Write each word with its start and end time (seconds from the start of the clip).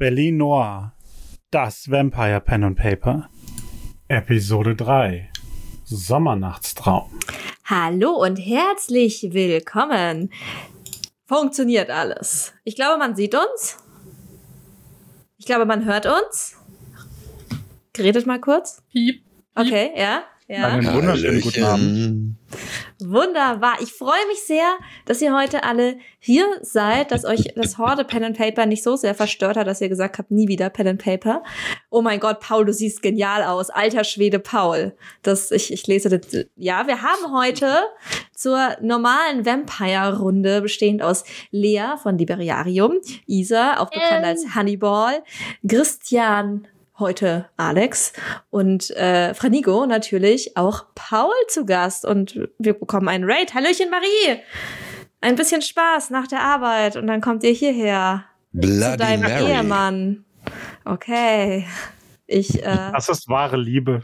Berlin 0.00 0.38
Noir, 0.38 0.94
das 1.50 1.90
Vampire 1.90 2.40
Pen 2.40 2.64
and 2.64 2.78
Paper. 2.78 3.28
Episode 4.08 4.74
3 4.74 5.28
Sommernachtstraum. 5.84 7.10
Hallo 7.66 8.12
und 8.12 8.36
herzlich 8.36 9.28
willkommen. 9.32 10.32
Funktioniert 11.26 11.90
alles. 11.90 12.54
Ich 12.64 12.76
glaube, 12.76 12.98
man 12.98 13.14
sieht 13.14 13.34
uns. 13.34 13.76
Ich 15.36 15.44
glaube, 15.44 15.66
man 15.66 15.84
hört 15.84 16.06
uns. 16.06 16.56
Geredet 17.92 18.26
mal 18.26 18.40
kurz. 18.40 18.82
Piep. 18.90 19.22
Okay, 19.54 19.90
ja. 19.94 20.22
Ja. 20.48 20.68
Einen 20.68 20.94
wunderschönen 20.94 21.42
guten 21.42 21.62
Abend. 21.62 22.36
Wunderbar. 23.00 23.76
Ich 23.80 23.92
freue 23.92 24.26
mich 24.28 24.42
sehr, 24.42 24.76
dass 25.06 25.22
ihr 25.22 25.34
heute 25.34 25.64
alle 25.64 25.98
hier 26.18 26.46
seid, 26.62 27.10
dass 27.12 27.24
euch 27.24 27.52
das 27.56 27.78
Horde 27.78 28.04
Pen 28.04 28.24
and 28.24 28.36
Paper 28.36 28.66
nicht 28.66 28.82
so 28.82 28.96
sehr 28.96 29.14
verstört 29.14 29.56
hat, 29.56 29.66
dass 29.66 29.80
ihr 29.80 29.88
gesagt 29.88 30.18
habt, 30.18 30.30
nie 30.30 30.48
wieder 30.48 30.70
Pen 30.70 30.88
and 30.88 31.02
Paper. 31.02 31.42
Oh 31.90 32.02
mein 32.02 32.20
Gott, 32.20 32.40
Paul, 32.40 32.64
du 32.64 32.72
siehst 32.72 33.02
genial 33.02 33.42
aus. 33.42 33.70
Alter 33.70 34.04
Schwede 34.04 34.38
Paul. 34.38 34.94
Das, 35.22 35.50
ich, 35.50 35.72
ich 35.72 35.86
lese 35.86 36.08
das. 36.08 36.44
Ja, 36.56 36.86
wir 36.86 37.02
haben 37.02 37.32
heute 37.32 37.78
zur 38.34 38.76
normalen 38.80 39.44
Vampire-Runde 39.44 40.62
bestehend 40.62 41.02
aus 41.02 41.24
Lea 41.50 41.94
von 42.02 42.18
Liberiarium, 42.18 42.96
Isa, 43.26 43.78
auch 43.78 43.90
bekannt 43.90 44.24
als 44.24 44.54
Honeyball, 44.54 45.22
Christian 45.66 46.66
heute 47.00 47.48
Alex 47.56 48.12
und 48.50 48.90
äh, 48.90 49.34
Franigo 49.34 49.86
natürlich 49.86 50.56
auch 50.56 50.86
Paul 50.94 51.32
zu 51.48 51.64
Gast 51.66 52.04
und 52.04 52.38
wir 52.58 52.74
bekommen 52.74 53.08
einen 53.08 53.24
Raid. 53.24 53.54
Hallöchen 53.54 53.90
Marie! 53.90 54.40
Ein 55.20 55.36
bisschen 55.36 55.62
Spaß 55.62 56.10
nach 56.10 56.26
der 56.28 56.40
Arbeit 56.40 56.96
und 56.96 57.06
dann 57.06 57.20
kommt 57.20 57.42
ihr 57.42 57.52
hierher 57.52 58.24
Bloody 58.52 58.92
zu 58.92 58.96
deinem 58.96 59.22
Mary. 59.22 59.52
Ehemann. 59.52 60.24
Okay. 60.84 61.66
Ich, 62.26 62.62
äh, 62.62 62.90
Das 62.92 63.08
ist 63.08 63.28
wahre 63.28 63.56
Liebe. 63.56 64.02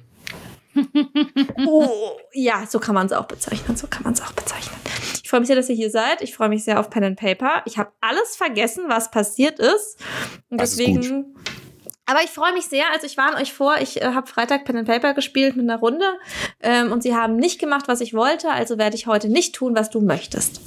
oh, 1.66 2.10
ja, 2.32 2.66
so 2.68 2.78
kann 2.78 2.94
man 2.94 3.06
es 3.06 3.12
auch 3.12 3.26
bezeichnen. 3.26 3.76
So 3.76 3.86
kann 3.86 4.02
man 4.02 4.12
es 4.12 4.20
auch 4.20 4.32
bezeichnen. 4.32 4.76
Ich 5.22 5.30
freue 5.30 5.40
mich 5.40 5.46
sehr, 5.48 5.56
dass 5.56 5.68
ihr 5.68 5.74
hier 5.74 5.90
seid. 5.90 6.22
Ich 6.22 6.34
freue 6.34 6.48
mich 6.48 6.64
sehr 6.64 6.78
auf 6.78 6.90
Pen 6.90 7.04
and 7.04 7.18
Paper. 7.18 7.62
Ich 7.64 7.78
habe 7.78 7.90
alles 8.00 8.36
vergessen, 8.36 8.84
was 8.88 9.10
passiert 9.10 9.58
ist. 9.58 9.98
Und 10.50 10.60
Das 10.60 10.70
ist 10.70 10.78
deswegen. 10.78 11.34
Aber 12.06 12.22
ich 12.22 12.30
freue 12.30 12.52
mich 12.52 12.66
sehr. 12.66 12.84
Also 12.92 13.06
ich 13.06 13.16
warne 13.16 13.36
euch 13.36 13.52
vor, 13.52 13.76
ich 13.80 14.00
äh, 14.00 14.06
habe 14.06 14.28
Freitag 14.28 14.64
Pen 14.64 14.76
and 14.76 14.88
Paper 14.88 15.12
gespielt 15.12 15.56
mit 15.56 15.68
einer 15.68 15.80
Runde 15.80 16.06
ähm, 16.60 16.92
und 16.92 17.02
sie 17.02 17.14
haben 17.14 17.36
nicht 17.36 17.60
gemacht, 17.60 17.88
was 17.88 18.00
ich 18.00 18.14
wollte. 18.14 18.48
Also 18.50 18.78
werde 18.78 18.94
ich 18.94 19.08
heute 19.08 19.28
nicht 19.28 19.56
tun, 19.56 19.74
was 19.74 19.90
du 19.90 20.00
möchtest. 20.00 20.60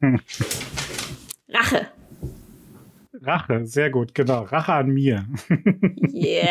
Rache. 1.48 1.86
Rache, 3.22 3.66
sehr 3.66 3.90
gut, 3.90 4.14
genau. 4.14 4.42
Rache 4.42 4.72
an 4.72 4.88
mir. 4.88 5.26
Ja. 6.08 6.50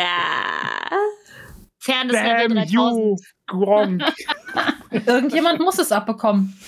Fairness 1.78 2.16
Level 2.16 2.54
Damn 2.56 2.68
you, 2.68 2.80
3000. 2.80 3.20
Gronk. 3.50 4.02
Irgendjemand 4.90 5.60
muss 5.60 5.78
es 5.78 5.92
abbekommen. 5.92 6.58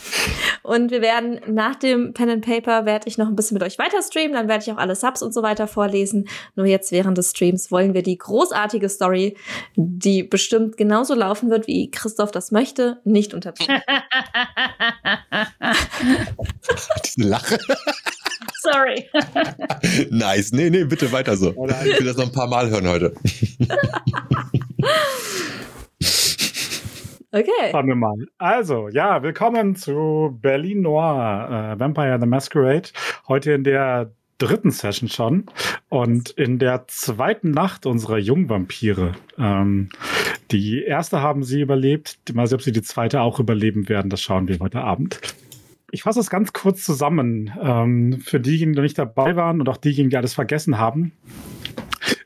Und 0.63 0.93
wir 0.93 1.03
werden 1.03 1.41
nach 1.49 1.75
dem 1.75 2.15
Pen 2.15 2.31
and 2.31 2.45
Paper 2.45 2.87
werde 2.87 3.09
ich 3.09 3.19
noch 3.19 3.27
ein 3.27 3.35
bisschen 3.35 3.57
mit 3.57 3.65
euch 3.65 3.79
weiter 3.79 4.01
streamen, 4.01 4.35
dann 4.35 4.47
werde 4.49 4.63
ich 4.65 4.73
auch 4.73 4.79
alle 4.79 4.95
Subs 4.95 5.23
und 5.23 5.35
so 5.35 5.43
weiter 5.43 5.67
vorlesen. 5.67 6.29
Nur 6.55 6.67
jetzt 6.67 6.93
während 6.93 7.19
des 7.19 7.31
Streams 7.31 7.73
wollen 7.73 7.95
wir 7.95 8.03
die 8.03 8.19
großartige 8.19 8.89
Story, 8.89 9.37
die 9.75 10.23
bestimmt 10.23 10.77
genauso 10.77 11.15
laufen 11.15 11.51
wird, 11.51 11.67
wie 11.67 11.91
Christoph 11.91 12.31
das 12.31 12.53
möchte, 12.53 13.01
nicht 13.05 13.35
unterbrechen. 13.35 13.83
Diese 17.05 17.29
Lache. 17.29 17.59
Sorry. 18.63 19.11
nice. 20.11 20.53
Nee, 20.53 20.71
nee, 20.71 20.85
bitte 20.85 21.11
weiter 21.11 21.37
so. 21.37 21.51
Ich 21.51 21.99
will 21.99 22.07
das 22.07 22.17
noch 22.17 22.27
ein 22.27 22.33
paar 22.33 22.47
Mal 22.47 22.71
hören 22.71 22.87
heute. 22.87 23.13
Okay. 27.35 27.71
Schauen 27.71 27.87
wir 27.87 27.95
mal. 27.95 28.27
Also, 28.37 28.89
ja, 28.91 29.23
willkommen 29.23 29.75
zu 29.75 30.39
Berlin 30.43 30.83
Noir, 30.83 31.73
äh, 31.73 31.81
Vampire 31.81 32.19
the 32.21 32.27
Masquerade. 32.27 32.91
Heute 33.27 33.53
in 33.53 33.65
der 33.65 34.13
dritten 34.37 34.71
Session 34.71 35.09
schon 35.09 35.47
und 35.89 36.29
in 36.29 36.59
der 36.59 36.85
zweiten 36.89 37.51
Nacht 37.51 37.87
unserer 37.87 38.19
Jungvampire. 38.19 39.13
Ähm, 39.39 39.89
die 40.51 40.83
erste 40.83 41.23
haben 41.23 41.43
sie 41.43 41.63
überlebt. 41.63 42.19
Mal 42.35 42.47
sehen, 42.47 42.57
ob 42.57 42.63
sie 42.63 42.73
die 42.73 42.83
zweite 42.83 43.23
auch 43.23 43.41
überleben 43.41 43.89
werden. 43.89 44.11
Das 44.11 44.21
schauen 44.21 44.47
wir 44.47 44.59
heute 44.59 44.83
Abend. 44.83 45.19
Ich 45.91 46.03
fasse 46.03 46.21
es 46.21 46.29
ganz 46.29 46.53
kurz 46.53 46.85
zusammen. 46.85 47.51
Ähm, 47.63 48.21
für 48.21 48.41
diejenigen, 48.41 48.75
die 48.75 48.83
nicht 48.83 48.99
dabei 48.99 49.37
waren 49.37 49.59
und 49.59 49.71
auch 49.71 49.79
diejenigen, 49.79 50.11
die 50.11 50.19
alles 50.19 50.35
vergessen 50.35 50.77
haben. 50.77 51.13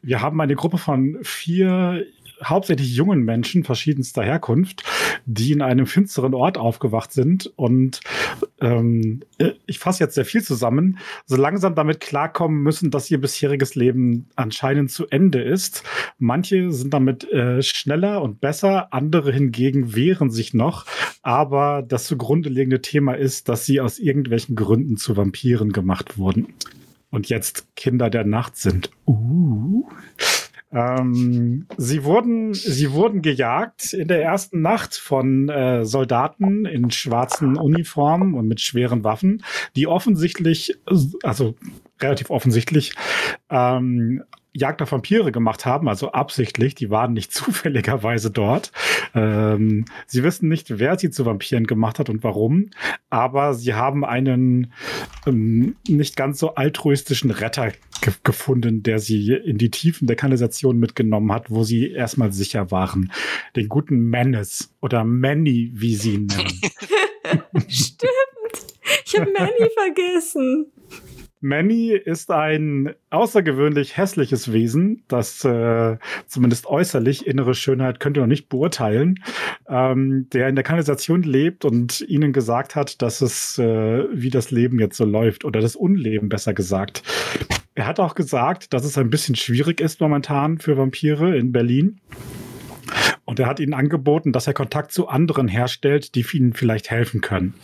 Wir 0.03 0.21
haben 0.21 0.41
eine 0.41 0.57
Gruppe 0.57 0.79
von 0.79 1.19
vier 1.23 2.05
hauptsächlich 2.45 2.95
jungen 2.95 3.23
Menschen 3.23 3.65
verschiedenster 3.65 4.23
Herkunft, 4.23 4.83
die 5.25 5.53
in 5.53 5.63
einem 5.63 5.87
finsteren 5.87 6.35
Ort 6.35 6.59
aufgewacht 6.59 7.13
sind 7.13 7.53
und 7.57 8.01
ähm, 8.61 9.23
ich 9.67 9.79
fasse 9.79 10.05
jetzt 10.05 10.15
sehr 10.15 10.25
viel 10.25 10.43
zusammen, 10.43 10.99
so 11.25 11.37
langsam 11.37 11.75
damit 11.75 12.01
klarkommen 12.01 12.63
müssen, 12.63 12.91
dass 12.91 13.11
ihr 13.11 13.21
bisheriges 13.21 13.75
Leben 13.75 14.29
anscheinend 14.37 14.91
zu 14.91 15.07
Ende 15.09 15.43
ist. 15.43 15.83
Manche 16.19 16.73
sind 16.73 16.93
damit 16.93 17.31
äh, 17.33 17.63
schneller 17.63 18.23
und 18.23 18.41
besser, 18.41 18.93
andere 18.93 19.33
hingegen 19.33 19.95
wehren 19.95 20.31
sich 20.31 20.55
noch, 20.55 20.87
aber 21.23 21.83
das 21.87 22.05
zugrunde 22.05 22.49
liegende 22.49 22.83
Thema 22.83 23.15
ist, 23.15 23.49
dass 23.49 23.67
sie 23.67 23.81
aus 23.81 23.99
irgendwelchen 23.99 24.57
Gründen 24.57 24.97
zu 24.97 25.17
Vampiren 25.17 25.73
gemacht 25.73 26.19
wurden 26.19 26.55
und 27.11 27.29
jetzt 27.29 27.67
Kinder 27.77 28.11
der 28.11 28.25
Nacht 28.25 28.57
sind. 28.57 28.91
Uh. 29.07 29.89
Ähm, 30.77 31.67
sie 31.79 32.05
wurden, 32.05 32.53
sie 32.53 32.93
wurden 32.93 33.23
gejagt 33.23 33.95
in 33.95 34.09
der 34.09 34.23
ersten 34.23 34.61
Nacht 34.61 34.95
von 34.95 35.49
äh, 35.49 35.87
Soldaten 35.87 36.67
in 36.67 36.91
schwarzen 36.91 37.57
Uniformen 37.57 38.35
und 38.35 38.47
mit 38.47 38.61
schweren 38.61 39.03
Waffen, 39.03 39.43
die 39.75 39.87
offensichtlich, 39.87 40.79
also 41.23 41.55
relativ 41.99 42.29
offensichtlich, 42.29 42.95
ähm, 43.49 44.23
Jagd 44.57 44.83
auf 44.83 44.93
Vampire 44.93 45.33
gemacht 45.33 45.67
haben, 45.67 45.89
also 45.89 46.13
absichtlich, 46.13 46.75
die 46.75 46.91
waren 46.91 47.13
nicht 47.13 47.33
zufälligerweise 47.35 48.31
dort. 48.31 48.73
Ähm, 49.15 49.85
sie 50.07 50.23
wissen 50.23 50.49
nicht, 50.49 50.79
wer 50.79 50.99
sie 50.99 51.11
zu 51.11 51.27
Vampiren 51.27 51.67
gemacht 51.67 51.99
hat 51.99 52.09
und 52.09 52.25
warum, 52.25 52.71
aber 53.11 53.55
sie 53.55 53.75
haben 53.75 54.05
einen 54.05 54.73
ähm, 55.27 55.77
nicht 55.89 56.17
ganz 56.17 56.39
so 56.39 56.55
altruistischen 56.55 57.31
Retter 57.31 57.73
ge 58.01 58.13
gefunden, 58.25 58.83
der 58.83 58.99
sie 58.99 59.33
in 59.33 59.59
die 59.59 59.71
Tiefen 59.71 60.07
der 60.07 60.17
Kanalisation 60.17 60.79
mitgenommen 60.79 61.33
hat, 61.33 61.51
wo 61.51 61.65
sie 61.65 61.91
erstmal 61.91 62.33
sicher 62.33 62.71
waren. 62.71 63.13
Den 63.55 63.69
guten 63.69 63.97
Menace 64.11 64.75
oder 64.81 65.05
Manny, 65.05 65.71
wie 65.75 65.95
sie 65.95 66.15
ihn 66.15 66.27
nennen. 66.27 66.61
Stimmt. 67.69 68.11
Ich 69.05 69.19
habe 69.19 69.31
Manny 69.33 69.71
vergessen. 69.75 70.73
Manny 71.47 71.93
ist 71.93 72.33
ein 72.33 72.93
außergewöhnlich 73.11 73.97
hässliches 73.97 74.53
Wesen, 74.53 75.05
das 75.07 75.45
äh, 75.45 75.97
zumindest 76.27 76.67
äußerlich 76.67 77.25
innere 77.25 77.55
Schönheit 77.55 78.01
könnt 78.01 78.17
ihr 78.17 78.23
noch 78.23 78.27
nicht 78.27 78.49
beurteilen, 78.49 79.23
ähm, 79.69 80.29
der 80.33 80.49
in 80.49 80.57
der 80.57 80.65
Kanalisation 80.65 81.23
lebt 81.23 81.65
und 81.65 82.01
ihnen 82.01 82.33
gesagt 82.33 82.75
hat, 82.75 83.01
dass 83.01 83.21
es 83.21 83.59
äh, 83.59 84.05
wie 84.13 84.31
das 84.31 84.51
Leben 84.51 84.81
jetzt 84.81 84.97
so 84.97 85.05
läuft 85.05 85.45
oder 85.45 85.61
das 85.61 85.77
Unleben 85.77 86.29
besser 86.29 86.53
gesagt. 86.53 87.05
Er 87.77 87.87
hat 87.87 88.01
auch 88.01 88.17
gesagt, 88.17 88.75
dass 88.75 88.85
es 88.85 88.99
ein 88.99 89.11
bisschen 89.11 89.37
schwierig 89.37 89.81
ist 89.81 90.01
momentan 90.01 90.59
für 90.59 90.77
Vampire 90.77 91.37
in 91.37 91.53
Berlin. 91.53 92.01
Und 93.25 93.41
er 93.41 93.47
hat 93.47 93.61
ihnen 93.61 93.75
angeboten, 93.75 94.33
dass 94.33 94.47
er 94.47 94.55
Kontakt 94.55 94.93
zu 94.93 95.09
anderen 95.09 95.49
herstellt, 95.49 96.15
die 96.15 96.25
ihnen 96.33 96.55
vielleicht 96.55 96.91
helfen 96.91 97.21
können. 97.21 97.55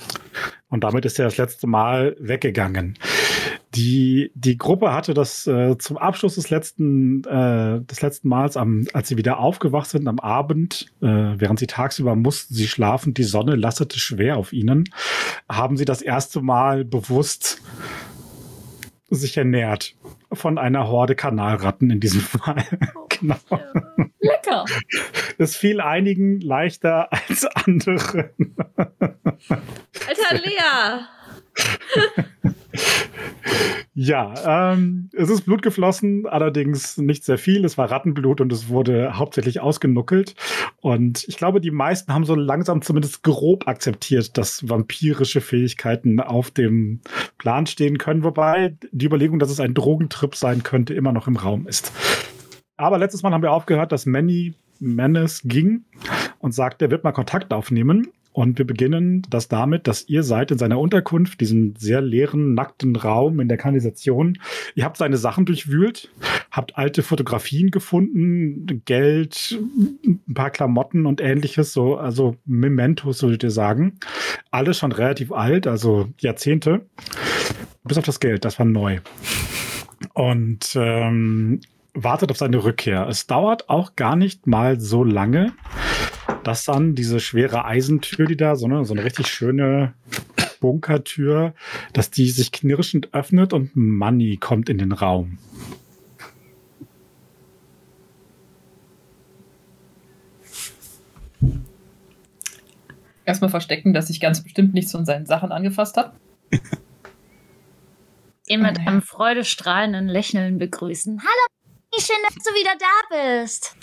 Und 0.68 0.84
damit 0.84 1.04
ist 1.04 1.18
er 1.18 1.26
das 1.26 1.36
letzte 1.36 1.66
Mal 1.66 2.16
weggegangen. 2.18 2.98
Die, 3.74 4.30
die 4.34 4.58
Gruppe 4.58 4.92
hatte 4.92 5.14
das 5.14 5.46
äh, 5.46 5.78
zum 5.78 5.96
Abschluss 5.96 6.34
des 6.34 6.50
letzten, 6.50 7.24
äh, 7.24 7.80
des 7.80 8.02
letzten 8.02 8.28
Mals, 8.28 8.58
am, 8.58 8.86
als 8.92 9.08
sie 9.08 9.16
wieder 9.16 9.38
aufgewacht 9.38 9.88
sind 9.88 10.06
am 10.08 10.18
Abend, 10.18 10.92
äh, 11.00 11.06
während 11.06 11.58
sie 11.58 11.66
tagsüber 11.66 12.14
mussten 12.14 12.54
sie 12.54 12.68
schlafen, 12.68 13.14
die 13.14 13.22
Sonne 13.22 13.56
lastete 13.56 13.98
schwer 13.98 14.36
auf 14.36 14.52
ihnen, 14.52 14.84
haben 15.48 15.78
sie 15.78 15.86
das 15.86 16.02
erste 16.02 16.42
Mal 16.42 16.84
bewusst 16.84 17.62
sich 19.08 19.38
ernährt 19.38 19.94
von 20.30 20.58
einer 20.58 20.88
Horde 20.88 21.14
Kanalratten 21.14 21.90
in 21.90 22.00
diesem 22.00 22.20
Fall. 22.22 22.64
genau. 23.08 23.36
Lecker. 24.20 24.66
Es 25.38 25.56
fiel 25.56 25.80
einigen 25.80 26.40
leichter 26.40 27.10
als 27.12 27.46
anderen. 27.46 28.54
Alter 29.46 30.34
Lea. 30.44 31.06
Ja, 33.94 34.72
ähm, 34.72 35.10
es 35.12 35.28
ist 35.28 35.42
Blut 35.42 35.60
geflossen, 35.60 36.26
allerdings 36.26 36.96
nicht 36.96 37.24
sehr 37.24 37.36
viel. 37.36 37.62
Es 37.66 37.76
war 37.76 37.90
Rattenblut 37.90 38.40
und 38.40 38.50
es 38.50 38.70
wurde 38.70 39.18
hauptsächlich 39.18 39.60
ausgenuckelt. 39.60 40.34
Und 40.80 41.24
ich 41.28 41.36
glaube, 41.36 41.60
die 41.60 41.70
meisten 41.70 42.14
haben 42.14 42.24
so 42.24 42.34
langsam 42.34 42.80
zumindest 42.80 43.22
grob 43.22 43.68
akzeptiert, 43.68 44.38
dass 44.38 44.66
vampirische 44.66 45.42
Fähigkeiten 45.42 46.20
auf 46.20 46.50
dem 46.50 47.00
Plan 47.36 47.66
stehen 47.66 47.98
können, 47.98 48.24
wobei 48.24 48.76
die 48.92 49.06
Überlegung, 49.06 49.38
dass 49.38 49.50
es 49.50 49.60
ein 49.60 49.74
Drogentrip 49.74 50.36
sein 50.36 50.62
könnte, 50.62 50.94
immer 50.94 51.12
noch 51.12 51.26
im 51.26 51.36
Raum 51.36 51.66
ist. 51.66 51.92
Aber 52.78 52.96
letztes 52.96 53.22
Mal 53.22 53.32
haben 53.32 53.42
wir 53.42 53.52
aufgehört, 53.52 53.92
dass 53.92 54.06
Manny 54.06 54.54
Menace 54.80 55.42
ging 55.44 55.84
und 56.38 56.52
sagte, 56.52 56.86
er 56.86 56.90
wird 56.90 57.04
mal 57.04 57.12
Kontakt 57.12 57.52
aufnehmen. 57.52 58.08
Und 58.32 58.58
wir 58.58 58.66
beginnen 58.66 59.26
das 59.28 59.48
damit, 59.48 59.86
dass 59.86 60.08
ihr 60.08 60.22
seid 60.22 60.50
in 60.50 60.58
seiner 60.58 60.78
Unterkunft, 60.78 61.40
diesen 61.40 61.76
sehr 61.76 62.00
leeren, 62.00 62.54
nackten 62.54 62.96
Raum 62.96 63.40
in 63.40 63.48
der 63.48 63.58
Kanalisation. 63.58 64.38
Ihr 64.74 64.84
habt 64.84 64.96
seine 64.96 65.18
Sachen 65.18 65.44
durchwühlt, 65.44 66.10
habt 66.50 66.78
alte 66.78 67.02
Fotografien 67.02 67.70
gefunden, 67.70 68.82
Geld, 68.86 69.58
ein 70.06 70.34
paar 70.34 70.50
Klamotten 70.50 71.04
und 71.04 71.20
ähnliches, 71.20 71.72
so, 71.72 71.96
also 71.96 72.36
Mementos, 72.46 73.22
würdet 73.22 73.42
ihr 73.42 73.50
sagen. 73.50 73.98
Alles 74.50 74.78
schon 74.78 74.92
relativ 74.92 75.30
alt, 75.30 75.66
also 75.66 76.08
Jahrzehnte. 76.18 76.86
Bis 77.84 77.98
auf 77.98 78.04
das 78.04 78.20
Geld, 78.20 78.44
das 78.44 78.58
war 78.58 78.66
neu. 78.66 79.00
Und 80.14 80.74
ähm, 80.74 81.60
wartet 81.94 82.30
auf 82.30 82.38
seine 82.38 82.64
Rückkehr. 82.64 83.06
Es 83.08 83.26
dauert 83.26 83.68
auch 83.68 83.96
gar 83.96 84.16
nicht 84.16 84.46
mal 84.46 84.80
so 84.80 85.04
lange, 85.04 85.52
dass 86.44 86.64
dann 86.64 86.94
diese 86.94 87.20
schwere 87.20 87.64
Eisentür, 87.64 88.26
die 88.26 88.36
da, 88.36 88.56
so 88.56 88.66
eine, 88.66 88.84
so 88.84 88.94
eine 88.94 89.04
richtig 89.04 89.28
schöne 89.28 89.94
Bunkertür, 90.60 91.54
dass 91.92 92.10
die 92.10 92.30
sich 92.30 92.52
knirschend 92.52 93.12
öffnet 93.12 93.52
und 93.52 93.74
Money 93.74 94.36
kommt 94.36 94.68
in 94.68 94.78
den 94.78 94.92
Raum. 94.92 95.38
Erstmal 103.24 103.50
verstecken, 103.50 103.92
dass 103.92 104.08
sich 104.08 104.20
ganz 104.20 104.42
bestimmt 104.42 104.74
nichts 104.74 104.92
von 104.92 105.04
seinen 105.04 105.26
Sachen 105.26 105.52
angefasst 105.52 105.96
hat. 105.96 106.14
Ihn 108.46 108.62
mit 108.62 108.78
einem 108.78 109.00
freudestrahlenden 109.00 110.08
Lächeln 110.08 110.58
begrüßen. 110.58 111.20
Hallo, 111.20 112.00
schön, 112.00 112.16
dass 112.24 112.34
du 112.34 112.50
wieder 112.50 112.72
da 112.78 113.40
bist. 113.42 113.76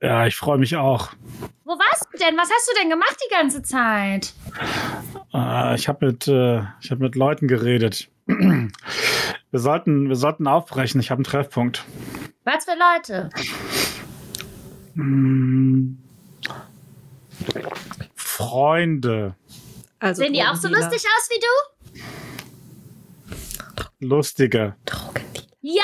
Ja, 0.00 0.26
ich 0.26 0.36
freue 0.36 0.58
mich 0.58 0.76
auch. 0.76 1.10
Wo 1.64 1.72
warst 1.72 2.06
du 2.12 2.18
denn? 2.18 2.36
Was 2.36 2.48
hast 2.50 2.70
du 2.70 2.74
denn 2.80 2.90
gemacht 2.90 3.16
die 3.26 3.34
ganze 3.34 3.62
Zeit? 3.62 4.32
Äh, 5.34 5.74
ich 5.74 5.88
habe 5.88 6.06
mit, 6.06 6.28
äh, 6.28 6.62
ich 6.80 6.90
hab 6.90 7.00
mit 7.00 7.16
Leuten 7.16 7.48
geredet. 7.48 8.08
wir, 8.26 8.70
sollten, 9.52 10.08
wir 10.08 10.16
sollten 10.16 10.46
aufbrechen. 10.46 11.00
Ich 11.00 11.10
habe 11.10 11.18
einen 11.18 11.24
Treffpunkt. 11.24 11.84
Was 12.44 12.64
für 12.64 12.76
Leute? 12.78 13.28
Hm. 14.94 15.98
Freunde. 18.14 19.34
Also 19.98 20.22
Sehen 20.22 20.32
die 20.32 20.42
auch 20.42 20.54
so 20.54 20.68
lustig 20.68 21.04
aus 21.04 21.28
wie 21.30 21.40
du? 21.40 21.48
Lustige. 24.06 24.76
Ja! 25.60 25.82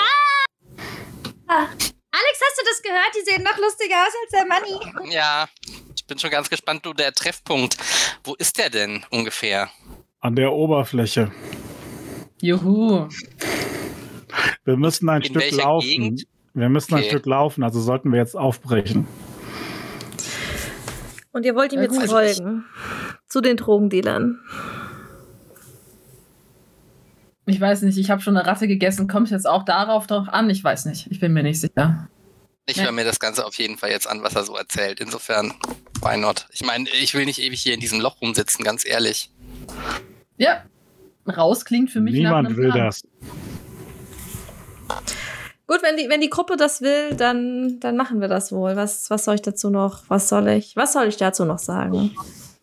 Alex, 2.17 2.41
hast 2.41 2.61
du 2.61 2.65
das 2.65 2.83
gehört? 2.83 3.11
Die 3.17 3.25
sehen 3.29 3.43
noch 3.43 3.59
lustiger 3.59 3.97
aus 3.97 4.13
als 4.23 4.31
der 4.31 4.47
Manni. 4.47 5.13
Ja, 5.13 5.49
ich 5.97 6.07
bin 6.07 6.17
schon 6.17 6.31
ganz 6.31 6.49
gespannt, 6.49 6.87
du, 6.87 6.93
der 6.93 7.13
Treffpunkt. 7.13 7.77
Wo 8.23 8.35
ist 8.35 8.57
der 8.59 8.71
denn 8.71 9.05
ungefähr? 9.11 9.69
An 10.21 10.37
der 10.37 10.53
Oberfläche. 10.53 11.33
Juhu. 12.41 13.09
Wir 14.65 14.77
müssen 14.77 15.09
ein 15.09 15.23
In 15.23 15.31
Stück 15.31 15.51
laufen. 15.53 15.87
Gegend? 15.89 16.23
Wir 16.53 16.69
müssen 16.69 16.95
ein 16.95 17.01
Okay. 17.01 17.09
Stück 17.09 17.27
laufen, 17.27 17.65
also 17.65 17.81
sollten 17.81 18.13
wir 18.13 18.21
jetzt 18.21 18.37
aufbrechen. 18.37 19.09
Und 21.33 21.45
ihr 21.45 21.57
wollt 21.57 21.73
ihm 21.73 21.83
jetzt 21.83 21.99
gut. 21.99 22.09
folgen. 22.09 22.65
Zu 23.29 23.41
den 23.41 23.57
Drogendealern. 23.57 24.41
Ich 27.47 27.61
weiß 27.61 27.83
nicht, 27.83 27.99
ich 27.99 28.11
habe 28.11 28.23
schon 28.23 28.37
eine 28.37 28.47
Ratte 28.47 28.67
gegessen. 28.67 29.07
Kommt 29.07 29.31
jetzt 29.31 29.47
auch 29.47 29.65
darauf 29.65 30.07
doch 30.07 30.29
an? 30.29 30.49
Ich 30.49 30.65
weiß 30.65 30.87
nicht. 30.87 31.09
Ich 31.11 31.21
bin 31.21 31.33
mir 31.33 31.43
nicht 31.43 31.61
sicher. 31.61 32.09
Ich 32.67 32.83
höre 32.83 32.93
mir 32.93 33.05
das 33.05 33.21
Ganze 33.21 33.45
auf 33.45 33.55
jeden 33.57 33.77
Fall 33.77 33.91
jetzt 33.91 34.09
an, 34.09 34.23
was 34.23 34.35
er 34.35 34.45
so 34.45 34.57
erzählt. 34.57 34.99
Insofern, 34.99 35.53
why 36.01 36.17
not? 36.17 36.47
Ich 36.51 36.65
meine, 36.65 36.89
ich 36.89 37.13
will 37.13 37.27
nicht 37.27 37.39
ewig 37.39 37.61
hier 37.61 37.75
in 37.75 37.81
diesem 37.81 38.01
Loch 38.01 38.23
rumsitzen, 38.23 38.65
ganz 38.65 38.87
ehrlich. 38.87 39.31
Ja. 40.39 40.63
Raus 41.27 41.67
klingt 41.67 41.91
für 41.91 42.01
mich 42.01 42.15
nach 42.15 42.31
Niemand 42.31 42.49
einem 42.49 42.57
will 42.57 42.71
Plan. 42.71 42.87
das. 42.87 43.03
Gut, 45.67 45.83
wenn 45.83 45.97
die, 45.97 46.09
wenn 46.09 46.21
die 46.21 46.31
Gruppe 46.31 46.57
das 46.57 46.81
will, 46.81 47.15
dann, 47.15 47.81
dann 47.81 47.97
machen 47.97 48.21
wir 48.21 48.29
das 48.29 48.53
wohl. 48.53 48.77
Was, 48.77 49.11
was 49.11 49.25
soll 49.25 49.35
ich 49.37 49.43
dazu 49.43 49.71
noch? 49.71 50.03
Was 50.09 50.29
soll 50.29 50.49
ich? 50.49 50.77
Was 50.77 50.93
soll 50.95 51.07
ich 51.07 51.17
dazu 51.17 51.45
noch 51.45 51.59
sagen? 51.59 52.15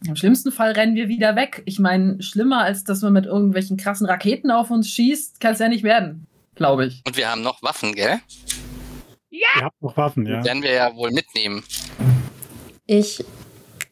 Im 0.07 0.15
schlimmsten 0.15 0.51
Fall 0.51 0.71
rennen 0.71 0.95
wir 0.95 1.07
wieder 1.07 1.36
weg. 1.36 1.62
Ich 1.65 1.77
meine, 1.77 2.21
schlimmer 2.21 2.63
als 2.63 2.83
dass 2.83 3.01
man 3.01 3.13
mit 3.13 3.25
irgendwelchen 3.25 3.77
krassen 3.77 4.07
Raketen 4.07 4.50
auf 4.50 4.71
uns 4.71 4.89
schießt, 4.89 5.39
kann 5.39 5.53
es 5.53 5.59
ja 5.59 5.69
nicht 5.69 5.83
werden. 5.83 6.25
Glaube 6.56 6.88
ich. 6.88 7.01
Und 7.06 7.18
wir 7.18 7.30
haben 7.30 7.42
noch 7.44 7.62
Waffen, 7.62 7.94
gell? 7.94 8.19
Ihr 9.30 9.63
habt 9.63 9.81
noch 9.81 9.95
Waffen, 9.98 10.25
ja. 10.25 10.39
Die 10.39 10.45
werden 10.45 10.63
wir 10.63 10.74
ja 10.74 10.95
wohl 10.95 11.12
mitnehmen. 11.12 11.63
Ich, 12.88 13.24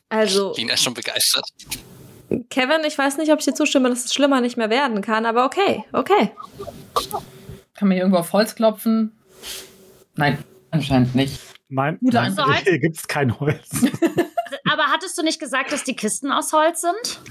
also, 0.09 0.53
Lina 0.56 0.73
ist 0.73 0.83
schon 0.83 0.94
begeistert. 0.94 1.45
Kevin, 2.50 2.81
ich 2.85 2.97
weiß 2.97 3.17
nicht, 3.17 3.31
ob 3.31 3.39
ich 3.39 3.45
dir 3.45 3.53
zustimme, 3.53 3.89
dass 3.89 4.06
es 4.06 4.13
schlimmer 4.13 4.41
nicht 4.41 4.57
mehr 4.57 4.69
werden 4.69 5.01
kann, 5.01 5.25
aber 5.25 5.45
okay, 5.45 5.83
okay. 5.94 6.31
Kann 7.75 7.88
man 7.88 7.91
hier 7.91 8.01
irgendwo 8.01 8.19
auf 8.19 8.33
Holz 8.33 8.56
klopfen? 8.56 9.17
Nein, 10.15 10.38
anscheinend 10.71 11.15
nicht. 11.15 11.39
Nein, 11.69 11.97
Gute 12.00 12.17
nein 12.17 12.38
Antwort. 12.38 12.63
hier 12.63 12.79
gibt 12.79 12.97
es 12.97 13.07
kein 13.07 13.39
Holz. 13.39 13.69
Aber 14.71 14.83
hattest 14.83 15.18
du 15.18 15.24
nicht 15.24 15.39
gesagt, 15.39 15.71
dass 15.71 15.83
die 15.83 15.95
Kisten 15.95 16.31
aus 16.31 16.54
Holz 16.54 16.81
sind? 16.81 17.21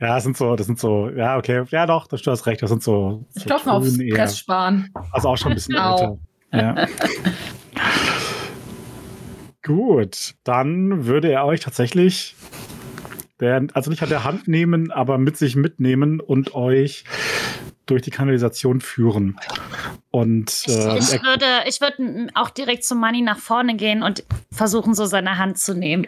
ja, 0.00 0.14
das 0.16 0.24
sind 0.24 0.36
so, 0.36 0.56
das 0.56 0.66
sind 0.66 0.78
so, 0.78 1.08
ja, 1.10 1.36
okay, 1.38 1.64
ja 1.70 1.86
doch, 1.86 2.06
das- 2.06 2.22
du 2.22 2.30
hast 2.30 2.46
recht, 2.46 2.62
das 2.62 2.70
sind 2.70 2.82
so. 2.82 3.24
Ich 3.34 3.42
so 3.44 3.48
mal 3.64 3.76
aufs 3.76 3.98
eher. 3.98 4.14
Pressspan. 4.14 4.90
Also 5.12 5.28
auch 5.28 5.36
schon 5.36 5.52
ein 5.52 5.54
bisschen 5.56 5.74
älter. 5.74 6.18
Ja. 6.52 6.86
Gut, 9.62 10.34
dann 10.44 11.06
würde 11.06 11.30
er 11.32 11.44
euch 11.44 11.60
tatsächlich, 11.60 12.36
der, 13.40 13.66
also 13.74 13.90
nicht 13.90 14.02
an 14.02 14.08
der 14.08 14.22
Hand 14.22 14.46
nehmen, 14.46 14.92
aber 14.92 15.18
mit 15.18 15.36
sich 15.36 15.56
mitnehmen 15.56 16.20
und 16.20 16.54
euch 16.54 17.04
durch 17.86 18.02
die 18.02 18.10
Kanalisation 18.10 18.80
führen. 18.80 19.38
Und 20.10 20.64
äh, 20.68 20.98
Ich 20.98 21.12
er, 21.12 21.22
würde, 21.22 21.46
ich 21.66 21.80
würde 21.80 22.28
auch 22.34 22.50
direkt 22.50 22.84
zu 22.84 22.94
Manni 22.94 23.22
nach 23.22 23.38
vorne 23.38 23.74
gehen 23.76 24.02
und 24.02 24.24
versuchen, 24.52 24.94
so 24.94 25.04
seine 25.04 25.36
Hand 25.38 25.58
zu 25.58 25.74
nehmen. 25.74 26.06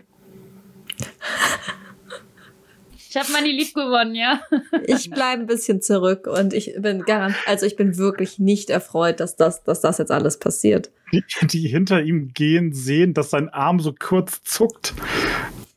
Ich 3.10 3.16
habe 3.16 3.32
Manni 3.32 3.52
lieb 3.52 3.72
gewonnen, 3.74 4.14
ja. 4.14 4.40
Ich 4.86 5.08
bleibe 5.08 5.42
ein 5.42 5.46
bisschen 5.46 5.80
zurück 5.80 6.26
und 6.26 6.52
ich 6.52 6.74
bin 6.78 7.04
garant, 7.04 7.34
also 7.46 7.64
ich 7.64 7.74
bin 7.74 7.96
wirklich 7.96 8.38
nicht 8.38 8.68
erfreut, 8.68 9.20
dass 9.20 9.34
das, 9.34 9.64
dass 9.64 9.80
das 9.80 9.96
jetzt 9.96 10.10
alles 10.10 10.38
passiert. 10.38 10.90
die, 11.12 11.24
die 11.46 11.68
hinter 11.68 12.02
ihm 12.02 12.34
gehen, 12.34 12.74
sehen, 12.74 13.14
dass 13.14 13.30
sein 13.30 13.48
Arm 13.48 13.80
so 13.80 13.94
kurz 13.98 14.42
zuckt 14.42 14.94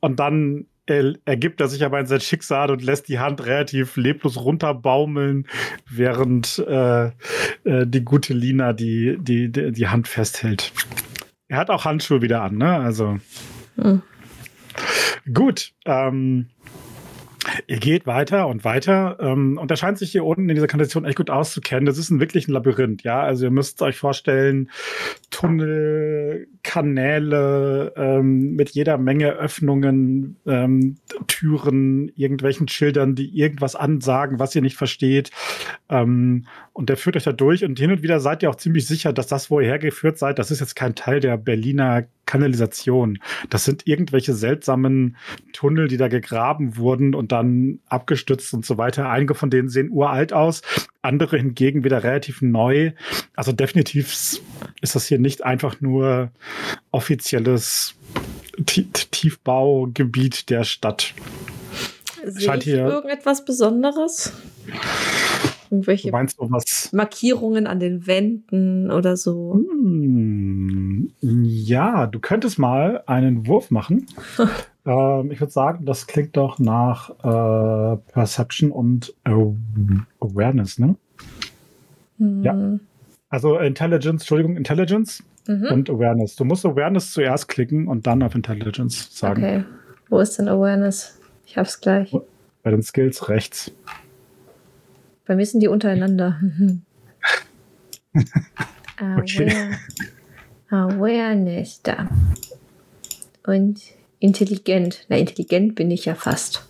und 0.01 0.19
dann 0.19 0.65
er, 0.87 1.13
ergibt 1.25 1.61
er 1.61 1.67
sich 1.67 1.85
aber 1.85 1.99
in 1.99 2.05
sein 2.05 2.19
Schicksal 2.19 2.69
und 2.69 2.83
lässt 2.83 3.07
die 3.07 3.19
Hand 3.19 3.45
relativ 3.45 3.95
leblos 3.95 4.37
runterbaumeln, 4.37 5.47
während 5.89 6.59
äh, 6.59 7.05
äh, 7.05 7.11
die 7.85 8.03
gute 8.03 8.33
Lina 8.33 8.73
die, 8.73 9.17
die, 9.19 9.49
die, 9.49 9.71
die 9.71 9.87
Hand 9.87 10.07
festhält. 10.07 10.73
Er 11.47 11.57
hat 11.57 11.69
auch 11.69 11.85
Handschuhe 11.85 12.21
wieder 12.21 12.41
an, 12.41 12.57
ne? 12.57 12.77
Also. 12.77 13.19
Hm. 13.75 14.01
Gut. 15.33 15.73
Ähm, 15.85 16.47
Ihr 17.65 17.79
geht 17.79 18.05
weiter 18.05 18.47
und 18.47 18.63
weiter 18.63 19.17
ähm, 19.19 19.57
und 19.57 19.71
er 19.71 19.77
scheint 19.77 19.97
sich 19.97 20.11
hier 20.11 20.23
unten 20.23 20.47
in 20.47 20.55
dieser 20.55 20.67
Kanalisation 20.67 21.05
echt 21.05 21.17
gut 21.17 21.31
auszukennen. 21.31 21.87
Das 21.87 21.97
ist 21.97 22.11
ein 22.11 22.19
wirklich 22.19 22.47
ein 22.47 22.51
Labyrinth, 22.51 23.03
ja. 23.03 23.21
Also 23.21 23.45
ihr 23.45 23.51
müsst 23.51 23.81
euch 23.81 23.97
vorstellen, 23.97 24.69
Tunnel, 25.31 26.47
Kanäle 26.63 27.93
ähm, 27.95 28.55
mit 28.55 28.71
jeder 28.71 28.97
Menge 28.97 29.31
Öffnungen, 29.31 30.37
ähm, 30.45 30.97
Türen, 31.27 32.11
irgendwelchen 32.15 32.67
Schildern, 32.67 33.15
die 33.15 33.37
irgendwas 33.37 33.75
ansagen, 33.75 34.39
was 34.39 34.55
ihr 34.55 34.61
nicht 34.61 34.77
versteht. 34.77 35.31
Ähm, 35.89 36.45
und 36.73 36.89
der 36.89 36.97
führt 36.97 37.17
euch 37.17 37.23
da 37.23 37.31
durch 37.31 37.63
und 37.63 37.79
hin 37.79 37.91
und 37.91 38.03
wieder 38.03 38.19
seid 38.19 38.43
ihr 38.43 38.49
auch 38.49 38.55
ziemlich 38.55 38.87
sicher, 38.87 39.13
dass 39.13 39.27
das, 39.27 39.49
wo 39.49 39.59
ihr 39.59 39.67
hergeführt 39.67 40.17
seid, 40.17 40.39
das 40.39 40.51
ist 40.51 40.59
jetzt 40.59 40.75
kein 40.75 40.95
Teil 40.95 41.19
der 41.19 41.37
Berliner 41.37 42.05
Kanalisation. 42.25 43.19
Das 43.49 43.65
sind 43.65 43.87
irgendwelche 43.87 44.33
seltsamen 44.33 45.17
Tunnel, 45.51 45.89
die 45.89 45.97
da 45.97 46.07
gegraben 46.07 46.77
wurden 46.77 47.13
und 47.13 47.33
dann 47.33 47.79
abgestützt 47.87 48.53
und 48.53 48.65
so 48.65 48.77
weiter. 48.77 49.09
Einige 49.09 49.35
von 49.35 49.49
denen 49.49 49.67
sehen 49.67 49.89
uralt 49.91 50.31
aus, 50.31 50.61
andere 51.01 51.37
hingegen 51.37 51.83
wieder 51.83 52.03
relativ 52.03 52.41
neu. 52.41 52.91
Also 53.35 53.51
definitiv 53.51 54.11
ist 54.81 54.95
das 54.95 55.05
hier 55.07 55.19
nicht 55.19 55.43
einfach 55.43 55.81
nur 55.81 56.31
offizielles 56.91 57.95
Ti- 58.65 58.87
Tiefbaugebiet 59.11 60.49
der 60.49 60.63
Stadt. 60.63 61.13
Sehe 62.23 62.41
Scheint 62.41 62.63
hier- 62.63 62.85
irgendetwas 62.85 63.45
Besonderes? 63.45 64.33
Du 64.67 64.73
Irgendwelche 65.77 66.11
meinst 66.11 66.37
du 66.37 66.51
was? 66.51 66.91
Markierungen 66.91 67.65
an 67.65 67.79
den 67.79 68.05
Wänden 68.05 68.91
oder 68.91 69.15
so? 69.15 69.53
Hm, 69.53 71.11
ja, 71.21 72.07
du 72.07 72.19
könntest 72.19 72.59
mal 72.59 73.03
einen 73.07 73.47
Wurf 73.47 73.71
machen. 73.71 74.05
ähm, 74.85 75.31
ich 75.31 75.39
würde 75.39 75.51
sagen, 75.51 75.85
das 75.85 76.07
klingt 76.07 76.35
doch 76.37 76.59
nach 76.59 77.09
äh, 77.19 77.97
Perception 78.11 78.71
und 78.71 79.13
Aw- 79.25 79.55
Awareness, 80.19 80.79
ne? 80.79 80.95
Ja. 82.17 82.53
Hm. 82.53 82.79
Also 83.29 83.57
Intelligence, 83.57 84.21
Entschuldigung, 84.23 84.57
Intelligence 84.57 85.23
Mhm. 85.47 85.67
und 85.71 85.89
Awareness. 85.89 86.35
Du 86.35 86.45
musst 86.45 86.63
Awareness 86.67 87.13
zuerst 87.13 87.47
klicken 87.47 87.87
und 87.87 88.05
dann 88.05 88.21
auf 88.21 88.35
Intelligence 88.35 89.17
sagen. 89.17 89.43
Okay. 89.43 89.63
Wo 90.09 90.19
ist 90.19 90.37
denn 90.37 90.47
Awareness? 90.47 91.19
Ich 91.47 91.57
hab's 91.57 91.81
gleich. 91.81 92.15
Bei 92.61 92.69
den 92.69 92.83
Skills 92.83 93.27
rechts. 93.27 93.71
Bei 95.25 95.35
mir 95.35 95.45
sind 95.45 95.61
die 95.61 95.67
untereinander. 95.67 96.39
Okay. 99.17 99.51
Aware 100.69 100.93
Awareness 100.93 101.81
da. 101.81 102.07
Und 103.47 103.81
intelligent. 104.21 105.05
Na, 105.09 105.17
intelligent 105.17 105.75
bin 105.75 105.91
ich 105.91 106.05
ja 106.05 106.15
fast. 106.15 106.65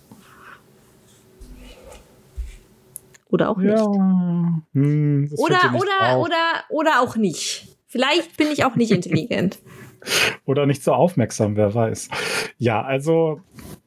Oder 3.30 3.50
auch 3.50 3.58
nicht. 3.58 3.72
Ja. 3.72 4.62
Hm, 4.74 5.30
Oder, 5.38 5.72
nicht 5.72 5.82
oder, 5.82 5.92
drauf. 6.00 6.26
oder, 6.26 6.64
oder 6.70 7.02
auch 7.02 7.16
nicht. 7.16 7.68
Vielleicht 7.88 8.36
bin 8.38 8.48
ich 8.52 8.66
auch 8.66 8.76
nicht 8.76 8.92
intelligent. 9.00 9.60
Oder 10.46 10.66
nicht 10.66 10.84
so 10.84 10.94
aufmerksam, 10.94 11.56
wer 11.56 11.74
weiß. 11.74 12.10
Ja, 12.58 12.82
also 12.82 13.42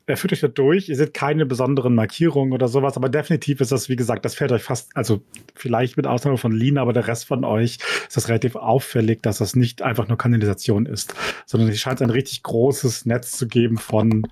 er 0.06 0.16
führt 0.16 0.33
euch 0.33 0.40
da 0.40 0.49
durch. 0.49 0.88
Ihr 0.88 0.97
seht 0.97 1.14
keine 1.14 1.47
besonderen 1.47 1.94
Markierungen 1.94 2.52
oder 2.52 2.68
sowas, 2.68 2.97
aber 2.97 3.09
definitiv 3.09 3.61
ist 3.61 3.73
das, 3.73 3.88
wie 3.88 3.97
gesagt, 3.97 4.25
das 4.25 4.35
fällt 4.35 4.52
euch 4.52 4.62
fast, 4.62 4.94
also 4.94 5.23
vielleicht 5.54 5.97
mit 5.97 6.06
Ausnahme 6.06 6.37
von 6.37 6.52
Lina, 6.52 6.83
aber 6.83 6.92
der 6.92 7.06
Rest 7.06 7.26
von 7.26 7.44
euch 7.44 7.78
ist 8.06 8.16
das 8.16 8.28
relativ 8.28 8.56
auffällig, 8.56 9.23
dass 9.23 9.38
das 9.38 9.56
nicht 9.56 9.83
einfach 9.83 10.09
nur 10.09 10.18
Kanalisation 10.18 10.87
ist, 10.87 11.14
sondern 11.47 11.71
es 11.71 11.78
scheint 11.78 12.02
ein 12.02 12.11
richtig 12.11 12.42
großes 12.42 13.06
Netz 13.06 13.33
zu 13.33 13.49
geben 13.49 13.78
von 13.78 14.26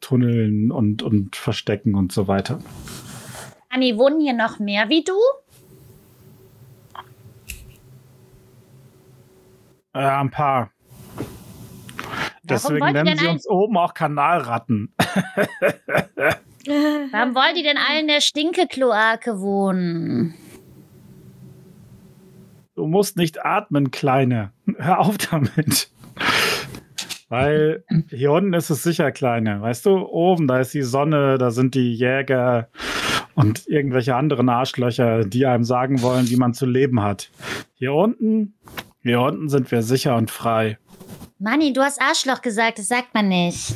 Tunneln 0.00 0.70
und, 0.70 1.02
und 1.02 1.36
Verstecken 1.36 1.94
und 1.94 2.12
so 2.12 2.28
weiter. 2.28 2.58
Anni, 3.70 3.96
wohnen 3.96 4.20
hier 4.20 4.34
noch 4.34 4.58
mehr 4.58 4.88
wie 4.88 5.04
du? 5.04 5.14
Äh, 9.92 9.98
ein 10.00 10.30
paar. 10.30 10.70
Deswegen 12.42 12.92
nennen 12.92 13.16
sie 13.16 13.26
uns 13.26 13.48
oben 13.48 13.76
auch 13.76 13.94
Kanalratten. 13.94 14.92
Warum 16.66 17.34
wollt 17.34 17.56
ihr 17.56 17.62
denn 17.62 17.78
alle 17.78 18.00
in 18.00 18.08
der 18.08 18.20
Stinkekloake 18.20 19.40
wohnen? 19.40 20.34
Du 22.74 22.86
musst 22.86 23.16
nicht 23.16 23.44
atmen, 23.44 23.90
Kleine. 23.90 24.52
Hör 24.78 25.00
auf 25.00 25.18
damit. 25.18 25.90
Weil 27.28 27.84
hier 28.08 28.32
unten 28.32 28.52
ist 28.54 28.70
es 28.70 28.82
sicher, 28.82 29.12
Kleine. 29.12 29.60
Weißt 29.62 29.86
du, 29.86 29.98
oben, 29.98 30.48
da 30.48 30.60
ist 30.60 30.74
die 30.74 30.82
Sonne, 30.82 31.38
da 31.38 31.50
sind 31.50 31.74
die 31.74 31.94
Jäger 31.94 32.68
und 33.34 33.66
irgendwelche 33.68 34.16
anderen 34.16 34.48
Arschlöcher, 34.48 35.24
die 35.24 35.46
einem 35.46 35.64
sagen 35.64 36.02
wollen, 36.02 36.28
wie 36.28 36.36
man 36.36 36.54
zu 36.54 36.66
leben 36.66 37.02
hat. 37.02 37.30
Hier 37.74 37.94
unten, 37.94 38.54
hier 39.02 39.20
unten 39.20 39.48
sind 39.48 39.70
wir 39.70 39.82
sicher 39.82 40.16
und 40.16 40.30
frei. 40.30 40.78
Manni, 41.38 41.72
du 41.72 41.80
hast 41.80 42.00
Arschloch 42.00 42.42
gesagt, 42.42 42.78
das 42.78 42.88
sagt 42.88 43.14
man 43.14 43.28
nicht. 43.28 43.74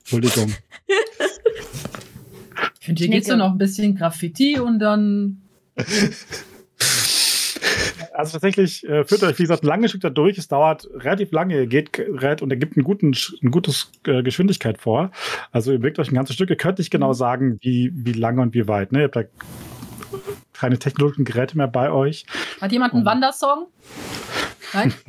Entschuldigung. 0.00 0.54
Ich 2.78 2.86
finde, 2.86 2.98
hier 3.00 3.06
Schnicke. 3.06 3.10
geht's 3.10 3.26
ja 3.26 3.36
noch 3.36 3.50
ein 3.50 3.58
bisschen 3.58 3.96
Graffiti 3.96 4.60
und 4.60 4.78
dann. 4.78 5.42
Also 8.14 8.32
tatsächlich 8.32 8.88
äh, 8.88 9.04
führt 9.04 9.22
euch, 9.24 9.38
wie 9.38 9.42
gesagt, 9.42 9.62
ein 9.62 9.66
langes 9.66 9.90
Stück 9.90 10.00
da 10.00 10.08
durch. 10.08 10.38
Es 10.38 10.48
dauert 10.48 10.88
relativ 10.94 11.32
lange. 11.32 11.54
Ihr 11.54 11.66
geht 11.66 11.92
gerät 11.92 12.40
und 12.40 12.50
er 12.50 12.56
gibt 12.56 12.76
einen 12.76 12.84
guten, 12.84 13.14
ein 13.42 13.50
gutes 13.50 13.92
äh, 14.06 14.22
Geschwindigkeit 14.22 14.78
vor. 14.78 15.10
Also 15.52 15.72
ihr 15.72 15.78
bewegt 15.78 15.98
euch 15.98 16.10
ein 16.10 16.14
ganzes 16.14 16.34
Stück. 16.34 16.48
Ihr 16.48 16.56
könnt 16.56 16.78
nicht 16.78 16.90
genau 16.90 17.12
sagen, 17.12 17.58
wie, 17.60 17.92
wie 17.94 18.12
lange 18.12 18.40
und 18.40 18.54
wie 18.54 18.68
weit. 18.68 18.92
Ne? 18.92 19.00
Ihr 19.00 19.04
habt 19.04 19.16
da 19.16 19.24
keine 20.58 20.78
technologischen 20.78 21.24
Geräte 21.24 21.56
mehr 21.56 21.68
bei 21.68 21.90
euch. 21.90 22.26
Hat 22.60 22.72
jemand 22.72 22.94
einen 22.94 23.02
Oh. 23.02 23.06
Wandersong? 23.06 23.66
Nein? 24.72 24.94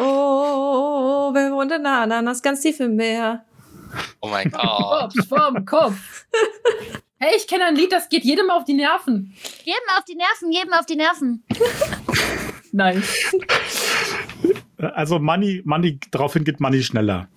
Oh, 0.00 1.30
wer 1.34 1.50
wohnt 1.50 1.72
in 1.72 1.82
der 1.82 1.92
Ananas 2.02 2.40
ganz 2.40 2.60
tief 2.60 2.78
im 2.78 2.94
Meer? 2.94 3.44
Oh 4.20 4.28
mein 4.28 4.48
Gott. 4.48 5.12
Kopf 5.12 5.28
vom 5.28 5.64
Kopf. 5.66 6.26
Hey, 7.18 7.32
ich 7.36 7.48
kenne 7.48 7.64
ein 7.64 7.74
Lied, 7.74 7.90
das 7.90 8.08
geht 8.08 8.22
jedem 8.22 8.48
auf 8.48 8.62
die 8.64 8.74
Nerven. 8.74 9.34
Jedem 9.64 9.88
auf 9.96 10.04
die 10.04 10.14
Nerven, 10.14 10.52
jedem 10.52 10.72
auf 10.72 10.86
die 10.86 10.94
Nerven. 10.94 11.42
Nein. 12.72 13.02
Also 14.78 15.18
Money, 15.18 15.62
Money, 15.64 15.98
daraufhin 16.12 16.44
geht 16.44 16.60
Money 16.60 16.80
schneller. 16.84 17.28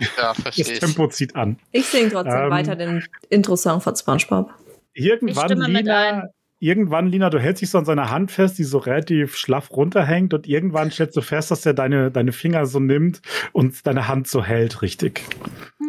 Ja, 0.00 0.08
Das 0.32 0.40
verstehe 0.42 0.72
ich. 0.74 0.78
Tempo 0.80 1.06
zieht 1.08 1.36
an. 1.36 1.60
Ich 1.70 1.86
singe 1.86 2.10
trotzdem 2.10 2.42
Ähm. 2.44 2.50
weiter 2.50 2.74
den 2.74 3.04
Intro-Song 3.30 3.80
von 3.80 3.94
SpongeBob. 3.94 4.50
Irgendwann, 4.98 5.70
Lina, 5.70 6.24
irgendwann, 6.58 7.06
Lina, 7.06 7.30
du 7.30 7.38
hältst 7.38 7.62
dich 7.62 7.70
so 7.70 7.78
an 7.78 7.84
seiner 7.84 8.10
Hand 8.10 8.32
fest, 8.32 8.58
die 8.58 8.64
so 8.64 8.78
relativ 8.78 9.36
schlaff 9.36 9.70
runterhängt 9.70 10.34
und 10.34 10.48
irgendwann 10.48 10.90
stellst 10.90 11.16
du 11.16 11.20
fest, 11.20 11.52
dass 11.52 11.64
er 11.64 11.74
deine, 11.74 12.10
deine 12.10 12.32
Finger 12.32 12.66
so 12.66 12.80
nimmt 12.80 13.22
und 13.52 13.86
deine 13.86 14.08
Hand 14.08 14.26
so 14.26 14.44
hält, 14.44 14.82
richtig. 14.82 15.22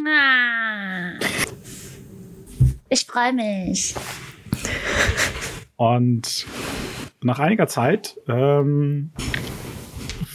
Ah. 0.08 1.14
Ich 2.90 3.06
freue 3.06 3.34
mich. 3.34 3.96
Und 5.76 6.46
nach 7.22 7.40
einiger 7.40 7.68
Zeit 7.68 8.18
ähm, 8.28 9.12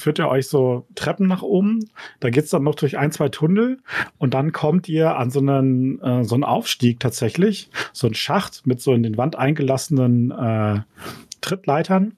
führt 0.05 0.19
er 0.19 0.29
euch 0.29 0.49
so 0.49 0.87
Treppen 0.95 1.27
nach 1.27 1.41
oben. 1.41 1.89
Da 2.21 2.29
geht's 2.29 2.51
dann 2.51 2.63
noch 2.63 2.75
durch 2.75 2.99
ein, 2.99 3.11
zwei 3.11 3.31
Tunnel 3.31 3.79
und 4.19 4.35
dann 4.35 4.53
kommt 4.53 4.87
ihr 4.87 5.17
an 5.17 5.31
so 5.31 5.41
einen, 5.41 5.99
äh, 6.03 6.25
so 6.25 6.35
einen 6.35 6.45
Aufstieg 6.45 7.01
tatsächlich, 7.01 7.71
so 7.95 8.07
einen 8.07 8.15
Schacht 8.15 8.67
mit 8.67 8.83
so 8.83 8.93
in 8.93 9.03
den 9.03 9.17
Wand 9.17 9.37
eingelassenen 9.37 10.31
äh, 10.31 10.81
Trittleitern, 11.41 12.17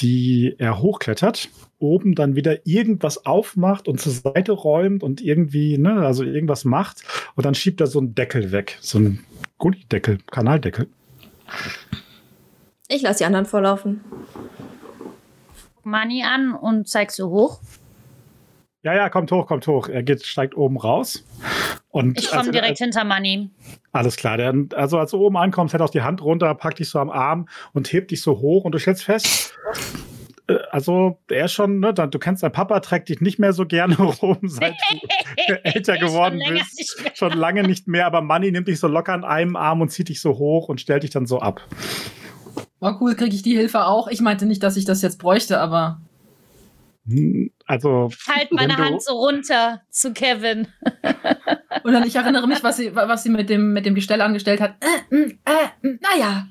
die 0.00 0.54
er 0.58 0.82
hochklettert. 0.82 1.48
Oben 1.78 2.14
dann 2.14 2.36
wieder 2.36 2.66
irgendwas 2.66 3.24
aufmacht 3.24 3.88
und 3.88 4.02
zur 4.02 4.12
Seite 4.12 4.52
räumt 4.52 5.02
und 5.02 5.22
irgendwie, 5.22 5.78
ne, 5.78 6.04
also 6.04 6.24
irgendwas 6.24 6.66
macht. 6.66 7.04
Und 7.36 7.46
dann 7.46 7.54
schiebt 7.54 7.80
er 7.80 7.86
so 7.86 8.00
einen 8.00 8.14
Deckel 8.14 8.52
weg. 8.52 8.76
So 8.82 8.98
einen 8.98 9.24
Gullideckel, 9.56 10.18
Kanaldeckel. 10.30 10.88
Ich 12.88 13.00
lasse 13.00 13.18
die 13.18 13.24
anderen 13.24 13.46
vorlaufen. 13.46 14.00
Manni 15.84 16.24
an 16.24 16.52
und 16.54 16.88
zeigst 16.88 17.18
du 17.18 17.28
hoch. 17.28 17.60
Ja, 18.82 18.94
ja, 18.94 19.08
kommt 19.08 19.32
hoch, 19.32 19.46
kommt 19.46 19.66
hoch. 19.66 19.88
Er 19.88 20.02
geht, 20.02 20.24
steigt 20.26 20.56
oben 20.56 20.76
raus. 20.76 21.24
Und 21.88 22.18
Ich 22.18 22.28
komme 22.30 22.46
er- 22.46 22.52
direkt 22.52 22.78
hinter 22.78 23.04
Manni. 23.04 23.48
Alles 23.92 24.16
klar. 24.16 24.36
Der, 24.36 24.52
also 24.74 24.98
als 24.98 25.12
du 25.12 25.18
oben 25.24 25.36
ankommst, 25.36 25.72
hält 25.72 25.82
auch 25.82 25.90
die 25.90 26.02
Hand 26.02 26.20
runter, 26.22 26.54
packt 26.54 26.80
dich 26.80 26.90
so 26.90 26.98
am 26.98 27.08
Arm 27.10 27.48
und 27.72 27.92
hebt 27.92 28.10
dich 28.10 28.20
so 28.20 28.40
hoch 28.40 28.64
und 28.64 28.72
du 28.72 28.78
stellst 28.78 29.04
fest, 29.04 29.54
äh, 30.48 30.56
also 30.70 31.18
er 31.30 31.46
ist 31.46 31.52
schon, 31.52 31.80
ne, 31.80 31.94
du 31.94 32.18
kennst 32.18 32.42
dein 32.42 32.52
Papa, 32.52 32.80
trägt 32.80 33.08
dich 33.08 33.20
nicht 33.22 33.38
mehr 33.38 33.52
so 33.54 33.64
gerne 33.64 33.94
rum, 33.98 34.38
seit 34.42 34.74
du 35.48 35.64
älter 35.64 35.96
geworden 35.96 36.42
Schon 36.44 36.54
bist. 36.54 37.02
Schon 37.14 37.32
lange 37.32 37.62
nicht 37.62 37.88
mehr, 37.88 38.04
aber 38.06 38.20
Manni 38.20 38.50
nimmt 38.50 38.68
dich 38.68 38.80
so 38.80 38.88
locker 38.88 39.14
an 39.14 39.24
einem 39.24 39.56
Arm 39.56 39.80
und 39.80 39.90
zieht 39.90 40.10
dich 40.10 40.20
so 40.20 40.36
hoch 40.36 40.68
und 40.68 40.80
stellt 40.80 41.04
dich 41.04 41.10
dann 41.10 41.24
so 41.26 41.38
ab. 41.38 41.62
Oh 42.80 42.92
cool, 43.00 43.14
kriege 43.14 43.34
ich 43.34 43.42
die 43.42 43.56
Hilfe 43.56 43.84
auch. 43.86 44.08
Ich 44.08 44.20
meinte 44.20 44.46
nicht, 44.46 44.62
dass 44.62 44.76
ich 44.76 44.84
das 44.84 45.02
jetzt 45.02 45.18
bräuchte, 45.18 45.58
aber 45.60 46.00
Hm, 47.06 47.50
Also, 47.66 48.10
Halt 48.28 48.50
meine 48.52 48.76
Hand 48.78 49.02
so 49.02 49.12
runter 49.12 49.82
zu 49.90 50.12
Kevin. 50.14 50.68
und 51.82 51.92
dann 51.92 52.06
ich 52.06 52.16
erinnere 52.16 52.46
mich, 52.46 52.62
was 52.62 52.78
sie, 52.78 52.94
was 52.94 53.22
sie 53.22 53.28
mit 53.30 53.50
dem 53.50 53.72
mit 53.74 53.84
dem 53.84 53.94
Gestell 53.94 54.20
angestellt 54.22 54.60
hat. 54.60 54.76
Äh, 54.80 55.14
mm, 55.14 55.38
äh, 55.44 55.86
mm, 55.88 55.98
naja. 56.00 56.46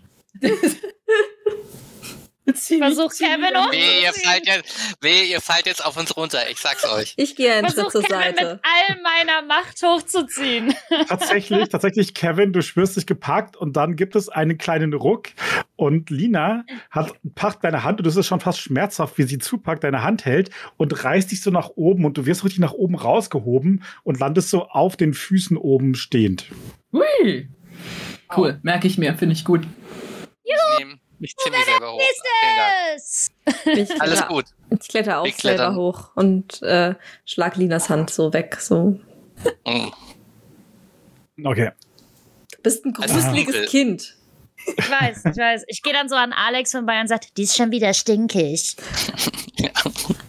Versuch 2.45 3.13
Kevin 3.17 3.55
an-. 3.55 3.72
Weh, 3.72 4.03
ihr 4.03 4.12
fallt 4.13 4.45
jetzt, 4.45 4.98
weh, 5.01 5.24
ihr 5.31 5.39
fallt 5.39 5.65
jetzt 5.65 5.83
auf 5.86 5.95
uns 5.98 6.15
runter. 6.17 6.39
Ich 6.51 6.57
sag's 6.60 6.83
euch. 6.86 7.13
Ich 7.15 7.36
gehe 7.38 7.53
einen 7.53 7.69
Versuch 7.69 7.91
Schritt 7.91 7.91
zur 7.93 8.01
Kevin 8.03 8.36
Seite. 8.36 8.53
mit 8.55 8.62
all 8.63 9.01
meiner 9.01 9.41
Macht 9.48 9.81
hochzuziehen. 9.81 10.75
tatsächlich, 11.07 11.69
tatsächlich, 11.69 12.13
Kevin, 12.13 12.51
du 12.51 12.62
spürst 12.62 12.98
dich 12.98 13.05
gepackt 13.07 13.55
und 13.55 13.77
dann 13.77 13.95
gibt 13.95 14.15
es 14.17 14.27
einen 14.27 14.57
kleinen 14.57 14.93
Ruck 14.93 15.29
und 15.83 16.09
Lina 16.09 16.65
hat, 16.89 17.13
packt 17.35 17.63
deine 17.63 17.83
Hand 17.83 17.99
und 17.99 18.07
es 18.07 18.15
ist 18.15 18.25
schon 18.25 18.39
fast 18.39 18.59
schmerzhaft, 18.59 19.17
wie 19.17 19.23
sie 19.23 19.37
zupackt, 19.37 19.83
deine 19.83 20.03
Hand 20.03 20.25
hält 20.25 20.49
und 20.77 21.03
reißt 21.03 21.31
dich 21.31 21.41
so 21.41 21.51
nach 21.51 21.69
oben 21.75 22.05
und 22.05 22.17
du 22.17 22.25
wirst 22.25 22.43
richtig 22.43 22.59
nach 22.59 22.73
oben 22.73 22.95
rausgehoben 22.95 23.83
und 24.03 24.19
landest 24.19 24.49
so 24.49 24.67
auf 24.67 24.95
den 24.95 25.13
Füßen 25.13 25.57
oben 25.57 25.95
stehend. 25.95 26.45
Hui. 26.91 27.49
Cool, 28.35 28.59
merke 28.63 28.87
ich 28.87 28.97
mir, 28.97 29.13
finde 29.15 29.33
ich 29.33 29.45
gut. 29.45 29.67
Ich 30.43 30.79
nehme 30.79 30.99
mich 31.19 31.35
ziemlich 31.37 31.65
selber 31.65 31.93
hoch. 31.93 32.01
Vielen 33.63 33.87
Dank. 33.87 34.01
Alles 34.01 34.19
ja. 34.19 34.27
gut. 34.27 34.45
Ich 34.81 34.87
kletter 34.87 35.19
auch 35.19 35.27
selber 35.27 35.75
hoch 35.75 36.11
und 36.15 36.61
äh, 36.63 36.95
schlag 37.25 37.55
Linas 37.57 37.89
Hand 37.89 38.09
so 38.09 38.33
weg. 38.33 38.57
So. 38.59 38.99
Mm. 39.65 41.45
Okay. 41.45 41.71
Du 42.51 42.61
bist 42.61 42.85
ein 42.85 42.95
Also, 42.95 43.15
gruseliges 43.15 43.55
äh, 43.55 43.65
Kind. 43.65 44.15
Ich 44.65 44.89
weiß, 44.89 45.25
ich 45.25 45.38
weiß. 45.38 45.63
Ich 45.67 45.82
gehe 45.82 45.93
dann 45.93 46.10
so 46.10 46.15
an 46.15 46.34
Alex 46.34 46.72
vorbei 46.72 47.00
und 47.01 47.08
sage, 47.08 47.27
die 47.38 47.43
ist 47.43 47.55
schon 47.55 47.72
wieder 47.72 47.93
stinkig. 47.93 48.75
Ja. 49.58 49.70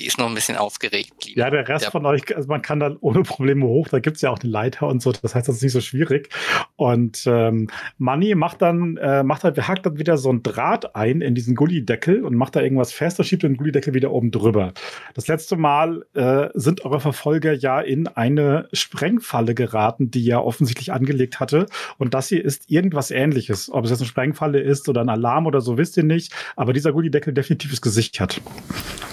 Die 0.00 0.06
ist 0.06 0.16
noch 0.16 0.28
ein 0.28 0.34
bisschen 0.34 0.56
aufgeregt. 0.56 1.26
Lina. 1.26 1.44
Ja, 1.44 1.50
der 1.50 1.68
Rest 1.68 1.84
Ja. 1.84 1.90
von 1.90 2.06
euch, 2.06 2.34
also 2.34 2.48
man 2.48 2.62
kann 2.62 2.80
dann 2.80 2.96
ohne 3.00 3.22
Probleme 3.22 3.66
hoch, 3.66 3.88
da 3.88 3.98
gibt's 3.98 4.22
ja 4.22 4.30
auch 4.30 4.38
eine 4.38 4.50
Leiter 4.50 4.88
und 4.88 5.02
so, 5.02 5.12
das 5.12 5.34
heißt, 5.34 5.46
das 5.46 5.56
ist 5.56 5.62
nicht 5.62 5.72
so 5.72 5.82
schwierig. 5.82 6.30
Und 6.76 7.24
ähm, 7.26 7.68
Manni 7.98 8.34
macht 8.34 8.62
dann, 8.62 8.96
äh, 8.96 9.22
macht 9.22 9.44
halt, 9.44 9.58
hakt 9.68 9.84
dann 9.84 9.98
wieder 9.98 10.16
so 10.16 10.32
ein 10.32 10.42
Draht 10.42 10.96
ein 10.96 11.20
in 11.20 11.34
diesen 11.34 11.54
Gullideckel 11.54 12.24
und 12.24 12.34
macht 12.34 12.56
da 12.56 12.62
irgendwas 12.62 12.92
fest 12.92 13.18
und 13.18 13.26
schiebt 13.26 13.42
den 13.42 13.58
Gullideckel 13.58 13.92
wieder 13.92 14.10
oben 14.10 14.30
drüber. 14.30 14.72
Das 15.12 15.26
letzte 15.28 15.56
Mal 15.56 16.06
äh, 16.14 16.48
sind 16.54 16.82
eure 16.86 17.00
Verfolger 17.00 17.52
ja 17.52 17.80
in 17.80 18.08
eine 18.08 18.68
Sprengfalle 18.72 19.54
geraten, 19.54 20.10
die 20.10 20.26
er 20.30 20.44
offensichtlich 20.46 20.92
angelegt 20.92 21.40
hatte. 21.40 21.66
Und 21.98 22.14
das 22.14 22.28
hier 22.28 22.42
ist 22.42 22.70
irgendwas 22.70 23.10
ähnliches. 23.10 23.70
Ob 23.70 23.84
es 23.84 23.90
jetzt 23.90 24.00
eine 24.00 24.08
Sprengfalle 24.08 24.60
ist 24.60 24.88
oder 24.88 25.02
ein 25.02 25.10
Alarm 25.10 25.44
oder 25.46 25.60
so, 25.60 25.76
wisst 25.76 25.98
ihr 25.98 26.04
nicht. 26.04 26.32
Aber 26.56 26.72
dieser 26.72 26.92
Gullideckel 26.92 27.34
definitiv 27.34 27.70
ist 27.72 27.82
gesichert. 27.82 28.40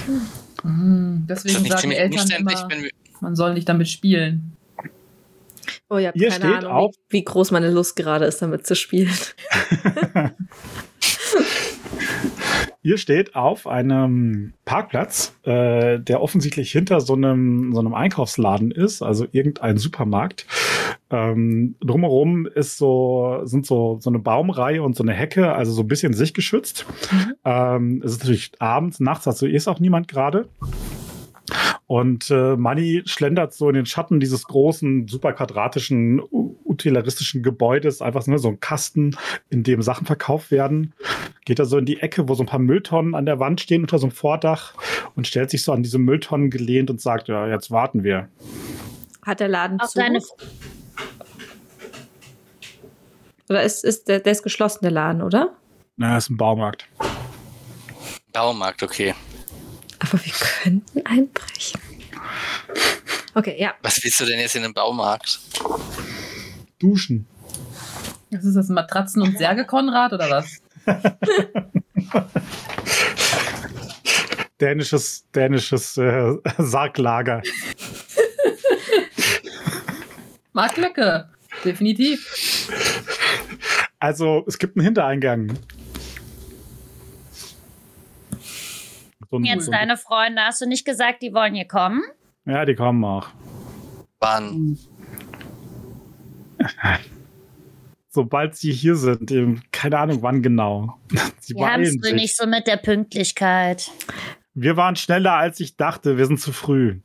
Mhm, 0.08 0.22
Ist 0.24 0.47
das 1.28 1.44
Deswegen 1.44 1.64
nicht 1.64 1.72
sagen 1.72 1.82
ziemlich 1.82 2.00
Eltern 2.00 2.30
immer, 2.32 2.70
wenn 2.70 2.90
man 3.22 3.36
soll 3.36 3.54
nicht 3.54 3.68
damit 3.68 3.88
spielen. 3.88 4.54
Oh, 5.90 5.98
ihr 5.98 6.10
habt 6.10 6.18
Ihr 6.18 6.30
keine 6.30 6.54
steht 6.54 6.66
Ahnung, 6.66 6.94
wie, 7.10 7.18
wie 7.18 7.24
groß 7.24 7.52
meine 7.52 7.72
Lust 7.72 7.96
gerade 7.96 8.26
ist, 8.26 8.42
damit 8.42 8.68
zu 8.68 8.76
spielen. 8.76 9.12
Ihr 12.88 12.98
steht 12.98 13.36
auf 13.36 13.68
einem 13.68 14.54
Parkplatz, 14.64 15.38
äh, 15.44 16.00
der 16.00 16.22
offensichtlich 16.22 16.72
hinter 16.72 17.02
so 17.02 17.16
einem, 17.16 17.74
so 17.74 17.82
einem 17.82 17.94
Einkaufsladen 17.94 18.72
ist, 18.72 19.02
also 19.02 19.28
irgendein 19.34 19.76
Supermarkt. 19.76 20.46
Ähm, 21.10 21.76
drumherum 21.82 22.46
ist 22.46 22.78
so, 22.78 23.42
sind 23.44 23.66
so, 23.66 23.98
so 24.00 24.10
eine 24.10 24.20
Baumreihe 24.20 24.82
und 24.82 24.96
so 24.96 25.04
eine 25.04 25.12
Hecke, 25.12 25.52
also 25.52 25.74
so 25.74 25.82
ein 25.82 25.90
bisschen 25.90 26.14
sichtgeschützt. 26.14 26.86
Ähm, 27.44 28.02
es 28.06 28.14
ist 28.14 28.20
natürlich 28.20 28.52
abends, 28.60 29.02
nachts, 29.02 29.28
also 29.28 29.48
ist 29.48 29.68
auch 29.68 29.82
niemand 29.82 30.08
gerade. 30.08 30.48
Und 31.88 32.30
äh, 32.32 32.58
Manny 32.58 33.04
schlendert 33.06 33.54
so 33.54 33.70
in 33.70 33.76
den 33.76 33.86
Schatten 33.86 34.20
dieses 34.20 34.44
großen, 34.46 35.08
super 35.08 35.32
quadratischen, 35.32 36.22
utilaristischen 36.66 37.44
Gebäudes, 37.44 38.02
einfach 38.02 38.24
so, 38.24 38.32
ne, 38.32 38.40
so 38.40 38.50
ein 38.50 38.60
Kasten, 38.60 39.16
in 39.50 39.64
dem 39.64 39.82
Sachen 39.82 40.06
verkauft 40.06 40.52
werden. 40.52 40.94
Geht 41.46 41.60
er 41.60 41.66
so 41.66 41.78
in 41.78 41.86
die 41.86 42.02
Ecke, 42.02 42.28
wo 42.28 42.34
so 42.34 42.44
ein 42.44 42.48
paar 42.48 42.60
Mülltonnen 42.60 43.16
an 43.16 43.26
der 43.26 43.40
Wand 43.40 43.62
stehen 43.62 43.84
unter 43.84 44.00
so 44.00 44.08
einem 44.08 44.12
Vordach 44.12 44.74
und 45.16 45.28
stellt 45.28 45.50
sich 45.50 45.64
so 45.64 45.72
an 45.72 45.82
diese 45.82 45.98
Mülltonnen 45.98 46.50
gelehnt 46.50 46.90
und 46.90 47.00
sagt, 47.00 47.30
ja, 47.30 47.48
jetzt 47.48 47.72
warten 47.72 48.04
wir. 48.04 48.28
Hat 49.26 49.40
der 49.40 49.48
Laden 49.48 49.80
Auf 49.80 49.92
zu? 49.92 50.00
deine 50.00 50.20
Oder 53.50 53.64
ist, 53.64 53.86
ist 53.86 54.10
der, 54.10 54.20
der 54.20 54.34
ist 54.34 54.44
geschlossen, 54.44 54.80
der 54.82 54.92
Laden, 54.92 55.22
oder? 55.22 55.56
Na, 55.96 56.18
ist 56.18 56.30
ein 56.30 56.36
Baumarkt. 56.36 56.90
Baumarkt, 58.34 58.84
okay. 58.84 59.16
Aber 60.00 60.14
wir 60.24 60.34
könnten 60.34 61.06
einbrechen. 61.06 61.82
Okay, 63.34 63.56
ja. 63.60 63.74
Was 63.82 64.04
willst 64.04 64.20
du 64.20 64.26
denn 64.26 64.40
jetzt 64.40 64.56
in 64.56 64.64
einem 64.64 64.74
Baumarkt? 64.74 65.40
Duschen. 66.80 67.28
Was 68.32 68.46
ist 68.46 68.56
das, 68.56 68.70
Matratzen 68.70 69.22
und 69.22 69.38
Särge, 69.38 69.66
Konrad, 69.66 70.14
oder 70.14 70.30
was? 70.30 70.62
Dänisches, 74.60 75.26
dänisches 75.34 75.98
äh, 75.98 76.34
Sarglager. 76.58 77.42
Marktlücke. 80.54 81.30
Definitiv. 81.64 82.70
Also, 84.00 84.44
es 84.48 84.58
gibt 84.58 84.78
einen 84.78 84.86
Hintereingang. 84.86 85.54
So 89.30 89.38
ein- 89.38 89.44
Jetzt 89.44 89.66
so 89.66 89.72
ein- 89.72 89.78
deine 89.80 89.98
Freunde, 89.98 90.42
hast 90.42 90.62
du 90.62 90.66
nicht 90.68 90.86
gesagt, 90.86 91.22
die 91.22 91.34
wollen 91.34 91.54
hier 91.56 91.68
kommen? 91.68 92.02
Ja, 92.46 92.66
die 92.66 92.76
kommen 92.76 93.04
auch. 93.04 93.28
Wann? 94.20 94.78
Sobald 98.10 98.56
sie 98.56 98.72
hier 98.72 98.96
sind, 98.96 99.30
eben, 99.32 99.62
keine 99.72 100.00
Ahnung 100.00 100.22
wann 100.22 100.42
genau. 100.42 100.98
Sie 101.40 101.54
Wir 101.56 101.72
haben 101.72 101.84
es 101.84 101.96
nicht 102.14 102.36
so 102.36 102.48
mit 102.48 102.66
der 102.68 102.78
Pünktlichkeit. 102.78 103.92
Wir 104.54 104.76
waren 104.76 104.96
schneller, 104.96 105.34
als 105.34 105.60
ich 105.60 105.78
dachte. 105.78 106.18
Wir 106.18 106.26
sind 106.26 106.40
zu 106.42 106.52
früh. 106.52 107.00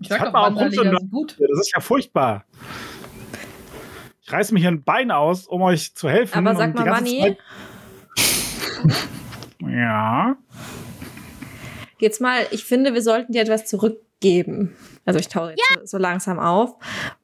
Ich 0.00 0.08
sag 0.08 0.24
doch, 0.24 0.34
auch 0.34 0.56
sind 0.70 1.10
gut. 1.10 1.36
Das 1.38 1.60
ist 1.60 1.72
ja 1.74 1.80
furchtbar. 1.80 2.44
Ich 4.22 4.32
reiß 4.32 4.50
mir 4.52 4.58
hier 4.60 4.70
ein 4.70 4.82
Bein 4.82 5.10
aus, 5.12 5.46
um 5.46 5.62
euch 5.62 5.94
zu 5.94 6.08
helfen. 6.08 6.38
Aber 6.38 6.56
sag 6.56 6.74
mal, 6.74 6.86
Manni, 6.86 7.36
Zeit- 8.16 8.96
Ja. 9.60 10.36
Jetzt 12.00 12.20
mal, 12.20 12.46
ich 12.50 12.64
finde, 12.64 12.94
wir 12.94 13.02
sollten 13.02 13.32
dir 13.32 13.42
etwas 13.42 13.66
zurückgeben. 13.66 14.76
Also 15.04 15.18
ich 15.18 15.28
taue 15.28 15.50
jetzt 15.50 15.62
so, 15.80 15.86
so 15.86 15.98
langsam 15.98 16.38
auf. 16.38 16.74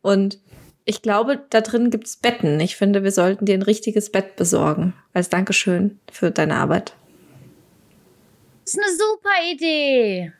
Und 0.03 0.39
ich 0.85 1.03
glaube, 1.03 1.45
da 1.51 1.61
drin 1.61 1.91
gibt 1.91 2.07
es 2.07 2.17
Betten. 2.17 2.61
Ich 2.61 2.77
finde, 2.77 3.03
wir 3.03 3.11
sollten 3.11 3.45
dir 3.45 3.55
ein 3.55 3.63
richtiges 3.63 4.11
Bett 4.11 4.37
besorgen. 4.37 4.95
Als 5.13 5.29
Dankeschön 5.29 5.99
für 6.11 6.31
deine 6.31 6.55
Arbeit. 6.55 6.95
Das 8.65 8.75
ist 8.75 8.81
eine 8.81 8.97
super 8.97 9.53
Idee. 9.53 10.33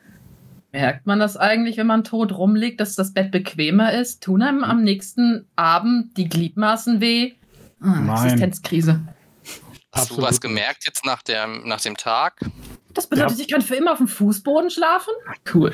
Merkt 0.71 1.05
man 1.05 1.19
das 1.19 1.37
eigentlich, 1.37 1.77
wenn 1.77 1.87
man 1.87 2.03
tot 2.03 2.37
rumliegt, 2.37 2.79
dass 2.79 2.95
das 2.95 3.13
Bett 3.13 3.31
bequemer 3.31 3.93
ist? 3.93 4.23
Tun 4.23 4.41
einem 4.41 4.63
am 4.63 4.83
nächsten 4.83 5.47
Abend 5.55 6.17
die 6.17 6.29
Gliedmaßen 6.29 7.01
weh? 7.01 7.33
Ah, 7.79 7.99
Nein. 7.99 8.25
Existenzkrise. 8.25 9.01
Hast 9.91 10.11
du 10.11 10.21
was 10.21 10.39
gemerkt 10.39 10.85
jetzt 10.85 11.05
nach 11.05 11.23
dem, 11.23 11.67
nach 11.67 11.81
dem 11.81 11.97
Tag? 11.97 12.39
Das 12.97 13.05
bedeutet, 13.07 13.37
Ja. 13.37 13.43
ich 13.43 13.47
kann 13.47 13.61
für 13.61 13.75
immer 13.75 13.91
auf 13.91 13.99
dem 13.99 14.07
Fußboden 14.07 14.71
schlafen? 14.71 15.13
Cool. 15.53 15.71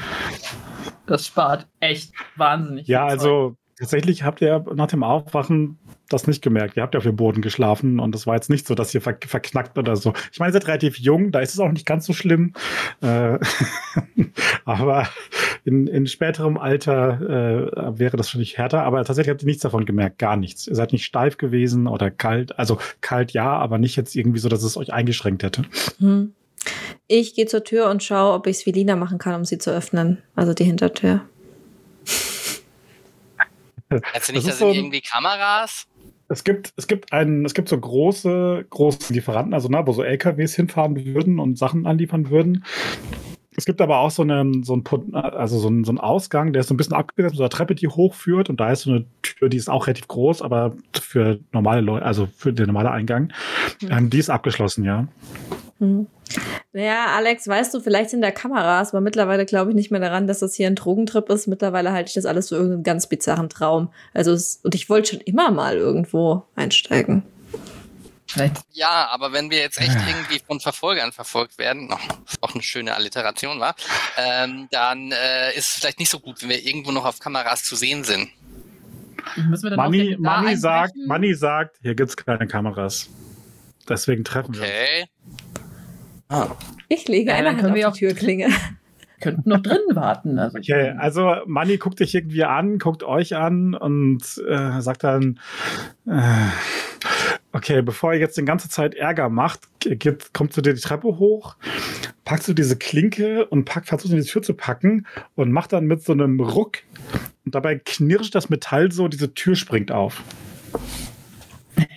Das 1.06 1.26
spart 1.26 1.68
echt 1.80 2.12
wahnsinnig. 2.36 2.86
Ja, 2.88 3.06
also 3.06 3.56
tatsächlich 3.80 4.24
habt 4.24 4.42
ihr 4.42 4.64
nach 4.76 4.88
dem 4.88 5.04
Aufwachen 5.04 5.80
das 6.10 6.28
nicht 6.28 6.44
gemerkt. 6.44 6.76
Ihr 6.76 6.84
habt 6.84 6.94
ja 6.96 6.98
auf 6.98 7.06
dem 7.06 7.16
Boden 7.16 7.42
geschlafen 7.42 8.02
und 8.02 8.14
das 8.14 8.28
war 8.28 8.36
jetzt 8.36 8.50
nicht 8.50 8.68
so, 8.68 8.76
dass 8.76 8.94
ihr 8.94 9.00
ver 9.00 9.16
verknackt 9.26 9.78
oder 9.78 9.96
so. 9.96 10.12
Ich 10.34 10.40
meine, 10.40 10.50
ihr 10.50 10.54
seid 10.54 10.68
relativ 10.68 11.00
jung, 11.00 11.32
da 11.32 11.40
ist 11.40 11.54
es 11.54 11.62
auch 11.62 11.72
nicht 11.72 11.86
ganz 11.86 12.06
so 12.06 12.12
schlimm. 12.12 12.54
Äh, 13.00 13.40
aber 14.66 15.08
in, 15.64 15.88
in 15.88 16.08
späterem 16.08 16.58
Alter 16.58 17.22
äh, 17.22 18.00
wäre 18.00 18.18
das 18.18 18.30
schon 18.30 18.42
nicht 18.42 18.58
härter. 18.58 18.84
Aber 18.84 19.04
tatsächlich 19.06 19.32
habt 19.32 19.44
ihr 19.44 19.48
nichts 19.48 19.64
davon 19.64 19.86
gemerkt, 19.86 20.20
gar 20.20 20.36
nichts. 20.36 20.68
Ihr 20.68 20.76
seid 20.76 20.92
nicht 20.92 21.06
steif 21.06 21.38
gewesen 21.38 21.88
oder 21.88 22.12
kalt. 22.12 22.60
Also 22.60 22.80
kalt 23.00 23.32
ja, 23.32 23.50
aber 23.50 23.78
nicht 23.78 23.96
jetzt 23.96 24.14
irgendwie 24.14 24.40
so, 24.40 24.50
dass 24.50 24.62
es 24.64 24.76
euch 24.76 24.92
eingeschränkt 24.92 25.42
hätte. 25.44 25.62
Hm. 26.00 26.34
Ich 27.08 27.36
gehe 27.36 27.46
zur 27.46 27.64
Tür 27.64 27.90
und 27.90 28.02
schaue, 28.04 28.34
ob 28.34 28.48
ich 28.48 28.58
es 28.58 28.66
wie 28.66 28.72
Lina 28.72 28.96
machen 28.96 29.18
kann, 29.18 29.36
um 29.36 29.46
sie 29.46 29.58
zu 29.58 29.72
öffnen. 29.72 30.22
Also 30.36 30.54
die 30.54 30.64
Hintertür. 30.64 31.22
Meinst 33.90 34.30
du 34.30 34.34
nicht, 34.34 34.36
Das 34.36 34.44
da 34.46 34.50
ist 34.52 34.58
sind 34.58 34.58
so 34.60 34.68
ein- 34.70 34.76
irgendwie 34.76 35.02
Kameras? 35.02 35.86
Es 36.30 36.44
gibt, 36.44 36.74
es 36.78 36.88
gibt 36.88 37.12
einen, 37.14 37.46
es 37.46 37.54
gibt 37.54 37.70
so 37.70 37.78
große, 37.78 38.66
große 38.70 39.14
Lieferanten, 39.14 39.54
also 39.54 39.68
ne, 39.70 39.84
wo 39.86 39.92
so 39.92 40.02
LKWs 40.04 40.56
hinfahren 40.56 41.06
würden 41.06 41.38
und 41.40 41.58
Sachen 41.60 41.86
anliefern 41.86 42.30
würden. 42.32 42.64
Es 43.56 43.66
gibt 43.66 43.82
aber 43.82 44.00
auch 44.00 44.10
so 44.10 44.24
einen, 44.24 44.64
so 44.64 44.74
einen, 44.74 45.14
also 45.14 45.60
so 45.60 45.68
einen, 45.68 45.84
so 45.84 45.92
einen 45.92 46.00
Ausgang, 46.00 46.54
der 46.54 46.62
ist 46.62 46.70
so 46.70 46.74
ein 46.74 46.78
bisschen 46.78 46.94
abgesetzt, 46.96 47.36
so 47.36 47.44
eine 47.44 47.50
Treppe, 47.50 47.76
die 47.76 47.88
hochführt 47.88 48.50
und 48.50 48.60
da 48.60 48.72
ist 48.72 48.82
so 48.84 48.92
eine 48.92 49.06
Tür, 49.22 49.48
die 49.50 49.58
ist 49.58 49.70
auch 49.70 49.86
relativ 49.86 50.08
groß, 50.08 50.42
aber 50.42 50.74
für 51.00 51.40
normale 51.52 51.82
Leute, 51.82 52.04
also 52.04 52.28
für 52.36 52.52
den 52.52 52.66
normalen 52.68 52.88
Eingang, 52.88 53.32
Hm. 53.82 53.92
ähm, 53.92 54.10
die 54.10 54.18
ist 54.18 54.32
abgeschlossen, 54.32 54.86
ja. 54.86 55.08
Hm. 55.80 56.08
Naja, 56.72 57.08
Alex, 57.16 57.48
weißt 57.48 57.74
du, 57.74 57.80
vielleicht 57.80 58.10
sind 58.10 58.22
da 58.22 58.32
Kameras, 58.32 58.94
aber 58.94 59.02
mittlerweile 59.02 59.46
glaube 59.46 59.72
ich 59.72 59.76
nicht 59.76 59.92
mehr 59.92 60.00
daran, 60.00 60.28
dass 60.28 60.40
das 60.40 60.56
hier 60.56 60.68
ein 60.68 60.76
Drogentrip 60.76 61.30
ist. 61.30 61.48
Mittlerweile 61.48 61.92
halte 61.92 62.10
ich 62.10 62.14
das 62.16 62.26
alles 62.26 62.50
für 62.50 62.56
irgendeinen 62.56 62.84
ganz 62.84 63.08
bizarren 63.08 63.50
Traum. 63.50 63.94
Also, 64.14 64.32
es, 64.32 64.60
und 64.64 64.76
ich 64.76 64.90
wollte 64.90 65.12
schon 65.12 65.22
immer 65.22 65.52
mal 65.52 65.78
irgendwo 65.78 66.44
einsteigen. 66.56 67.24
Vielleicht 68.34 68.62
Ja, 68.72 69.10
aber 69.12 69.32
wenn 69.32 69.52
wir 69.52 69.60
jetzt 69.60 69.80
echt 69.80 69.96
irgendwie 70.08 70.40
von 70.40 70.60
Verfolgern 70.60 71.12
verfolgt 71.12 71.60
werden, 71.60 71.90
was 71.90 72.42
auch 72.42 72.54
eine 72.54 72.64
schöne 72.64 72.96
Alliteration 72.96 73.60
war, 73.60 73.76
ähm, 74.18 74.68
dann 74.72 75.12
äh, 75.12 75.56
ist 75.56 75.70
es 75.70 75.76
vielleicht 75.76 76.00
nicht 76.00 76.10
so 76.10 76.20
gut, 76.20 76.42
wenn 76.42 76.50
wir 76.50 76.66
irgendwo 76.66 76.92
noch 76.92 77.06
auf 77.06 77.20
Kameras 77.20 77.64
zu 77.64 77.76
sehen 77.76 78.04
sind. 78.04 78.30
müssen 79.36 79.64
wir 79.64 79.70
dann 79.72 79.80
Money 79.80 80.58
sagt? 80.58 80.96
Money 81.06 81.36
sagt, 81.36 81.78
hier 81.84 81.94
gibt's 81.94 82.18
keine 82.18 82.48
Kameras. 82.48 83.08
Deswegen 83.88 84.24
treffen 84.24 84.56
wir 84.56 84.62
uns. 84.62 85.43
Ah, 86.34 86.48
Ich 86.90 87.08
lege 87.08 87.30
Ja, 87.32 87.36
eine 87.38 87.46
dann 87.46 87.54
Hand 87.54 87.62
können 87.62 87.72
auf 87.72 87.76
wir 87.78 87.82
die 87.84 87.86
auch- 87.88 87.98
Türklinge. 87.98 88.48
Könnten 89.22 89.48
noch 89.50 89.62
drinnen 89.62 89.96
warten. 89.96 90.38
Also, 90.38 90.58
Okay, 90.58 90.94
also 90.98 91.34
Manni 91.46 91.78
guckt 91.78 92.00
dich 92.02 92.14
irgendwie 92.14 92.44
an, 92.44 92.78
guckt 92.78 93.04
euch 93.04 93.36
an 93.38 93.74
und 93.74 94.22
äh, 94.50 94.82
sagt 94.82 95.06
dann, 95.06 95.40
äh, 96.06 96.50
okay, 97.54 97.82
bevor 97.82 98.12
er 98.14 98.20
jetzt 98.20 98.36
die 98.36 98.44
ganze 98.44 98.68
Zeit 98.68 98.96
Ärger 98.96 99.30
macht, 99.30 99.62
geht, 99.80 100.34
kommt 100.34 100.52
zu 100.52 100.62
dir 100.62 100.74
die 100.74 100.82
Treppe 100.82 101.08
hoch, 101.20 101.56
packst 102.26 102.50
du 102.50 102.54
diese 102.54 102.76
Klinke 102.76 103.46
und 103.46 103.64
pack, 103.64 103.86
versuchst 103.88 104.14
in 104.14 104.20
die 104.22 104.28
Tür 104.28 104.42
zu 104.42 104.56
packen 104.56 105.06
und 105.36 105.54
macht 105.54 105.72
dann 105.72 105.86
mit 105.86 106.04
so 106.04 106.12
einem 106.12 106.42
Ruck 106.42 106.80
und 107.46 107.56
dabei 107.56 107.76
knirscht 107.84 108.36
das 108.36 108.50
Metall 108.50 108.92
so, 108.92 109.08
diese 109.08 109.34
Tür 109.34 109.56
springt 109.56 109.92
auf. 109.92 110.22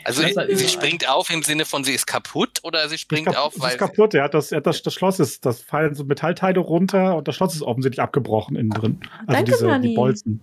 Also 0.05 0.23
sie 0.23 0.69
springt 0.69 1.09
auf 1.09 1.31
im 1.31 1.43
Sinne 1.43 1.65
von 1.65 1.83
sie 1.85 1.93
ist 1.93 2.07
kaputt 2.07 2.61
oder 2.63 2.89
sie 2.89 2.97
springt 2.99 3.27
Das 3.27 3.35
ist 3.35 3.37
kap- 3.41 3.47
auf, 3.47 3.55
weil 3.59 3.73
ist 3.73 3.79
kaputt. 3.79 4.15
Er 4.15 4.25
hat 4.25 4.35
das, 4.35 4.53
er 4.53 4.59
hat 4.59 4.67
das, 4.67 4.83
das 4.83 4.95
Schloss 4.95 5.19
ist, 5.21 5.45
das 5.45 5.61
fallen 5.63 5.95
so 5.95 6.05
Metallteile 6.05 6.61
runter 6.61 7.17
und 7.17 7.27
das 7.29 7.35
Schloss 7.37 7.55
ist 7.55 7.63
offensichtlich 7.63 8.01
abgebrochen 8.01 8.57
innen 8.57 8.71
drin. 8.71 9.01
Also 9.27 9.33
Danke, 9.33 9.53
diese 9.53 9.67
Manni. 9.67 9.89
die 9.89 9.95
Bolzen. 9.95 10.41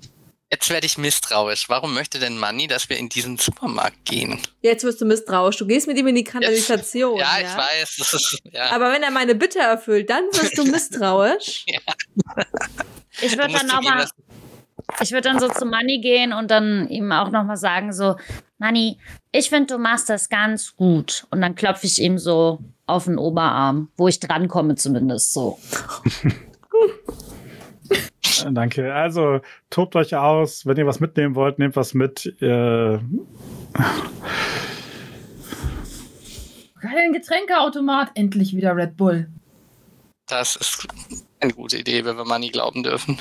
jetzt 0.52 0.69
werde 0.69 0.86
ich 0.86 0.98
misstrauisch. 0.98 1.69
Warum 1.69 1.93
möchte 1.93 2.19
denn 2.19 2.38
Manni, 2.38 2.67
dass 2.67 2.89
wir 2.89 2.98
in 2.98 3.10
diesen 3.10 3.38
Supermarkt 3.38 4.04
gehen? 4.06 4.39
Jetzt 4.62 4.84
wirst 4.84 5.00
du 5.02 5.06
misstrauisch. 5.06 5.58
Du 5.58 5.65
gehst 5.65 5.88
mit 5.88 5.98
ihm 5.98 6.08
in 6.08 6.15
die 6.15 6.24
Kanalisation. 6.26 7.17
ja, 7.17 7.39
ja, 7.39 7.48
ich 7.48 7.58
weiß. 7.58 7.96
Das 8.00 8.13
ist, 8.13 8.39
ja. 8.52 8.69
Aber 8.72 8.91
wenn 8.91 9.02
er 9.02 9.12
meine 9.12 9.34
Bitte 9.34 9.60
erfüllt, 9.60 10.10
dann 10.10 10.26
wirst 10.34 10.58
du 10.58 10.65
misstrauisch. 10.72 11.65
Ich 13.22 13.32
Du 13.32 13.38
würde 13.38 13.54
dann 13.54 13.67
nochmal, 13.67 14.08
ich 15.02 15.12
würde 15.12 15.30
dann 15.30 15.39
so 15.39 15.48
zu 15.48 15.65
Manni 15.65 16.00
gehen 16.02 16.34
und 16.34 16.50
dann 16.52 16.88
ihm 16.89 17.12
auch 17.12 17.30
nochmal 17.30 17.58
sagen, 17.58 17.93
so, 17.93 18.15
Manni, 18.63 18.97
ich 19.34 19.49
finde, 19.49 19.73
du 19.73 19.78
machst 19.78 20.10
das 20.10 20.30
ganz 20.30 20.78
gut. 20.78 21.28
Und 21.32 21.41
dann 21.41 21.54
klopfe 21.54 21.86
ich 21.86 22.02
ihm 22.02 22.17
so 22.17 22.60
auf 22.86 23.04
den 23.04 23.17
Oberarm, 23.17 23.89
wo 23.97 24.08
ich 24.08 24.21
drankomme 24.21 24.76
zumindest 24.76 25.34
so. 25.34 25.60
Äh, 28.45 28.52
Danke. 28.52 28.93
Also 28.93 29.41
tobt 29.69 29.97
euch 29.97 30.15
aus. 30.15 30.65
Wenn 30.65 30.78
ihr 30.78 30.88
was 30.88 31.02
mitnehmen 31.02 31.36
wollt, 31.36 31.60
nehmt 31.60 31.76
was 31.76 31.93
mit. 31.93 32.26
Äh, 32.41 32.97
Geil, 32.97 33.02
ein 36.82 37.13
Getränkeautomat. 37.13 38.12
Endlich 38.15 38.56
wieder 38.56 38.78
Red 38.78 38.95
Bull. 38.95 39.30
Das 40.26 40.56
ist 40.56 40.88
eine 41.41 41.54
gute 41.54 41.78
Idee, 41.78 42.06
wenn 42.06 42.15
wir 42.15 42.23
Manni 42.26 42.47
glauben 42.49 42.82
dürfen. 42.82 43.17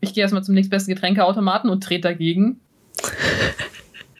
Ich 0.00 0.12
gehe 0.12 0.22
erstmal 0.22 0.42
zum 0.42 0.54
nächstbesten 0.54 0.94
Getränkeautomaten 0.94 1.70
und 1.70 1.82
trete 1.82 2.08
dagegen. 2.08 2.60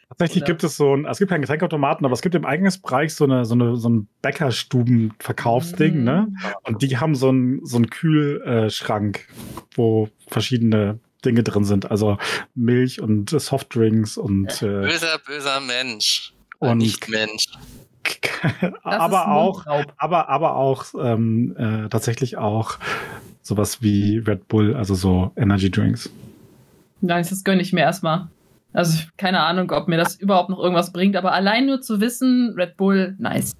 Tatsächlich 0.09 0.41
Ja. 0.41 0.45
gibt 0.45 0.63
es 0.63 0.77
so 0.77 0.95
ein, 0.95 1.05
es 1.05 1.17
gibt 1.19 1.29
keinen 1.31 1.41
Getränkeautomaten, 1.41 2.05
aber 2.05 2.13
es 2.13 2.21
gibt 2.21 2.35
im 2.35 2.45
Eingangsbereich 2.45 3.13
so 3.13 3.25
eine, 3.25 3.45
so 3.45 3.53
eine, 3.55 3.75
so 3.75 3.89
ein 3.89 4.07
Bäckerstuben-Verkaufsding, 4.21 5.97
Mhm. 5.99 6.03
ne? 6.03 6.27
Und 6.63 6.81
die 6.81 6.97
haben 6.97 7.15
so 7.15 7.29
einen, 7.29 7.65
so 7.65 7.77
einen 7.77 7.89
Kühlschrank, 7.89 9.27
wo 9.75 10.09
verschiedene 10.27 10.99
Dinge 11.23 11.43
drin 11.43 11.63
sind. 11.63 11.89
Also 11.89 12.17
Milch 12.53 13.01
und 13.01 13.29
Softdrinks 13.31 14.17
und, 14.17 14.61
äh, 14.61 14.65
Böser, 14.81 15.19
böser 15.25 15.59
Mensch. 15.59 16.33
Und- 16.59 16.77
nicht 16.77 17.09
Mensch. 17.09 17.47
Aber 18.83 19.29
auch, 19.31 19.65
aber, 19.97 20.29
aber 20.29 20.55
auch 20.57 20.85
ähm, 21.01 21.55
äh, 21.57 21.89
tatsächlich 21.89 22.37
auch 22.37 22.77
sowas 23.41 23.81
wie 23.81 24.19
Red 24.19 24.47
Bull, 24.47 24.75
also 24.75 24.93
so 24.93 25.31
Energy 25.35 25.71
Drinks. 25.71 26.11
Nein, 27.01 27.25
das 27.27 27.43
gönne 27.43 27.63
ich 27.63 27.73
mir 27.73 27.81
erstmal. 27.81 28.27
Also, 28.75 29.03
keine 29.15 29.39
Ahnung, 29.39 29.71
ob 29.71 29.87
mir 29.87 29.95
das 29.95 30.17
überhaupt 30.17 30.49
noch 30.49 30.59
irgendwas 30.59 30.91
bringt, 30.91 31.15
aber 31.15 31.31
allein 31.31 31.65
nur 31.65 31.79
zu 31.81 32.01
wissen, 32.01 32.53
Red 32.57 32.75
Bull, 32.75 33.15
nice. 33.19 33.53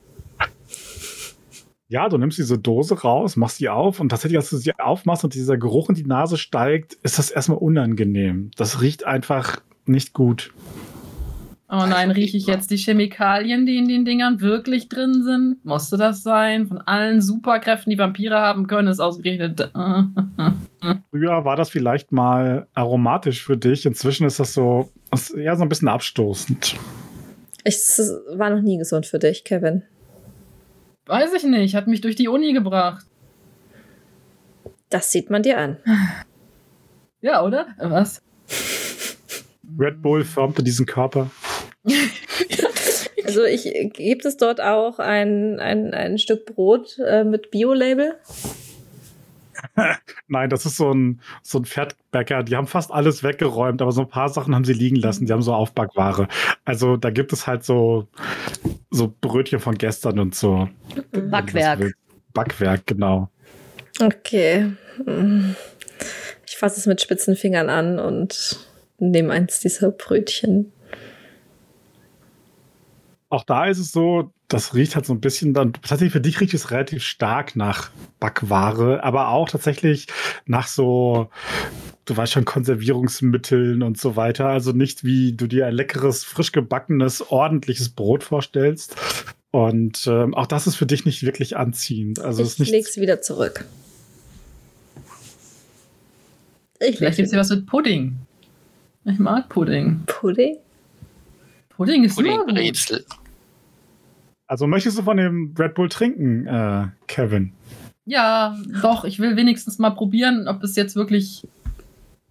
Ja, 1.87 2.09
du 2.09 2.17
nimmst 2.17 2.37
diese 2.37 2.59
Dose 2.59 2.99
raus, 2.99 3.37
machst 3.37 3.61
die 3.61 3.69
auf 3.69 4.01
und 4.01 4.09
tatsächlich, 4.09 4.37
als 4.37 4.49
du 4.49 4.57
sie 4.57 4.77
aufmachst 4.77 5.23
und 5.23 5.33
dieser 5.33 5.55
Geruch 5.57 5.87
in 5.87 5.95
die 5.95 6.05
Nase 6.05 6.35
steigt, 6.35 6.95
ist 7.03 7.17
das 7.17 7.31
erstmal 7.31 7.59
unangenehm. 7.59 8.51
Das 8.57 8.81
riecht 8.81 9.05
einfach 9.05 9.61
nicht 9.85 10.11
gut. 10.11 10.51
Oh 11.67 11.85
nein, 11.87 12.11
rieche 12.11 12.37
ich 12.37 12.45
jetzt 12.45 12.69
die 12.69 12.77
Chemikalien, 12.77 13.65
die 13.65 13.77
in 13.77 13.87
den 13.87 14.05
Dingern 14.05 14.39
wirklich 14.39 14.87
drin 14.87 15.23
sind? 15.23 15.65
Musste 15.65 15.97
das 15.97 16.21
sein? 16.21 16.67
Von 16.67 16.77
allen 16.79 17.21
Superkräften, 17.21 17.89
die 17.89 17.97
Vampire 17.97 18.35
haben 18.35 18.67
können, 18.67 18.87
ist 18.87 18.99
ausgerechnet. 18.99 19.71
Früher 21.09 21.43
war 21.43 21.55
das 21.55 21.71
vielleicht 21.71 22.11
mal 22.11 22.67
aromatisch 22.75 23.43
für 23.43 23.57
dich. 23.57 23.87
Inzwischen 23.87 24.27
ist 24.27 24.39
das 24.39 24.53
so, 24.53 24.91
ist 25.11 25.31
eher 25.31 25.55
so 25.55 25.63
ein 25.63 25.69
bisschen 25.69 25.87
abstoßend. 25.87 26.75
Ich, 27.63 27.75
es 27.75 28.13
war 28.35 28.51
noch 28.51 28.61
nie 28.61 28.77
gesund 28.77 29.07
für 29.07 29.17
dich, 29.17 29.43
Kevin. 29.43 29.81
Weiß 31.07 31.33
ich 31.33 31.43
nicht, 31.43 31.73
hat 31.73 31.87
mich 31.87 32.01
durch 32.01 32.15
die 32.15 32.27
Uni 32.27 32.53
gebracht. 32.53 33.05
Das 34.89 35.11
sieht 35.11 35.31
man 35.31 35.41
dir 35.41 35.57
an. 35.57 35.77
Ja, 37.21 37.43
oder? 37.43 37.69
Äh, 37.79 37.89
Was? 37.89 38.21
Red 39.79 39.99
Bull 40.03 40.23
formte 40.23 40.61
diesen 40.61 40.85
Körper. 40.85 41.31
Also 43.25 43.43
ich 43.43 43.63
gibt 43.93 44.23
es 44.25 44.37
dort 44.37 44.61
auch 44.61 44.99
ein, 44.99 45.59
ein, 45.59 45.95
ein 45.95 46.19
Stück 46.19 46.45
Brot 46.45 46.99
äh, 46.99 47.23
mit 47.23 47.49
Bio-Label? 47.49 48.13
Nein, 50.27 50.49
das 50.49 50.65
ist 50.65 50.77
so 50.77 50.93
ein, 50.93 51.21
so 51.41 51.59
ein 51.59 51.65
Pferdbäcker. 51.65 52.43
Die 52.43 52.55
haben 52.55 52.67
fast 52.67 52.91
alles 52.91 53.23
weggeräumt, 53.23 53.81
aber 53.81 53.91
so 53.91 54.01
ein 54.01 54.09
paar 54.09 54.29
Sachen 54.29 54.53
haben 54.53 54.65
sie 54.65 54.73
liegen 54.73 54.97
lassen. 54.97 55.25
Die 55.25 55.33
haben 55.33 55.41
so 55.41 55.53
Aufbackware. 55.53 56.27
Also 56.65 56.97
da 56.97 57.09
gibt 57.09 57.33
es 57.33 57.47
halt 57.47 57.63
so, 57.63 58.07
so 58.91 59.13
Brötchen 59.21 59.59
von 59.59 59.77
gestern 59.77 60.19
und 60.19 60.35
so. 60.35 60.69
Backwerk. 61.11 61.93
Backwerk, 62.33 62.85
genau. 62.85 63.29
Okay. 64.01 64.71
Ich 66.47 66.57
fasse 66.57 66.79
es 66.79 66.85
mit 66.85 67.01
spitzen 67.01 67.35
Fingern 67.35 67.69
an 67.69 67.99
und 67.99 68.59
nehme 68.97 69.33
eins 69.33 69.59
dieser 69.59 69.91
Brötchen. 69.91 70.71
Auch 73.29 73.43
da 73.43 73.65
ist 73.65 73.79
es 73.79 73.91
so, 73.91 74.31
das 74.47 74.75
riecht 74.75 74.95
halt 74.95 75.05
so 75.05 75.13
ein 75.13 75.19
bisschen 75.19 75.53
dann, 75.53 75.73
tatsächlich 75.73 76.13
für 76.13 76.21
dich 76.21 76.39
riecht 76.39 76.53
es 76.53 76.71
relativ 76.71 77.03
stark 77.03 77.55
nach 77.55 77.89
Backware, 78.19 79.03
aber 79.03 79.29
auch 79.29 79.49
tatsächlich 79.49 80.07
nach 80.45 80.67
so, 80.67 81.29
du 82.05 82.15
weißt 82.15 82.33
schon, 82.33 82.45
Konservierungsmitteln 82.45 83.81
und 83.81 83.99
so 83.99 84.15
weiter. 84.15 84.47
Also 84.47 84.71
nicht 84.71 85.03
wie 85.03 85.33
du 85.33 85.47
dir 85.47 85.65
ein 85.65 85.73
leckeres, 85.73 86.23
frisch 86.23 86.51
gebackenes, 86.51 87.31
ordentliches 87.31 87.89
Brot 87.89 88.23
vorstellst. 88.23 88.95
Und 89.51 90.05
ähm, 90.07 90.33
auch 90.35 90.47
das 90.47 90.67
ist 90.67 90.75
für 90.75 90.85
dich 90.85 91.05
nicht 91.05 91.23
wirklich 91.23 91.57
anziehend. 91.57 92.19
Also 92.19 92.43
es 92.43 92.49
ist 92.49 92.53
ich 92.55 92.59
nicht. 92.59 92.71
leg's 92.71 92.97
wieder 92.97 93.21
zurück. 93.21 93.65
Ich 96.79 96.97
Vielleicht 96.97 97.17
gibt 97.17 97.27
es 97.27 97.31
hier 97.31 97.39
was 97.39 97.49
mit 97.49 97.65
Pudding. 97.65 98.17
Ich 99.05 99.17
mag 99.17 99.49
Pudding. 99.49 100.03
Pudding. 100.05 100.57
Pudding 101.77 102.03
ist 102.03 102.19
immer. 102.19 102.39
Puddingbrezel. 102.39 103.05
Also 104.47 104.67
möchtest 104.67 104.97
du 104.97 105.03
von 105.03 105.17
dem 105.17 105.55
Red 105.57 105.73
Bull 105.73 105.89
trinken, 105.89 106.45
äh, 106.45 106.87
Kevin? 107.07 107.53
Ja, 108.05 108.55
doch, 108.81 109.03
ich 109.03 109.19
will 109.19 109.35
wenigstens 109.35 109.79
mal 109.79 109.89
probieren, 109.89 110.47
ob 110.47 110.63
es 110.63 110.75
jetzt 110.75 110.95
wirklich. 110.95 111.47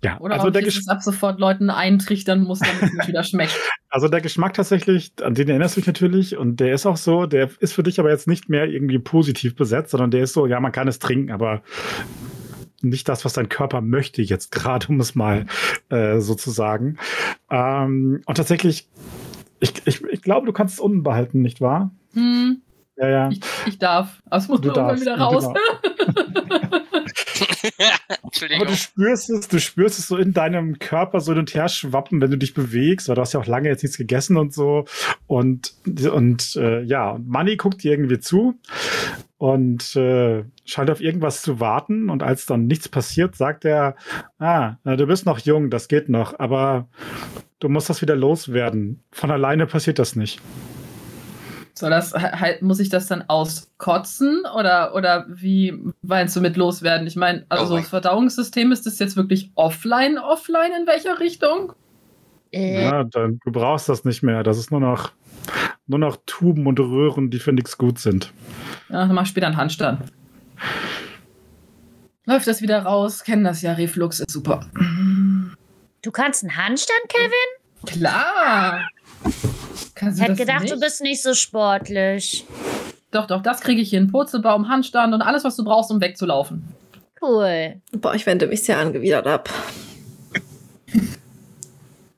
Ja, 0.04 0.20
Oder 0.20 0.34
also 0.34 0.48
ob 0.48 0.52
der, 0.52 0.62
ich 0.62 0.76
es 0.76 0.88
ab 0.88 1.02
sofort 1.02 1.40
Leuten 1.40 1.70
eintrichtern 1.70 2.42
muss, 2.42 2.58
damit 2.58 2.82
es 2.82 2.92
nicht 2.92 3.08
wieder 3.08 3.24
schmeckt. 3.24 3.58
also 3.88 4.06
der 4.06 4.20
Geschmack 4.20 4.52
tatsächlich, 4.52 5.12
an 5.22 5.34
den 5.34 5.48
erinnerst 5.48 5.76
du 5.76 5.80
dich 5.80 5.86
natürlich 5.86 6.36
und 6.36 6.60
der 6.60 6.74
ist 6.74 6.84
auch 6.84 6.98
so, 6.98 7.24
der 7.24 7.48
ist 7.60 7.72
für 7.72 7.82
dich 7.82 7.98
aber 7.98 8.10
jetzt 8.10 8.28
nicht 8.28 8.50
mehr 8.50 8.66
irgendwie 8.66 8.98
positiv 8.98 9.56
besetzt, 9.56 9.92
sondern 9.92 10.10
der 10.10 10.24
ist 10.24 10.34
so, 10.34 10.46
ja, 10.46 10.60
man 10.60 10.72
kann 10.72 10.88
es 10.88 10.98
trinken, 10.98 11.32
aber 11.32 11.62
nicht 12.82 13.08
das, 13.08 13.24
was 13.24 13.32
dein 13.32 13.48
Körper 13.48 13.80
möchte 13.80 14.22
jetzt 14.22 14.52
gerade, 14.52 14.88
um 14.88 15.00
es 15.00 15.14
mal 15.14 15.46
äh, 15.88 16.20
so 16.20 16.34
zu 16.34 16.50
sagen. 16.50 16.98
Ähm, 17.50 18.22
und 18.26 18.36
tatsächlich, 18.36 18.88
ich, 19.64 19.86
ich, 19.86 20.02
ich 20.04 20.22
glaube, 20.22 20.46
du 20.46 20.52
kannst 20.52 20.74
es 20.74 20.80
unten 20.80 21.02
behalten, 21.02 21.42
nicht 21.42 21.60
wahr? 21.60 21.90
Hm, 22.12 22.62
Ja, 22.96 23.08
ja. 23.08 23.28
ich, 23.30 23.40
ich 23.66 23.78
darf. 23.78 24.22
Aber 24.26 24.36
es 24.36 24.48
muss 24.48 24.60
Du 24.60 24.68
nur 24.68 24.76
irgendwann 24.76 25.04
darfst, 25.04 25.04
wieder 25.04 25.18
raus. 25.18 25.44
genau. 25.44 26.24
Aber 27.74 28.22
Entschuldigung. 28.22 28.66
du 28.66 28.76
spürst 28.76 29.30
es, 29.30 29.48
du 29.48 29.58
spürst 29.60 29.98
es 29.98 30.06
so 30.08 30.16
in 30.16 30.32
deinem 30.32 30.78
Körper 30.78 31.20
so 31.20 31.32
hin 31.32 31.40
und 31.40 31.54
her 31.54 31.68
schwappen, 31.68 32.20
wenn 32.20 32.30
du 32.30 32.38
dich 32.38 32.54
bewegst, 32.54 33.08
weil 33.08 33.14
du 33.14 33.20
hast 33.20 33.32
ja 33.32 33.40
auch 33.40 33.46
lange 33.46 33.68
jetzt 33.68 33.82
nichts 33.82 33.96
gegessen 33.98 34.36
und 34.36 34.52
so. 34.52 34.84
Und, 35.26 35.72
und 36.12 36.56
äh, 36.56 36.82
ja, 36.82 37.10
und 37.12 37.28
Manny 37.28 37.56
guckt 37.56 37.82
dir 37.82 37.92
irgendwie 37.92 38.18
zu 38.20 38.58
und 39.38 39.96
äh, 39.96 40.44
scheint 40.64 40.90
auf 40.90 41.00
irgendwas 41.00 41.42
zu 41.42 41.60
warten. 41.60 42.10
Und 42.10 42.22
als 42.22 42.46
dann 42.46 42.66
nichts 42.66 42.88
passiert, 42.88 43.36
sagt 43.36 43.64
er, 43.64 43.96
ah, 44.38 44.76
na, 44.84 44.96
du 44.96 45.06
bist 45.06 45.26
noch 45.26 45.38
jung, 45.38 45.70
das 45.70 45.88
geht 45.88 46.08
noch, 46.08 46.38
aber 46.38 46.88
du 47.64 47.70
musst 47.70 47.88
das 47.88 48.02
wieder 48.02 48.14
loswerden. 48.14 49.02
Von 49.10 49.30
alleine 49.30 49.66
passiert 49.66 49.98
das 49.98 50.16
nicht. 50.16 50.38
Soll 51.76 51.88
das 51.90 52.12
halt, 52.12 52.60
muss 52.62 52.78
ich 52.78 52.90
das 52.90 53.06
dann 53.06 53.22
auskotzen 53.26 54.42
oder, 54.56 54.94
oder 54.94 55.24
wie 55.28 55.74
meinst 56.02 56.36
du 56.36 56.40
mit 56.42 56.56
loswerden? 56.56 57.06
Ich 57.06 57.16
meine, 57.16 57.46
also 57.48 57.64
Oh 57.64 57.66
so 57.68 57.74
mein- 57.74 57.82
das 57.82 57.90
Verdauungssystem 57.90 58.70
ist 58.70 58.84
das 58.86 58.98
jetzt 58.98 59.16
wirklich 59.16 59.50
offline, 59.54 60.18
offline 60.18 60.72
in 60.78 60.86
welcher 60.86 61.18
Richtung? 61.20 61.72
Äh, 62.52 62.82
Ja, 62.84 63.02
dann, 63.04 63.40
du 63.44 63.50
brauchst 63.50 63.88
das 63.88 64.04
nicht 64.04 64.22
mehr. 64.22 64.42
Das 64.42 64.58
ist 64.58 64.70
nur 64.70 64.80
noch, 64.80 65.10
nur 65.86 65.98
noch 65.98 66.18
Tuben 66.26 66.66
und 66.66 66.78
Röhren, 66.78 67.30
die 67.30 67.38
für 67.38 67.52
nichts 67.52 67.78
gut 67.78 67.98
sind. 67.98 68.30
Ja, 68.90 69.06
dann 69.06 69.14
mach 69.14 69.22
ich 69.22 69.28
später 69.30 69.46
einen 69.46 69.56
Handstand. 69.56 70.00
Läuft 72.26 72.46
das 72.46 72.60
wieder 72.62 72.82
raus? 72.82 73.24
Kennen 73.24 73.42
das 73.44 73.62
ja, 73.62 73.72
Reflux 73.72 74.20
ist 74.20 74.30
super. 74.30 74.66
du 76.02 76.10
kannst 76.12 76.42
einen 76.44 76.56
Handstand, 76.56 77.00
Kevin? 77.08 77.30
Klar. 77.86 78.88
Kannst 79.94 80.18
Ich 80.18 80.24
hätte 80.24 80.36
gedacht, 80.36 80.62
nicht? 80.62 80.74
du 80.74 80.80
bist 80.80 81.00
nicht 81.02 81.22
so 81.22 81.34
sportlich. 81.34 82.44
Doch, 83.10 83.26
doch, 83.26 83.42
das 83.42 83.60
kriege 83.60 83.80
ich 83.80 83.90
hin. 83.90 84.10
Purzelbaum, 84.10 84.68
Handstand 84.68 85.14
und 85.14 85.22
alles, 85.22 85.44
was 85.44 85.56
du 85.56 85.64
brauchst, 85.64 85.90
um 85.90 86.00
wegzulaufen. 86.00 86.64
Cool. 87.22 87.80
Boah, 87.92 88.14
ich 88.14 88.26
wende 88.26 88.46
mich 88.46 88.64
sehr 88.64 88.78
angewidert 88.78 89.26
ab. 89.26 89.48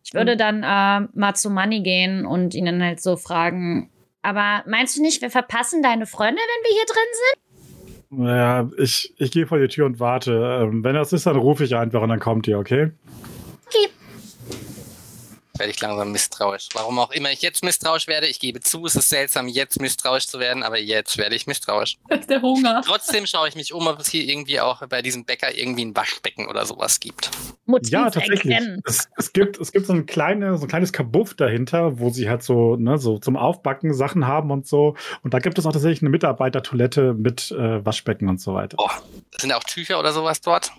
Ich 0.05 0.15
würde 0.15 0.37
dann 0.37 0.63
äh, 0.63 1.09
mal 1.15 1.35
zu 1.35 1.51
Manny 1.51 1.81
gehen 1.83 2.25
und 2.27 2.55
ihn 2.55 2.65
dann 2.67 2.83
halt 2.83 3.03
so 3.03 3.17
fragen. 3.17 3.91
Aber 4.23 4.63
meinst 4.67 4.97
du 4.97 5.03
nicht, 5.03 5.21
wir 5.21 5.31
verpassen 5.31 5.83
deine 5.83 6.07
Freunde, 6.07 6.41
wenn 6.41 6.65
wir 6.65 6.75
hier 6.75 6.87
drin 6.87 7.13
sind? 7.13 8.19
Naja, 8.25 8.71
ich, 8.79 9.13
ich 9.19 9.31
gehe 9.31 9.47
vor 9.47 9.59
die 9.59 9.69
Tür 9.69 9.87
und 9.87 10.01
warte. 10.01 10.63
Ähm, 10.63 10.83
wenn 10.83 10.95
das 10.95 11.13
ist, 11.13 11.27
dann 11.27 11.37
rufe 11.37 11.65
ich 11.65 11.77
einfach 11.77 12.01
und 12.03 12.09
dann 12.09 12.21
kommt 12.21 12.47
ihr, 12.49 12.59
okay? 12.59 12.93
Werde 15.59 15.71
ich 15.71 15.81
langsam 15.81 16.13
misstrauisch. 16.13 16.69
Warum 16.75 16.99
auch 16.99 17.11
immer 17.11 17.31
ich 17.31 17.43
jetzt 17.43 17.65
misstrauisch 17.65 18.07
werde, 18.07 18.27
ich 18.27 18.41
gebe 18.41 18.61
zu, 18.61 18.87
es 18.87 18.95
ist 18.95 19.09
seltsam, 19.09 19.49
jetzt 19.49 19.81
misstrauisch 19.81 20.27
zu 20.27 20.39
werden, 20.39 20.63
aber 20.63 20.79
jetzt 20.79 21.17
werde 21.19 21.35
ich 21.35 21.47
misstrauisch. 21.47 21.97
Der 22.29 22.43
Hunger. 22.43 22.83
Trotzdem 22.85 23.27
schaue 23.27 23.49
ich 23.49 23.57
mich 23.57 23.73
um, 23.73 23.87
ob 23.87 24.01
es 24.01 24.09
hier 24.09 24.25
irgendwie 24.25 24.61
auch 24.61 24.87
bei 24.87 25.03
diesem 25.03 25.25
Bäcker 25.25 25.57
irgendwie 25.57 25.85
ein 25.85 25.97
Waschbecken 25.97 26.47
oder 26.47 26.67
sowas 26.67 27.01
gibt. 27.01 27.31
Motiv 27.65 27.91
Ja, 27.91 28.11
tatsächlich. 28.11 28.59
Es, 28.85 29.09
es, 29.17 29.33
gibt, 29.33 29.59
es 29.59 29.73
gibt 29.73 29.87
so 29.87 29.93
ein, 29.93 30.07
kleine, 30.07 30.57
so 30.59 30.65
ein 30.65 30.69
kleines 30.69 30.93
Kabuff 30.93 31.35
dahinter, 31.35 31.99
wo 31.99 32.11
sie 32.11 32.29
halt 32.29 32.43
so, 32.43 32.77
ne, 32.77 32.99
so 32.99 33.19
zum 33.19 33.37
Aufbacken 33.37 33.95
Sachen 33.95 34.27
haben 34.27 34.51
und 34.51 34.67
so. 34.67 34.97
Und 35.23 35.35
da 35.35 35.39
gibt 35.39 35.59
es 35.59 35.67
auch 35.67 35.73
tatsächlich 35.73 36.03
eine 36.03 36.11
Mitarbeitertoilette 36.11 37.15
mit 37.15 37.51
äh, 37.51 37.85
Waschbecken 37.85 38.29
und 38.29 38.41
so 38.41 38.55
weiter. 38.55 38.77
Oh, 38.79 38.91
sind 39.39 39.53
auch 39.53 39.65
Tücher 39.65 39.99
oder 39.99 40.13
sowas 40.13 40.41
dort? 40.41 40.73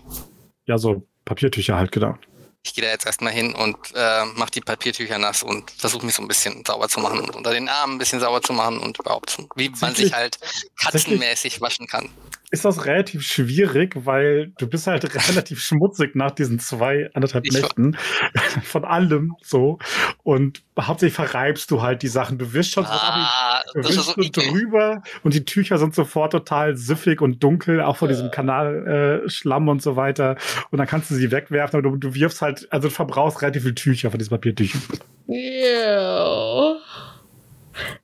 Ja, 0.66 0.78
so 0.78 1.06
Papiertücher 1.24 1.76
halt, 1.76 1.92
genau. 1.92 2.16
Ich 2.64 2.74
gehe 2.74 2.84
da 2.84 2.90
jetzt 2.90 3.06
erstmal 3.06 3.32
hin 3.32 3.54
und 3.54 3.76
äh, 3.94 4.24
mache 4.34 4.50
die 4.50 4.60
Papiertücher 4.60 5.18
nass 5.18 5.42
und 5.42 5.70
versuche 5.70 6.04
mich 6.04 6.14
so 6.14 6.22
ein 6.22 6.28
bisschen 6.28 6.64
sauber 6.66 6.88
zu 6.88 7.00
machen 7.00 7.20
und 7.20 7.34
unter 7.34 7.52
den 7.52 7.68
Armen 7.68 7.94
ein 7.94 7.98
bisschen 7.98 8.20
sauber 8.20 8.42
zu 8.42 8.52
machen 8.52 8.78
und 8.78 8.98
überhaupt, 8.98 9.38
wie 9.54 9.70
man 9.80 9.94
sich 9.94 10.12
halt 10.12 10.38
katzenmäßig 10.82 11.60
waschen 11.60 11.86
kann. 11.86 12.10
Ist 12.50 12.64
das 12.64 12.86
relativ 12.86 13.22
schwierig, 13.26 13.94
weil 14.06 14.52
du 14.58 14.66
bist 14.66 14.86
halt 14.86 15.04
relativ 15.30 15.60
schmutzig 15.60 16.16
nach 16.16 16.30
diesen 16.30 16.58
zwei, 16.58 17.10
anderthalb 17.12 17.44
Ich- 17.46 17.52
Nächten 17.52 17.96
von 18.62 18.84
allem 18.86 19.34
so. 19.42 19.78
Und 20.22 20.62
hauptsächlich 20.80 21.14
verreibst 21.14 21.70
du 21.70 21.82
halt 21.82 22.00
die 22.02 22.08
Sachen. 22.08 22.38
Du 22.38 22.52
wischst 22.54 22.72
schon 22.72 22.84
so 22.84 22.90
Ah, 22.90 23.60
Du 23.74 23.82
so 23.82 24.00
so 24.00 24.12
eklig. 24.20 24.32
drüber 24.32 25.02
und 25.24 25.34
die 25.34 25.44
Tücher 25.44 25.76
sind 25.76 25.94
sofort 25.94 26.32
total 26.32 26.74
süffig 26.76 27.20
und 27.20 27.42
dunkel, 27.42 27.82
auch 27.82 27.96
von 27.98 28.08
diesem 28.08 28.30
Kanalschlamm 28.30 29.68
äh, 29.68 29.70
und 29.70 29.82
so 29.82 29.96
weiter. 29.96 30.36
Und 30.70 30.78
dann 30.78 30.86
kannst 30.86 31.10
du 31.10 31.16
sie 31.16 31.30
wegwerfen, 31.30 31.78
aber 31.78 31.90
du, 31.90 31.96
du 31.96 32.14
wirfst 32.14 32.40
halt, 32.40 32.66
also 32.70 32.88
du 32.88 32.94
verbrauchst 32.94 33.42
relativ 33.42 33.64
viel 33.64 33.74
Tücher 33.74 34.10
von 34.10 34.18
diesen 34.18 34.30
Papiertüchern. 34.30 34.80
Yeah. 35.28 36.76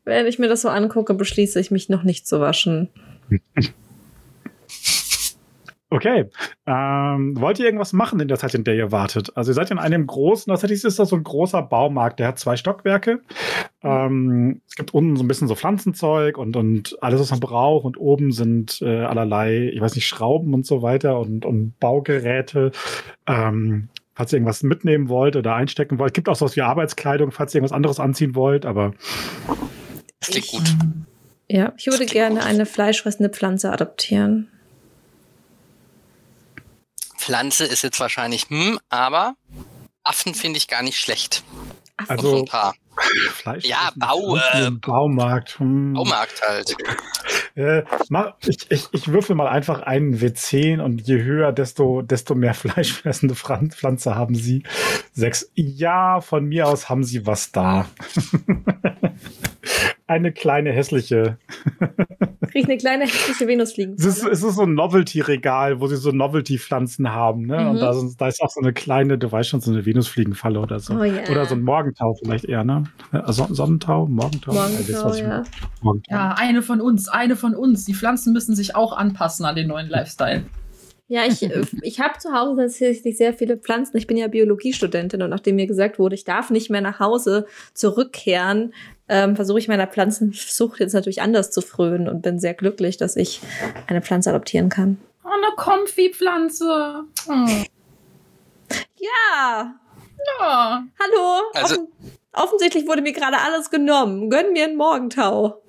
Wenn 0.04 0.26
ich 0.26 0.38
mir 0.38 0.48
das 0.48 0.60
so 0.62 0.68
angucke, 0.68 1.14
beschließe 1.14 1.58
ich 1.60 1.70
mich 1.70 1.88
noch 1.88 2.02
nicht 2.02 2.26
zu 2.26 2.40
waschen. 2.40 2.90
Okay. 5.94 6.28
Ähm, 6.66 7.40
wollt 7.40 7.60
ihr 7.60 7.66
irgendwas 7.66 7.92
machen 7.92 8.18
in 8.18 8.26
der 8.26 8.36
Zeit, 8.36 8.54
in 8.54 8.64
der 8.64 8.74
ihr 8.74 8.90
wartet? 8.90 9.36
Also 9.36 9.52
ihr 9.52 9.54
seid 9.54 9.70
in 9.70 9.78
einem 9.78 10.08
großen, 10.08 10.50
tatsächlich 10.50 10.82
ist 10.82 10.98
das 10.98 11.10
so 11.10 11.14
ein 11.14 11.22
großer 11.22 11.62
Baumarkt, 11.62 12.18
der 12.18 12.26
hat 12.26 12.38
zwei 12.40 12.56
Stockwerke. 12.56 13.20
Ähm, 13.80 14.60
es 14.66 14.74
gibt 14.74 14.92
unten 14.92 15.14
so 15.14 15.22
ein 15.22 15.28
bisschen 15.28 15.46
so 15.46 15.54
Pflanzenzeug 15.54 16.36
und, 16.36 16.56
und 16.56 16.96
alles, 17.00 17.20
was 17.20 17.30
man 17.30 17.38
braucht. 17.38 17.84
Und 17.84 17.96
oben 17.96 18.32
sind 18.32 18.82
äh, 18.82 19.04
allerlei, 19.04 19.70
ich 19.72 19.80
weiß 19.80 19.94
nicht, 19.94 20.08
Schrauben 20.08 20.52
und 20.52 20.66
so 20.66 20.82
weiter 20.82 21.20
und, 21.20 21.46
und 21.46 21.78
Baugeräte. 21.78 22.72
Ähm, 23.28 23.88
falls 24.14 24.32
ihr 24.32 24.38
irgendwas 24.38 24.64
mitnehmen 24.64 25.08
wollt 25.08 25.36
oder 25.36 25.54
einstecken 25.54 26.00
wollt. 26.00 26.10
Es 26.10 26.14
gibt 26.14 26.28
auch 26.28 26.36
sowas 26.36 26.56
wie 26.56 26.62
Arbeitskleidung, 26.62 27.30
falls 27.30 27.54
ihr 27.54 27.58
irgendwas 27.58 27.76
anderes 27.76 28.00
anziehen 28.00 28.34
wollt, 28.34 28.66
aber 28.66 28.94
Das 30.18 30.30
klingt 30.30 30.48
gut. 30.48 30.74
Ja, 31.48 31.72
ich 31.76 31.86
würde 31.86 32.06
gerne 32.06 32.42
eine 32.44 32.66
fleischfressende 32.66 33.28
Pflanze 33.28 33.70
adoptieren. 33.72 34.48
Pflanze 37.24 37.64
ist 37.64 37.82
jetzt 37.82 38.00
wahrscheinlich 38.00 38.50
hm, 38.50 38.78
aber 38.90 39.34
Affen 40.02 40.34
finde 40.34 40.58
ich 40.58 40.68
gar 40.68 40.82
nicht 40.82 40.98
schlecht. 40.98 41.42
Also 42.08 42.40
ein 42.40 42.44
paar. 42.44 42.74
Fleisch. 43.32 43.64
Ja, 43.64 43.90
Bau, 43.96 44.36
äh, 44.36 44.70
Baumarkt. 44.70 45.58
Hm. 45.58 45.94
Baumarkt 45.94 46.42
halt. 46.46 46.76
Äh, 47.56 47.84
mach, 48.08 48.32
ich, 48.44 48.68
ich, 48.68 48.88
ich 48.90 49.06
würfel 49.12 49.36
mal 49.36 49.46
einfach 49.46 49.82
einen 49.82 50.18
W10 50.18 50.80
und 50.80 51.02
je 51.02 51.22
höher, 51.22 51.52
desto, 51.52 52.02
desto 52.02 52.34
mehr 52.34 52.52
fleischfressende 52.54 53.36
Pflan- 53.36 53.70
Pflanze 53.70 54.16
haben 54.16 54.34
sie. 54.34 54.64
Sechs. 55.12 55.48
Ja, 55.54 56.20
von 56.20 56.46
mir 56.46 56.66
aus 56.66 56.88
haben 56.88 57.04
sie 57.04 57.26
was 57.26 57.52
da. 57.52 57.86
eine 60.06 60.32
kleine 60.32 60.70
hässliche. 60.72 61.38
krieg 62.50 62.62
ich 62.62 62.64
eine 62.64 62.76
kleine 62.76 63.04
hässliche 63.04 63.46
Venusfliegen. 63.48 63.94
Es 63.98 64.04
ist, 64.04 64.24
es 64.24 64.42
ist 64.42 64.56
so 64.56 64.62
ein 64.62 64.74
Novelty-Regal, 64.74 65.80
wo 65.80 65.86
sie 65.86 65.96
so 65.96 66.10
Novelty-Pflanzen 66.10 67.10
haben. 67.12 67.46
Ne? 67.46 67.68
Und 67.68 67.76
Mhm. 67.76 67.80
da, 67.80 67.92
sind, 67.94 68.20
da 68.20 68.28
ist 68.28 68.40
auch 68.42 68.50
so 68.50 68.60
eine 68.60 68.72
kleine, 68.72 69.18
du 69.18 69.30
weißt 69.30 69.48
schon, 69.48 69.60
so 69.60 69.70
eine 69.72 69.84
Venusfliegenfalle 69.86 70.60
oder 70.60 70.78
so. 70.78 70.94
Oh 70.94 71.04
ja. 71.04 71.22
Oder 71.30 71.46
so 71.46 71.54
ein 71.54 71.62
Morgentau 71.62 72.14
vielleicht 72.22 72.44
eher, 72.44 72.64
ne? 72.64 72.84
Also 73.12 73.46
Sonnentau, 73.50 74.06
Morgentau. 74.06 74.52
Morgentau, 74.52 75.04
was 75.04 75.16
ich 75.16 75.22
ja. 75.22 75.42
Morgentau. 75.80 76.14
Ja, 76.14 76.34
eine 76.38 76.62
von 76.62 76.80
uns, 76.80 77.08
eine 77.08 77.36
von 77.36 77.54
uns. 77.54 77.84
Die 77.84 77.94
Pflanzen 77.94 78.32
müssen 78.32 78.54
sich 78.54 78.76
auch 78.76 78.92
anpassen 78.96 79.46
an 79.46 79.56
den 79.56 79.68
neuen 79.68 79.88
Lifestyle. 79.88 80.44
Ja, 81.08 81.24
ich, 81.26 81.42
äh, 81.42 81.62
ich 81.82 82.00
habe 82.00 82.18
zu 82.18 82.32
Hause 82.32 82.62
tatsächlich 82.62 83.16
sehr 83.16 83.34
viele 83.34 83.56
Pflanzen. 83.56 83.96
Ich 83.96 84.06
bin 84.06 84.16
ja 84.16 84.28
Biologiestudentin 84.28 85.22
und 85.22 85.30
nachdem 85.30 85.56
mir 85.56 85.66
gesagt 85.66 85.98
wurde, 85.98 86.14
ich 86.14 86.24
darf 86.24 86.50
nicht 86.50 86.70
mehr 86.70 86.80
nach 86.80 86.98
Hause 87.00 87.46
zurückkehren, 87.74 88.72
ähm, 89.08 89.36
versuche 89.36 89.58
ich 89.58 89.68
meiner 89.68 89.86
Pflanzensucht 89.86 90.80
jetzt 90.80 90.94
natürlich 90.94 91.20
anders 91.20 91.50
zu 91.50 91.60
frönen 91.60 92.08
und 92.08 92.22
bin 92.22 92.38
sehr 92.38 92.54
glücklich, 92.54 92.96
dass 92.96 93.16
ich 93.16 93.40
eine 93.86 94.00
Pflanze 94.00 94.30
adoptieren 94.30 94.70
kann. 94.70 94.98
Oh, 95.24 95.28
eine 95.28 95.54
Comfy-Pflanze. 95.56 97.04
Oh. 97.28 97.32
Ja, 98.98 99.74
Ja. 100.40 100.84
hallo. 100.98 101.40
Also- 101.54 101.74
Offen 101.74 101.88
offensichtlich 102.32 102.86
wurde 102.88 103.02
mir 103.02 103.12
gerade 103.12 103.36
alles 103.38 103.70
genommen. 103.70 104.30
Gönn 104.30 104.52
mir 104.52 104.64
einen 104.64 104.76
Morgentau. 104.76 105.62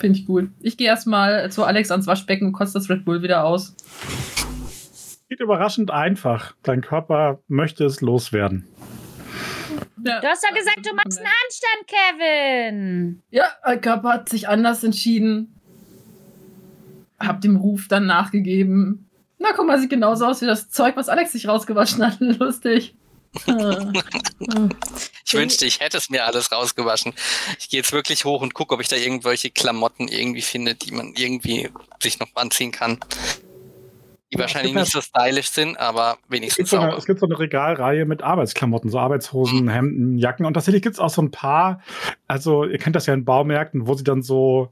Finde 0.00 0.18
ich 0.18 0.26
gut. 0.26 0.48
Ich 0.60 0.76
gehe 0.78 0.86
erstmal 0.86 1.50
zu 1.52 1.62
Alex 1.64 1.90
ans 1.90 2.06
Waschbecken 2.06 2.48
und 2.48 2.52
kotze 2.52 2.72
das 2.72 2.88
Red 2.88 3.04
Bull 3.04 3.22
wieder 3.22 3.44
aus. 3.44 3.76
Geht 5.28 5.40
überraschend 5.40 5.90
einfach. 5.90 6.54
Dein 6.62 6.80
Körper 6.80 7.40
möchte 7.48 7.84
es 7.84 8.00
loswerden. 8.00 8.66
Ja, 10.02 10.20
Du 10.20 10.26
hast 10.26 10.42
doch 10.42 10.56
gesagt, 10.56 10.86
du 10.86 10.94
machst 10.94 11.18
einen 11.18 11.28
Handstand, 11.28 11.86
Kevin. 11.86 13.22
Ja, 13.30 13.44
mein 13.64 13.80
Körper 13.82 14.08
hat 14.14 14.28
sich 14.30 14.48
anders 14.48 14.82
entschieden. 14.82 15.54
Hab 17.18 17.42
dem 17.42 17.56
Ruf 17.56 17.86
dann 17.86 18.06
nachgegeben. 18.06 19.10
Na, 19.38 19.50
guck 19.54 19.66
mal, 19.66 19.78
sieht 19.78 19.90
genauso 19.90 20.26
aus 20.26 20.40
wie 20.40 20.46
das 20.46 20.70
Zeug, 20.70 20.96
was 20.96 21.10
Alex 21.10 21.32
sich 21.32 21.46
rausgewaschen 21.46 22.04
hat. 22.04 22.18
Lustig. 22.20 22.96
Ich 25.24 25.34
wünschte, 25.34 25.64
ich 25.64 25.78
hätte 25.78 25.96
es 25.96 26.10
mir 26.10 26.24
alles 26.24 26.50
rausgewaschen. 26.50 27.14
Ich 27.60 27.68
gehe 27.68 27.78
jetzt 27.78 27.92
wirklich 27.92 28.24
hoch 28.24 28.42
und 28.42 28.52
gucke, 28.52 28.74
ob 28.74 28.80
ich 28.80 28.88
da 28.88 28.96
irgendwelche 28.96 29.50
Klamotten 29.50 30.08
irgendwie 30.08 30.42
finde, 30.42 30.74
die 30.74 30.90
man 30.90 31.14
irgendwie 31.14 31.70
sich 32.02 32.18
noch 32.18 32.26
anziehen 32.34 32.72
kann. 32.72 32.98
Die 34.32 34.38
Ja, 34.38 34.42
wahrscheinlich 34.42 34.74
es 34.76 34.80
nicht 34.80 34.92
so 34.92 35.00
stylisch 35.00 35.50
sind, 35.50 35.76
aber 35.78 36.10
Es 36.10 36.16
gibt, 36.20 36.32
wenigstens 36.32 36.70
so 36.70 36.76
eine, 36.76 36.86
sauber. 36.86 36.98
es 36.98 37.06
gibt 37.06 37.18
so 37.20 37.26
eine 37.26 37.38
Regalreihe 37.38 38.04
mit 38.04 38.22
Arbeitsklamotten, 38.22 38.88
so 38.88 38.98
Arbeitshosen, 38.98 39.68
Hemden, 39.68 40.18
Jacken. 40.18 40.46
Und 40.46 40.54
tatsächlich 40.54 40.82
gibt 40.82 40.94
es 40.94 41.00
auch 41.00 41.10
so 41.10 41.20
ein 41.20 41.32
paar, 41.32 41.80
also 42.28 42.64
ihr 42.64 42.78
kennt 42.78 42.94
das 42.94 43.06
ja 43.06 43.14
in 43.14 43.24
Baumärkten, 43.24 43.88
wo 43.88 43.94
sie 43.94 44.04
dann 44.04 44.22
so 44.22 44.70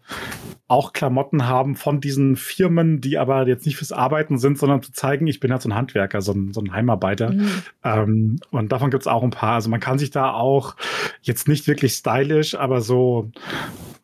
auch 0.68 0.92
Klamotten 0.92 1.48
haben 1.48 1.74
von 1.74 2.00
diesen 2.00 2.36
Firmen, 2.36 3.00
die 3.00 3.18
aber 3.18 3.48
jetzt 3.48 3.66
nicht 3.66 3.76
fürs 3.76 3.90
Arbeiten 3.90 4.38
sind, 4.38 4.58
sondern 4.58 4.82
zu 4.82 4.92
zeigen, 4.92 5.26
ich 5.26 5.40
bin 5.40 5.50
halt 5.50 5.62
so 5.62 5.68
ein 5.70 5.74
Handwerker, 5.74 6.20
so 6.20 6.32
ein, 6.32 6.52
so 6.52 6.60
ein 6.60 6.72
Heimarbeiter. 6.72 7.32
Mhm. 7.32 7.62
Ähm, 7.82 8.40
und 8.50 8.70
davon 8.70 8.90
gibt 8.90 9.02
es 9.02 9.06
auch 9.08 9.22
ein 9.22 9.30
paar. 9.30 9.54
Also 9.54 9.70
man 9.70 9.80
kann 9.80 9.98
sich 9.98 10.10
da 10.10 10.32
auch 10.32 10.76
jetzt 11.22 11.48
nicht 11.48 11.66
wirklich 11.66 11.94
stylisch, 11.94 12.54
aber 12.54 12.80
so 12.80 13.32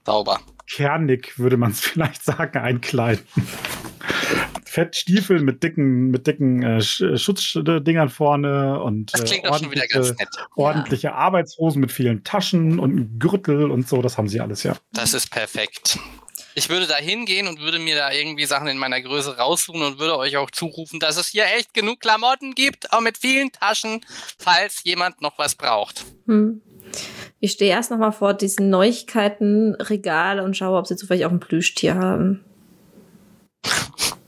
Sauber. 0.05 0.41
kernig, 0.67 1.39
würde 1.39 1.59
man 1.59 1.71
es 1.71 1.81
vielleicht 1.83 2.25
sagen, 2.25 2.59
einkleiden. 2.59 3.25
Fettstiefel 4.75 5.41
mit 5.41 5.63
dicken, 5.63 6.09
mit 6.11 6.27
dicken 6.27 6.63
äh, 6.65 6.79
Sch- 6.79 7.17
Schutzdingern 7.17 8.09
vorne 8.09 8.83
und 8.83 9.15
Das 9.15 9.31
äh, 9.31 9.41
ordentliche, 9.49 9.87
ganz 9.87 10.11
nett. 10.19 10.29
ordentliche 10.57 11.13
Arbeitshosen 11.15 11.81
mit 11.81 11.93
vielen 11.93 12.25
Taschen 12.25 12.81
und 12.81 12.91
einem 12.91 13.19
Gürtel 13.21 13.71
und 13.71 13.87
so. 13.89 14.03
Das 14.03 14.19
haben 14.19 14.27
sie 14.29 14.41
alles, 14.41 14.65
ja. 14.65 14.75
Das 14.93 15.15
ist 15.15 15.31
perfekt. 15.31 15.97
Ich 16.57 16.69
würde 16.71 16.89
da 16.89 16.97
hingehen 16.97 17.47
und 17.47 17.61
würde 17.61 17.79
mir 17.79 17.95
da 17.95 18.11
irgendwie 18.11 18.47
Sachen 18.47 18.67
in 18.67 18.77
meiner 18.79 19.01
Größe 19.01 19.37
raussuchen 19.37 19.81
und 19.83 20.01
würde 20.01 20.19
euch 20.19 20.37
auch 20.39 20.51
zurufen, 20.51 20.99
dass 20.99 21.17
es 21.19 21.29
hier 21.29 21.45
echt 21.57 21.73
genug 21.73 22.01
Klamotten 22.01 22.57
gibt, 22.57 22.93
auch 22.93 23.01
mit 23.01 23.17
vielen 23.17 23.53
Taschen, 23.53 24.01
falls 24.39 24.83
jemand 24.83 25.21
noch 25.23 25.39
was 25.39 25.55
braucht. 25.55 26.05
Hm. 26.27 26.61
Ich 27.39 27.53
stehe 27.53 27.71
erst 27.71 27.93
noch 27.93 27.99
mal 27.99 28.11
vor 28.11 28.35
diesen 28.35 28.71
Neuigkeitenregal 28.71 30.41
und 30.41 30.57
schaue, 30.57 30.79
ob 30.79 30.89
sie 30.89 30.97
zufällig 30.97 31.27
auch 31.27 31.31
ein 31.31 31.39
Plüschtier 31.41 31.95
haben. 31.95 32.45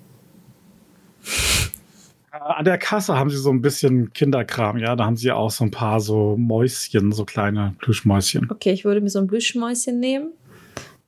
an 2.31 2.65
der 2.65 2.79
Kasse 2.79 3.17
haben 3.17 3.31
sie 3.31 3.39
so 3.39 3.51
ein 3.51 3.63
bisschen 3.63 4.13
Kinderkram, 4.13 4.79
ja. 4.79 4.97
Da 4.97 5.05
haben 5.05 5.17
sie 5.17 5.33
auch 5.33 5.51
so 5.51 5.65
ein 5.65 5.71
paar 5.71 6.01
so 6.01 6.37
Mäuschen, 6.37 7.13
so 7.13 7.25
kleine 7.25 7.75
Plüschmäuschen. 7.79 8.51
Okay, 8.51 8.73
ich 8.73 8.85
würde 8.85 9.01
mir 9.01 9.11
so 9.11 9.19
ein 9.19 9.27
Plüschmäuschen 9.27 9.99
nehmen 9.99 10.33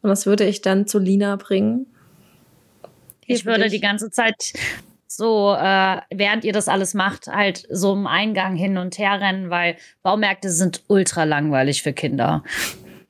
und 0.03 0.09
das 0.09 0.27
würde 0.27 0.45
ich 0.45 0.63
dann 0.63 0.87
zu 0.87 0.99
Lina 0.99 1.37
bringen. 1.37 1.87
Hier 3.25 3.37
Ich 3.37 3.45
würde 3.45 3.65
dich. 3.65 3.73
die 3.73 3.81
ganze 3.81 4.11
Zeit 4.11 4.53
so, 5.07 5.55
äh, 5.55 6.01
während 6.11 6.45
ihr 6.45 6.53
das 6.53 6.69
alles 6.69 6.95
macht, 6.95 7.27
halt 7.27 7.67
so 7.71 7.95
im 7.95 8.07
Eingang 8.07 8.57
hin 8.57 8.79
und 8.79 8.99
her 8.99 9.21
rennen, 9.21 9.51
weil 9.51 9.77
Baumärkte 10.03 10.51
sind 10.51 10.85
ultra 10.87 11.25
langweilig 11.25 11.83
für 11.83 11.93
Kinder. 11.93 12.45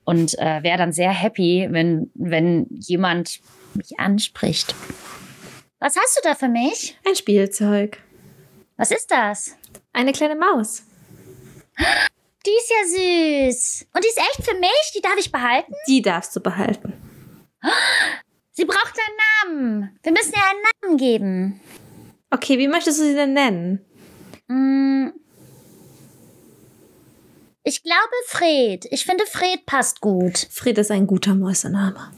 Und 0.04 0.38
äh, 0.38 0.62
wäre 0.62 0.78
dann 0.78 0.92
sehr 0.92 1.10
happy, 1.10 1.68
wenn, 1.70 2.10
wenn 2.14 2.66
jemand 2.70 3.40
mich 3.74 3.98
anspricht. 3.98 4.74
Was 5.80 5.96
hast 5.96 6.16
du 6.16 6.20
da 6.28 6.34
für 6.34 6.48
mich? 6.48 6.98
ein 7.06 7.14
Spielzeug. 7.14 7.98
Was 8.76 8.90
ist 8.90 9.10
das? 9.10 9.56
Eine 9.92 10.12
kleine 10.12 10.34
Maus. 10.36 10.82
Die 12.44 12.50
ist 12.50 12.70
ja 12.70 13.50
süß. 13.50 13.86
Und 13.94 14.04
die 14.04 14.08
ist 14.08 14.18
echt 14.18 14.44
für 14.48 14.58
mich? 14.58 14.92
Die 14.94 15.00
darf 15.00 15.16
ich 15.18 15.30
behalten? 15.30 15.72
Die 15.86 16.02
darfst 16.02 16.34
du 16.34 16.40
behalten. 16.40 16.92
Sie 18.52 18.64
braucht 18.64 18.94
einen 18.96 19.56
Namen. 19.56 19.98
Wir 20.02 20.12
müssen 20.12 20.32
ihr 20.32 20.42
einen 20.42 20.64
Namen 20.82 20.96
geben. 20.96 21.60
Okay, 22.30 22.58
wie 22.58 22.68
möchtest 22.68 22.98
du 22.98 23.04
sie 23.04 23.14
denn 23.14 23.32
nennen? 23.32 23.84
Mm. 24.48 25.10
Ich 27.62 27.82
glaube 27.82 28.14
Fred. 28.26 28.86
Ich 28.90 29.04
finde 29.04 29.26
Fred 29.26 29.64
passt 29.66 30.00
gut. 30.00 30.48
Fred 30.50 30.78
ist 30.78 30.90
ein 30.90 31.06
guter 31.06 31.34
Mäusename. 31.34 32.12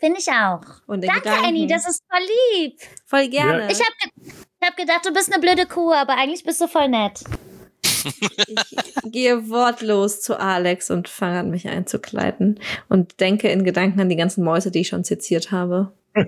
Finde 0.00 0.18
ich 0.18 0.28
auch. 0.28 0.62
Und 0.86 1.04
Danke, 1.04 1.20
Gedanken- 1.20 1.44
Annie, 1.46 1.66
das 1.66 1.86
ist 1.88 2.02
voll 2.10 2.26
lieb. 2.62 2.80
voll 3.06 3.28
gerne. 3.28 3.68
Ich 3.70 3.78
habe 3.80 3.94
ich 4.24 4.66
hab 4.68 4.76
gedacht, 4.76 5.04
du 5.06 5.12
bist 5.12 5.32
eine 5.32 5.40
blöde 5.40 5.66
Kuh, 5.66 5.92
aber 5.92 6.16
eigentlich 6.16 6.42
bist 6.44 6.60
du 6.60 6.66
voll 6.68 6.88
nett. 6.88 7.22
Ich 7.82 9.12
gehe 9.12 9.50
wortlos 9.50 10.22
zu 10.22 10.38
Alex 10.40 10.90
und 10.90 11.08
fange 11.08 11.40
an, 11.40 11.50
mich 11.50 11.68
einzukleiden 11.68 12.58
und 12.88 13.20
denke 13.20 13.48
in 13.48 13.62
Gedanken 13.64 14.00
an 14.00 14.08
die 14.08 14.16
ganzen 14.16 14.42
Mäuse, 14.42 14.70
die 14.70 14.80
ich 14.80 14.88
schon 14.88 15.04
seziert 15.04 15.50
habe. 15.52 15.92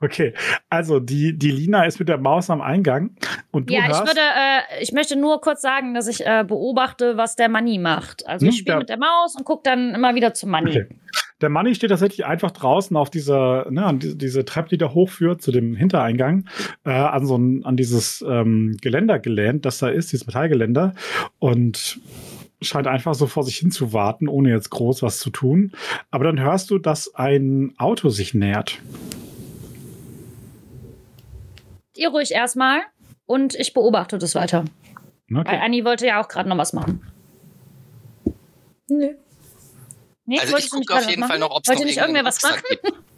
Okay, 0.00 0.32
also 0.70 1.00
die, 1.00 1.36
die 1.36 1.50
Lina 1.50 1.84
ist 1.84 1.98
mit 1.98 2.08
der 2.08 2.18
Maus 2.18 2.50
am 2.50 2.60
Eingang 2.60 3.16
und 3.50 3.68
du 3.68 3.74
ja, 3.74 3.80
ich 3.90 3.98
würde, 3.98 4.20
äh, 4.20 4.80
ich 4.80 4.92
möchte 4.92 5.16
nur 5.16 5.40
kurz 5.40 5.60
sagen, 5.60 5.92
dass 5.92 6.06
ich 6.06 6.24
äh, 6.24 6.44
beobachte, 6.46 7.16
was 7.16 7.34
der 7.34 7.48
Money 7.48 7.78
macht. 7.78 8.24
Also 8.24 8.44
Hm, 8.46 8.50
ich 8.50 8.58
spiele 8.58 8.74
ja. 8.74 8.78
mit 8.78 8.88
der 8.90 8.98
Maus 8.98 9.34
und 9.34 9.42
gucke 9.44 9.62
dann 9.64 9.96
immer 9.96 10.14
wieder 10.14 10.34
zum 10.34 10.52
Money. 10.52 10.70
Okay. 10.70 10.88
Der 11.40 11.48
Manni 11.48 11.74
steht 11.74 11.90
tatsächlich 11.90 12.26
einfach 12.26 12.50
draußen 12.50 12.96
auf 12.96 13.10
dieser, 13.10 13.70
ne, 13.70 13.84
an 13.84 14.00
die, 14.00 14.18
diese 14.18 14.44
Treppe, 14.44 14.70
die 14.70 14.78
da 14.78 14.92
hochführt 14.92 15.40
zu 15.40 15.52
dem 15.52 15.76
Hintereingang, 15.76 16.48
äh, 16.84 16.90
an 16.90 17.26
so 17.26 17.36
ein, 17.36 17.64
an 17.64 17.76
dieses 17.76 18.24
ähm, 18.28 18.76
Geländer 18.80 19.18
gelehnt, 19.18 19.64
das 19.64 19.78
da 19.78 19.88
ist, 19.88 20.12
dieses 20.12 20.26
Metallgeländer 20.26 20.94
und 21.38 22.00
scheint 22.60 22.88
einfach 22.88 23.14
so 23.14 23.26
vor 23.26 23.44
sich 23.44 23.56
hin 23.56 23.70
zu 23.70 23.92
warten, 23.92 24.26
ohne 24.28 24.50
jetzt 24.50 24.70
groß 24.70 25.02
was 25.02 25.20
zu 25.20 25.30
tun. 25.30 25.72
Aber 26.10 26.24
dann 26.24 26.40
hörst 26.40 26.70
du, 26.70 26.78
dass 26.78 27.14
ein 27.14 27.72
Auto 27.78 28.08
sich 28.08 28.34
nähert. 28.34 28.80
Ihr 31.94 32.10
ruhig 32.10 32.32
erstmal 32.32 32.80
und 33.26 33.54
ich 33.54 33.74
beobachte 33.74 34.18
das 34.18 34.34
weiter. 34.34 34.64
Weil 35.28 35.42
Okay. 35.42 35.60
Annie 35.62 35.84
wollte 35.84 36.06
ja 36.06 36.20
auch 36.20 36.28
gerade 36.28 36.48
noch 36.48 36.56
was 36.56 36.72
machen. 36.72 37.02
Nö. 38.88 38.96
Nee, 38.98 39.14
Also 40.36 40.52
wolltest 40.52 40.66
ich 40.66 40.70
gucke 40.70 40.94
auf 40.94 41.08
jeden 41.08 41.22
was 41.22 41.28
Fall 41.28 41.38
noch, 41.38 41.50
ob 41.50 41.62
es 41.62 41.68
Wollte 41.68 41.82
noch 41.82 41.86
nicht 41.86 41.98
irgendwer 41.98 42.24
was 42.24 42.42
machen? 42.42 42.54
Rucksack 42.54 42.82
gibt. 42.82 42.98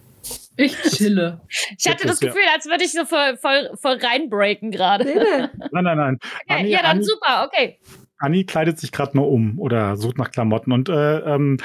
Ich 0.57 0.77
chille. 0.83 1.41
Ich 1.79 1.89
hatte 1.89 2.07
das. 2.07 2.21
Gefühl, 2.21 2.43
als 2.53 2.67
würde 2.67 2.85
ich 2.85 2.93
so 2.93 3.07
voll, 3.07 3.39
voll, 3.39 3.71
voll 3.81 3.97
reinbreaken 3.97 4.71
gerade. 4.71 5.05
Nee, 5.05 5.15
nee. 5.15 5.49
Nein, 5.73 5.85
nein, 5.85 5.97
nein. 5.97 6.19
Okay, 6.21 6.61
Anni, 6.61 6.69
ja, 6.69 6.83
dann 6.83 6.99
Anni, 6.99 7.05
super, 7.05 7.47
okay. 7.47 7.79
Anni 8.19 8.45
kleidet 8.45 8.79
sich 8.79 8.93
gerade 8.93 9.17
nur 9.17 9.29
um 9.31 9.59
oder 9.59 9.97
sucht 9.97 10.19
nach 10.19 10.31
Klamotten. 10.31 10.73
Und 10.73 10.91
äh, 10.91 11.21
ähm, 11.21 11.57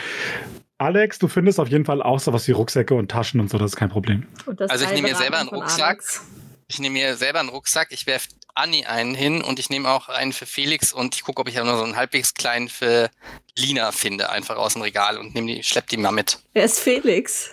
Alex, 0.77 1.19
du 1.19 1.27
findest 1.27 1.59
auf 1.59 1.67
jeden 1.67 1.85
Fall 1.85 2.01
auch 2.01 2.19
so 2.19 2.31
was 2.31 2.47
wie 2.47 2.53
Rucksäcke 2.53 2.95
und 2.95 3.11
Taschen 3.11 3.39
und 3.41 3.49
so, 3.49 3.57
das 3.57 3.71
ist 3.71 3.75
kein 3.75 3.89
Problem. 3.89 4.27
Also 4.69 4.85
ich 4.85 4.91
nehme 4.91 5.09
mir 5.09 5.15
selber 5.15 5.39
einen 5.39 5.49
Rucksack. 5.49 5.87
Alex. 5.87 6.25
Ich 6.67 6.79
nehme 6.79 6.93
mir 6.93 7.15
selber 7.15 7.41
einen 7.41 7.49
Rucksack, 7.49 7.89
ich 7.91 8.07
werfe 8.07 8.29
Anni 8.55 8.85
einen 8.85 9.15
hin 9.15 9.41
und 9.41 9.59
ich 9.59 9.69
nehme 9.69 9.89
auch 9.89 10.09
einen 10.09 10.33
für 10.33 10.45
Felix 10.45 10.93
und 10.93 11.15
ich 11.15 11.23
gucke, 11.23 11.41
ob 11.41 11.49
ich 11.49 11.59
auch 11.59 11.65
noch 11.65 11.77
so 11.77 11.83
einen 11.83 11.97
halbwegs 11.97 12.33
kleinen 12.33 12.69
für 12.69 13.09
Lina 13.57 13.91
finde, 13.91 14.29
einfach 14.29 14.55
aus 14.55 14.73
dem 14.73 14.81
Regal 14.81 15.17
und 15.17 15.35
nehme 15.35 15.53
die, 15.53 15.63
schlepp 15.63 15.87
die 15.87 15.97
mal 15.97 16.11
mit. 16.11 16.39
Wer 16.53 16.63
ist 16.65 16.79
Felix? 16.79 17.51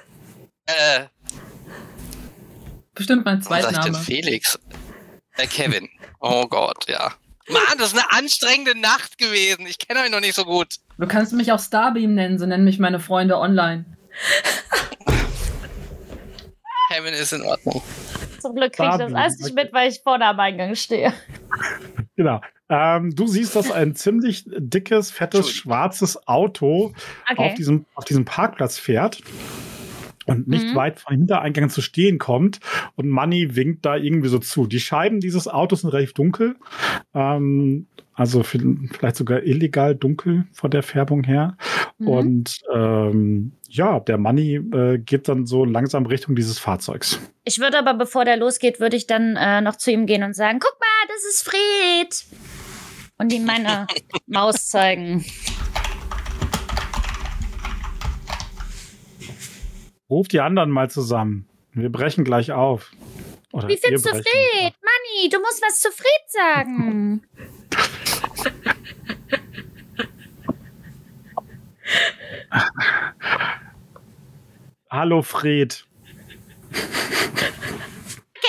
Äh, 0.66 1.06
Bestimmt 2.94 3.24
mein 3.24 3.44
warum 3.44 3.62
sag 3.62 3.70
ich 3.72 3.78
denn 3.78 3.94
Zweitname. 3.94 4.04
Felix? 4.04 4.58
Äh, 5.36 5.46
Kevin. 5.46 5.88
Oh 6.20 6.46
Gott, 6.46 6.88
ja. 6.88 7.12
Mann, 7.48 7.62
das 7.78 7.92
ist 7.92 7.98
eine 7.98 8.12
anstrengende 8.12 8.78
Nacht 8.78 9.18
gewesen. 9.18 9.66
Ich 9.66 9.78
kenne 9.78 10.00
euch 10.00 10.10
noch 10.10 10.20
nicht 10.20 10.34
so 10.34 10.44
gut. 10.44 10.76
Du 10.98 11.08
kannst 11.08 11.32
mich 11.32 11.50
auch 11.50 11.60
Starbeam 11.60 12.14
nennen, 12.14 12.38
so 12.38 12.46
nennen 12.46 12.64
mich 12.64 12.78
meine 12.78 13.00
Freunde 13.00 13.38
online. 13.38 13.84
Kevin 16.88 17.14
ist 17.14 17.32
in 17.32 17.42
Ordnung. 17.42 17.82
Zum 18.42 18.54
Glück 18.54 18.72
kriege 18.72 18.90
ich 18.90 18.96
das 18.96 19.14
alles 19.14 19.38
nicht 19.38 19.54
mit, 19.54 19.72
weil 19.72 19.88
ich 19.90 20.00
vorne 20.02 20.26
am 20.26 20.38
Eingang 20.38 20.74
stehe. 20.74 21.12
Genau. 22.14 22.40
Ähm, 22.68 23.14
du 23.14 23.26
siehst, 23.26 23.56
dass 23.56 23.70
ein 23.70 23.94
ziemlich 23.94 24.44
dickes, 24.46 25.10
fettes, 25.10 25.50
schwarzes 25.50 26.28
Auto 26.28 26.92
auf, 27.26 27.38
Okay. 27.38 27.54
diesem, 27.56 27.86
auf 27.94 28.04
diesem 28.04 28.26
Parkplatz 28.26 28.78
fährt 28.78 29.22
und 30.26 30.48
nicht 30.48 30.68
Mhm. 30.68 30.74
weit 30.76 31.00
vom 31.00 31.14
Hintereingang 31.16 31.70
zu 31.70 31.80
stehen 31.80 32.18
kommt 32.18 32.60
und 32.96 33.08
Manny 33.08 33.56
winkt 33.56 33.84
da 33.84 33.96
irgendwie 33.96 34.28
so 34.28 34.38
zu. 34.38 34.66
Die 34.66 34.80
Scheiben 34.80 35.20
dieses 35.20 35.48
Autos 35.48 35.80
sind 35.82 35.90
relativ 35.90 36.12
dunkel, 36.14 36.56
ähm, 37.14 37.86
also 38.14 38.42
vi- 38.42 38.88
vielleicht 38.94 39.16
sogar 39.16 39.42
illegal 39.42 39.94
dunkel 39.94 40.44
von 40.52 40.70
der 40.70 40.82
Färbung 40.82 41.24
her. 41.24 41.56
Mhm. 41.98 42.08
Und 42.08 42.58
ähm, 42.74 43.52
ja, 43.68 44.00
der 44.00 44.18
Manny 44.18 44.56
äh, 44.56 44.98
geht 44.98 45.28
dann 45.28 45.46
so 45.46 45.64
langsam 45.64 46.04
Richtung 46.06 46.34
dieses 46.36 46.58
Fahrzeugs. 46.58 47.18
Ich 47.44 47.58
würde 47.58 47.78
aber, 47.78 47.94
bevor 47.94 48.24
der 48.24 48.36
losgeht, 48.36 48.80
würde 48.80 48.96
ich 48.96 49.06
dann 49.06 49.36
äh, 49.36 49.60
noch 49.62 49.76
zu 49.76 49.90
ihm 49.90 50.06
gehen 50.06 50.22
und 50.24 50.34
sagen, 50.36 50.58
guck 50.60 50.76
mal, 50.78 51.08
das 51.14 51.24
ist 51.24 51.42
Fred. 51.48 52.24
Und 53.18 53.32
ihm 53.32 53.44
meine 53.44 53.86
Maus 54.26 54.68
zeigen. 54.68 55.24
Ruf 60.12 60.28
die 60.28 60.40
anderen 60.40 60.70
mal 60.70 60.90
zusammen. 60.90 61.48
Wir 61.72 61.90
brechen 61.90 62.22
gleich 62.22 62.52
auf. 62.52 62.92
Oder 63.50 63.66
Wie 63.68 63.78
findest 63.78 64.04
du 64.04 64.10
Fred? 64.10 64.24
Manni, 64.60 65.30
du 65.30 65.40
musst 65.40 65.62
was 65.62 65.80
zu 65.80 65.90
Fred 65.90 66.20
sagen. 66.28 67.26
Hallo 74.90 75.22
Fred. 75.22 75.86
Okay, 76.68 76.82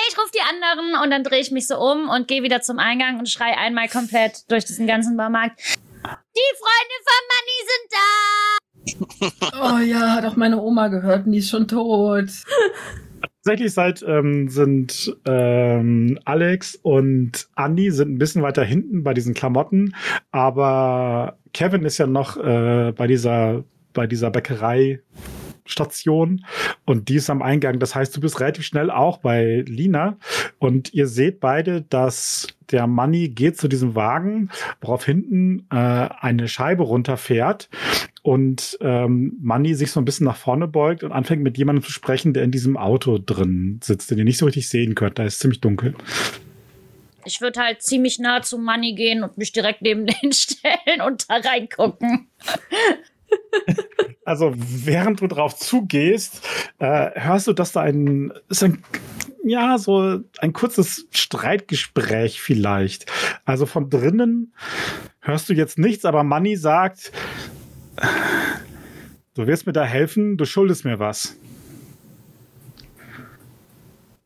ich 0.10 0.18
rufe 0.18 0.32
die 0.36 0.42
anderen 0.42 0.96
und 1.02 1.12
dann 1.12 1.24
drehe 1.24 1.40
ich 1.40 1.52
mich 1.52 1.68
so 1.68 1.80
um 1.80 2.10
und 2.10 2.28
gehe 2.28 2.44
wieder 2.44 2.60
zum 2.60 2.78
Eingang 2.78 3.20
und 3.20 3.30
schrei 3.30 3.58
einmal 3.58 3.88
komplett 3.88 4.52
durch 4.52 4.66
diesen 4.66 4.86
ganzen 4.86 5.16
Baumarkt. 5.16 5.62
Die 5.62 6.58
Freunde 6.60 6.98
von 7.06 7.22
Manni 7.30 7.58
sind 7.62 7.90
da! 7.90 8.63
Oh 9.54 9.80
ja, 9.80 10.16
hat 10.16 10.26
auch 10.26 10.36
meine 10.36 10.62
Oma 10.62 10.88
gehört 10.88 11.26
und 11.26 11.32
die 11.32 11.40
ist 11.40 11.50
schon 11.50 11.68
tot. 11.68 12.30
Tatsächlich 13.44 13.74
seid, 13.74 14.04
ähm, 14.08 14.50
sind 14.50 15.18
ähm, 15.26 16.20
Alex 16.26 16.76
und 16.82 17.48
Andy 17.58 17.92
sind 17.92 18.14
ein 18.14 18.18
bisschen 18.18 18.42
weiter 18.42 18.64
hinten 18.64 19.04
bei 19.04 19.14
diesen 19.14 19.34
Klamotten, 19.34 19.96
aber 20.32 21.38
Kevin 21.54 21.84
ist 21.84 21.98
ja 21.98 22.08
noch 22.08 22.38
äh, 22.38 22.94
bei 22.96 23.08
dieser 23.08 23.64
bei 23.94 24.08
dieser 24.08 24.32
Bäckerei 24.32 25.02
Station 25.66 26.46
und 26.86 27.10
die 27.10 27.16
ist 27.16 27.30
am 27.30 27.42
Eingang. 27.42 27.80
Das 27.80 27.96
heißt, 27.96 28.16
du 28.16 28.22
bist 28.22 28.40
relativ 28.40 28.66
schnell 28.66 28.92
auch 28.92 29.18
bei 29.18 29.64
Lina 29.68 30.18
und 30.60 30.94
ihr 30.94 31.08
seht 31.08 31.40
beide, 31.40 31.82
dass 31.82 32.48
der 32.72 32.88
Manni 32.88 33.30
geht 33.30 33.58
zu 33.58 33.68
diesem 33.68 33.96
Wagen, 33.96 34.50
worauf 34.82 35.06
hinten 35.06 35.68
äh, 35.72 35.76
eine 35.76 36.48
Scheibe 36.48 36.84
runterfährt 36.84 37.70
und 38.24 38.78
ähm, 38.82 39.38
Manni 39.42 39.76
sich 39.76 39.92
so 39.92 40.00
ein 40.00 40.06
bisschen 40.06 40.26
nach 40.26 40.38
vorne 40.38 40.68
beugt 40.68 41.04
und 41.04 41.12
anfängt 41.12 41.44
mit 41.44 41.58
jemandem 41.58 41.84
zu 41.84 41.92
sprechen, 41.92 42.34
der 42.34 42.44
in 42.44 42.52
diesem 42.52 42.78
Auto 42.78 43.20
drin 43.24 43.80
sitzt, 43.84 44.10
den 44.10 44.18
ihr 44.18 44.24
nicht 44.24 44.38
so 44.38 44.46
richtig 44.46 44.70
sehen 44.70 44.96
könnt. 44.96 45.20
Da 45.20 45.26
ist 45.26 45.40
ziemlich 45.40 45.62
dunkel. 45.62 45.94
Ich 47.26 47.42
würde 47.42 47.62
halt 47.62 47.82
ziemlich 47.82 48.20
nah 48.20 48.42
zu 48.42 48.58
Manni 48.58 48.96
gehen 48.96 49.24
und 49.24 49.38
mich 49.38 49.52
direkt 49.52 49.82
neben 49.82 50.06
den 50.06 50.32
stellen 50.34 51.02
und 51.06 51.30
da 51.30 51.36
reingucken. 51.36 52.28
Also 54.26 54.54
während 54.56 55.22
du 55.22 55.28
drauf 55.28 55.56
zugehst, 55.56 56.48
äh, 56.80 57.12
hörst 57.14 57.48
du, 57.48 57.54
dass 57.54 57.74
da 57.74 57.82
ein, 57.82 58.32
ist 58.50 58.64
ein, 58.64 58.84
ja, 59.44 59.78
so 59.78 60.20
ein 60.40 60.54
kurzes 60.54 61.08
Streitgespräch 61.12 62.42
vielleicht. 62.42 63.06
Also 63.46 63.66
von 63.66 63.90
drinnen 63.90 64.54
hörst 65.20 65.50
du 65.50 65.54
jetzt 65.54 65.78
nichts, 65.78 66.06
aber 66.06 66.24
Manni 66.24 66.56
sagt, 66.56 67.12
du 69.34 69.46
wirst 69.46 69.66
mir 69.66 69.74
da 69.74 69.84
helfen, 69.84 70.38
du 70.38 70.46
schuldest 70.46 70.86
mir 70.86 71.00
was. 71.00 71.36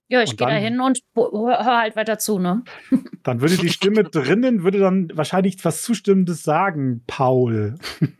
Ja, 0.09 0.21
ich 0.23 0.37
gehe 0.37 0.47
da 0.47 0.53
dann- 0.53 0.61
hin 0.63 0.79
und 0.79 0.99
bo- 1.13 1.31
hör 1.49 1.65
hör 1.65 1.77
halt 1.79 1.95
weiter 1.97 2.17
zu, 2.17 2.39
ne? 2.39 2.63
Dann 3.23 3.41
würde 3.41 3.57
die 3.57 3.69
Stimme 3.69 4.03
drinnen, 4.09 4.63
würde 4.63 4.79
dann 4.79 5.11
wahrscheinlich 5.13 5.63
was 5.65 5.81
Zustimmendes 5.81 6.43
sagen, 6.43 7.03
Paul. 7.07 7.75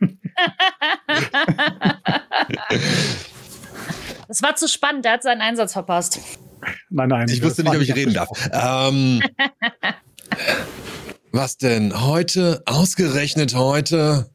Das 4.28 4.42
war 4.42 4.56
zu 4.56 4.68
spannend, 4.68 5.04
der 5.06 5.12
hat 5.12 5.22
seinen 5.22 5.40
Einsatz 5.40 5.72
verpasst. 5.72 6.20
Nein, 6.90 7.08
nein. 7.08 7.28
Ich 7.30 7.42
wusste 7.42 7.62
nicht, 7.62 7.74
ob 7.74 7.80
ich 7.80 7.94
reden 7.94 8.12
darf. 8.12 8.28
Ähm, 8.52 9.22
was 11.32 11.56
denn? 11.56 11.98
Heute? 12.04 12.62
Ausgerechnet 12.66 13.54
heute? 13.54 14.28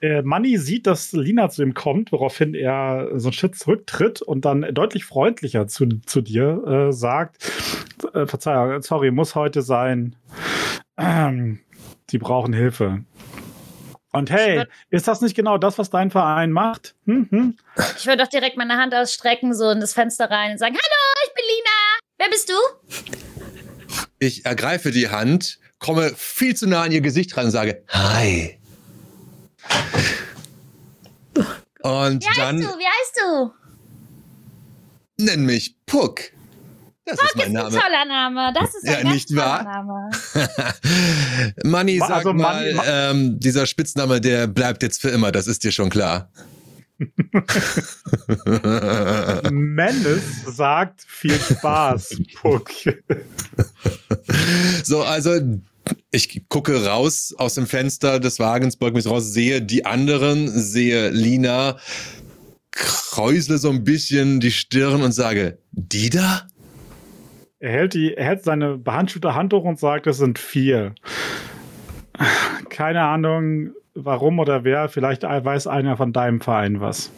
Äh, 0.00 0.22
Manny 0.22 0.56
sieht, 0.56 0.86
dass 0.86 1.12
Lina 1.12 1.50
zu 1.50 1.62
ihm 1.62 1.74
kommt, 1.74 2.10
woraufhin 2.12 2.54
er 2.54 3.08
so 3.16 3.28
einen 3.28 3.32
Schritt 3.34 3.56
zurücktritt 3.56 4.22
und 4.22 4.44
dann 4.44 4.62
deutlich 4.72 5.04
freundlicher 5.04 5.66
zu, 5.66 5.86
zu 6.06 6.22
dir 6.22 6.88
äh, 6.88 6.92
sagt: 6.92 7.36
äh, 8.14 8.26
Verzeihung, 8.26 8.80
sorry, 8.82 9.10
muss 9.10 9.34
heute 9.34 9.62
sein. 9.62 10.16
Ähm, 10.96 11.60
die 12.10 12.18
brauchen 12.18 12.52
Hilfe. 12.52 13.04
Und 14.12 14.30
hey, 14.30 14.64
ist 14.90 15.06
das 15.06 15.20
nicht 15.20 15.36
genau 15.36 15.56
das, 15.56 15.78
was 15.78 15.90
dein 15.90 16.10
Verein 16.10 16.50
macht? 16.50 16.96
Hm, 17.06 17.28
hm? 17.30 17.58
Ich 17.96 18.06
würde 18.06 18.24
doch 18.24 18.30
direkt 18.30 18.56
meine 18.56 18.76
Hand 18.76 18.92
ausstrecken, 18.92 19.54
so 19.54 19.70
in 19.70 19.80
das 19.80 19.94
Fenster 19.94 20.28
rein 20.28 20.52
und 20.52 20.58
sagen, 20.58 20.74
hallo, 20.74 21.26
ich 21.26 21.34
bin 21.34 21.44
Lina. 21.46 21.70
Wer 22.18 22.28
bist 22.28 22.48
du? 22.48 24.08
Ich 24.18 24.44
ergreife 24.46 24.90
die 24.90 25.10
Hand, 25.10 25.60
komme 25.78 26.12
viel 26.16 26.56
zu 26.56 26.66
nah 26.66 26.82
an 26.82 26.92
ihr 26.92 27.00
Gesicht 27.02 27.36
ran 27.36 27.46
und 27.46 27.50
sage, 27.52 27.84
hi. 27.88 28.59
Und 31.82 32.22
Wie 32.24 32.36
dann 32.36 32.56
heißt 32.56 32.68
du? 32.68 32.78
Wie 32.78 32.86
heißt 32.86 33.20
du? 33.22 33.52
nenn 35.24 35.44
mich 35.44 35.76
Puck. 35.86 36.20
Das 37.04 37.18
ist 37.18 37.36
mein 37.36 37.46
ist 37.46 37.48
ein 37.48 37.52
Name. 37.54 37.70
toller 37.78 38.04
Name. 38.06 38.52
Das 38.54 38.74
ist 38.74 38.84
ein 38.86 38.92
Ja, 38.92 39.02
ganz 39.02 39.14
nicht 39.14 39.28
toller 39.30 39.42
wahr? 39.42 39.62
Name. 39.64 40.10
Manni, 41.70 41.96
Ma- 41.98 42.06
sag 42.06 42.16
also 42.18 42.32
mal, 42.32 42.54
Manni- 42.62 42.74
Ma- 42.74 42.84
ähm, 42.86 43.40
dieser 43.40 43.66
Spitzname, 43.66 44.20
der 44.20 44.46
bleibt 44.46 44.82
jetzt 44.82 45.00
für 45.00 45.08
immer, 45.10 45.32
das 45.32 45.46
ist 45.46 45.64
dir 45.64 45.72
schon 45.72 45.88
klar. 45.90 46.30
Menace 49.50 50.44
sagt 50.46 51.02
viel 51.08 51.38
Spaß, 51.40 52.18
Puck. 52.40 52.70
so, 54.84 55.02
also 55.02 55.40
ich 56.10 56.48
gucke 56.48 56.86
raus 56.86 57.34
aus 57.36 57.54
dem 57.54 57.66
Fenster 57.66 58.20
des 58.20 58.38
Wagens, 58.38 58.76
beug 58.76 58.94
mich 58.94 59.06
raus, 59.06 59.32
sehe 59.32 59.62
die 59.62 59.86
anderen, 59.86 60.48
sehe 60.48 61.10
Lina, 61.10 61.76
kräusle 62.70 63.58
so 63.58 63.70
ein 63.70 63.84
bisschen 63.84 64.40
die 64.40 64.50
Stirn 64.50 65.02
und 65.02 65.12
sage, 65.12 65.58
die 65.72 66.10
da? 66.10 66.46
Er 67.58 67.72
hält, 67.72 67.94
die, 67.94 68.14
er 68.14 68.24
hält 68.24 68.44
seine 68.44 68.78
behandschuhte 68.78 69.34
Hand 69.34 69.52
hoch 69.52 69.64
und 69.64 69.78
sagt, 69.78 70.06
es 70.06 70.16
sind 70.16 70.38
vier. 70.38 70.94
Keine 72.70 73.02
Ahnung, 73.02 73.70
warum 73.94 74.38
oder 74.38 74.64
wer. 74.64 74.88
Vielleicht 74.88 75.22
weiß 75.24 75.66
einer 75.66 75.96
von 75.96 76.12
deinem 76.12 76.40
Verein 76.40 76.80
was. 76.80 77.10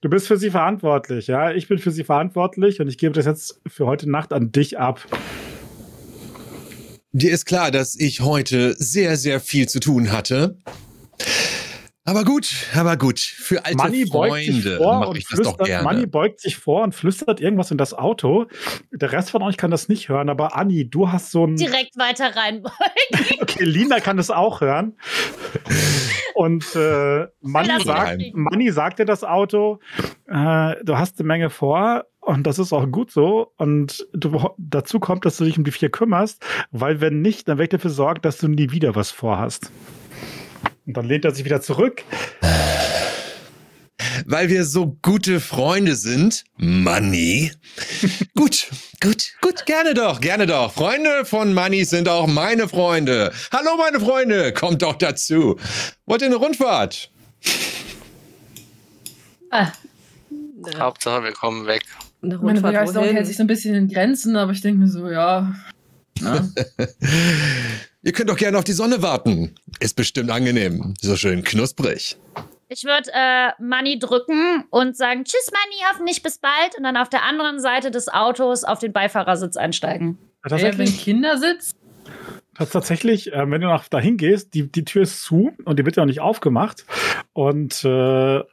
Du 0.00 0.10
bist 0.10 0.26
für 0.28 0.36
sie 0.36 0.50
verantwortlich, 0.50 1.26
ja? 1.26 1.52
Ich 1.52 1.68
bin 1.68 1.78
für 1.78 1.90
sie 1.90 2.04
verantwortlich 2.04 2.80
und 2.80 2.88
ich 2.88 2.96
gebe 2.96 3.12
das 3.12 3.26
jetzt 3.26 3.60
für 3.66 3.86
heute 3.86 4.08
Nacht 4.10 4.32
an 4.32 4.52
dich 4.52 4.78
ab. 4.78 5.04
Dir 7.18 7.32
ist 7.32 7.46
klar, 7.46 7.70
dass 7.70 7.98
ich 7.98 8.20
heute 8.20 8.74
sehr, 8.76 9.16
sehr 9.16 9.40
viel 9.40 9.66
zu 9.70 9.80
tun 9.80 10.12
hatte. 10.12 10.58
Aber 12.04 12.24
gut, 12.24 12.54
aber 12.74 12.98
gut. 12.98 13.18
Für 13.18 13.64
alte 13.64 13.78
Manni 13.78 14.04
beugt 14.04 14.34
sich 14.34 14.52
Freunde 14.52 14.76
vor 14.76 15.00
mache 15.00 15.08
und 15.08 15.16
ich 15.16 15.26
das 15.26 15.40
doch 15.40 15.56
flüstert, 15.56 15.82
Manni 15.82 16.00
gerne. 16.00 16.06
beugt 16.08 16.40
sich 16.40 16.56
vor 16.58 16.82
und 16.82 16.94
flüstert 16.94 17.40
irgendwas 17.40 17.70
in 17.70 17.78
das 17.78 17.94
Auto. 17.94 18.48
Der 18.92 19.12
Rest 19.12 19.30
von 19.30 19.42
euch 19.42 19.56
kann 19.56 19.70
das 19.70 19.88
nicht 19.88 20.10
hören, 20.10 20.28
aber 20.28 20.56
Anni, 20.56 20.90
du 20.90 21.10
hast 21.10 21.30
so 21.30 21.46
ein. 21.46 21.56
Direkt 21.56 21.96
weiter 21.96 22.36
rein. 22.36 22.62
Okay, 23.40 23.64
Lina 23.64 24.00
kann 24.00 24.18
es 24.18 24.30
auch 24.30 24.60
hören. 24.60 24.98
Und 26.34 26.66
äh, 26.76 27.28
Manni, 27.40 27.68
das 27.68 27.84
sagt. 27.84 28.22
Manni 28.34 28.70
sagt 28.72 28.98
dir 28.98 29.06
das 29.06 29.24
Auto, 29.24 29.80
äh, 30.26 30.74
du 30.84 30.98
hast 30.98 31.18
eine 31.18 31.26
Menge 31.26 31.48
vor 31.48 32.04
und 32.26 32.42
das 32.44 32.58
ist 32.58 32.72
auch 32.72 32.90
gut 32.90 33.12
so. 33.12 33.52
Und 33.56 34.04
du, 34.12 34.50
dazu 34.58 34.98
kommt, 34.98 35.24
dass 35.24 35.36
du 35.36 35.44
dich 35.44 35.58
um 35.58 35.64
die 35.64 35.70
vier 35.70 35.90
kümmerst, 35.90 36.44
weil 36.72 37.00
wenn 37.00 37.22
nicht, 37.22 37.46
dann 37.46 37.58
werde 37.58 37.76
ich 37.76 37.80
dafür 37.80 37.90
sorgen, 37.90 38.20
dass 38.22 38.38
du 38.38 38.48
nie 38.48 38.72
wieder 38.72 38.96
was 38.96 39.12
vorhast. 39.12 39.70
Und 40.86 40.96
dann 40.96 41.06
lehnt 41.06 41.24
er 41.24 41.32
sich 41.32 41.44
wieder 41.44 41.60
zurück. 41.60 42.02
Weil 44.24 44.48
wir 44.48 44.64
so 44.64 44.98
gute 45.02 45.38
Freunde 45.38 45.94
sind. 45.94 46.44
Money. 46.56 47.52
gut, 48.34 48.70
gut, 49.00 49.32
gut, 49.40 49.64
gerne 49.66 49.94
doch, 49.94 50.20
gerne 50.20 50.46
doch. 50.46 50.72
Freunde 50.72 51.24
von 51.24 51.54
Money 51.54 51.84
sind 51.84 52.08
auch 52.08 52.26
meine 52.26 52.68
Freunde. 52.68 53.32
Hallo, 53.52 53.76
meine 53.76 54.00
Freunde, 54.00 54.52
kommt 54.52 54.82
doch 54.82 54.96
dazu. 54.96 55.56
Wollt 56.06 56.22
ihr 56.22 56.26
eine 56.26 56.36
Rundfahrt? 56.36 57.08
Äh, 59.52 59.66
Hauptsache, 60.76 61.22
wir 61.22 61.32
kommen 61.32 61.66
weg. 61.66 61.84
Eine 62.26 62.38
Meine 62.38 62.48
Rundfahrt 62.54 62.74
Begeisterung 62.74 63.04
wohin? 63.04 63.16
hält 63.16 63.26
sich 63.26 63.36
so 63.36 63.42
ein 63.44 63.46
bisschen 63.46 63.74
in 63.74 63.88
Grenzen, 63.88 64.36
aber 64.36 64.52
ich 64.52 64.60
denke 64.60 64.80
mir 64.80 64.88
so, 64.88 65.08
ja. 65.08 65.54
Na, 66.20 66.48
Ihr 68.02 68.12
könnt 68.12 68.30
doch 68.30 68.36
gerne 68.36 68.56
auf 68.58 68.64
die 68.64 68.72
Sonne 68.72 69.02
warten. 69.02 69.54
Ist 69.80 69.96
bestimmt 69.96 70.30
angenehm. 70.30 70.94
So 71.00 71.16
schön 71.16 71.42
knusprig. 71.42 72.16
Ich 72.68 72.84
würde 72.84 73.10
äh, 73.12 73.50
Money 73.62 73.98
drücken 73.98 74.64
und 74.70 74.96
sagen, 74.96 75.24
tschüss 75.24 75.50
Money, 75.52 75.82
hoffentlich 75.90 76.22
bis 76.22 76.38
bald. 76.38 76.76
Und 76.76 76.84
dann 76.84 76.96
auf 76.96 77.08
der 77.08 77.22
anderen 77.22 77.60
Seite 77.60 77.90
des 77.90 78.08
Autos 78.08 78.64
auf 78.64 78.78
den 78.78 78.92
Beifahrersitz 78.92 79.56
einsteigen. 79.56 80.18
ey, 80.44 80.50
wenn 80.50 80.50
Tatsächlich, 80.50 81.02
Kinder 81.02 81.38
sitzt, 81.38 81.76
Das 82.58 82.70
tatsächlich, 82.70 83.32
äh, 83.32 83.50
wenn 83.50 83.60
du 83.60 83.66
nach 83.66 83.88
dahin 83.88 84.16
gehst, 84.16 84.54
die, 84.54 84.70
die 84.70 84.84
Tür 84.84 85.02
ist 85.02 85.22
zu 85.22 85.52
und 85.64 85.78
die 85.78 85.84
wird 85.84 85.96
ja 85.96 86.02
auch 86.02 86.06
nicht 86.06 86.20
aufgemacht. 86.20 86.84
Und 87.32 87.84
äh, 87.84 87.88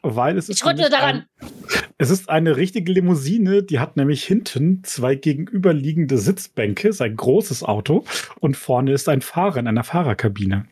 weil 0.02 0.38
es 0.38 0.50
ist. 0.50 0.58
Ich 0.58 0.66
rüttle 0.66 0.90
daran. 0.90 1.26
Ein, 1.40 1.50
es 1.98 2.10
ist 2.10 2.30
eine 2.30 2.58
richtige 2.58 2.92
Limousine, 2.92 3.64
die 3.64 3.80
hat 3.80 3.96
nämlich 3.96 4.24
hinten 4.24 4.84
zwei 4.84 5.16
gegenüberliegende 5.16 6.18
Sitzbänke, 6.18 6.90
ist 6.90 7.02
ein 7.02 7.16
großes 7.16 7.64
Auto 7.64 8.04
und 8.40 8.58
vorne 8.58 8.92
ist 8.92 9.08
ein 9.08 9.22
Fahrer 9.22 9.58
in 9.58 9.68
einer 9.68 9.84
Fahrerkabine. 9.84 10.66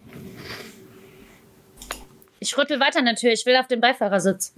Ich 2.39 2.57
rüttel 2.57 2.79
weiter 2.79 2.99
Tür. 3.15 3.32
Ich 3.32 3.45
will 3.45 3.55
auf 3.55 3.67
den 3.67 3.82
Beifahrersitz. 3.82 4.55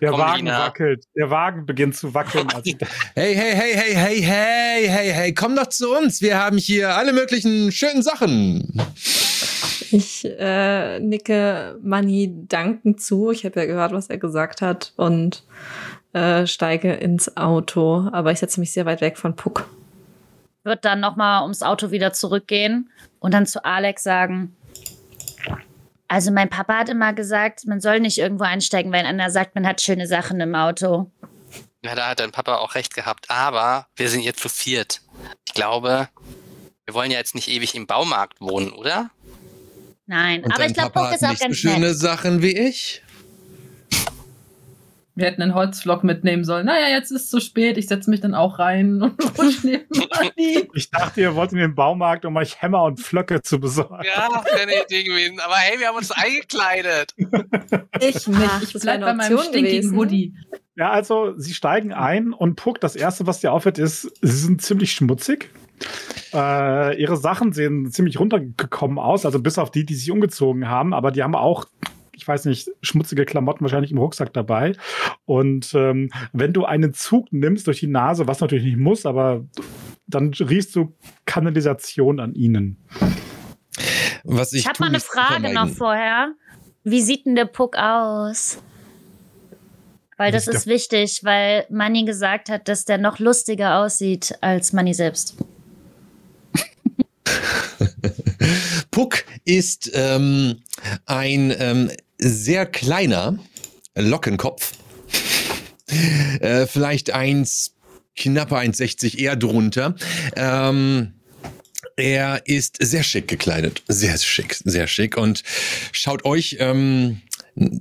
Der 0.00 0.10
Komm, 0.10 0.20
Wagen 0.20 0.36
Lina. 0.46 0.66
wackelt. 0.66 1.04
Der 1.14 1.30
Wagen 1.30 1.66
beginnt 1.66 1.96
zu 1.96 2.14
wackeln. 2.14 2.48
Als 2.54 2.66
ich, 2.66 2.76
Hey, 3.14 3.34
hey, 3.34 3.54
hey, 3.54 3.74
hey, 3.74 3.94
hey, 3.94 4.20
hey, 4.22 4.88
hey, 4.88 5.12
hey, 5.12 5.34
komm 5.34 5.56
doch 5.56 5.66
zu 5.68 5.94
uns. 5.96 6.22
Wir 6.22 6.38
haben 6.38 6.56
hier 6.58 6.94
alle 6.96 7.12
möglichen 7.12 7.70
schönen 7.72 8.02
Sachen. 8.02 8.72
Ich 9.92 10.24
äh, 10.24 11.00
nicke 11.00 11.78
Manni 11.82 12.32
dankend 12.48 13.00
zu. 13.02 13.30
Ich 13.30 13.44
habe 13.44 13.60
ja 13.60 13.66
gehört, 13.66 13.92
was 13.92 14.08
er 14.08 14.18
gesagt 14.18 14.62
hat 14.62 14.92
und 14.96 15.42
äh, 16.12 16.46
steige 16.46 16.92
ins 16.92 17.36
Auto. 17.36 18.08
Aber 18.12 18.30
ich 18.32 18.38
setze 18.38 18.60
mich 18.60 18.72
sehr 18.72 18.86
weit 18.86 19.00
weg 19.00 19.18
von 19.18 19.34
Puck. 19.36 19.68
Wird 20.62 20.84
dann 20.84 21.00
nochmal 21.00 21.42
ums 21.42 21.62
Auto 21.62 21.90
wieder 21.90 22.12
zurückgehen 22.12 22.90
und 23.18 23.34
dann 23.34 23.46
zu 23.46 23.64
Alex 23.64 24.02
sagen, 24.02 24.54
also 26.10 26.32
mein 26.32 26.50
Papa 26.50 26.78
hat 26.78 26.88
immer 26.88 27.12
gesagt, 27.12 27.66
man 27.66 27.80
soll 27.80 28.00
nicht 28.00 28.18
irgendwo 28.18 28.42
einsteigen, 28.42 28.90
wenn 28.90 29.06
einer 29.06 29.30
sagt, 29.30 29.54
man 29.54 29.64
hat 29.64 29.80
schöne 29.80 30.08
Sachen 30.08 30.40
im 30.40 30.56
Auto. 30.56 31.08
Ja, 31.84 31.94
da 31.94 32.08
hat 32.08 32.18
dein 32.18 32.32
Papa 32.32 32.56
auch 32.56 32.74
recht 32.74 32.94
gehabt. 32.94 33.30
Aber 33.30 33.86
wir 33.94 34.08
sind 34.08 34.22
jetzt 34.22 34.40
zu 34.40 34.48
viert. 34.48 35.02
Ich 35.46 35.54
glaube, 35.54 36.08
wir 36.84 36.94
wollen 36.94 37.12
ja 37.12 37.18
jetzt 37.18 37.36
nicht 37.36 37.46
ewig 37.46 37.76
im 37.76 37.86
Baumarkt 37.86 38.40
wohnen, 38.40 38.72
oder? 38.72 39.10
Nein, 40.06 40.42
Und 40.42 40.50
aber 40.50 40.62
dein 40.62 40.70
ich 40.70 40.76
glaube, 40.76 41.00
hat 41.00 41.14
ist 41.14 41.24
auch 41.24 41.30
nicht 41.30 41.38
so 41.38 41.44
ganz 41.46 41.56
schöne 41.56 41.78
nett. 41.78 41.98
Sachen 41.98 42.42
wie 42.42 42.58
ich. 42.58 43.02
Wir 45.20 45.26
hätten 45.26 45.42
einen 45.42 45.54
Holzflock 45.54 46.02
mitnehmen 46.04 46.44
sollen. 46.44 46.66
Naja, 46.66 46.88
jetzt 46.88 47.10
ist 47.10 47.22
es 47.22 47.28
zu 47.30 47.40
spät, 47.40 47.76
ich 47.78 47.86
setze 47.86 48.10
mich 48.10 48.20
dann 48.20 48.34
auch 48.34 48.58
rein 48.58 49.02
und 49.02 49.38
rutsch 49.38 49.62
neben 49.62 49.84
Manni. 49.90 50.68
ich 50.74 50.90
dachte, 50.90 51.20
ihr 51.20 51.34
wollt 51.34 51.52
in 51.52 51.58
den 51.58 51.74
Baumarkt, 51.74 52.24
um 52.24 52.36
euch 52.36 52.60
Hämmer 52.60 52.84
und 52.84 53.00
Flöcke 53.00 53.42
zu 53.42 53.60
besorgen. 53.60 54.04
Ja, 54.04 54.28
wäre 54.44 54.62
eine 54.62 54.84
Idee 54.84 55.04
gewesen. 55.04 55.38
Aber 55.40 55.54
hey, 55.56 55.78
wir 55.78 55.88
haben 55.88 55.96
uns 55.96 56.10
eingekleidet. 56.10 57.14
Ich 58.02 58.26
nicht. 58.26 58.40
Ach, 58.42 58.62
Ich 58.62 58.72
das 58.72 58.82
bleib 58.82 59.00
wäre 59.00 59.14
bei 59.14 59.24
eine 59.24 59.34
meinem 59.34 59.38
stinkigen. 59.46 59.94
Hoodie. 59.96 60.34
Ja, 60.74 60.90
also 60.90 61.34
sie 61.36 61.52
steigen 61.52 61.92
ein 61.92 62.32
und 62.32 62.56
Puck, 62.56 62.80
das 62.80 62.96
erste, 62.96 63.26
was 63.26 63.40
dir 63.40 63.52
auffällt, 63.52 63.76
ist, 63.78 64.10
sie 64.22 64.36
sind 64.36 64.62
ziemlich 64.62 64.92
schmutzig. 64.92 65.50
Äh, 66.32 66.98
ihre 67.00 67.16
Sachen 67.16 67.52
sehen 67.52 67.90
ziemlich 67.90 68.18
runtergekommen 68.18 68.98
aus, 68.98 69.26
also 69.26 69.38
bis 69.40 69.58
auf 69.58 69.70
die, 69.70 69.84
die 69.84 69.94
sich 69.94 70.10
umgezogen 70.10 70.68
haben, 70.68 70.94
aber 70.94 71.10
die 71.10 71.22
haben 71.22 71.34
auch, 71.34 71.66
ich 72.20 72.28
weiß 72.28 72.44
nicht, 72.44 72.70
schmutzige 72.82 73.24
Klamotten 73.24 73.62
wahrscheinlich 73.62 73.92
im 73.92 73.98
Rucksack 73.98 74.32
dabei. 74.34 74.74
Und 75.24 75.72
ähm, 75.74 76.10
wenn 76.32 76.52
du 76.52 76.66
einen 76.66 76.92
Zug 76.92 77.32
nimmst 77.32 77.66
durch 77.66 77.80
die 77.80 77.86
Nase, 77.86 78.28
was 78.28 78.40
natürlich 78.40 78.64
nicht 78.64 78.76
muss, 78.76 79.06
aber 79.06 79.44
dann 80.06 80.34
riechst 80.34 80.76
du 80.76 80.94
Kanalisation 81.24 82.20
an 82.20 82.34
ihnen. 82.34 82.76
Was 84.24 84.52
ich, 84.52 84.60
Ich 84.60 84.68
habe 84.68 84.80
mal 84.80 84.88
eine 84.88 85.00
Frage 85.00 85.52
noch 85.52 85.68
vorher. 85.68 86.34
Wie 86.84 87.00
sieht 87.00 87.24
denn 87.24 87.36
der 87.36 87.46
Puck 87.46 87.76
aus? 87.76 88.58
Weil 90.18 90.32
das 90.32 90.46
ist 90.46 90.66
wichtig, 90.66 91.20
weil 91.22 91.64
Manny 91.70 92.04
gesagt 92.04 92.50
hat, 92.50 92.68
dass 92.68 92.84
der 92.84 92.98
noch 92.98 93.18
lustiger 93.18 93.78
aussieht 93.78 94.36
als 94.42 94.74
Manny 94.74 94.92
selbst. 94.92 95.36
Puck 98.90 99.24
ist 99.46 99.90
ähm, 99.94 100.56
ein 101.06 101.54
ähm, 101.58 101.90
sehr 102.20 102.66
kleiner 102.66 103.38
Lockenkopf. 103.96 104.72
äh, 106.40 106.66
vielleicht 106.66 107.10
eins, 107.10 107.76
knappe 108.16 108.56
1,60 108.56 109.18
eher 109.18 109.36
drunter. 109.36 109.94
Ähm, 110.36 111.14
er 111.96 112.46
ist 112.46 112.76
sehr 112.80 113.02
schick 113.02 113.28
gekleidet. 113.28 113.82
Sehr 113.88 114.16
schick, 114.18 114.56
sehr 114.64 114.86
schick. 114.86 115.16
Und 115.16 115.42
schaut 115.92 116.24
euch 116.24 116.56
ähm, 116.60 117.20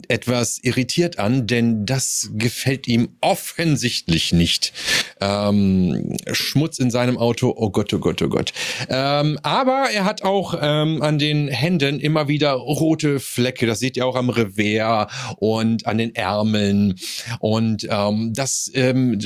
etwas 0.07 0.59
irritiert 0.61 1.19
an, 1.19 1.47
denn 1.47 1.85
das 1.85 2.29
gefällt 2.33 2.87
ihm 2.87 3.09
offensichtlich 3.21 4.33
nicht. 4.33 4.73
Ähm, 5.21 6.17
Schmutz 6.31 6.79
in 6.79 6.91
seinem 6.91 7.17
Auto, 7.17 7.53
oh 7.55 7.69
Gott, 7.69 7.93
oh 7.93 7.99
Gott, 7.99 8.21
oh 8.21 8.29
Gott. 8.29 8.53
Ähm, 8.89 9.39
aber 9.43 9.87
er 9.93 10.05
hat 10.05 10.23
auch 10.23 10.55
ähm, 10.61 11.01
an 11.01 11.19
den 11.19 11.47
Händen 11.47 11.99
immer 11.99 12.27
wieder 12.27 12.51
rote 12.53 13.19
Flecke. 13.19 13.65
Das 13.65 13.79
seht 13.79 13.97
ihr 13.97 14.05
auch 14.05 14.15
am 14.15 14.29
Revers 14.29 15.11
und 15.37 15.85
an 15.85 15.97
den 15.97 16.15
Ärmeln. 16.15 16.95
Und 17.39 17.87
ähm, 17.89 18.33
das 18.33 18.71
ähm, 18.73 19.19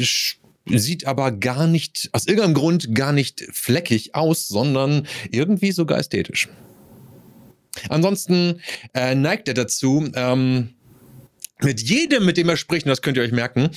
sieht 0.65 1.07
aber 1.07 1.31
gar 1.31 1.67
nicht, 1.67 2.09
aus 2.13 2.27
irgendeinem 2.27 2.53
Grund 2.53 2.95
gar 2.95 3.11
nicht 3.11 3.45
fleckig 3.51 4.15
aus, 4.15 4.47
sondern 4.47 5.07
irgendwie 5.31 5.71
sogar 5.71 5.99
ästhetisch. 5.99 6.47
Ansonsten 7.89 8.61
äh, 8.93 9.15
neigt 9.15 9.47
er 9.47 9.53
dazu, 9.53 10.09
ähm, 10.15 10.75
mit 11.61 11.81
jedem, 11.81 12.25
mit 12.25 12.37
dem 12.37 12.49
er 12.49 12.57
spricht, 12.57 12.85
und 12.85 12.89
das 12.89 13.01
könnt 13.01 13.17
ihr 13.17 13.23
euch 13.23 13.31
merken, 13.31 13.69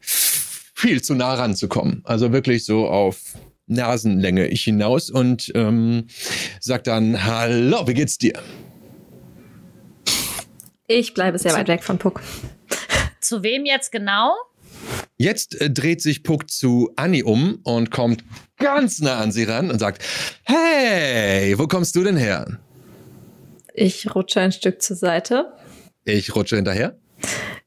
viel 0.00 1.02
zu 1.02 1.14
nah 1.14 1.34
ranzukommen. 1.34 2.02
Also 2.04 2.32
wirklich 2.32 2.64
so 2.64 2.86
auf 2.88 3.34
Nasenlänge 3.66 4.48
ich 4.48 4.64
hinaus 4.64 5.10
und 5.10 5.52
ähm, 5.54 6.06
sagt 6.60 6.86
dann, 6.86 7.24
hallo, 7.24 7.86
wie 7.86 7.94
geht's 7.94 8.18
dir? 8.18 8.34
Ich 10.86 11.14
bleibe 11.14 11.38
sehr 11.38 11.54
weit 11.54 11.68
weg 11.68 11.84
von 11.84 11.98
Puck. 11.98 12.20
Zu 13.20 13.42
wem 13.42 13.64
jetzt 13.64 13.92
genau? 13.92 14.34
Jetzt 15.16 15.60
äh, 15.60 15.70
dreht 15.70 16.02
sich 16.02 16.22
Puck 16.22 16.50
zu 16.50 16.90
Annie 16.96 17.24
um 17.24 17.60
und 17.62 17.90
kommt 17.90 18.24
ganz 18.56 19.00
nah 19.00 19.18
an 19.18 19.30
sie 19.30 19.44
ran 19.44 19.70
und 19.70 19.78
sagt, 19.78 20.02
hey, 20.44 21.56
wo 21.58 21.66
kommst 21.66 21.94
du 21.94 22.02
denn 22.02 22.16
her? 22.16 22.58
Ich 23.74 24.14
rutsche 24.14 24.40
ein 24.40 24.52
Stück 24.52 24.82
zur 24.82 24.96
Seite. 24.96 25.52
Ich 26.04 26.34
rutsche 26.34 26.56
hinterher. 26.56 26.96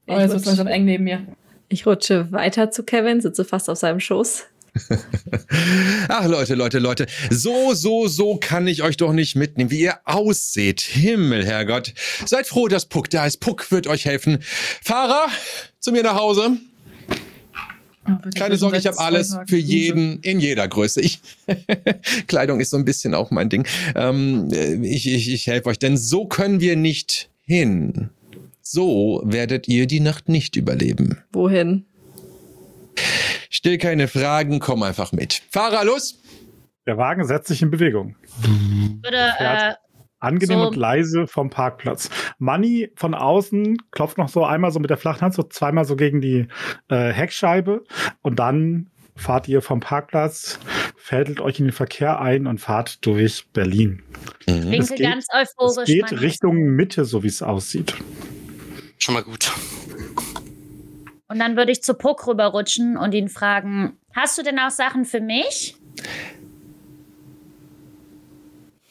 Oh, 0.08 0.20
jetzt 0.20 0.34
ist 0.34 0.46
langsam 0.46 0.68
eng 0.68 0.86
neben 0.86 1.04
mir. 1.04 1.26
Ich 1.70 1.86
rutsche 1.86 2.32
weiter 2.32 2.72
zu 2.72 2.84
Kevin, 2.84 3.22
sitze 3.22 3.46
fast 3.46 3.70
auf 3.70 3.78
seinem 3.78 4.00
Schoß. 4.00 4.46
Ach 6.08 6.26
Leute, 6.26 6.56
Leute, 6.56 6.80
Leute, 6.80 7.06
so, 7.30 7.74
so, 7.74 8.08
so 8.08 8.38
kann 8.38 8.68
ich 8.68 8.82
euch 8.82 8.98
doch 8.98 9.14
nicht 9.14 9.36
mitnehmen, 9.36 9.70
wie 9.70 9.82
ihr 9.82 10.00
ausseht. 10.06 10.82
Himmel, 10.82 11.46
Herrgott. 11.46 11.94
Seid 12.26 12.48
froh, 12.48 12.68
dass 12.68 12.88
Puck 12.88 13.10
da 13.10 13.26
ist. 13.26 13.38
Puck 13.38 13.72
wird 13.72 13.88
euch 13.88 14.06
helfen. 14.06 14.40
Fahrer, 14.84 15.28
zu 15.80 15.92
mir 15.92 16.04
nach 16.04 16.16
Hause. 16.16 16.58
Oh, 18.06 18.12
Keine 18.36 18.56
sind 18.56 18.60
Sorge, 18.60 18.78
ich 18.78 18.88
habe 18.88 19.00
alles 19.00 19.38
für 19.48 19.58
jeden 19.58 20.20
in 20.22 20.40
jeder 20.40 20.68
Größe. 20.68 21.02
Ich 21.02 21.22
Kleidung 22.28 22.60
ist 22.60 22.72
so 22.72 22.78
ein 22.78 22.86
bisschen 22.86 23.14
auch 23.14 23.32
mein 23.32 23.50
Ding. 23.50 23.66
Ähm, 23.96 24.50
äh, 24.52 24.76
ich 24.86 25.08
ich, 25.08 25.32
ich 25.32 25.48
helfe 25.48 25.70
euch, 25.70 25.80
denn 25.80 25.98
so 25.98 26.26
können 26.26 26.60
wir 26.60 26.76
nicht 26.76 27.30
hin. 27.46 28.10
So 28.62 29.22
werdet 29.26 29.68
ihr 29.68 29.88
die 29.88 30.00
Nacht 30.00 30.30
nicht 30.30 30.56
überleben. 30.56 31.18
Wohin? 31.32 31.86
Stell 33.50 33.78
keine 33.78 34.08
Fragen, 34.08 34.60
komm 34.60 34.84
einfach 34.84 35.12
mit. 35.12 35.42
Fahrer, 35.50 35.86
los! 35.86 36.20
Der 36.86 36.98
Wagen 36.98 37.26
setzt 37.26 37.48
sich 37.48 37.62
in 37.62 37.72
Bewegung. 37.72 38.16
Würde, 39.02 39.34
äh. 39.40 39.74
Angenehm 40.24 40.60
So. 40.60 40.68
und 40.68 40.76
leise 40.76 41.28
vom 41.28 41.50
Parkplatz. 41.50 42.10
Manny 42.40 42.92
von 42.96 43.14
außen 43.14 43.78
klopft 43.92 44.18
noch 44.18 44.30
so 44.30 44.46
einmal 44.46 44.72
so 44.72 44.80
mit 44.80 44.90
der 44.90 44.98
flachen 44.98 45.22
Hand, 45.22 45.34
so 45.34 45.44
zweimal 45.44 45.86
so 45.86 45.96
gegen 45.96 46.22
die 46.22 46.48
äh, 46.90 47.10
Heckscheibe 47.12 47.84
und 48.22 48.40
dann 48.40 48.90
fahrt 49.16 49.48
ihr 49.48 49.62
vom 49.62 49.80
Parkplatz, 49.80 50.60
fädelt 50.98 51.40
euch 51.40 51.60
in 51.60 51.66
den 51.68 51.72
Verkehr 51.72 52.20
ein 52.20 52.48
und 52.48 52.60
fahrt 52.60 53.06
durch 53.06 53.48
Berlin. 53.54 54.02
Mhm. 54.48 54.74
es 54.74 54.90
geht- 54.90 55.02
ganz 55.02 55.28
Es 55.32 55.54
euphorisch. 55.60 55.86
geht 55.88 56.04
Manny. 56.12 56.18
Richtung 56.18 56.56
Mitte, 56.76 57.06
so 57.06 57.22
wie 57.22 57.28
es 57.28 57.44
aussieht. 57.44 57.94
Schon 58.98 59.14
mal 59.14 59.24
gut. 59.24 59.52
Und 61.28 61.40
dann 61.40 61.58
würde 61.58 61.72
ich 61.72 61.82
zu 61.84 61.94
Puck 61.96 62.28
rüberrutschen 62.28 62.98
und 62.98 63.14
ihn 63.14 63.30
fragen: 63.30 63.98
Hast 64.16 64.38
du 64.38 64.44
denn 64.44 64.60
auch 64.60 64.70
Sachen 64.70 65.06
für 65.06 65.20
mich? 65.22 65.76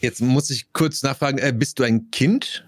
Jetzt 0.03 0.21
muss 0.21 0.51
ich 0.51 0.73
kurz 0.73 1.05
nachfragen, 1.05 1.39
äh, 1.39 1.53
bist 1.53 1.79
du 1.79 1.85
ein 1.85 2.11
Kind? 2.11 2.65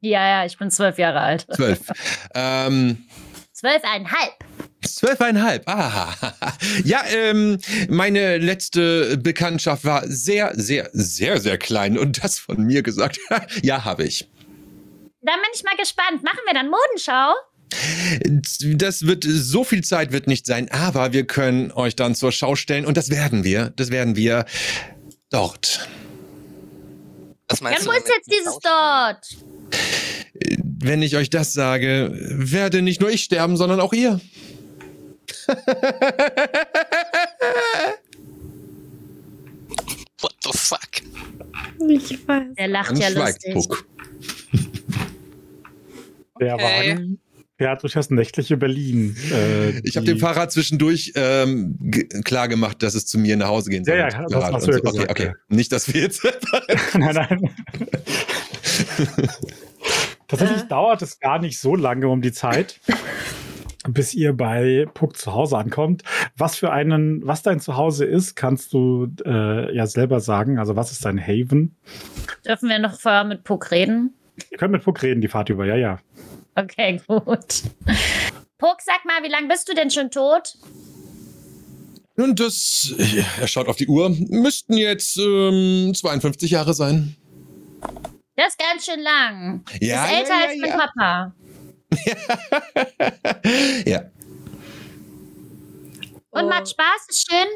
Ja, 0.00 0.26
ja, 0.26 0.46
ich 0.46 0.56
bin 0.56 0.70
zwölf 0.70 0.96
Jahre 0.98 1.20
alt. 1.20 1.46
Zwölf. 1.54 1.80
ähm, 2.34 3.06
Zwölfeinhalb. 3.52 4.32
Zwölfeinhalb. 4.82 5.68
Ah, 5.68 6.14
ja, 6.84 7.02
ähm, 7.12 7.58
meine 7.90 8.38
letzte 8.38 9.18
Bekanntschaft 9.18 9.84
war 9.84 10.06
sehr, 10.06 10.52
sehr, 10.54 10.88
sehr, 10.94 11.40
sehr 11.40 11.58
klein 11.58 11.98
und 11.98 12.22
das 12.24 12.38
von 12.38 12.62
mir 12.62 12.82
gesagt. 12.82 13.18
ja, 13.62 13.84
habe 13.84 14.04
ich. 14.04 14.26
Dann 15.20 15.34
bin 15.40 15.50
ich 15.52 15.64
mal 15.64 15.76
gespannt. 15.76 16.22
Machen 16.22 16.40
wir 16.46 16.54
dann 16.54 16.70
Modenschau? 16.70 17.34
Das 18.78 19.06
wird, 19.06 19.24
so 19.28 19.62
viel 19.62 19.84
Zeit 19.84 20.10
wird 20.12 20.26
nicht 20.26 20.46
sein, 20.46 20.70
aber 20.70 21.12
wir 21.12 21.26
können 21.26 21.70
euch 21.72 21.96
dann 21.96 22.14
zur 22.14 22.32
Schau 22.32 22.54
stellen 22.54 22.86
und 22.86 22.96
das 22.96 23.10
werden 23.10 23.44
wir. 23.44 23.74
Das 23.76 23.90
werden 23.90 24.16
wir 24.16 24.46
dort. 25.28 25.86
Was 27.48 27.60
Ja, 27.60 27.64
meinst 27.64 27.86
wo 27.86 27.90
du 27.90 27.96
ist 27.96 28.06
damit? 28.08 28.16
jetzt 28.16 28.30
dieses 28.32 28.58
dort? 28.58 29.26
Wenn 30.80 31.02
ich 31.02 31.16
euch 31.16 31.30
das 31.30 31.52
sage, 31.52 32.10
werde 32.14 32.82
nicht 32.82 33.00
nur 33.00 33.10
ich 33.10 33.24
sterben, 33.24 33.56
sondern 33.56 33.80
auch 33.80 33.92
ihr. 33.92 34.20
What 40.20 40.34
the 40.42 40.50
fuck? 40.52 40.88
Ich 41.88 42.26
weiß. 42.28 42.54
Der 42.58 42.68
lacht 42.68 42.90
Dann 42.90 42.96
ja 42.96 43.08
lustig. 43.08 43.54
Puck. 43.54 43.86
Der 46.40 46.54
Okay. 46.54 46.90
Wagen 46.92 47.20
fährt 47.58 47.82
durch 47.82 47.92
das 47.94 48.08
nächtliche 48.10 48.56
Berlin. 48.56 49.16
Äh, 49.32 49.80
Ich 49.80 49.96
habe 49.96 50.06
dem 50.06 50.18
Fahrer 50.18 50.48
zwischendurch 50.48 51.12
ähm, 51.16 51.76
klar 52.24 52.46
gemacht, 52.48 52.82
dass 52.82 52.94
es 52.94 53.04
zu 53.06 53.18
mir 53.18 53.36
nach 53.36 53.48
Hause 53.48 53.70
gehen 53.70 53.84
soll. 53.84 53.96
Ja, 53.96 54.08
ja, 54.08 54.22
das 54.22 54.32
Fahrrad 54.32 54.54
hast 54.54 54.66
du 54.68 54.70
ja 54.72 54.78
so. 54.78 54.82
Okay, 54.84 54.92
gesagt, 54.92 55.10
okay. 55.10 55.24
ja. 55.26 55.32
Nicht, 55.56 55.72
dass 55.72 55.92
wir 55.92 56.00
jetzt. 56.00 56.22
nein, 56.94 57.14
nein. 57.14 57.50
Tatsächlich 60.28 60.62
Äh. 60.62 60.68
dauert 60.68 61.02
es 61.02 61.18
gar 61.20 61.38
nicht 61.40 61.58
so 61.58 61.74
lange 61.74 62.08
um 62.08 62.20
die 62.22 62.32
Zeit, 62.32 62.80
bis 63.88 64.14
ihr 64.14 64.34
bei 64.34 64.86
Puck 64.94 65.16
zu 65.16 65.32
Hause 65.32 65.56
ankommt. 65.56 66.02
Was 66.36 66.56
für 66.56 66.70
einen, 66.70 67.26
was 67.26 67.42
dein 67.42 67.60
Zuhause 67.60 68.04
ist, 68.04 68.36
kannst 68.36 68.72
du 68.72 69.08
äh, 69.24 69.74
ja 69.74 69.86
selber 69.86 70.20
sagen. 70.20 70.58
Also 70.58 70.76
was 70.76 70.92
ist 70.92 71.04
dein 71.04 71.20
Haven? 71.20 71.76
Dürfen 72.46 72.68
wir 72.68 72.78
noch 72.78 73.00
vorher 73.00 73.24
mit 73.24 73.42
Puck 73.44 73.70
reden? 73.70 74.14
Ihr 74.50 74.58
könnt 74.58 74.72
mit 74.72 74.82
Puck 74.82 75.02
reden, 75.02 75.20
die 75.20 75.28
Fahrt 75.28 75.48
über, 75.50 75.64
ja, 75.66 75.76
ja. 75.76 75.98
Okay, 76.54 77.00
gut. 77.06 77.62
Puck, 78.58 78.78
sag 78.80 79.04
mal, 79.04 79.22
wie 79.22 79.30
lange 79.30 79.48
bist 79.48 79.68
du 79.68 79.74
denn 79.74 79.90
schon 79.90 80.10
tot? 80.10 80.54
Nun, 82.16 82.34
das. 82.34 82.94
Er 83.40 83.46
schaut 83.46 83.68
auf 83.68 83.76
die 83.76 83.86
Uhr. 83.86 84.10
Müssten 84.10 84.76
jetzt 84.76 85.16
ähm, 85.18 85.92
52 85.94 86.50
Jahre 86.50 86.74
sein. 86.74 87.16
Das 88.34 88.48
ist 88.48 88.58
ganz 88.58 88.84
schön 88.84 89.00
lang. 89.00 89.64
Ja, 89.80 90.04
ist 90.06 90.12
älter 90.12 90.30
ja, 90.30 90.46
als 90.46 90.54
ja, 90.54 90.60
mein 90.60 90.70
ja. 90.70 90.76
Papa. 90.76 91.34
ja. 93.86 94.02
Und 96.30 96.48
macht 96.48 96.68
Spaß, 96.68 97.06
ist 97.08 97.30
schön. 97.30 97.46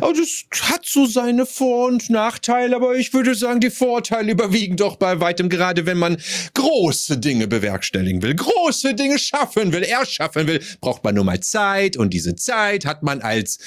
Aber 0.00 0.12
das 0.12 0.44
hat 0.68 0.84
so 0.86 1.06
seine 1.06 1.46
Vor- 1.46 1.88
und 1.88 2.10
Nachteile, 2.10 2.76
aber 2.76 2.94
ich 2.94 3.14
würde 3.14 3.34
sagen, 3.34 3.60
die 3.60 3.70
Vorteile 3.70 4.32
überwiegen 4.32 4.76
doch 4.76 4.96
bei 4.96 5.20
weitem, 5.20 5.48
gerade 5.48 5.86
wenn 5.86 5.98
man 5.98 6.18
große 6.54 7.18
Dinge 7.18 7.46
bewerkstelligen 7.46 8.22
will, 8.22 8.34
große 8.34 8.94
Dinge 8.94 9.18
schaffen 9.18 9.72
will, 9.72 9.82
erschaffen 9.82 10.46
will, 10.46 10.60
braucht 10.80 11.04
man 11.04 11.14
nur 11.14 11.24
mal 11.24 11.40
Zeit 11.40 11.96
und 11.96 12.12
diese 12.12 12.36
Zeit 12.36 12.84
hat 12.84 13.02
man 13.02 13.22
als 13.22 13.58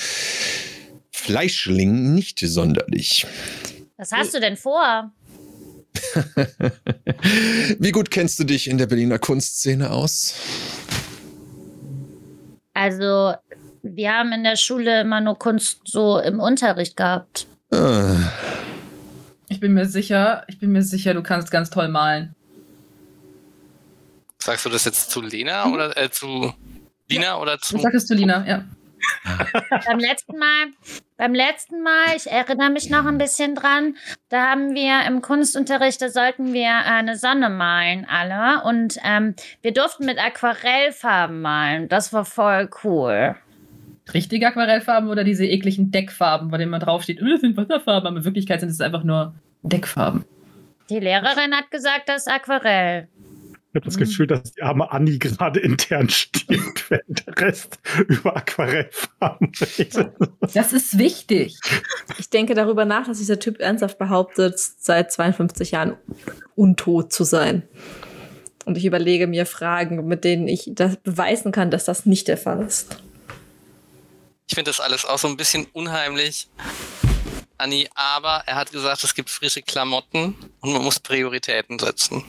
Fleischling 1.11 2.13
nicht 2.13 2.39
sonderlich. 2.39 3.25
Was 3.97 4.11
hast 4.11 4.33
du 4.33 4.39
denn 4.39 4.57
vor? 4.57 5.11
Wie 7.79 7.91
gut 7.91 8.11
kennst 8.11 8.37
du 8.39 8.43
dich 8.43 8.69
in 8.69 8.77
der 8.77 8.87
Berliner 8.87 9.17
Kunstszene 9.17 9.91
aus? 9.91 10.35
Also, 12.73 13.33
wir 13.85 14.13
haben 14.13 14.31
in 14.33 14.43
der 14.43 14.55
Schule 14.55 15.01
immer 15.01 15.21
nur 15.21 15.37
Kunst 15.37 15.81
so 15.85 16.19
im 16.19 16.39
Unterricht 16.39 16.97
gehabt. 16.97 17.47
Ich 19.47 19.59
bin 19.59 19.73
mir 19.73 19.85
sicher, 19.85 20.43
ich 20.47 20.59
bin 20.59 20.71
mir 20.71 20.81
sicher, 20.81 21.13
du 21.13 21.21
kannst 21.21 21.51
ganz 21.51 21.69
toll 21.69 21.87
malen. 21.87 22.35
Sagst 24.39 24.65
du 24.65 24.69
das 24.69 24.85
jetzt 24.85 25.11
zu 25.11 25.21
Lena 25.21 25.71
oder 25.71 25.95
äh, 25.97 26.09
zu 26.09 26.53
Lina 27.09 27.39
oder 27.39 27.59
zu? 27.59 27.75
Was 27.75 27.83
sagtest 27.83 28.09
du, 28.09 28.15
Lina? 28.15 28.45
Ja. 28.47 28.63
beim 29.85 29.99
letzten 29.99 30.37
Mal, 30.37 30.67
beim 31.17 31.35
letzten 31.35 31.83
Mal, 31.83 32.15
ich 32.15 32.31
erinnere 32.31 32.71
mich 32.71 32.89
noch 32.89 33.05
ein 33.05 33.19
bisschen 33.19 33.53
dran, 33.53 33.97
da 34.29 34.49
haben 34.49 34.73
wir 34.73 35.05
im 35.07 35.21
Kunstunterricht, 35.21 36.01
da 36.01 36.09
sollten 36.09 36.53
wir 36.53 36.71
eine 36.71 37.17
Sonne 37.17 37.49
malen, 37.49 38.07
alle. 38.09 38.63
Und 38.63 38.97
ähm, 39.03 39.35
wir 39.61 39.73
durften 39.73 40.05
mit 40.05 40.17
Aquarellfarben 40.17 41.41
malen. 41.41 41.87
Das 41.87 42.13
war 42.13 42.25
voll 42.25 42.69
cool. 42.83 43.35
Richtige 44.13 44.47
Aquarellfarben 44.47 45.09
oder 45.09 45.23
diese 45.23 45.45
ekligen 45.45 45.91
Deckfarben, 45.91 46.49
bei 46.49 46.57
denen 46.57 46.71
man 46.71 46.79
draufsteht, 46.79 47.21
oh, 47.21 47.27
das 47.27 47.41
sind 47.41 47.57
Wasserfarben, 47.57 48.07
aber 48.07 48.17
in 48.17 48.25
Wirklichkeit 48.25 48.59
sind 48.59 48.69
es 48.69 48.81
einfach 48.81 49.03
nur 49.03 49.33
Deckfarben. 49.63 50.25
Die 50.89 50.99
Lehrerin 50.99 51.53
hat 51.53 51.71
gesagt, 51.71 52.07
das 52.07 52.27
ist 52.27 52.31
Aquarell. 52.31 53.07
Ich 53.75 53.77
habe 53.77 53.85
das 53.87 53.97
Gefühl, 53.97 54.27
dass 54.27 54.53
die 54.53 54.61
arme 54.61 54.89
Anni 54.89 55.17
gerade 55.17 55.59
intern 55.59 56.07
stirbt, 56.07 56.89
während 56.89 57.27
der 57.27 57.37
Rest 57.37 57.79
über 58.07 58.37
Aquarellfarben 58.37 59.51
redet. 59.77 60.11
Das 60.53 60.71
ist 60.71 60.97
wichtig. 60.97 61.59
Ich 62.17 62.29
denke 62.29 62.53
darüber 62.53 62.85
nach, 62.85 63.07
dass 63.07 63.17
dieser 63.17 63.37
Typ 63.37 63.59
ernsthaft 63.59 63.97
behauptet, 63.97 64.57
seit 64.59 65.11
52 65.11 65.71
Jahren 65.71 65.97
untot 66.55 67.11
zu 67.11 67.25
sein. 67.25 67.63
Und 68.65 68.77
ich 68.77 68.85
überlege 68.85 69.27
mir 69.27 69.45
Fragen, 69.45 70.07
mit 70.07 70.23
denen 70.23 70.47
ich 70.47 70.71
das 70.73 70.95
beweisen 70.95 71.51
kann, 71.51 71.69
dass 71.69 71.83
das 71.83 72.05
nicht 72.05 72.29
der 72.29 72.37
Fall 72.37 72.63
ist. 72.63 73.03
Ich 74.47 74.53
finde 74.53 74.69
das 74.69 74.79
alles 74.79 75.05
auch 75.05 75.17
so 75.17 75.27
ein 75.27 75.37
bisschen 75.37 75.65
unheimlich, 75.73 76.47
Anni, 77.57 77.87
aber 77.95 78.43
er 78.45 78.55
hat 78.55 78.71
gesagt, 78.71 79.03
es 79.03 79.15
gibt 79.15 79.29
frische 79.29 79.61
Klamotten 79.61 80.35
und 80.59 80.73
man 80.73 80.83
muss 80.83 80.99
Prioritäten 80.99 81.79
setzen. 81.79 82.23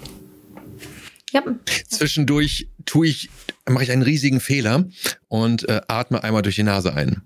Ja, 1.33 1.43
Zwischendurch 1.89 2.69
tue 2.87 3.09
ich, 3.09 3.29
mache 3.69 3.85
ich 3.85 3.91
einen 3.91 4.03
riesigen 4.03 4.41
Fehler 4.41 4.85
und 5.29 5.69
äh, 5.69 5.81
atme 5.89 6.23
einmal 6.23 6.43
durch 6.43 6.55
die 6.55 6.63
Nase 6.63 6.95
ein. 6.95 7.23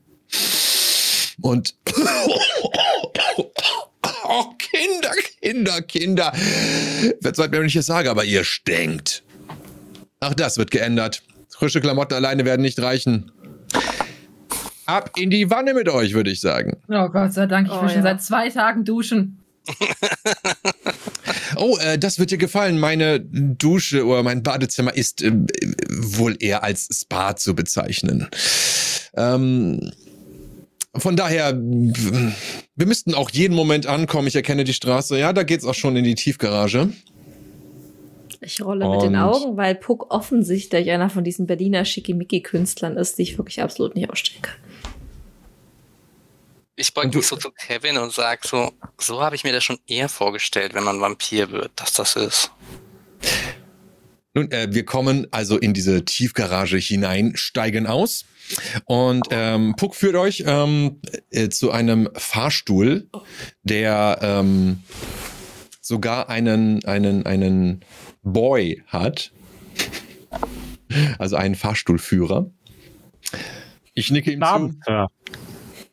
Und 1.40 1.74
oh, 4.24 4.44
Kinder, 4.58 5.12
Kinder, 5.40 5.82
Kinder. 5.82 6.32
Verzeiht 7.20 7.50
mir, 7.50 7.60
wenn 7.60 7.66
ich 7.66 7.76
es 7.76 7.86
sage, 7.86 8.10
aber 8.10 8.24
ihr 8.24 8.44
stinkt. 8.44 9.22
Ach, 10.20 10.34
das 10.34 10.56
wird 10.56 10.70
geändert. 10.70 11.22
Frische 11.48 11.80
Klamotten 11.80 12.14
alleine 12.14 12.44
werden 12.44 12.62
nicht 12.62 12.80
reichen. 12.80 13.32
Ab 14.90 15.10
in 15.16 15.30
die 15.30 15.50
Wanne 15.50 15.74
mit 15.74 15.88
euch, 15.88 16.14
würde 16.14 16.30
ich 16.30 16.40
sagen. 16.40 16.76
Oh 16.88 17.08
Gott 17.08 17.32
sei 17.32 17.46
Dank, 17.46 17.68
ich 17.68 17.72
Oh, 17.72 17.82
will 17.82 17.88
schon 17.88 17.98
ja. 17.98 18.02
seit 18.02 18.22
zwei 18.22 18.48
Tagen 18.50 18.84
duschen. 18.84 19.38
Oh, 21.56 21.76
äh, 21.78 21.98
das 21.98 22.18
wird 22.18 22.30
dir 22.30 22.38
gefallen. 22.38 22.78
Meine 22.78 23.20
Dusche 23.20 24.06
oder 24.06 24.22
mein 24.22 24.42
Badezimmer 24.42 24.94
ist 24.94 25.20
äh, 25.22 25.32
wohl 25.90 26.36
eher 26.40 26.62
als 26.64 26.88
Spa 26.92 27.36
zu 27.36 27.54
bezeichnen. 27.54 28.28
Ähm, 29.14 29.90
von 30.96 31.16
daher, 31.16 31.52
wir 31.56 32.86
müssten 32.86 33.14
auch 33.14 33.30
jeden 33.30 33.54
Moment 33.54 33.86
ankommen. 33.86 34.28
Ich 34.28 34.36
erkenne 34.36 34.64
die 34.64 34.72
Straße. 34.72 35.18
Ja, 35.18 35.32
da 35.32 35.42
geht's 35.42 35.64
auch 35.64 35.74
schon 35.74 35.96
in 35.96 36.04
die 36.04 36.14
Tiefgarage. 36.14 36.88
ich 38.40 38.62
rolle 38.62 38.88
mit 38.88 39.02
den 39.02 39.14
Und- 39.16 39.20
Augen, 39.20 39.56
weil 39.56 39.74
Puck 39.74 40.12
offensichtlich 40.14 40.90
einer 40.90 41.10
von 41.10 41.24
diesen 41.24 41.46
Berliner 41.46 41.84
Schickimicki-Künstlern 41.84 42.96
ist, 42.96 43.18
die 43.18 43.22
ich 43.22 43.38
wirklich 43.38 43.60
absolut 43.60 43.94
nicht 43.96 44.08
ausstehen 44.08 44.40
kann. 44.42 44.56
Ich 46.80 46.94
beug 46.94 47.14
mich 47.14 47.26
so 47.26 47.36
zu 47.36 47.50
Kevin 47.50 47.98
und 47.98 48.10
sag 48.10 48.42
so, 48.46 48.72
so 48.98 49.20
habe 49.20 49.36
ich 49.36 49.44
mir 49.44 49.52
das 49.52 49.62
schon 49.62 49.78
eher 49.86 50.08
vorgestellt, 50.08 50.72
wenn 50.72 50.82
man 50.82 50.98
Vampir 50.98 51.50
wird, 51.50 51.72
dass 51.76 51.92
das 51.92 52.16
ist. 52.16 52.50
Nun, 54.32 54.50
äh, 54.50 54.68
wir 54.70 54.86
kommen 54.86 55.26
also 55.30 55.58
in 55.58 55.74
diese 55.74 56.06
Tiefgarage 56.06 56.78
hinein, 56.78 57.32
steigen 57.34 57.86
aus 57.86 58.24
und 58.86 59.28
ähm, 59.30 59.74
Puck 59.76 59.94
führt 59.94 60.16
euch 60.16 60.44
ähm, 60.46 61.02
äh, 61.30 61.50
zu 61.50 61.70
einem 61.70 62.08
Fahrstuhl, 62.14 63.10
der 63.62 64.18
ähm, 64.22 64.82
sogar 65.82 66.30
einen, 66.30 66.82
einen, 66.86 67.26
einen 67.26 67.84
Boy 68.22 68.82
hat, 68.86 69.32
also 71.18 71.36
einen 71.36 71.56
Fahrstuhlführer. 71.56 72.50
Ich 73.92 74.10
nicke 74.10 74.32
ihm 74.32 74.40
zu. 74.40 74.46
Abend, 74.46 74.84
Sir. 74.86 75.08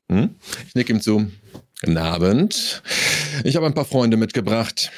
Hm? 0.10 0.36
Ich 0.68 0.76
nicke 0.76 0.94
ihm 0.94 1.02
zu. 1.02 1.30
Guten 1.82 1.98
Abend. 1.98 2.82
Ich 3.44 3.56
habe 3.56 3.66
ein 3.66 3.74
paar 3.74 3.86
Freunde 3.86 4.18
mitgebracht. 4.18 4.92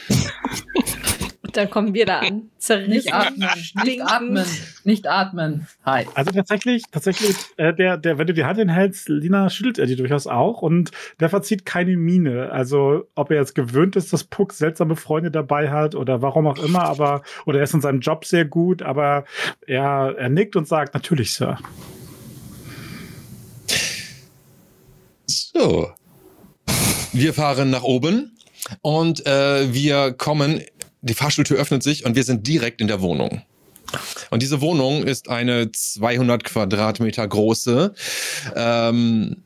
Und 1.49 1.57
dann 1.57 1.69
kommen 1.71 1.95
wir 1.95 2.05
da 2.05 2.19
an. 2.19 2.35
Nicht 2.35 2.45
Zerrissen, 2.59 3.11
atmen, 3.11 3.49
nicht 3.83 4.01
atmen, 4.03 4.45
nicht 4.83 5.07
atmen. 5.07 5.67
Hi. 5.83 6.05
Also 6.13 6.31
tatsächlich, 6.31 6.83
tatsächlich, 6.91 7.35
äh, 7.57 7.73
der, 7.73 7.97
der, 7.97 8.19
wenn 8.19 8.27
du 8.27 8.35
die 8.35 8.45
Hand 8.45 8.59
hinhältst, 8.59 9.09
Lina 9.09 9.49
schüttelt 9.49 9.79
er 9.79 9.87
die 9.87 9.95
durchaus 9.95 10.27
auch 10.27 10.61
und 10.61 10.91
der 11.19 11.29
verzieht 11.29 11.65
keine 11.65 11.97
Miene. 11.97 12.51
Also 12.51 13.07
ob 13.15 13.31
er 13.31 13.37
jetzt 13.37 13.55
gewöhnt 13.55 13.95
ist, 13.95 14.13
dass 14.13 14.25
Puck 14.25 14.53
seltsame 14.53 14.95
Freunde 14.95 15.31
dabei 15.31 15.71
hat 15.71 15.95
oder 15.95 16.21
warum 16.21 16.45
auch 16.45 16.59
immer, 16.59 16.83
aber 16.83 17.23
oder 17.47 17.57
er 17.57 17.63
ist 17.63 17.73
in 17.73 17.81
seinem 17.81 18.01
Job 18.01 18.25
sehr 18.25 18.45
gut, 18.45 18.83
aber 18.83 19.25
er, 19.65 20.13
er 20.19 20.29
nickt 20.29 20.55
und 20.55 20.67
sagt, 20.67 20.93
natürlich, 20.93 21.33
Sir. 21.33 21.57
So. 25.53 25.91
Wir 27.11 27.33
fahren 27.33 27.71
nach 27.71 27.83
oben 27.83 28.37
und 28.81 29.25
äh, 29.25 29.73
wir 29.73 30.13
kommen, 30.13 30.61
die 31.01 31.13
Fahrstuhltür 31.15 31.57
öffnet 31.57 31.81
sich 31.81 32.05
und 32.05 32.15
wir 32.15 32.23
sind 32.23 32.45
direkt 32.45 32.81
in 32.81 32.87
der 32.87 33.01
Wohnung. 33.01 33.41
Und 34.29 34.43
diese 34.43 34.61
Wohnung 34.61 35.03
ist 35.03 35.29
eine 35.29 35.71
200 35.71 36.43
Quadratmeter 36.43 37.27
große, 37.27 37.95
ähm, 38.55 39.43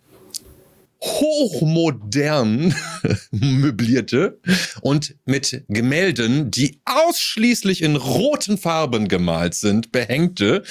hochmodern 1.04 2.74
möblierte 3.32 4.40
und 4.82 5.16
mit 5.26 5.66
Gemälden, 5.68 6.50
die 6.50 6.80
ausschließlich 6.86 7.82
in 7.82 7.98
roten 7.98 8.58
Farben 8.58 9.10
gemalt 9.10 9.54
sind, 9.54 9.92
behängte, 9.92 10.64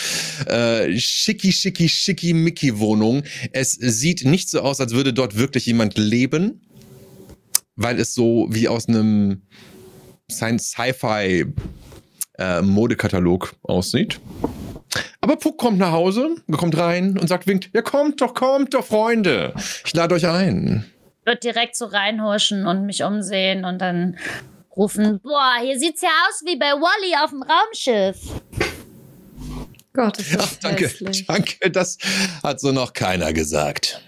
äh, 0.47 0.99
schicki, 0.99 1.53
schicki, 1.53 1.89
schicki, 1.89 2.33
Mickey 2.33 2.79
Wohnung. 2.79 3.25
Es 3.53 3.73
sieht 3.73 4.25
nicht 4.25 4.49
so 4.49 4.61
aus, 4.61 4.81
als 4.81 4.93
würde 4.93 5.13
dort 5.13 5.37
wirklich 5.37 5.67
jemand 5.67 5.99
leben, 5.99 6.63
weil 7.77 8.01
es 8.01 8.15
so 8.15 8.49
wie 8.51 8.69
aus 8.69 8.89
einem 8.89 9.43
Science-Sci-Fi 10.31 11.47
äh, 12.39 12.63
Modekatalog 12.63 13.55
aussieht. 13.63 14.19
Aber 15.21 15.37
Puck 15.37 15.59
kommt 15.59 15.79
nach 15.79 15.93
Hause, 15.93 16.37
kommt 16.57 16.77
rein 16.77 17.19
und 17.19 17.29
sagt, 17.29 17.47
winkt, 17.47 17.71
ja 17.73 17.83
kommt 17.83 18.21
doch, 18.21 18.35
kommt 18.35 18.75
doch, 18.75 18.85
Freunde. 18.85 19.55
Ich 19.85 19.95
lade 19.95 20.15
euch 20.15 20.27
ein. 20.27 20.85
Wird 21.25 21.45
direkt 21.45 21.77
so 21.77 21.87
reinhuschen 21.87 22.67
und 22.67 22.85
mich 22.85 23.03
umsehen 23.05 23.65
und 23.65 23.79
dann 23.79 24.19
rufen, 24.77 25.21
boah, 25.23 25.55
hier 25.63 25.79
sieht's 25.79 26.03
ja 26.03 26.09
aus 26.29 26.43
wie 26.45 26.57
bei 26.57 26.73
Wally 26.73 27.15
auf 27.23 27.31
dem 27.31 27.43
Raumschiff. 27.43 28.19
Gott, 29.95 30.19
ist 30.19 30.31
Ja, 30.33 30.39
das 30.39 30.59
danke, 30.59 30.85
hässlich. 30.87 31.27
danke, 31.27 31.71
das 31.71 31.99
hat 32.43 32.61
so 32.61 32.73
noch 32.73 32.93
keiner 32.93 33.33
gesagt. 33.33 34.03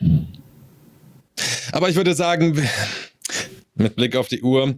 Aber 1.73 1.89
ich 1.89 1.97
würde 1.97 2.15
sagen, 2.15 2.67
mit 3.75 3.95
Blick 3.97 4.17
auf 4.17 4.29
die 4.29 4.43
Uhr, 4.43 4.75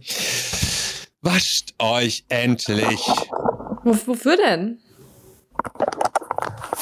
wascht 1.21 1.73
euch 1.79 2.25
endlich 2.29 2.99
Wo, 3.83 3.97
wofür 4.05 4.35
denn? 4.37 4.79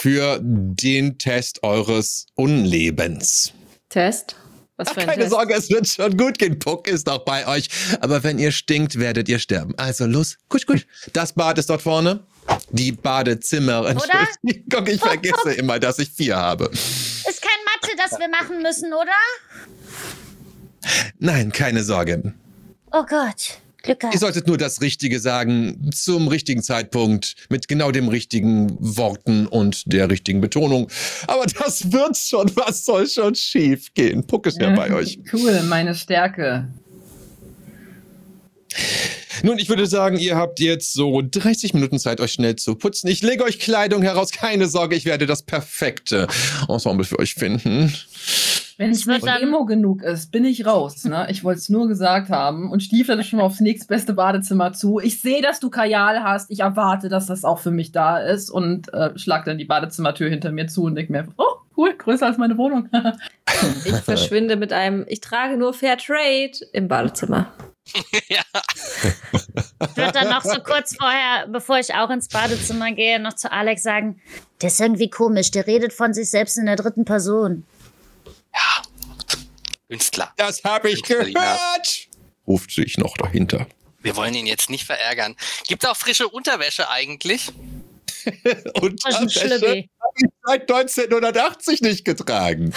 Für 0.06 0.40
den 0.40 1.18
Test 1.18 1.64
eures 1.64 2.28
Unlebens. 2.36 3.54
Test? 3.90 4.36
Was 4.78 4.90
Ach, 4.90 4.94
für 4.94 5.00
ein 5.00 5.08
keine 5.08 5.24
Test? 5.24 5.32
Sorge, 5.32 5.54
es 5.56 5.70
wird 5.72 5.88
schon 5.88 6.16
gut 6.16 6.38
gehen. 6.38 6.60
Puck 6.60 6.88
ist 6.88 7.10
auch 7.10 7.26
bei 7.26 7.48
euch. 7.48 7.70
Aber 8.02 8.24
wenn 8.24 8.38
ihr 8.38 8.52
stinkt, 8.52 9.00
werdet 9.00 9.28
ihr 9.30 9.40
sterben. 9.40 9.74
Also 9.78 10.06
los, 10.06 10.38
kusch, 10.48 10.68
kusch. 10.68 10.86
Das 11.14 11.34
Bad 11.34 11.58
ist 11.58 11.72
dort 11.72 11.82
vorne. 11.82 12.24
Die 12.70 12.92
Badezimmer. 12.92 13.84
Entschuldigung, 13.88 14.86
ich 14.94 15.00
vergesse 15.02 15.54
immer, 15.54 15.80
dass 15.80 15.98
ich 15.98 16.12
vier 16.12 16.36
habe. 16.36 16.66
Ist 16.66 17.42
kein 17.42 17.60
Mathe, 17.66 17.96
das 17.98 18.20
wir 18.20 18.30
machen 18.30 18.62
müssen, 18.62 18.94
oder? 18.94 19.10
Nein, 21.18 21.52
keine 21.52 21.84
Sorge. 21.84 22.36
Oh 22.92 23.06
Gott, 23.10 23.60
Glück 23.86 24.04
Ihr 24.04 24.10
gehabt. 24.10 24.20
solltet 24.20 24.48
nur 24.48 24.58
das 24.58 24.82
Richtige 24.82 25.20
sagen, 25.20 25.92
zum 25.94 26.28
richtigen 26.28 26.64
Zeitpunkt, 26.64 27.36
mit 27.50 27.68
genau 27.68 27.92
dem 27.92 28.08
richtigen 28.08 28.76
Worten 28.80 29.48
und 29.48 29.92
der 29.92 30.10
richtigen 30.10 30.42
Betonung. 30.42 30.90
Aber 31.28 31.46
das 31.46 31.92
wird 31.92 32.18
schon, 32.18 32.52
was 32.56 32.86
soll 32.86 33.08
schon 33.08 33.36
schief 33.36 33.94
gehen? 33.94 34.26
Puck 34.26 34.48
ist 34.48 34.60
ja 34.60 34.76
bei 34.76 34.92
euch. 34.94 35.20
Cool, 35.32 35.62
meine 35.64 35.96
Stärke. 35.96 36.68
Nun, 39.44 39.60
ich 39.60 39.70
würde 39.70 39.86
sagen, 39.86 40.18
ihr 40.18 40.36
habt 40.36 40.60
jetzt 40.60 40.94
so 40.94 41.22
30 41.22 41.74
Minuten 41.74 42.00
Zeit, 42.00 42.20
euch 42.20 42.32
schnell 42.32 42.56
zu 42.56 42.76
putzen. 42.76 43.08
Ich 43.08 43.22
lege 43.22 43.44
euch 43.44 43.60
Kleidung 43.60 44.02
heraus, 44.02 44.32
keine 44.32 44.68
Sorge, 44.68 44.96
ich 44.96 45.06
werde 45.06 45.26
das 45.26 45.44
perfekte 45.44 46.28
Ensemble 46.68 47.06
für 47.06 47.20
euch 47.20 47.36
finden. 47.36 47.94
Wenn 48.78 48.92
es 48.92 49.02
Ich 49.02 49.06
nicht 49.08 49.26
dann- 49.26 49.42
Emo 49.42 49.66
genug 49.66 50.02
ist, 50.04 50.32
bin 50.32 50.44
ich 50.44 50.66
raus. 50.66 51.06
Ne? 51.06 51.28
Ich 51.30 51.44
wollte 51.44 51.60
es 51.60 51.70
nur 51.70 51.88
gesagt 51.88 52.30
haben 52.30 52.70
und 52.72 52.84
stiefel 52.84 53.22
schon 53.24 53.40
mal 53.40 53.46
aufs 53.46 53.62
nächstbeste 53.62 54.14
Badezimmer 54.14 54.74
zu. 54.74 55.00
Ich 55.00 55.22
sehe, 55.22 55.42
dass 55.42 55.60
du 55.60 55.70
Kajal 55.70 56.24
hast. 56.24 56.52
Ich 56.52 56.60
erwarte, 56.60 57.08
dass 57.08 57.28
das 57.28 57.46
auch 57.46 57.60
für 57.60 57.72
mich 57.72 57.92
da 57.92 58.20
ist 58.20 58.50
und 58.50 58.94
äh, 58.94 59.18
schlag 59.18 59.46
dann 59.46 59.58
die 59.58 59.66
Badezimmertür 59.66 60.30
hinter 60.30 60.52
mir 60.52 60.68
zu 60.68 60.84
und 60.84 60.96
denke 60.96 61.12
mir, 61.12 61.20
einfach, 61.20 61.34
oh, 61.38 61.56
cool, 61.78 61.94
größer 61.98 62.26
als 62.26 62.38
meine 62.38 62.58
Wohnung. 62.58 62.90
Ich 63.86 63.96
verschwinde 63.96 64.58
mit 64.58 64.74
einem, 64.74 65.06
ich 65.08 65.22
trage 65.22 65.56
nur 65.56 65.74
Fair 65.74 65.98
Trade 65.98 66.52
im 66.74 66.90
Badezimmer. 66.90 67.54
ja. 68.28 68.42
Ich 69.32 69.96
würde 69.96 70.12
dann 70.12 70.30
noch 70.30 70.42
so 70.42 70.60
kurz 70.62 70.96
vorher, 70.98 71.48
bevor 71.48 71.80
ich 71.80 71.94
auch 71.94 72.10
ins 72.10 72.28
Badezimmer 72.28 72.92
gehe, 72.92 73.20
noch 73.20 73.34
zu 73.34 73.52
Alex 73.52 73.84
sagen, 73.84 74.20
der 74.62 74.68
ist 74.68 74.82
irgendwie 74.82 75.10
komisch, 75.10 75.52
der 75.52 75.68
redet 75.68 75.94
von 75.94 76.14
sich 76.14 76.30
selbst 76.30 76.58
in 76.58 76.66
der 76.66 76.76
dritten 76.76 77.06
Person. 77.06 77.64
Künstler. 79.90 80.34
Das 80.38 80.64
habe 80.64 80.90
ich 80.90 81.04
gehört. 81.04 82.08
Ruft 82.48 82.72
sich 82.72 82.98
noch 82.98 83.16
dahinter. 83.18 83.68
Wir 84.00 84.16
wollen 84.16 84.34
ihn 84.36 84.46
jetzt 84.46 84.70
nicht 84.70 84.86
verärgern. 84.86 85.36
Gibt 85.68 85.86
auch 85.88 85.98
frische 85.98 86.28
Unterwäsche 86.28 86.90
eigentlich? 86.90 87.52
Unterwäsche 88.82 89.42
habe 89.42 89.88
ich 90.18 90.30
seit 90.44 90.72
1980 90.72 91.82
nicht 91.82 92.06
getragen. 92.06 92.74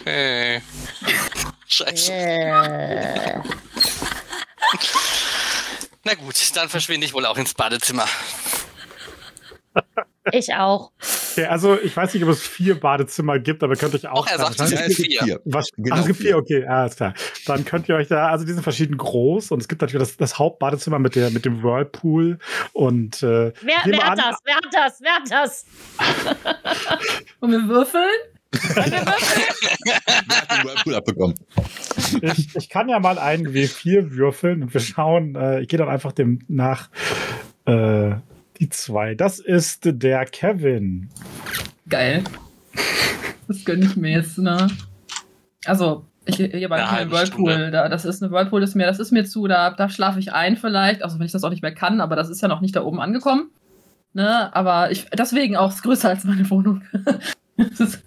Okay. 0.00 0.62
Scheiße. 1.68 2.12
Na 6.04 6.14
gut, 6.14 6.34
dann 6.54 6.68
verschwinde 6.68 7.06
ich 7.06 7.12
wohl 7.12 7.26
auch 7.26 7.36
ins 7.36 7.54
Badezimmer. 7.54 8.08
Ich 10.30 10.54
auch. 10.54 10.92
Okay, 11.32 11.46
also 11.46 11.76
ich 11.80 11.96
weiß 11.96 12.14
nicht, 12.14 12.22
ob 12.22 12.28
es 12.30 12.46
vier 12.46 12.78
Badezimmer 12.78 13.38
gibt, 13.40 13.62
aber 13.64 13.74
könnt 13.74 13.94
euch 13.94 14.06
auch. 14.06 14.24
Doch, 14.26 14.30
er 14.32 14.38
sagt, 14.38 14.58
wahrscheinlich- 14.60 14.78
Ja, 14.78 14.86
es 14.86 14.96
gibt 14.96 15.22
vier. 15.24 15.40
Was, 15.46 15.68
Genau 15.76 15.96
ach, 15.96 16.00
es 16.02 16.06
gibt 16.06 16.18
vier. 16.20 16.36
okay, 16.36 16.64
alles 16.64 16.94
klar. 16.96 17.14
Dann 17.46 17.64
könnt 17.64 17.88
ihr 17.88 17.96
euch 17.96 18.06
da, 18.06 18.28
also 18.28 18.44
die 18.44 18.52
sind 18.52 18.62
verschieden 18.62 18.96
groß 18.96 19.50
und 19.50 19.60
es 19.60 19.66
gibt 19.68 19.80
natürlich 19.82 20.06
das, 20.06 20.16
das 20.16 20.38
Hauptbadezimmer 20.38 21.00
mit, 21.00 21.16
der, 21.16 21.30
mit 21.30 21.44
dem 21.44 21.62
Whirlpool 21.64 22.38
und 22.72 23.20
äh, 23.22 23.52
Wer, 23.62 23.74
wer 23.84 24.04
an- 24.04 24.10
hat 24.10 24.18
das? 24.18 24.38
Wer 24.44 24.54
hat 24.56 24.66
das? 24.72 25.00
Wer 25.00 25.12
hat 25.14 25.30
das? 25.30 25.66
Und 27.40 27.50
wir 27.50 27.66
würfeln. 27.68 28.10
Wer 28.52 28.84
hat 30.36 30.50
den 30.52 30.64
Whirlpool 30.68 30.94
abbekommen? 30.94 31.34
ich, 32.20 32.54
ich 32.54 32.68
kann 32.68 32.88
ja 32.88 32.98
mal 33.00 33.18
einen 33.18 33.48
W4 33.48 34.12
würfeln 34.12 34.62
und 34.62 34.74
wir 34.74 34.80
schauen, 34.80 35.34
äh, 35.34 35.60
ich 35.62 35.68
gehe 35.68 35.78
dann 35.78 35.88
einfach 35.88 36.12
dem 36.12 36.40
nach 36.48 36.90
äh, 37.66 38.12
die 38.62 38.68
zwei. 38.68 39.14
Das 39.16 39.40
ist 39.40 39.80
der 39.84 40.24
Kevin. 40.24 41.08
Geil. 41.88 42.22
Das 43.48 43.64
gönne 43.64 43.84
ich 43.84 43.96
mir 43.96 44.12
jetzt, 44.12 44.38
ne? 44.38 44.68
Also, 45.64 46.06
ich 46.24 46.36
hier 46.36 46.70
einem 46.70 46.90
halbe 46.90 47.10
Whirlpool, 47.10 47.70
da, 47.72 47.88
das 47.88 48.04
ist 48.04 48.22
eine 48.22 48.30
Whirlpool, 48.30 48.60
das 48.60 48.70
ist 48.70 48.76
mir, 48.76 48.86
das 48.86 49.00
ist 49.00 49.10
mir 49.10 49.24
zu, 49.24 49.48
da, 49.48 49.70
da 49.70 49.88
schlafe 49.88 50.20
ich 50.20 50.32
ein 50.32 50.56
vielleicht, 50.56 51.02
also 51.02 51.18
wenn 51.18 51.26
ich 51.26 51.32
das 51.32 51.42
auch 51.42 51.50
nicht 51.50 51.62
mehr 51.62 51.74
kann, 51.74 52.00
aber 52.00 52.14
das 52.14 52.30
ist 52.30 52.40
ja 52.40 52.46
noch 52.46 52.60
nicht 52.60 52.76
da 52.76 52.84
oben 52.84 53.00
angekommen. 53.00 53.50
Ne? 54.12 54.54
Aber 54.54 54.92
ich, 54.92 55.06
deswegen 55.10 55.56
auch 55.56 55.70
ist 55.72 55.82
größer 55.82 56.08
als 56.10 56.22
meine 56.24 56.48
Wohnung. 56.50 56.82
Ist- 57.56 58.02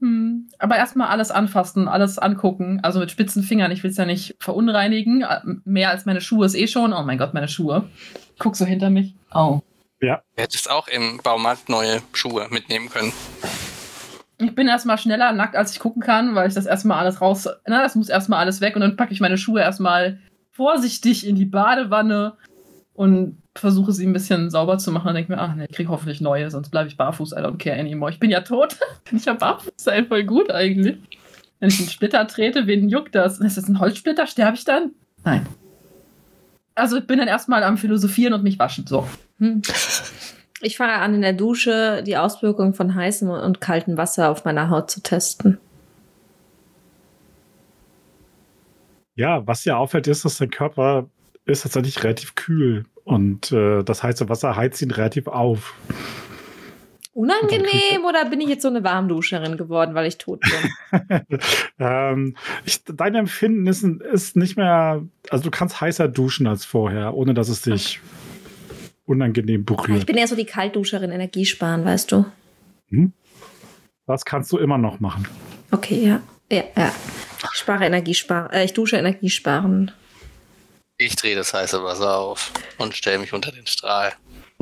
hm. 0.00 0.48
Aber 0.58 0.76
erstmal 0.76 1.08
alles 1.08 1.30
anfassen, 1.30 1.88
alles 1.88 2.18
angucken, 2.18 2.78
also 2.82 3.00
mit 3.00 3.10
spitzen 3.10 3.42
Fingern, 3.42 3.72
ich 3.72 3.82
will 3.82 3.90
es 3.90 3.96
ja 3.96 4.04
nicht 4.06 4.36
verunreinigen. 4.38 5.22
Äh, 5.22 5.40
Mehr 5.64 5.90
als 5.90 6.04
meine 6.06 6.20
Schuhe 6.20 6.46
ist 6.46 6.54
eh 6.54 6.66
schon. 6.68 6.92
Oh 6.92 7.02
mein 7.02 7.18
Gott, 7.18 7.34
meine 7.34 7.48
Schuhe. 7.48 7.88
Ich 8.34 8.40
guck 8.40 8.56
so 8.56 8.64
hinter 8.64 8.90
mich. 8.90 9.14
Oh. 9.32 9.60
Du 10.00 10.20
hättest 10.36 10.70
auch 10.70 10.88
im 10.88 11.20
Baumarkt 11.22 11.68
neue 11.68 12.02
Schuhe 12.12 12.48
mitnehmen 12.50 12.90
können. 12.90 13.12
Ich 14.38 14.54
bin 14.54 14.68
erstmal 14.68 14.98
schneller 14.98 15.32
nackt, 15.32 15.56
als 15.56 15.72
ich 15.72 15.78
gucken 15.78 16.02
kann, 16.02 16.34
weil 16.34 16.48
ich 16.48 16.54
das 16.54 16.66
erstmal 16.66 16.98
alles 16.98 17.20
raus. 17.20 17.48
Na, 17.66 17.82
das 17.82 17.94
muss 17.94 18.08
erstmal 18.08 18.40
alles 18.40 18.60
weg 18.60 18.74
und 18.74 18.82
dann 18.82 18.96
packe 18.96 19.12
ich 19.12 19.20
meine 19.20 19.38
Schuhe 19.38 19.60
erstmal 19.60 20.18
vorsichtig 20.50 21.26
in 21.26 21.36
die 21.36 21.46
Badewanne 21.46 22.34
und 22.92 23.42
versuche 23.56 23.92
sie 23.92 24.06
ein 24.06 24.12
bisschen 24.12 24.50
sauber 24.50 24.78
zu 24.78 24.92
machen 24.92 25.08
und 25.08 25.14
denke 25.14 25.32
mir, 25.32 25.38
ach 25.38 25.54
ne, 25.54 25.66
ich 25.68 25.76
krieg 25.76 25.88
hoffentlich 25.88 26.20
neue, 26.20 26.50
sonst 26.50 26.70
bleibe 26.70 26.88
ich 26.88 26.96
barfuß. 26.96 27.32
I 27.32 27.36
don't 27.36 27.58
care 27.58 27.78
anymore. 27.78 28.10
Ich 28.10 28.18
bin 28.18 28.30
ja 28.30 28.40
tot. 28.40 28.76
bin 29.08 29.18
ich 29.18 29.24
ja 29.24 29.34
barfuß. 29.34 29.72
Sei 29.76 30.04
voll 30.04 30.24
gut 30.24 30.50
eigentlich. 30.50 30.98
Wenn 31.60 31.68
ich 31.68 31.78
einen 31.78 31.88
Splitter 31.88 32.26
trete, 32.26 32.66
wen 32.66 32.88
juckt 32.88 33.14
das? 33.14 33.38
Ist 33.38 33.56
das 33.56 33.68
ein 33.68 33.80
Holzsplitter? 33.80 34.26
Sterbe 34.26 34.56
ich 34.56 34.64
dann? 34.64 34.90
Nein. 35.24 35.46
Also 36.74 36.96
ich 36.96 37.06
bin 37.06 37.18
dann 37.18 37.28
erstmal 37.28 37.62
am 37.62 37.76
Philosophieren 37.76 38.34
und 38.34 38.42
mich 38.42 38.58
waschen. 38.58 38.86
So. 38.86 39.06
Hm. 39.38 39.62
Ich 40.60 40.76
fange 40.76 40.94
an, 40.94 41.14
in 41.14 41.20
der 41.20 41.34
Dusche 41.34 42.02
die 42.06 42.16
Auswirkungen 42.16 42.74
von 42.74 42.94
heißem 42.94 43.28
und 43.28 43.60
kaltem 43.60 43.96
Wasser 43.96 44.30
auf 44.30 44.44
meiner 44.44 44.70
Haut 44.70 44.90
zu 44.90 45.02
testen. 45.02 45.58
Ja, 49.14 49.46
was 49.46 49.64
ja 49.64 49.76
auffällt, 49.76 50.06
ist, 50.08 50.24
dass 50.24 50.38
dein 50.38 50.50
Körper 50.50 51.06
ist 51.44 51.62
tatsächlich 51.62 52.02
relativ 52.02 52.34
kühl 52.34 52.86
und 53.04 53.52
äh, 53.52 53.82
das 53.84 54.02
heiße 54.02 54.28
Wasser 54.28 54.56
heizt 54.56 54.80
ihn 54.82 54.90
relativ 54.90 55.26
auf. 55.28 55.74
Unangenehm 57.14 58.04
oder 58.08 58.24
bin 58.24 58.40
ich 58.40 58.48
jetzt 58.48 58.62
so 58.62 58.68
eine 58.68 58.82
Warmduscherin 58.82 59.56
geworden, 59.56 59.94
weil 59.94 60.06
ich 60.06 60.18
tot 60.18 60.40
bin? 60.40 61.20
ähm, 61.78 62.36
ich, 62.66 62.82
dein 62.84 63.14
Empfinden 63.14 63.66
ist, 63.68 63.84
ist 63.84 64.34
nicht 64.36 64.56
mehr, 64.56 65.04
also 65.30 65.44
du 65.44 65.50
kannst 65.50 65.80
heißer 65.80 66.08
duschen 66.08 66.48
als 66.48 66.64
vorher, 66.64 67.14
ohne 67.14 67.32
dass 67.32 67.48
es 67.48 67.62
dich 67.62 68.00
unangenehm 69.06 69.60
Ich 69.60 69.66
berührt. 69.66 70.06
bin 70.06 70.16
eher 70.16 70.26
so 70.26 70.34
die 70.34 70.44
Kaltduscherin, 70.46 71.12
Energie 71.12 71.46
sparen, 71.46 71.84
weißt 71.84 72.10
du? 72.10 72.24
Das 74.06 74.24
kannst 74.24 74.50
du 74.52 74.58
immer 74.58 74.78
noch 74.78 74.98
machen. 74.98 75.26
Okay, 75.70 76.04
ja. 76.06 76.20
Ja, 76.50 76.64
ja. 76.76 76.92
Ich 77.52 77.58
spare 77.60 77.84
Energie 77.86 78.14
sparen. 78.14 78.50
Äh, 78.52 78.64
ich 78.64 78.72
dusche 78.72 78.96
energiesparend. 78.96 79.94
Ich 80.96 81.16
drehe 81.16 81.34
das 81.34 81.54
heiße 81.54 81.82
Wasser 81.82 82.18
auf 82.18 82.52
und 82.78 82.94
stelle 82.94 83.18
mich 83.18 83.32
unter 83.32 83.50
den 83.50 83.66
Strahl 83.66 84.12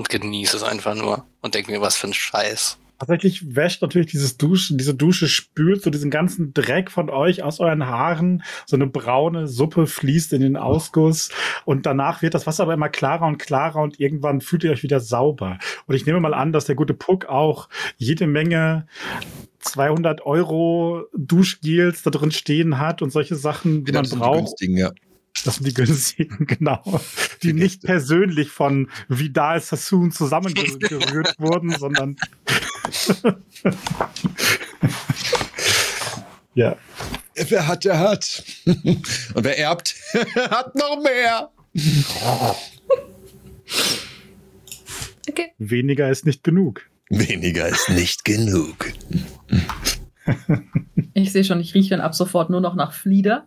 und 0.02 0.08
genieße 0.08 0.56
es 0.56 0.64
einfach 0.64 0.96
nur 0.96 1.24
und 1.42 1.54
denke 1.54 1.70
mir, 1.70 1.80
was 1.80 1.96
für 1.96 2.08
ein 2.08 2.12
Scheiß. 2.12 2.76
Tatsächlich 2.98 3.54
wäscht 3.54 3.82
natürlich 3.82 4.10
dieses 4.10 4.36
Duschen, 4.36 4.78
diese 4.78 4.96
Dusche 4.96 5.28
spült 5.28 5.82
so 5.82 5.90
diesen 5.90 6.10
ganzen 6.10 6.52
Dreck 6.54 6.90
von 6.90 7.08
euch 7.08 7.44
aus 7.44 7.60
euren 7.60 7.86
Haaren. 7.86 8.42
So 8.66 8.74
eine 8.74 8.88
braune 8.88 9.46
Suppe 9.46 9.86
fließt 9.86 10.32
in 10.32 10.40
den 10.40 10.56
Ausguss 10.56 11.30
und 11.64 11.86
danach 11.86 12.20
wird 12.20 12.34
das 12.34 12.48
Wasser 12.48 12.64
aber 12.64 12.74
immer 12.74 12.88
klarer 12.88 13.26
und 13.26 13.38
klarer 13.38 13.80
und 13.80 14.00
irgendwann 14.00 14.40
fühlt 14.40 14.64
ihr 14.64 14.72
euch 14.72 14.82
wieder 14.82 14.98
sauber. 14.98 15.58
Und 15.86 15.94
ich 15.94 16.04
nehme 16.04 16.18
mal 16.18 16.34
an, 16.34 16.52
dass 16.52 16.64
der 16.64 16.74
gute 16.74 16.94
Puck 16.94 17.26
auch 17.26 17.68
jede 17.96 18.26
Menge 18.26 18.88
200 19.60 20.26
Euro 20.26 21.04
Duschgels 21.16 22.02
da 22.02 22.10
drin 22.10 22.32
stehen 22.32 22.80
hat 22.80 23.02
und 23.02 23.10
solche 23.10 23.36
Sachen, 23.36 23.84
die 23.84 23.92
man 23.92 24.08
braucht. 24.08 24.38
günstigen, 24.38 24.76
ja. 24.76 24.90
Das 25.44 25.56
sind 25.56 25.66
die 25.66 25.74
günstigen, 25.74 26.46
genau. 26.46 27.00
Die 27.42 27.52
nicht 27.52 27.82
persönlich 27.82 28.48
von 28.50 28.88
Vidal 29.08 29.60
Sassoon 29.60 30.12
zusammengerührt 30.12 31.34
wurden, 31.38 31.70
sondern. 31.76 32.16
ja. 36.54 36.76
Wer 37.34 37.66
hat, 37.66 37.84
der 37.84 37.98
hat. 37.98 38.44
Und 38.66 39.08
wer 39.34 39.58
erbt, 39.58 39.94
hat 40.50 40.74
noch 40.74 41.02
mehr. 41.02 41.50
Okay. 45.28 45.52
Weniger 45.58 46.10
ist 46.10 46.26
nicht 46.26 46.44
genug. 46.44 46.86
Weniger 47.08 47.68
ist 47.68 47.88
nicht 47.88 48.26
genug. 48.26 48.92
Ich 51.14 51.32
sehe 51.32 51.44
schon, 51.44 51.58
ich 51.60 51.74
rieche 51.74 51.88
dann 51.90 52.02
ab 52.02 52.14
sofort 52.14 52.50
nur 52.50 52.60
noch 52.60 52.74
nach 52.74 52.92
Flieder. 52.92 53.46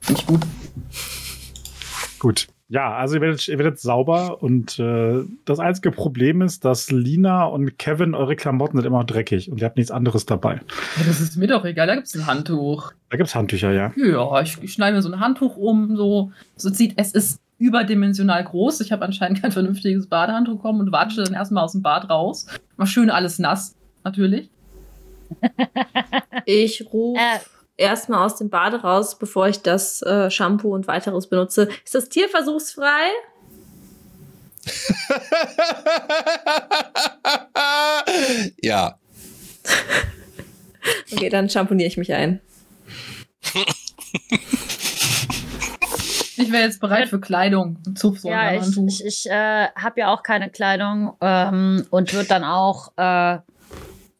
Finde 0.00 0.20
ich 0.20 0.26
gut. 0.26 0.40
Gut. 2.18 2.48
Ja, 2.68 2.96
also 2.96 3.14
ihr 3.14 3.20
werdet, 3.20 3.46
ihr 3.46 3.58
werdet 3.58 3.78
sauber 3.78 4.42
und 4.42 4.80
äh, 4.80 5.22
das 5.44 5.60
einzige 5.60 5.92
Problem 5.92 6.42
ist, 6.42 6.64
dass 6.64 6.90
Lina 6.90 7.44
und 7.44 7.78
Kevin, 7.78 8.12
eure 8.16 8.34
Klamotten 8.34 8.76
sind 8.76 8.86
immer 8.86 8.98
noch 8.98 9.06
dreckig 9.06 9.48
und 9.52 9.60
ihr 9.60 9.66
habt 9.66 9.76
nichts 9.76 9.92
anderes 9.92 10.26
dabei. 10.26 10.54
Ja, 10.96 11.04
das 11.06 11.20
ist 11.20 11.36
mir 11.36 11.46
doch 11.46 11.64
egal, 11.64 11.86
da 11.86 11.94
gibt 11.94 12.08
es 12.08 12.16
ein 12.16 12.26
Handtuch. 12.26 12.92
Da 13.10 13.18
gibt's 13.18 13.36
Handtücher, 13.36 13.70
ja. 13.70 13.92
Ja, 13.96 14.40
ich, 14.40 14.60
ich 14.62 14.72
schneide 14.72 14.96
mir 14.96 15.02
so 15.02 15.12
ein 15.12 15.20
Handtuch 15.20 15.56
um, 15.56 15.96
so. 15.96 16.32
So 16.56 16.68
sieht, 16.70 16.94
es 16.96 17.12
ist 17.12 17.40
überdimensional 17.58 18.42
groß. 18.42 18.80
Ich 18.80 18.90
habe 18.90 19.04
anscheinend 19.04 19.40
kein 19.40 19.52
vernünftiges 19.52 20.08
Badehandtuch 20.08 20.56
bekommen 20.56 20.80
und 20.80 20.90
watsche 20.90 21.22
dann 21.22 21.34
erstmal 21.34 21.62
aus 21.62 21.72
dem 21.72 21.82
Bad 21.82 22.10
raus. 22.10 22.46
Mal 22.76 22.86
schön 22.86 23.10
alles 23.10 23.38
nass, 23.38 23.76
natürlich. 24.02 24.50
Ich 26.48 26.86
rufe 26.92 27.20
Äh. 27.20 27.55
Erstmal 27.76 28.24
aus 28.24 28.36
dem 28.36 28.50
Bade 28.50 28.82
raus, 28.82 29.18
bevor 29.18 29.48
ich 29.48 29.62
das 29.62 30.02
äh, 30.02 30.30
Shampoo 30.30 30.74
und 30.74 30.86
weiteres 30.86 31.28
benutze. 31.28 31.68
Ist 31.84 31.94
das 31.94 32.08
tierversuchsfrei? 32.08 33.08
ja. 38.62 38.98
Okay, 41.12 41.28
dann 41.30 41.50
shampooniere 41.50 41.88
ich 41.88 41.96
mich 41.96 42.12
ein. 42.12 42.40
Ich 46.36 46.52
wäre 46.52 46.64
jetzt 46.64 46.80
bereit 46.80 47.08
für 47.08 47.20
Kleidung. 47.20 47.78
Ein 47.86 47.96
Zupf 47.96 48.20
so 48.20 48.28
Ja, 48.28 48.54
ich, 48.54 48.76
ich, 48.76 49.04
ich 49.04 49.28
äh, 49.28 49.68
habe 49.74 50.00
ja 50.00 50.14
auch 50.14 50.22
keine 50.22 50.48
Kleidung 50.50 51.16
ähm, 51.20 51.84
und 51.90 52.12
würde 52.12 52.28
dann 52.28 52.44
auch 52.44 52.92
äh, 52.96 53.38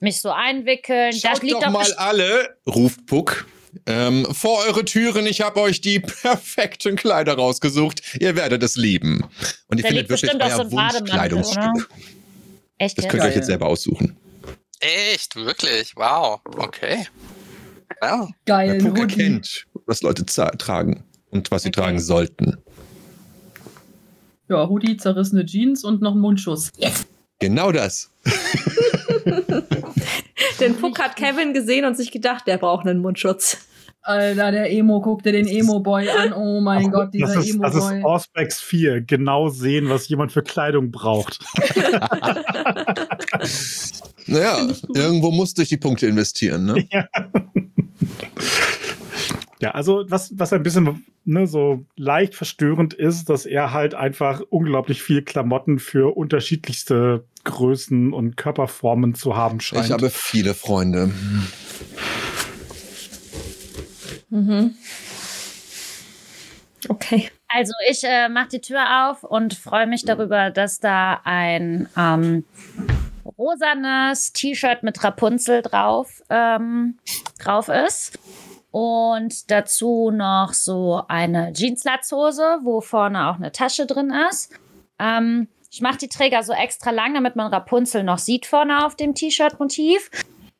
mich 0.01 0.21
so 0.21 0.31
einwickeln. 0.31 1.13
Schaut 1.13 1.39
da 1.39 1.43
liegt 1.43 1.63
doch 1.63 1.71
mal 1.71 1.93
alle, 1.95 2.57
ruft 2.67 3.07
Puck. 3.07 3.47
Ähm, 3.85 4.27
vor 4.33 4.65
eure 4.67 4.85
Türen, 4.85 5.27
ich 5.27 5.43
habe 5.43 5.61
euch 5.61 5.81
die 5.81 6.01
perfekten 6.23 6.97
Kleider 6.97 7.35
rausgesucht. 7.35 8.03
Ihr 8.21 8.35
werdet 8.37 8.63
es 8.63 8.77
lieben. 8.77 9.25
Und 9.69 9.79
ihr 9.79 9.85
findet 9.85 10.09
wirklich 10.09 10.33
euer 10.33 10.57
so 10.65 10.73
Wunschkleidungsstück. 10.73 11.89
Echt 12.79 12.99
Das 12.99 13.09
könnt 13.09 13.23
ihr 13.23 13.29
euch 13.29 13.37
jetzt 13.37 13.47
selber 13.47 13.67
aussuchen. 13.67 14.17
Echt, 14.81 15.37
wirklich? 15.37 15.95
Wow. 15.97 16.41
Okay. 16.57 17.07
Ja. 18.03 18.29
Geil, 18.45 18.79
Puck 18.79 18.99
erkennt, 18.99 19.67
was 19.87 20.03
Leute 20.03 20.27
tragen 20.27 21.05
und 21.31 21.51
was 21.51 21.63
sie 21.63 21.69
Okay. 21.69 21.81
tragen 21.81 22.01
sollten. 22.01 22.59
Ja, 24.49 24.69
Hoodie, 24.69 24.97
zerrissene 24.97 25.45
Jeans 25.45 25.83
und 25.83 26.03
noch 26.03 26.13
ein 26.15 26.21
Mundschuss. 26.21 26.73
Genau 27.39 27.73
das. 27.73 28.11
Den 30.61 30.77
Puck 30.77 30.99
hat 30.99 31.17
Kevin 31.17 31.53
gesehen 31.53 31.85
und 31.85 31.97
sich 31.97 32.11
gedacht, 32.11 32.47
der 32.47 32.59
braucht 32.59 32.87
einen 32.87 33.01
Mundschutz. 33.01 33.59
Alter, 34.03 34.53
der 34.53 34.71
Emo, 34.71 35.01
guck 35.01 35.25
dir 35.25 35.33
den 35.33 35.49
Emo-Boy 35.49 36.09
an. 36.09 36.33
Oh 36.33 36.61
mein 36.61 36.93
Gott, 36.93 37.13
dieser 37.13 37.35
das 37.35 37.49
ist, 37.49 37.59
das 37.61 37.75
ist 37.75 37.83
Emo-Boy. 37.83 38.05
Auspex 38.05 38.61
4. 38.61 39.01
Genau 39.01 39.49
sehen, 39.49 39.91
was 39.91 40.09
jemand 40.09 40.33
für 40.33 40.43
Kleidung 40.43 40.91
braucht. 40.91 41.41
Naja, 44.29 44.59
irgendwo 44.93 45.31
musste 45.31 45.63
ich 45.63 45.69
die 45.69 45.77
Punkte 45.77 46.07
investieren. 46.07 46.67
Ne? 46.67 46.89
Ja, 49.61 49.71
also 49.71 50.05
was, 50.09 50.39
was 50.39 50.53
ein 50.53 50.63
bisschen 50.63 51.07
ne, 51.25 51.47
so 51.47 51.85
leicht 51.97 52.35
verstörend 52.35 52.93
ist, 52.93 53.31
dass 53.31 53.47
er 53.47 53.73
halt 53.73 53.95
einfach 53.95 54.43
unglaublich 54.51 55.03
viel 55.03 55.23
Klamotten 55.23 55.79
für 55.79 56.17
unterschiedlichste 56.17 57.25
Größen 57.47 58.13
und 58.13 58.37
Körperformen 58.37 59.15
zu 59.15 59.37
haben 59.37 59.61
scheint. 59.61 59.87
Ich 59.87 59.93
habe 59.93 60.11
viele 60.11 60.53
Freunde. 60.53 61.11
Mhm. 64.29 64.75
Okay. 66.89 67.31
Also 67.49 67.73
ich 67.89 68.05
äh, 68.05 68.29
mache 68.29 68.49
die 68.49 68.61
Tür 68.61 69.09
auf 69.09 69.23
und 69.23 69.55
freue 69.55 69.87
mich 69.87 70.05
darüber, 70.05 70.51
dass 70.51 70.81
da 70.81 71.21
ein 71.25 71.89
ähm, 71.97 72.45
rosanes 73.39 74.33
T-Shirt 74.33 74.83
mit 74.83 75.03
Rapunzel 75.03 75.63
drauf, 75.63 76.23
ähm, 76.29 76.99
drauf 77.39 77.69
ist. 77.69 78.19
Und 78.73 79.51
dazu 79.51 80.11
noch 80.11 80.53
so 80.53 81.03
eine 81.09 81.53
Jeanslatzhose, 81.55 82.59
wo 82.63 82.81
vorne 82.83 83.29
auch 83.29 83.37
eine 83.37 83.53
Tasche 83.53 83.87
drin 83.87 84.13
ist. 84.31 84.53
Ähm, 84.99 85.49
ich 85.77 85.83
mache 85.83 85.99
die 85.99 86.09
Träger 86.09 86.43
so 86.43 86.55
extra 86.55 86.91
lang, 86.91 87.13
damit 87.13 87.37
man 87.37 87.53
Rapunzel 87.53 88.03
noch 88.03 88.17
sieht 88.17 88.47
vorne 88.47 88.87
auf 88.87 88.97
dem 88.97 89.15
T-Shirt-Motiv. 89.15 90.11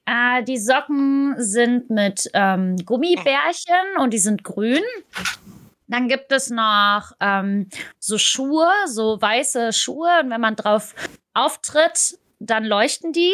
Äh, 0.05 0.45
die 0.45 0.59
Socken 0.59 1.35
sind 1.39 1.89
mit 1.89 2.29
ähm, 2.35 2.77
Gummibärchen 2.85 3.97
und 3.99 4.13
die 4.13 4.19
sind 4.19 4.45
grün. 4.45 4.83
Dann 5.89 6.09
gibt 6.09 6.33
es 6.33 6.51
noch 6.51 7.13
ähm, 7.21 7.71
so 7.99 8.19
Schuhe, 8.19 8.69
so 8.89 9.19
weiße 9.19 9.73
Schuhe. 9.73 10.21
Und 10.23 10.29
wenn 10.29 10.41
man 10.43 10.55
drauf 10.55 10.95
auftritt, 11.33 12.19
dann 12.39 12.67
leuchten 12.67 13.15
die. 13.15 13.33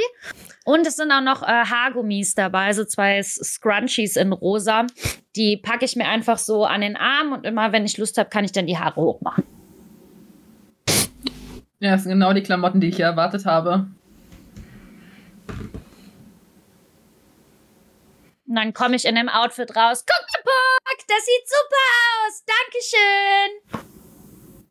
Und 0.64 0.86
es 0.86 0.94
sind 0.94 1.10
auch 1.10 1.20
noch 1.20 1.42
äh, 1.42 1.46
Haargummis 1.46 2.36
dabei, 2.36 2.74
so 2.74 2.84
zwei 2.84 3.20
Scrunchies 3.24 4.14
in 4.14 4.32
rosa. 4.32 4.86
Die 5.34 5.56
packe 5.56 5.84
ich 5.84 5.96
mir 5.96 6.06
einfach 6.06 6.38
so 6.38 6.64
an 6.64 6.82
den 6.82 6.96
Arm 6.96 7.32
und 7.32 7.44
immer, 7.44 7.72
wenn 7.72 7.84
ich 7.84 7.98
Lust 7.98 8.18
habe, 8.18 8.30
kann 8.30 8.44
ich 8.44 8.52
dann 8.52 8.68
die 8.68 8.78
Haare 8.78 9.00
hochmachen. 9.00 9.61
Ja, 11.82 11.90
das 11.92 12.04
sind 12.04 12.12
genau 12.12 12.32
die 12.32 12.44
Klamotten, 12.44 12.80
die 12.80 12.86
ich 12.90 12.96
hier 12.96 13.06
erwartet 13.06 13.44
habe. 13.44 13.86
Und 18.46 18.54
dann 18.54 18.72
komme 18.72 18.94
ich 18.94 19.04
in 19.04 19.16
dem 19.16 19.28
Outfit 19.28 19.74
raus. 19.74 20.04
Guck 20.06 20.26
mal, 20.30 20.42
Puck, 20.44 21.06
das 21.08 21.24
sieht 21.24 21.48
super 21.48 21.88
aus. 22.20 22.44
Dankeschön. 23.72 23.86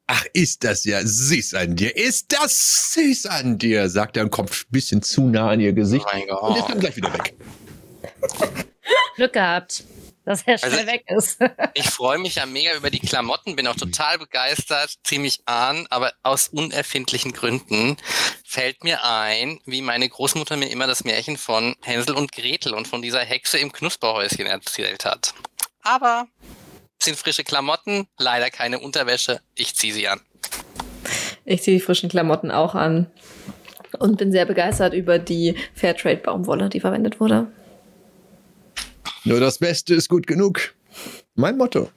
Ach, 0.07 0.25
ist 0.33 0.63
das 0.63 0.85
ja 0.85 1.01
süß 1.03 1.53
an 1.55 1.75
dir. 1.75 1.95
Ist 1.97 2.31
das 2.31 2.93
süß 2.93 3.25
an 3.25 3.57
dir, 3.57 3.89
sagt 3.89 4.15
er 4.15 4.23
und 4.23 4.29
kommt 4.31 4.51
ein 4.51 4.65
bisschen 4.69 5.01
zu 5.01 5.27
nah 5.27 5.49
an 5.49 5.59
ihr 5.59 5.71
Oh 5.71 5.75
Gesicht. 5.75 6.05
mein 6.13 6.29
Und 6.29 6.55
ist 6.57 6.63
dann 6.63 6.71
Gott. 6.73 6.79
gleich 6.79 6.95
wieder 6.95 7.13
weg. 7.13 7.33
Glück 9.15 9.33
gehabt, 9.33 9.83
dass 10.25 10.43
er 10.43 10.57
schnell 10.57 10.71
Also- 10.73 10.87
weg 10.87 11.03
ist. 11.07 11.39
Ich 11.73 11.89
freue 11.89 12.17
mich 12.19 12.35
ja 12.35 12.45
mega 12.45 12.75
über 12.75 12.89
die 12.89 12.99
Klamotten, 12.99 13.55
bin 13.55 13.67
auch 13.67 13.75
total 13.75 14.17
begeistert, 14.17 14.95
ziemlich 15.03 15.39
an, 15.45 15.87
aber 15.89 16.13
aus 16.23 16.49
unerfindlichen 16.49 17.31
Gründen 17.31 17.97
fällt 18.45 18.83
mir 18.83 19.03
ein, 19.03 19.59
wie 19.65 19.81
meine 19.81 20.07
Großmutter 20.09 20.57
mir 20.57 20.69
immer 20.69 20.87
das 20.87 21.03
Märchen 21.03 21.37
von 21.37 21.75
Hänsel 21.81 22.15
und 22.15 22.31
Gretel 22.31 22.73
und 22.73 22.87
von 22.87 23.01
dieser 23.01 23.21
Hexe 23.21 23.57
im 23.57 23.71
Knusperhäuschen 23.71 24.45
erzählt 24.45 25.05
hat. 25.05 25.33
Aber 25.83 26.27
es 26.99 27.05
sind 27.05 27.17
frische 27.17 27.43
Klamotten, 27.43 28.07
leider 28.17 28.49
keine 28.49 28.79
Unterwäsche, 28.79 29.41
ich 29.55 29.75
ziehe 29.75 29.93
sie 29.93 30.07
an. 30.07 30.19
Ich 31.45 31.63
ziehe 31.63 31.77
die 31.77 31.83
frischen 31.83 32.09
Klamotten 32.09 32.51
auch 32.51 32.75
an 32.75 33.09
und 33.97 34.17
bin 34.17 34.31
sehr 34.31 34.45
begeistert 34.45 34.93
über 34.93 35.17
die 35.19 35.55
Fairtrade-Baumwolle, 35.73 36.69
die 36.69 36.79
verwendet 36.79 37.19
wurde. 37.19 37.47
Nur 39.23 39.39
das 39.39 39.59
Beste 39.59 39.93
ist 39.95 40.09
gut 40.09 40.27
genug. 40.27 40.73
Mein 41.35 41.57
Motto. 41.57 41.89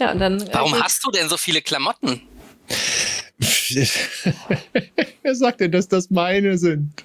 Ja, 0.00 0.12
und 0.12 0.18
dann. 0.18 0.40
äh, 0.40 0.48
Warum 0.52 0.74
hast 0.82 1.04
du 1.04 1.10
denn 1.10 1.28
so 1.28 1.36
viele 1.36 1.62
Klamotten? 1.62 2.22
Wer 5.22 5.34
sagt 5.34 5.60
denn, 5.60 5.72
dass 5.72 5.88
das 5.88 6.10
meine 6.10 6.58
sind? 6.58 7.04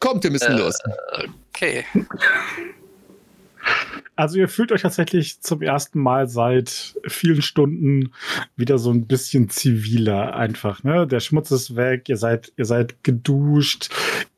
Kommt, 0.00 0.24
wir 0.24 0.30
müssen 0.30 0.52
Äh, 0.52 0.58
los. 0.58 0.78
Okay. 1.50 1.84
Also 4.16 4.38
ihr 4.38 4.48
fühlt 4.48 4.70
euch 4.70 4.82
tatsächlich 4.82 5.40
zum 5.40 5.60
ersten 5.62 5.98
Mal 5.98 6.28
seit 6.28 6.94
vielen 7.08 7.42
Stunden 7.42 8.12
wieder 8.56 8.78
so 8.78 8.90
ein 8.92 9.06
bisschen 9.06 9.48
ziviler 9.48 10.36
einfach. 10.36 10.84
Ne? 10.84 11.06
Der 11.06 11.18
Schmutz 11.20 11.50
ist 11.50 11.74
weg, 11.74 12.08
ihr 12.08 12.16
seid, 12.16 12.52
ihr 12.56 12.64
seid 12.64 13.02
geduscht, 13.02 13.88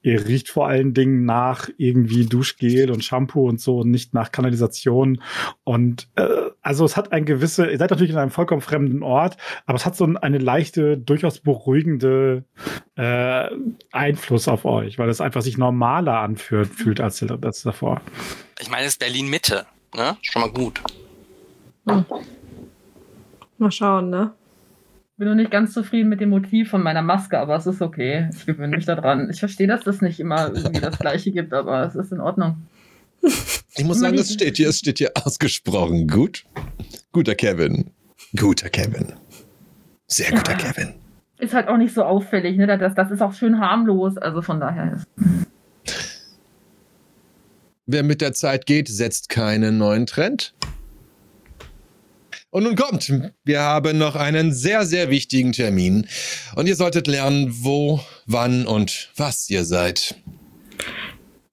ihr 0.07 0.27
riecht 0.27 0.49
vor 0.49 0.69
allen 0.69 0.95
Dingen 0.95 1.25
nach 1.25 1.69
irgendwie 1.79 2.27
Duschgel 2.27 2.91
und 2.93 3.05
Shampoo 3.05 3.49
und 3.49 3.61
so 3.61 3.79
und 3.81 3.91
nicht 3.91 4.15
nach 4.15 4.31
Kanalisation. 4.31 5.21
Und 5.65 6.09
äh, 6.15 6.27
also 6.63 6.85
es 6.85 6.97
hat 6.97 7.11
ein 7.13 7.25
gewisse, 7.25 7.67
ihr 7.71 7.77
seid 7.79 7.91
natürlich 7.91 8.13
in 8.13 8.19
einem 8.19 8.31
vollkommen 8.31 8.61
fremden 8.61 9.03
Ort, 9.03 9.37
aber 9.67 9.75
es 9.77 9.85
hat 9.85 9.97
so 9.97 10.05
ein- 10.05 10.17
eine 10.17 10.39
leichte, 10.39 10.97
durchaus 10.97 11.41
beruhigende 11.41 12.45
äh, 12.97 13.49
Einfluss 13.91 14.47
auf 14.49 14.65
euch, 14.65 14.97
weil 14.99 15.09
es 15.09 15.21
einfach 15.21 15.43
sich 15.43 15.59
normaler 15.59 16.21
anfühlt 16.21 16.69
fühlt 16.69 17.01
als, 17.01 17.23
als 17.23 17.63
davor. 17.63 18.01
Ich 18.61 18.71
meine, 18.71 18.85
es 18.85 18.93
ist 18.93 19.01
Berlin 19.01 19.29
Mitte, 19.29 19.67
ne? 19.95 20.17
Schon 20.23 20.43
mal 20.43 20.51
gut. 20.53 20.81
Mal 23.59 23.71
schauen, 23.71 24.11
ne? 24.11 24.33
Bin 25.19 25.29
noch 25.29 25.35
nicht 25.35 25.51
ganz 25.51 25.73
zufrieden 25.73 26.11
mit 26.11 26.21
dem 26.21 26.29
Motiv 26.29 26.69
von 26.69 26.83
meiner 26.83 27.01
Maske, 27.01 27.39
aber 27.39 27.57
es 27.57 27.67
ist 27.67 27.81
okay. 27.81 28.29
Ich 28.37 28.45
gewöhne 28.45 28.77
mich 28.77 28.85
daran. 28.85 29.31
Ich 29.31 29.41
verstehe, 29.41 29.67
dass 29.67 29.83
das 29.83 30.03
nicht 30.03 30.21
immer 30.21 30.49
irgendwie 30.55 30.81
das 30.81 30.99
Gleiche 30.99 31.31
gibt, 31.31 31.55
aber 31.55 31.87
es 31.87 31.95
ist 31.95 32.13
in 32.13 32.21
Ordnung. 32.21 32.59
Ich 33.77 33.85
muss 33.85 33.99
sagen, 33.99 34.19
es 34.19 34.33
steht 34.33 34.59
hier, 34.59 34.69
es 34.69 34.79
steht 34.79 34.99
hier 34.99 35.13
ausgesprochen 35.15 36.07
gut. 36.07 36.45
Guter 37.13 37.35
Kevin. 37.35 37.91
Guter 38.37 38.69
Kevin. 38.69 39.15
Sehr 40.07 40.31
guter 40.33 40.53
Ja. 40.53 40.59
Kevin. 40.59 40.95
Ist 41.39 41.55
halt 41.55 41.69
auch 41.69 41.79
nicht 41.79 41.95
so 41.95 42.03
auffällig, 42.03 42.59
ne? 42.59 42.67
Das, 42.67 42.95
das 42.95 43.11
ist 43.11 43.23
auch 43.23 43.33
schön 43.33 43.59
harmlos. 43.59 44.19
Also 44.19 44.43
von 44.43 44.61
daher 44.61 44.93
ist. 44.93 45.07
Wer 47.87 48.03
mit 48.03 48.21
der 48.21 48.35
Zeit 48.35 48.67
geht, 48.67 48.89
setzt 48.89 49.31
keinen 49.31 49.79
neuen 49.79 50.07
Trend. 50.07 50.55
Und 52.57 52.63
nun 52.63 52.75
kommt, 52.75 53.13
wir 53.45 53.61
haben 53.61 53.99
noch 53.99 54.17
einen 54.17 54.51
sehr, 54.51 54.87
sehr 54.87 55.11
wichtigen 55.11 55.53
Termin. 55.53 56.07
Und 56.55 56.67
ihr 56.67 56.75
solltet 56.75 57.07
lernen, 57.07 57.55
wo, 57.61 58.01
wann 58.25 58.67
und 58.67 59.11
was 59.15 59.51
ihr 59.51 59.63
seid. 59.67 60.15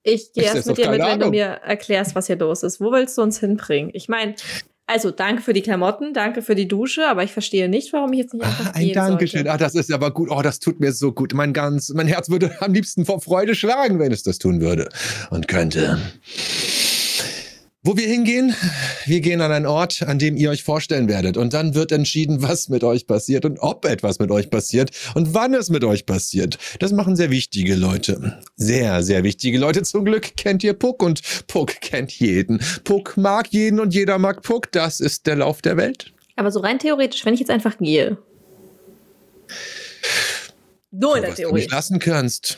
Ich 0.04 0.32
gehe 0.32 0.46
erst 0.46 0.66
mit 0.66 0.78
dir 0.78 0.90
mit, 0.90 1.02
wenn 1.02 1.20
du 1.20 1.26
Ahnung. 1.26 1.32
mir 1.32 1.60
erklärst, 1.62 2.16
was 2.16 2.28
hier 2.28 2.38
los 2.38 2.64
ist. 2.64 2.80
Wo 2.80 2.94
willst 2.94 3.18
du 3.18 3.22
uns 3.22 3.42
hinbringen? 3.42 3.92
Ich 3.94 4.08
meine, 4.08 4.36
also 4.88 5.12
danke 5.12 5.42
für 5.42 5.52
die 5.52 5.62
Klamotten, 5.62 6.14
danke 6.14 6.42
für 6.42 6.56
die 6.56 6.70
Dusche, 6.70 7.06
aber 7.06 7.26
ich 7.26 7.34
verstehe 7.34 7.68
nicht, 7.68 7.92
warum 7.92 8.14
ich 8.14 8.20
jetzt 8.20 8.34
nicht 8.34 8.46
einfach 8.46 8.68
Ah, 8.68 8.72
ein 8.76 8.94
Dankeschön. 8.94 9.46
Ah, 9.50 9.58
das 9.58 9.76
ist 9.76 9.92
aber 9.92 10.12
gut. 10.12 10.30
Oh, 10.32 10.42
das 10.42 10.62
tut 10.62 10.80
mir 10.80 10.94
so 10.94 11.12
gut. 11.12 11.34
Mein 11.34 11.52
ganz, 11.52 11.90
mein 11.90 12.08
Herz 12.08 12.30
würde 12.30 12.56
am 12.62 12.74
liebsten 12.74 13.06
vor 13.06 13.20
Freude 13.20 13.56
schlagen, 13.56 14.00
wenn 14.00 14.14
es 14.14 14.24
das 14.24 14.40
tun 14.40 14.62
würde. 14.62 14.88
Und 15.32 15.50
könnte. 15.50 16.00
Wo 17.86 17.98
wir 17.98 18.08
hingehen? 18.08 18.56
Wir 19.06 19.20
gehen 19.20 19.42
an 19.42 19.52
einen 19.52 19.66
Ort, 19.66 20.04
an 20.04 20.18
dem 20.18 20.38
ihr 20.38 20.50
euch 20.50 20.64
vorstellen 20.64 21.10
werdet. 21.10 21.36
Und 21.36 21.54
dann 21.54 21.76
wird 21.76 21.92
entschieden, 21.92 22.42
was 22.42 22.70
mit 22.70 22.82
euch 22.86 23.08
passiert 23.08 23.44
und 23.44 23.60
ob 23.60 23.84
etwas 23.84 24.20
mit 24.20 24.32
euch 24.32 24.50
passiert 24.50 24.92
und 25.16 25.34
wann 25.34 25.54
es 25.54 25.70
mit 25.70 25.84
euch 25.84 26.06
passiert. 26.06 26.58
Das 26.80 26.94
machen 26.94 27.18
sehr 27.18 27.30
wichtige 27.30 27.76
Leute. 27.76 28.40
Sehr, 28.56 29.04
sehr 29.04 29.26
wichtige 29.26 29.60
Leute. 29.60 29.84
Zum 29.84 30.06
Glück 30.06 30.38
kennt 30.38 30.64
ihr 30.64 30.72
Puck 30.74 31.04
und 31.04 31.20
Puck 31.48 31.82
kennt 31.82 32.14
jeden. 32.14 32.62
Puck 32.86 33.18
mag 33.18 33.48
jeden 33.50 33.82
und 33.82 33.94
jeder 33.94 34.18
mag 34.18 34.44
Puck. 34.44 34.72
Das 34.72 35.02
ist 35.02 35.28
der 35.28 35.36
Lauf 35.36 35.62
der 35.62 35.76
Welt. 35.76 36.14
Aber 36.38 36.52
so 36.52 36.62
rein 36.62 36.80
theoretisch, 36.80 37.26
wenn 37.26 37.34
ich 37.34 37.42
jetzt 37.42 37.52
einfach 37.52 37.78
gehe. 37.80 38.18
Nur 40.90 41.18
in 41.18 41.24
der 41.24 41.32
was 41.32 41.36
du 41.36 41.42
Theorie. 41.42 41.60
nicht 41.60 41.72
lassen 41.72 42.00
kannst. 42.00 42.58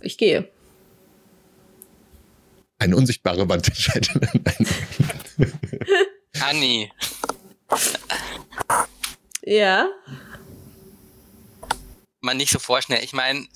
Ich 0.00 0.16
gehe. 0.16 0.48
Eine 2.78 2.96
unsichtbare 2.96 3.48
Wand 3.48 3.68
entscheidet. 3.68 4.10
Anni, 6.40 6.90
Ja. 9.42 9.88
mal 12.20 12.34
nicht 12.34 12.52
so 12.52 12.58
vorschnell. 12.58 13.02
Ich 13.02 13.12
meine, 13.12 13.46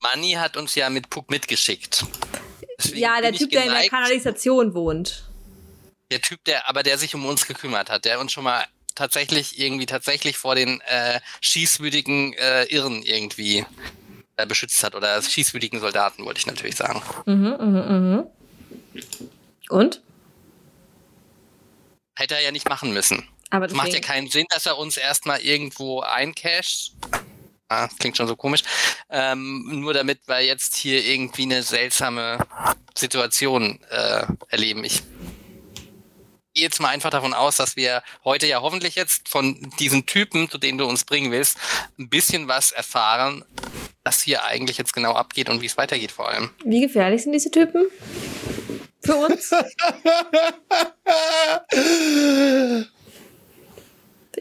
Manni 0.00 0.32
hat 0.32 0.56
uns 0.56 0.74
ja 0.74 0.88
mit 0.90 1.10
Puck 1.10 1.30
mitgeschickt. 1.30 2.04
Deswegen 2.78 2.98
Ja, 3.00 3.20
der 3.20 3.32
Typ, 3.32 3.50
der 3.50 3.62
in 3.64 3.70
der 3.70 3.78
geneigt- 3.82 3.90
Kanalisation 3.90 4.74
wohnt. 4.74 5.24
Der 6.10 6.20
Typ, 6.20 6.42
der, 6.44 6.68
aber 6.68 6.82
der 6.82 6.98
sich 6.98 7.14
um 7.14 7.26
uns 7.26 7.46
gekümmert 7.46 7.90
hat, 7.90 8.04
der 8.04 8.20
uns 8.20 8.32
schon 8.32 8.44
mal 8.44 8.64
tatsächlich 8.94 9.58
irgendwie 9.58 9.86
tatsächlich 9.86 10.36
vor 10.38 10.54
den 10.54 10.80
äh, 10.82 11.20
schießwütigen 11.40 12.32
äh, 12.34 12.64
Irren 12.64 13.02
irgendwie 13.02 13.66
äh, 14.36 14.46
beschützt 14.46 14.82
hat 14.84 14.94
oder 14.94 15.20
schießwütigen 15.20 15.80
Soldaten, 15.80 16.24
wollte 16.24 16.38
ich 16.38 16.46
natürlich 16.46 16.76
sagen. 16.76 17.02
Mhm, 17.26 17.56
mhm, 17.60 18.14
mhm. 18.14 18.24
Und? 19.70 20.02
Hätte 22.16 22.34
er 22.34 22.40
ja 22.40 22.50
nicht 22.50 22.68
machen 22.68 22.92
müssen. 22.92 23.28
Aber 23.50 23.66
Es 23.66 23.72
macht 23.72 23.92
ja 23.92 24.00
keinen 24.00 24.28
Sinn, 24.28 24.46
dass 24.50 24.66
er 24.66 24.78
uns 24.78 24.96
erstmal 24.96 25.40
irgendwo 25.40 26.00
eincasht. 26.00 26.92
Ah, 27.68 27.86
das 27.86 27.96
klingt 27.96 28.16
schon 28.16 28.28
so 28.28 28.36
komisch. 28.36 28.62
Ähm, 29.10 29.80
nur 29.80 29.92
damit 29.92 30.26
wir 30.26 30.40
jetzt 30.40 30.76
hier 30.76 31.04
irgendwie 31.04 31.42
eine 31.42 31.62
seltsame 31.62 32.38
Situation 32.96 33.80
äh, 33.90 34.24
erleben. 34.48 34.84
Ich 34.84 35.02
gehe 36.56 36.64
jetzt 36.64 36.80
mal 36.80 36.88
einfach 36.88 37.10
davon 37.10 37.34
aus, 37.34 37.56
dass 37.56 37.76
wir 37.76 38.02
heute 38.24 38.46
ja 38.46 38.62
hoffentlich 38.62 38.94
jetzt 38.96 39.28
von 39.28 39.70
diesen 39.78 40.06
Typen, 40.06 40.50
zu 40.50 40.58
denen 40.58 40.78
du 40.78 40.86
uns 40.86 41.04
bringen 41.04 41.30
willst, 41.30 41.58
ein 41.98 42.08
bisschen 42.08 42.48
was 42.48 42.72
erfahren, 42.72 43.44
was 44.04 44.22
hier 44.22 44.44
eigentlich 44.44 44.78
jetzt 44.78 44.94
genau 44.94 45.12
abgeht 45.12 45.50
und 45.50 45.60
wie 45.60 45.66
es 45.66 45.76
weitergeht 45.76 46.10
vor 46.10 46.28
allem. 46.30 46.50
wie 46.64 46.80
gefährlich 46.80 47.22
sind 47.22 47.32
diese 47.32 47.50
Typen? 47.50 47.86
Für 49.04 49.16
uns? 49.16 49.54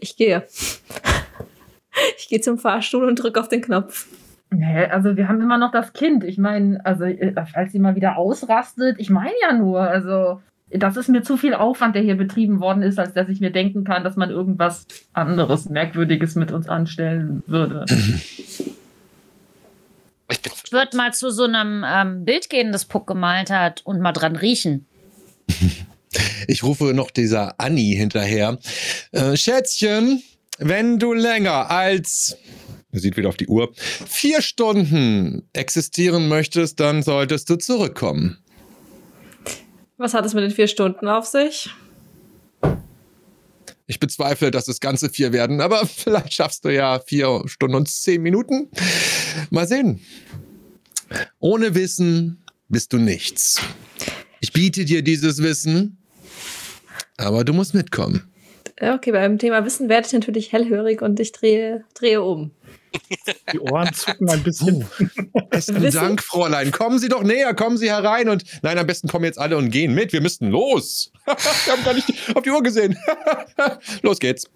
Ich 0.01 0.17
gehe. 0.17 0.45
Ich 2.17 2.27
gehe 2.27 2.41
zum 2.41 2.59
Fahrstuhl 2.59 3.07
und 3.07 3.15
drücke 3.15 3.39
auf 3.39 3.47
den 3.47 3.61
Knopf. 3.61 4.07
Nee, 4.49 4.83
also 4.87 5.15
wir 5.15 5.29
haben 5.29 5.39
immer 5.39 5.57
noch 5.57 5.71
das 5.71 5.93
Kind. 5.93 6.25
Ich 6.25 6.37
meine, 6.37 6.85
also 6.85 7.05
äh, 7.05 7.33
falls 7.49 7.71
sie 7.71 7.79
mal 7.79 7.95
wieder 7.95 8.17
ausrastet, 8.17 8.97
ich 8.99 9.09
meine 9.09 9.33
ja 9.41 9.53
nur, 9.53 9.79
also 9.79 10.41
das 10.71 10.97
ist 10.97 11.09
mir 11.09 11.21
zu 11.21 11.37
viel 11.37 11.53
Aufwand, 11.53 11.95
der 11.95 12.01
hier 12.01 12.17
betrieben 12.17 12.59
worden 12.59 12.81
ist, 12.81 12.97
als 12.97 13.13
dass 13.13 13.29
ich 13.29 13.39
mir 13.39 13.51
denken 13.51 13.83
kann, 13.83 14.03
dass 14.03 14.15
man 14.15 14.29
irgendwas 14.29 14.87
anderes 15.13 15.69
Merkwürdiges 15.69 16.35
mit 16.35 16.51
uns 16.51 16.67
anstellen 16.67 17.43
würde. 17.47 17.85
Ich 20.27 20.41
bin 20.41 20.51
Ich 20.65 20.71
würde 20.71 20.97
mal 20.97 21.13
zu 21.13 21.29
so 21.29 21.43
einem 21.43 21.85
ähm, 21.87 22.25
Bild 22.25 22.49
gehen, 22.49 22.71
das 22.71 22.85
Puck 22.85 23.05
gemalt 23.05 23.51
hat 23.51 23.85
und 23.85 24.01
mal 24.01 24.11
dran 24.11 24.35
riechen. 24.35 24.87
Ich 26.47 26.63
rufe 26.63 26.93
noch 26.93 27.11
dieser 27.11 27.59
Anni 27.59 27.93
hinterher. 27.95 28.57
Äh, 29.11 29.35
Schätzchen, 29.35 30.23
wenn 30.59 30.97
du 30.97 31.13
länger 31.13 31.69
als, 31.69 32.37
er 32.91 32.99
sieht 32.99 33.17
wieder 33.17 33.29
auf 33.29 33.35
die 33.35 33.47
Uhr, 33.47 33.73
vier 33.75 34.41
Stunden 34.41 35.49
existieren 35.51 36.29
möchtest, 36.29 36.79
dann 36.79 37.03
solltest 37.03 37.49
du 37.49 37.57
zurückkommen. 37.57 38.37
Was 39.97 40.13
hat 40.13 40.25
es 40.25 40.33
mit 40.33 40.43
den 40.43 40.51
vier 40.51 40.67
Stunden 40.67 41.07
auf 41.07 41.25
sich? 41.25 41.69
Ich 43.87 43.99
bezweifle, 43.99 44.51
dass 44.51 44.67
es 44.67 44.79
ganze 44.79 45.09
vier 45.09 45.31
werden, 45.31 45.61
aber 45.61 45.85
vielleicht 45.85 46.33
schaffst 46.33 46.65
du 46.65 46.69
ja 46.69 46.99
vier 46.99 47.43
Stunden 47.45 47.75
und 47.75 47.89
zehn 47.89 48.21
Minuten. 48.21 48.69
Mal 49.49 49.67
sehen. 49.67 50.01
Ohne 51.39 51.75
Wissen 51.75 52.43
bist 52.67 52.93
du 52.93 52.97
nichts. 52.97 53.61
Ich 54.41 54.51
biete 54.51 54.85
dir 54.85 55.01
dieses 55.01 55.41
Wissen, 55.41 55.97
aber 57.17 57.43
du 57.43 57.53
musst 57.53 57.73
mitkommen. 57.73 58.31
Okay, 58.79 59.11
beim 59.11 59.39
Thema 59.39 59.63
Wissen 59.63 59.87
werde 59.87 60.07
ich 60.07 60.13
natürlich 60.13 60.51
hellhörig 60.51 61.01
und 61.01 61.19
ich 61.19 61.31
drehe, 61.31 61.85
drehe 61.93 62.21
um. 62.21 62.51
Die 63.53 63.59
Ohren 63.59 63.93
zucken 63.93 64.29
ein 64.29 64.43
bisschen. 64.43 64.85
Besten 65.49 65.81
Wissen? 65.81 65.97
Dank, 65.97 66.21
Fräulein. 66.21 66.71
Kommen 66.71 66.99
Sie 66.99 67.07
doch 67.07 67.23
näher, 67.23 67.53
kommen 67.53 67.77
Sie 67.77 67.89
herein 67.89 68.27
und 68.27 68.43
nein, 68.63 68.77
am 68.77 68.85
besten 68.85 69.07
kommen 69.07 69.25
jetzt 69.25 69.39
alle 69.39 69.57
und 69.57 69.69
gehen 69.69 69.93
mit. 69.93 70.11
Wir 70.11 70.21
müssten 70.21 70.49
los. 70.49 71.11
Wir 71.25 71.73
haben 71.73 71.83
gar 71.85 71.93
nicht 71.93 72.11
auf 72.35 72.43
die 72.43 72.51
Uhr 72.51 72.63
gesehen. 72.63 72.97
los 74.01 74.19
geht's. 74.19 74.49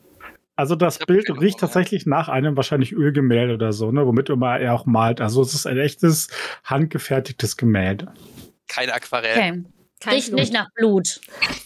Also 0.58 0.76
das 0.76 1.00
Bild 1.00 1.30
riecht 1.30 1.60
tatsächlich 1.60 2.06
nach 2.06 2.28
einem 2.28 2.58
wahrscheinlich 2.58 2.92
Ölgemälde 2.92 3.54
oder 3.54 3.72
so, 3.72 3.92
ne, 3.92 4.06
womit 4.06 4.30
immer 4.30 4.60
er 4.60 4.74
auch 4.74 4.86
malt. 4.86 5.22
Also 5.22 5.42
es 5.42 5.54
ist 5.54 5.66
ein 5.66 5.78
echtes 5.78 6.28
handgefertigtes 6.66 7.56
Gemälde. 7.56 8.12
kein 8.68 8.90
Aquarell. 8.90 9.38
Okay. 9.38 9.64
Kein 10.00 10.14
Riecht 10.16 10.28
Blut. 10.30 10.40
nicht 10.40 10.54
nach 10.54 10.70
Blut. 10.76 11.20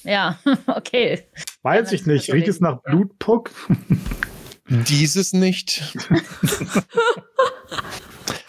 Ja, 0.03 0.39
okay. 0.67 1.23
Weiß 1.61 1.91
Ja, 1.91 1.95
ich 1.95 2.05
nicht. 2.05 2.31
Riecht 2.33 2.47
es 2.47 2.59
nach 2.59 2.81
Blutpuck? 2.83 3.51
Dieses 4.67 5.33
nicht. 5.33 5.83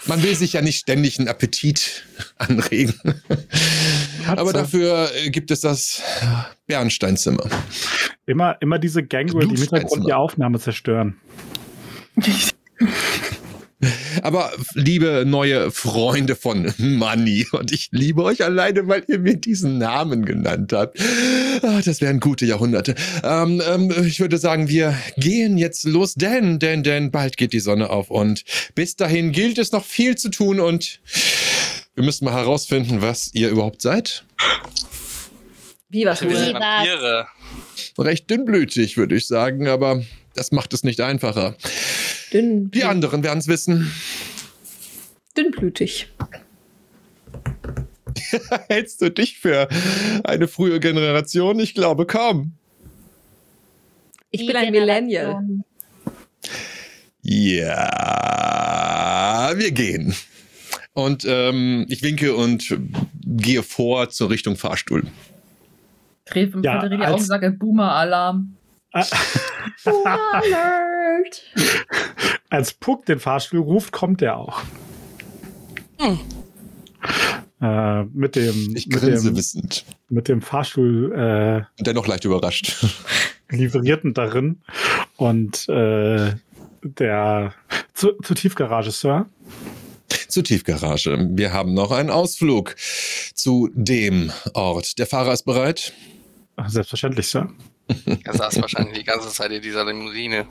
Man 0.07 0.23
will 0.23 0.35
sich 0.35 0.53
ja 0.53 0.61
nicht 0.63 0.79
ständig 0.81 1.19
einen 1.19 1.29
Appetit 1.29 2.05
anregen. 2.37 2.95
Aber 4.27 4.53
dafür 4.53 5.11
äh, 5.15 5.31
gibt 5.31 5.51
es 5.51 5.61
das 5.63 6.03
Bernsteinzimmer. 6.67 7.49
Immer, 8.27 8.57
immer 8.61 8.79
diese 8.79 9.03
Gangrel, 9.03 9.49
die 9.49 9.55
im 9.55 9.61
Hintergrund 9.61 10.07
die. 10.07 10.13
Aufnahme 10.13 10.61
zerstören. 10.61 11.19
Aber 14.23 14.53
liebe 14.75 15.25
neue 15.27 15.71
Freunde 15.71 16.37
von 16.37 16.73
Money, 16.79 17.47
und 17.53 17.73
ich 17.73 17.89
liebe 17.93 18.23
euch 18.23 18.43
alleine, 18.45 18.87
weil 18.89 19.05
ihr 19.09 19.19
mir 19.19 19.37
diesen 19.37 19.79
Namen 19.79 20.25
genannt 20.25 20.73
habt. 20.73 20.99
Ah, 21.63 21.81
das 21.85 22.01
wären 22.01 22.21
gute 22.21 22.47
Jahrhunderte. 22.47 22.95
Ähm, 23.23 23.63
ähm, 23.69 23.93
ich 24.07 24.21
würde 24.21 24.39
sagen, 24.39 24.69
wir 24.69 24.97
gehen 25.17 25.57
jetzt 25.59 25.85
los, 25.85 26.15
denn, 26.15 26.59
denn, 26.59 26.83
denn 26.83 27.11
bald 27.11 27.37
geht 27.37 27.53
die 27.53 27.61
Sonne 27.61 27.91
auf 27.91 28.11
und 28.11 28.45
bis 28.75 28.97
dahin 28.97 29.33
gilt 29.33 29.59
es 29.59 29.73
noch 29.73 29.85
viel 29.85 30.17
zu 30.17 30.31
tun 30.31 30.61
und 30.61 31.01
wir 31.95 32.03
müssen 32.05 32.25
mal 32.25 32.35
herausfinden, 32.35 33.03
was 33.03 33.31
ihr 33.35 33.49
überhaupt 33.51 33.81
seid. 33.83 34.25
Wie 35.89 36.05
was 36.05 36.23
Wir 36.23 36.37
sind 36.37 36.47
Lieber- 36.49 36.61
Vampire. 36.61 37.27
Recht 37.99 38.29
dünnblütig, 38.29 38.97
würde 38.97 39.15
ich 39.15 39.27
sagen, 39.27 39.69
aber 39.69 40.03
das 40.35 40.51
macht 40.51 40.73
es 40.75 40.83
nicht 40.83 41.01
einfacher. 41.01 41.55
Dünn, 42.33 42.71
Die 42.71 42.85
anderen 42.85 43.23
werden 43.23 43.39
es 43.39 43.49
wissen. 43.49 43.91
dünnblütig. 45.37 46.09
Hältst 48.69 49.01
du 49.03 49.11
dich 49.11 49.39
für 49.39 49.69
eine 50.25 50.49
frühe 50.49 50.81
Generation? 50.81 51.59
Ich 51.61 51.75
glaube 51.75 52.07
kaum. 52.07 52.53
Ich 54.31 54.41
Die 54.41 54.47
bin 54.47 54.57
ein 54.57 54.71
Millennial. 54.73 55.43
Ja, 58.15 59.53
wir 59.57 59.71
gehen. 59.73 60.15
Und 60.93 61.25
ähm, 61.27 61.87
ich 61.89 62.03
winke 62.03 62.35
und 62.35 62.77
gehe 63.25 63.63
vor 63.63 64.11
zur 64.11 64.31
Richtung 64.31 64.57
Fahrstuhl. 64.57 65.05
Tref 66.25 66.55
im 66.55 66.63
Ja, 66.63 66.75
Vater 66.81 66.89
die 66.97 67.03
Augen, 67.03 67.23
sage 67.23 67.51
Boomer-Alarm. 67.53 68.57
Alert! 69.85 71.43
Als 72.55 72.73
Puck 72.73 73.05
den 73.07 73.19
Fahrstuhl 73.19 73.59
ruft, 73.59 73.91
kommt 73.91 74.23
er 74.23 74.37
auch. 74.37 74.63
Äh, 77.61 78.05
mit 78.05 78.37
dem, 78.37 78.77
Ich 78.77 78.87
mit 78.87 79.01
grinse 79.01 79.31
dem, 79.31 79.37
wissend 79.37 79.85
mit 80.09 80.29
dem 80.29 80.41
Fahrstuhl 80.41 81.67
äh, 81.79 81.83
dennoch 81.83 82.07
leicht 82.07 82.25
überrascht. 82.25 82.77
Livrierten 83.51 84.15
darin 84.15 84.63
und 85.17 85.69
äh, 85.69 86.35
der 86.83 87.55
zu, 87.93 88.13
zur 88.23 88.37
Tiefgarage, 88.37 88.93
Sir. 88.93 89.27
Zur 90.29 90.45
Tiefgarage. 90.45 91.31
Wir 91.33 91.53
haben 91.53 91.75
noch 91.75 91.91
einen 91.91 92.11
Ausflug 92.11 92.77
zu 93.35 93.69
dem 93.75 94.31
Ort. 94.53 95.01
Der 95.01 95.09
Fahrer 95.09 95.33
ist 95.33 95.45
bereit. 95.45 95.93
Selbstverständlich, 96.69 97.27
Sir. 97.27 97.49
Er 98.23 98.33
saß 98.33 98.61
wahrscheinlich 98.63 98.99
die 98.99 99.05
ganze 99.05 99.31
Zeit 99.31 99.51
in 99.51 99.61
dieser 99.61 99.85
Limousine. 99.85 100.47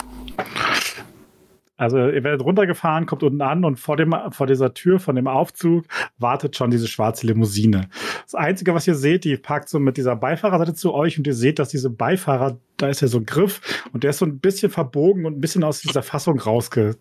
Also 1.76 1.98
ihr 1.98 2.24
werdet 2.24 2.42
runtergefahren, 2.46 3.06
kommt 3.08 3.24
unten 3.24 3.42
an 3.42 3.66
und 3.66 3.80
vor, 3.80 3.98
dem, 3.98 4.16
vor 4.30 4.46
dieser 4.46 4.74
Tür 4.76 5.00
von 5.00 5.16
dem 5.16 5.28
Aufzug 5.28 5.86
wartet 6.20 6.56
schon 6.56 6.70
diese 6.70 6.88
schwarze 6.88 7.26
Limousine. 7.26 7.90
Das 8.24 8.36
Einzige, 8.36 8.76
was 8.76 8.88
ihr 8.88 8.94
seht, 8.96 9.24
die 9.24 9.36
parkt 9.38 9.70
so 9.70 9.80
mit 9.80 9.98
dieser 9.98 10.16
Beifahrerseite 10.16 10.76
zu 10.76 10.94
euch 10.94 11.18
und 11.18 11.26
ihr 11.26 11.34
seht, 11.34 11.58
dass 11.58 11.70
diese 11.70 11.90
Beifahrer, 11.90 12.60
da 12.78 12.90
ist 12.90 13.02
ja 13.02 13.08
so 13.08 13.18
ein 13.18 13.26
Griff 13.26 13.60
und 13.92 14.04
der 14.04 14.12
ist 14.12 14.20
so 14.20 14.26
ein 14.26 14.40
bisschen 14.40 14.70
verbogen 14.72 15.26
und 15.26 15.38
ein 15.38 15.42
bisschen 15.42 15.64
aus 15.64 15.82
dieser 15.82 16.04
Fassung 16.04 16.40
rausge 16.40 16.96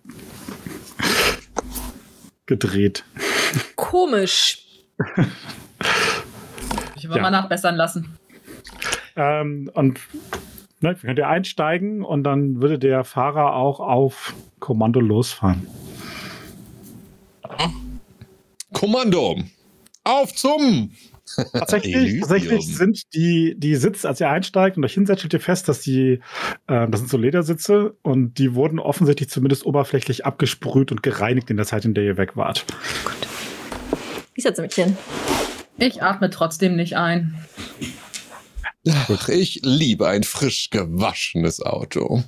gedreht. 2.47 3.05
Komisch. 3.77 4.67
Ich 6.95 7.09
will 7.09 7.17
Ja. 7.17 7.23
mal 7.23 7.31
nachbessern 7.31 7.75
lassen. 7.75 8.17
Ähm, 9.17 9.69
und 9.75 9.99
ne, 10.83 10.95
könnt 10.95 11.19
ihr 11.19 11.29
einsteigen 11.29 12.03
und 12.03 12.25
dann 12.25 12.61
würde 12.61 12.79
der 12.79 13.05
Fahrer 13.05 13.55
auch 13.55 13.81
auf 13.81 14.35
Kommando 14.59 15.01
losfahren. 15.01 15.67
Kommando. 18.73 19.39
Auf 20.05 20.35
zum. 20.35 20.91
Tatsächlich, 21.53 22.21
tatsächlich 22.21 22.77
sind 22.77 23.15
die, 23.15 23.55
die 23.57 23.77
Sitze, 23.77 24.09
als 24.09 24.21
ihr 24.21 24.29
einsteigt 24.29 24.77
und 24.77 24.85
euch 24.85 24.93
hinsetzt, 24.93 25.21
stellt 25.21 25.33
ihr 25.33 25.41
fest, 25.41 25.69
dass 25.69 25.81
die, 25.81 26.21
äh, 26.67 26.89
das 26.89 27.01
sind 27.01 27.09
so 27.09 27.17
Ledersitze 27.17 27.95
und 28.03 28.39
die 28.39 28.55
wurden 28.55 28.79
offensichtlich 28.79 29.31
zumindest 29.31 29.65
oberflächlich 29.65 30.27
abgesprüht 30.27 30.91
und 30.91 31.03
gereinigt 31.03 31.49
in 31.49 31.57
der 31.57 31.65
Zeit, 31.65 31.85
in 31.85 31.95
der 31.95 32.05
ihr 32.05 32.17
weg 32.17 32.37
wart. 32.37 32.67
Ich 34.35 34.43
setze 34.43 34.63
mich 34.63 34.75
hin. 34.75 34.97
Ich 35.79 36.03
atme 36.03 36.29
trotzdem 36.29 36.77
nicht 36.77 36.97
ein. 36.97 37.35
Ach, 38.89 39.29
ich 39.29 39.61
liebe 39.63 40.09
ein 40.09 40.25
frisch 40.25 40.71
gewaschenes 40.71 41.61
Auto. 41.63 42.23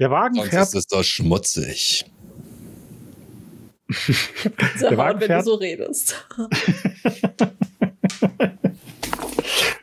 Der 0.00 0.10
Wagen 0.10 0.34
Sonst 0.34 0.48
fährt 0.50 0.62
ist 0.68 0.74
es 0.74 0.86
doch 0.86 1.04
schmutzig. 1.04 2.04
Der 4.80 4.96
Wagen 4.96 5.20
wenn 5.20 5.26
fährt- 5.28 5.42
du 5.46 5.50
so 5.50 5.54
redest. 5.54 6.26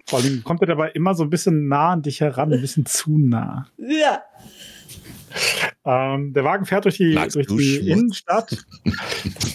Vor 0.08 0.20
allem 0.20 0.44
kommt 0.44 0.62
er 0.62 0.68
dabei 0.68 0.90
immer 0.92 1.14
so 1.16 1.24
ein 1.24 1.30
bisschen 1.30 1.70
nah 1.70 1.92
an 1.92 2.02
dich 2.02 2.20
heran, 2.20 2.52
ein 2.52 2.60
bisschen 2.60 2.86
zu 2.86 3.18
nah. 3.18 3.68
Ja. 3.78 4.22
Ähm, 5.86 6.34
der 6.34 6.44
Wagen 6.44 6.66
fährt 6.66 6.84
durch 6.84 6.98
die, 6.98 7.14
Magst 7.14 7.38
durch 7.38 7.48
du 7.48 7.56
die 7.58 7.78
Schmutz? 7.78 7.88
Innenstadt 7.88 8.58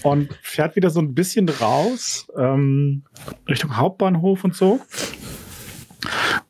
und 0.03 0.31
fährt 0.43 0.75
wieder 0.75 0.89
so 0.89 1.01
ein 1.01 1.15
bisschen 1.15 1.51
raus, 1.51 2.27
ähm, 2.39 3.05
Richtung 3.47 3.77
Hauptbahnhof 3.77 4.43
und 4.45 4.57
so. 4.57 4.81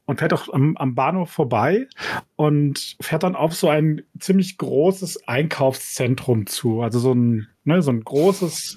Und 0.05 0.21
fährt 0.21 0.33
auch 0.33 0.53
am, 0.53 0.77
am 0.77 0.95
Bahnhof 0.95 1.31
vorbei 1.31 1.89
und 2.37 2.97
fährt 3.01 3.25
dann 3.25 3.35
auf 3.35 3.55
so 3.55 3.69
ein 3.69 4.03
ziemlich 4.19 4.57
großes 4.57 5.27
Einkaufszentrum 5.27 6.47
zu. 6.47 6.83
Also 6.83 6.99
so 7.01 7.13
ein, 7.13 7.49
ne, 7.65 7.83
so 7.83 7.91
ein 7.91 8.05
großes, 8.05 8.77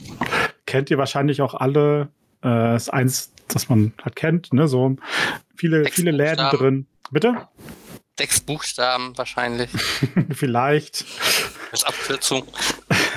kennt 0.65 0.89
ihr 0.89 0.97
wahrscheinlich 0.97 1.41
auch 1.41 1.53
alle, 1.53 2.09
äh, 2.43 2.75
ist 2.75 2.89
eins, 2.89 3.31
das 3.47 3.69
man 3.69 3.93
halt 4.03 4.15
kennt, 4.15 4.53
ne, 4.53 4.67
so 4.67 4.95
viele, 5.55 5.83
Sechs 5.83 5.97
viele 5.97 6.11
Läden 6.11 6.49
drin. 6.49 6.87
Bitte? 7.11 7.47
Sechs 8.17 8.41
Buchstaben 8.41 9.17
wahrscheinlich 9.17 9.69
Vielleicht. 10.31 11.05
als 11.71 11.83
Abkürzung. 11.83 12.43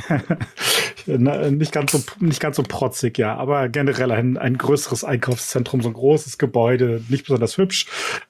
Nicht, 1.06 1.72
ganz 1.72 1.92
so, 1.92 2.00
nicht 2.20 2.40
ganz 2.40 2.56
so 2.56 2.62
protzig, 2.62 3.18
ja, 3.18 3.34
aber 3.34 3.68
generell 3.68 4.12
ein, 4.12 4.36
ein 4.38 4.56
größeres 4.56 5.02
Einkaufszentrum, 5.02 5.82
so 5.82 5.88
ein 5.88 5.94
großes 5.94 6.38
Gebäude, 6.38 7.02
nicht 7.08 7.24
besonders 7.24 7.58
hübsch. 7.58 7.86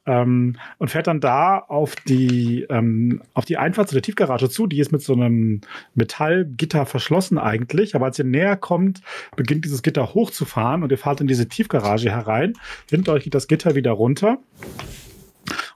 Ähm, 0.06 0.56
und 0.78 0.90
fährt 0.90 1.06
dann 1.06 1.20
da 1.20 1.58
auf 1.58 1.96
die, 1.96 2.66
ähm, 2.70 3.22
auf 3.34 3.44
die 3.44 3.58
Einfahrt 3.58 3.88
zu 3.88 3.94
der 3.94 4.02
Tiefgarage 4.02 4.48
zu. 4.48 4.66
Die 4.66 4.80
ist 4.80 4.90
mit 4.90 5.02
so 5.02 5.12
einem 5.12 5.60
Metallgitter 5.94 6.86
verschlossen 6.86 7.38
eigentlich. 7.38 7.94
Aber 7.94 8.06
als 8.06 8.18
ihr 8.18 8.24
näher 8.24 8.56
kommt, 8.56 9.02
beginnt 9.36 9.64
dieses 9.64 9.82
Gitter 9.82 10.14
hochzufahren 10.14 10.82
und 10.82 10.90
ihr 10.90 10.98
fahrt 10.98 11.20
in 11.20 11.26
diese 11.26 11.48
Tiefgarage 11.48 12.10
herein. 12.10 12.54
Hinter 12.88 13.12
euch 13.12 13.24
geht 13.24 13.34
das 13.34 13.48
Gitter 13.48 13.74
wieder 13.74 13.92
runter. 13.92 14.38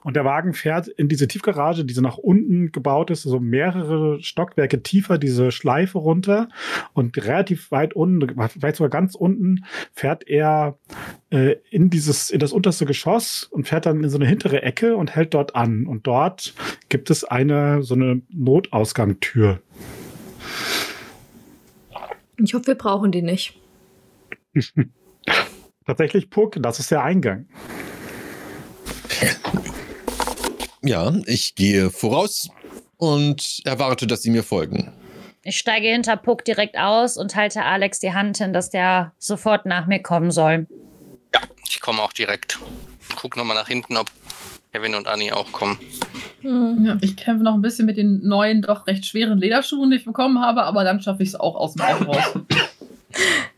Und 0.07 0.15
der 0.15 0.23
Wagen 0.23 0.53
fährt 0.53 0.87
in 0.87 1.09
diese 1.09 1.27
Tiefgarage, 1.27 1.83
die 1.83 1.93
so 1.93 1.99
nach 1.99 2.17
unten 2.17 2.71
gebaut 2.71 3.11
ist, 3.11 3.23
so 3.23 3.41
mehrere 3.41 4.23
Stockwerke 4.23 4.81
tiefer, 4.81 5.17
diese 5.17 5.51
Schleife 5.51 5.97
runter. 5.97 6.47
Und 6.93 7.17
relativ 7.17 7.71
weit 7.71 7.93
unten, 7.93 8.25
vielleicht 8.47 8.77
sogar 8.77 8.89
ganz 8.89 9.15
unten, 9.15 9.65
fährt 9.91 10.25
er 10.25 10.79
äh, 11.29 11.57
in 11.71 11.89
dieses, 11.89 12.29
in 12.29 12.39
das 12.39 12.53
unterste 12.53 12.85
Geschoss 12.85 13.43
und 13.51 13.67
fährt 13.67 13.85
dann 13.85 14.01
in 14.01 14.09
so 14.09 14.17
eine 14.17 14.25
hintere 14.25 14.61
Ecke 14.61 14.95
und 14.95 15.13
hält 15.13 15.33
dort 15.33 15.57
an. 15.57 15.85
Und 15.87 16.07
dort 16.07 16.53
gibt 16.87 17.09
es 17.09 17.25
eine, 17.25 17.83
so 17.83 17.93
eine 17.93 18.21
Notausgangtür. 18.29 19.59
Ich 22.37 22.53
hoffe, 22.53 22.67
wir 22.67 22.75
brauchen 22.75 23.11
die 23.11 23.23
nicht. 23.23 23.59
Tatsächlich, 25.85 26.29
Puck, 26.29 26.55
das 26.61 26.79
ist 26.79 26.91
der 26.91 27.03
Eingang. 27.03 27.45
Ja, 30.83 31.13
ich 31.25 31.55
gehe 31.55 31.89
voraus 31.89 32.49
und 32.97 33.61
erwarte, 33.65 34.07
dass 34.07 34.21
sie 34.21 34.29
mir 34.29 34.43
folgen. 34.43 34.91
Ich 35.43 35.57
steige 35.57 35.87
hinter 35.87 36.17
Puck 36.17 36.43
direkt 36.43 36.77
aus 36.77 37.17
und 37.17 37.35
halte 37.35 37.63
Alex 37.63 37.99
die 37.99 38.13
Hand 38.13 38.37
hin, 38.37 38.53
dass 38.53 38.69
der 38.69 39.13
sofort 39.17 39.65
nach 39.65 39.87
mir 39.87 40.01
kommen 40.01 40.31
soll. 40.31 40.67
Ich 41.69 41.79
komme 41.79 42.01
auch 42.01 42.13
direkt. 42.13 42.59
Guck 43.15 43.37
nochmal 43.37 43.55
nach 43.55 43.67
hinten, 43.67 43.97
ob 43.97 44.11
Kevin 44.73 44.95
und 44.95 45.07
Annie 45.07 45.35
auch 45.35 45.51
kommen. 45.51 45.79
Hm. 46.41 46.85
Ja, 46.85 46.97
ich 47.01 47.15
kämpfe 47.15 47.43
noch 47.43 47.53
ein 47.53 47.61
bisschen 47.61 47.85
mit 47.85 47.97
den 47.97 48.27
neuen, 48.27 48.61
doch 48.61 48.87
recht 48.87 49.05
schweren 49.05 49.39
Lederschuhen, 49.39 49.89
die 49.89 49.97
ich 49.97 50.05
bekommen 50.05 50.39
habe, 50.41 50.63
aber 50.63 50.83
dann 50.83 51.01
schaffe 51.01 51.23
ich 51.23 51.29
es 51.29 51.35
auch 51.35 51.55
aus 51.55 51.73
dem 51.73 51.81
Auto 51.81 52.11
raus. 52.11 52.39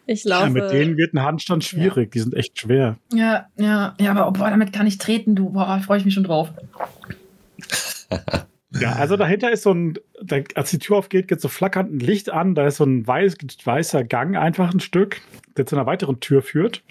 Ich 0.06 0.24
Ja, 0.24 0.39
laufe. 0.39 0.52
mit 0.52 0.72
denen 0.72 0.97
wird 0.97 1.14
ein 1.14 1.22
Handstand 1.22 1.64
schwierig, 1.64 2.12
die 2.12 2.20
sind 2.20 2.34
echt 2.34 2.60
schwer. 2.60 2.97
Ja, 3.14 3.45
ja, 3.58 3.95
ja, 4.00 4.12
aber 4.12 4.32
boah, 4.32 4.50
damit 4.50 4.74
kann 4.74 4.88
ich 4.88 4.97
treten, 4.97 5.36
du. 5.36 5.52
Boah, 5.52 5.80
freue 5.86 6.00
ich 6.00 6.06
mich 6.06 6.14
schon 6.14 6.24
drauf. 6.24 6.50
Ja, 8.80 8.93
also 8.93 9.18
dahinter 9.18 9.52
ist 9.52 9.64
so 9.64 9.72
ein, 9.74 9.95
da, 10.24 10.38
als 10.56 10.70
die 10.70 10.78
Tür 10.80 10.97
aufgeht, 10.97 11.28
geht 11.28 11.41
so 11.41 11.47
flackernd 11.47 11.91
ein 11.91 12.00
Licht 12.00 12.30
an, 12.30 12.54
da 12.56 12.68
ist 12.68 12.78
so 12.78 12.84
ein 12.86 13.06
weiß, 13.06 13.36
weißer 13.64 14.04
Gang 14.04 14.38
einfach 14.38 14.74
ein 14.74 14.80
Stück, 14.80 15.22
der 15.58 15.66
zu 15.66 15.76
einer 15.76 15.86
weiteren 15.88 16.20
Tür 16.20 16.41
führt. 16.41 16.84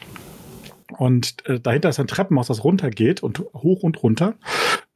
Und 0.97 1.47
äh, 1.47 1.61
dahinter 1.61 1.89
ist 1.91 2.01
ein 2.01 2.07
Treppenhaus, 2.07 2.49
das 2.49 2.65
runtergeht 2.65 3.23
und 3.23 3.41
hoch 3.55 3.83
und 3.83 4.03
runter. 4.03 4.35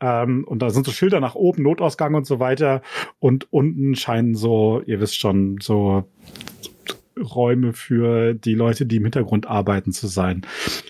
Ähm, 0.01 0.45
und 0.45 0.61
da 0.61 0.71
sind 0.71 0.85
so 0.87 0.91
Schilder 0.93 1.21
nach 1.21 1.35
oben, 1.35 1.63
Notausgang 1.63 2.15
und 2.15 2.27
so 2.27 2.41
weiter. 2.41 2.83
Und 3.21 3.53
unten 3.53 3.95
scheinen 3.95 4.35
so, 4.35 4.83
ihr 4.87 5.01
wisst 5.01 5.19
schon, 5.19 5.59
so 5.61 6.05
Räume 7.19 7.73
für 7.73 8.35
die 8.35 8.55
Leute, 8.55 8.87
die 8.87 8.97
im 8.97 9.05
Hintergrund 9.05 9.47
arbeiten, 9.47 9.93
zu 9.93 10.07
sein. 10.07 10.47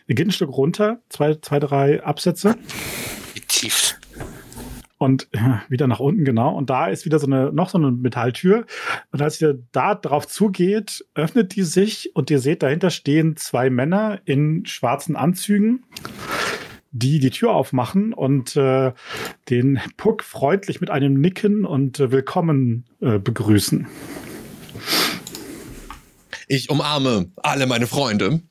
Ihr 0.06 0.14
geht 0.14 0.28
ein 0.28 0.32
Stück 0.32 0.50
runter, 0.50 1.00
zwei, 1.08 1.34
zwei, 1.36 1.58
drei 1.58 2.02
Absätze. 2.02 2.56
Tief. 3.48 3.98
Und 5.02 5.28
wieder 5.68 5.88
nach 5.88 5.98
unten, 5.98 6.24
genau. 6.24 6.54
Und 6.54 6.70
da 6.70 6.86
ist 6.86 7.04
wieder 7.04 7.18
so 7.18 7.26
eine, 7.26 7.52
noch 7.52 7.70
so 7.70 7.78
eine 7.78 7.90
Metalltür. 7.90 8.66
Und 9.10 9.20
als 9.20 9.40
ihr 9.40 9.58
da 9.72 9.96
drauf 9.96 10.28
zugeht, 10.28 11.04
öffnet 11.14 11.56
die 11.56 11.62
sich 11.62 12.14
und 12.14 12.30
ihr 12.30 12.38
seht, 12.38 12.62
dahinter 12.62 12.90
stehen 12.90 13.36
zwei 13.36 13.68
Männer 13.68 14.20
in 14.24 14.64
schwarzen 14.64 15.16
Anzügen, 15.16 15.84
die 16.92 17.18
die 17.18 17.30
Tür 17.30 17.52
aufmachen 17.52 18.12
und 18.12 18.54
äh, 18.54 18.92
den 19.50 19.80
Puck 19.96 20.22
freundlich 20.22 20.80
mit 20.80 20.90
einem 20.90 21.14
Nicken 21.20 21.64
und 21.64 21.98
äh, 21.98 22.12
Willkommen 22.12 22.84
äh, 23.00 23.18
begrüßen. 23.18 23.88
Ich 26.52 26.68
umarme 26.68 27.32
alle 27.36 27.66
meine 27.66 27.86
Freunde. 27.86 28.42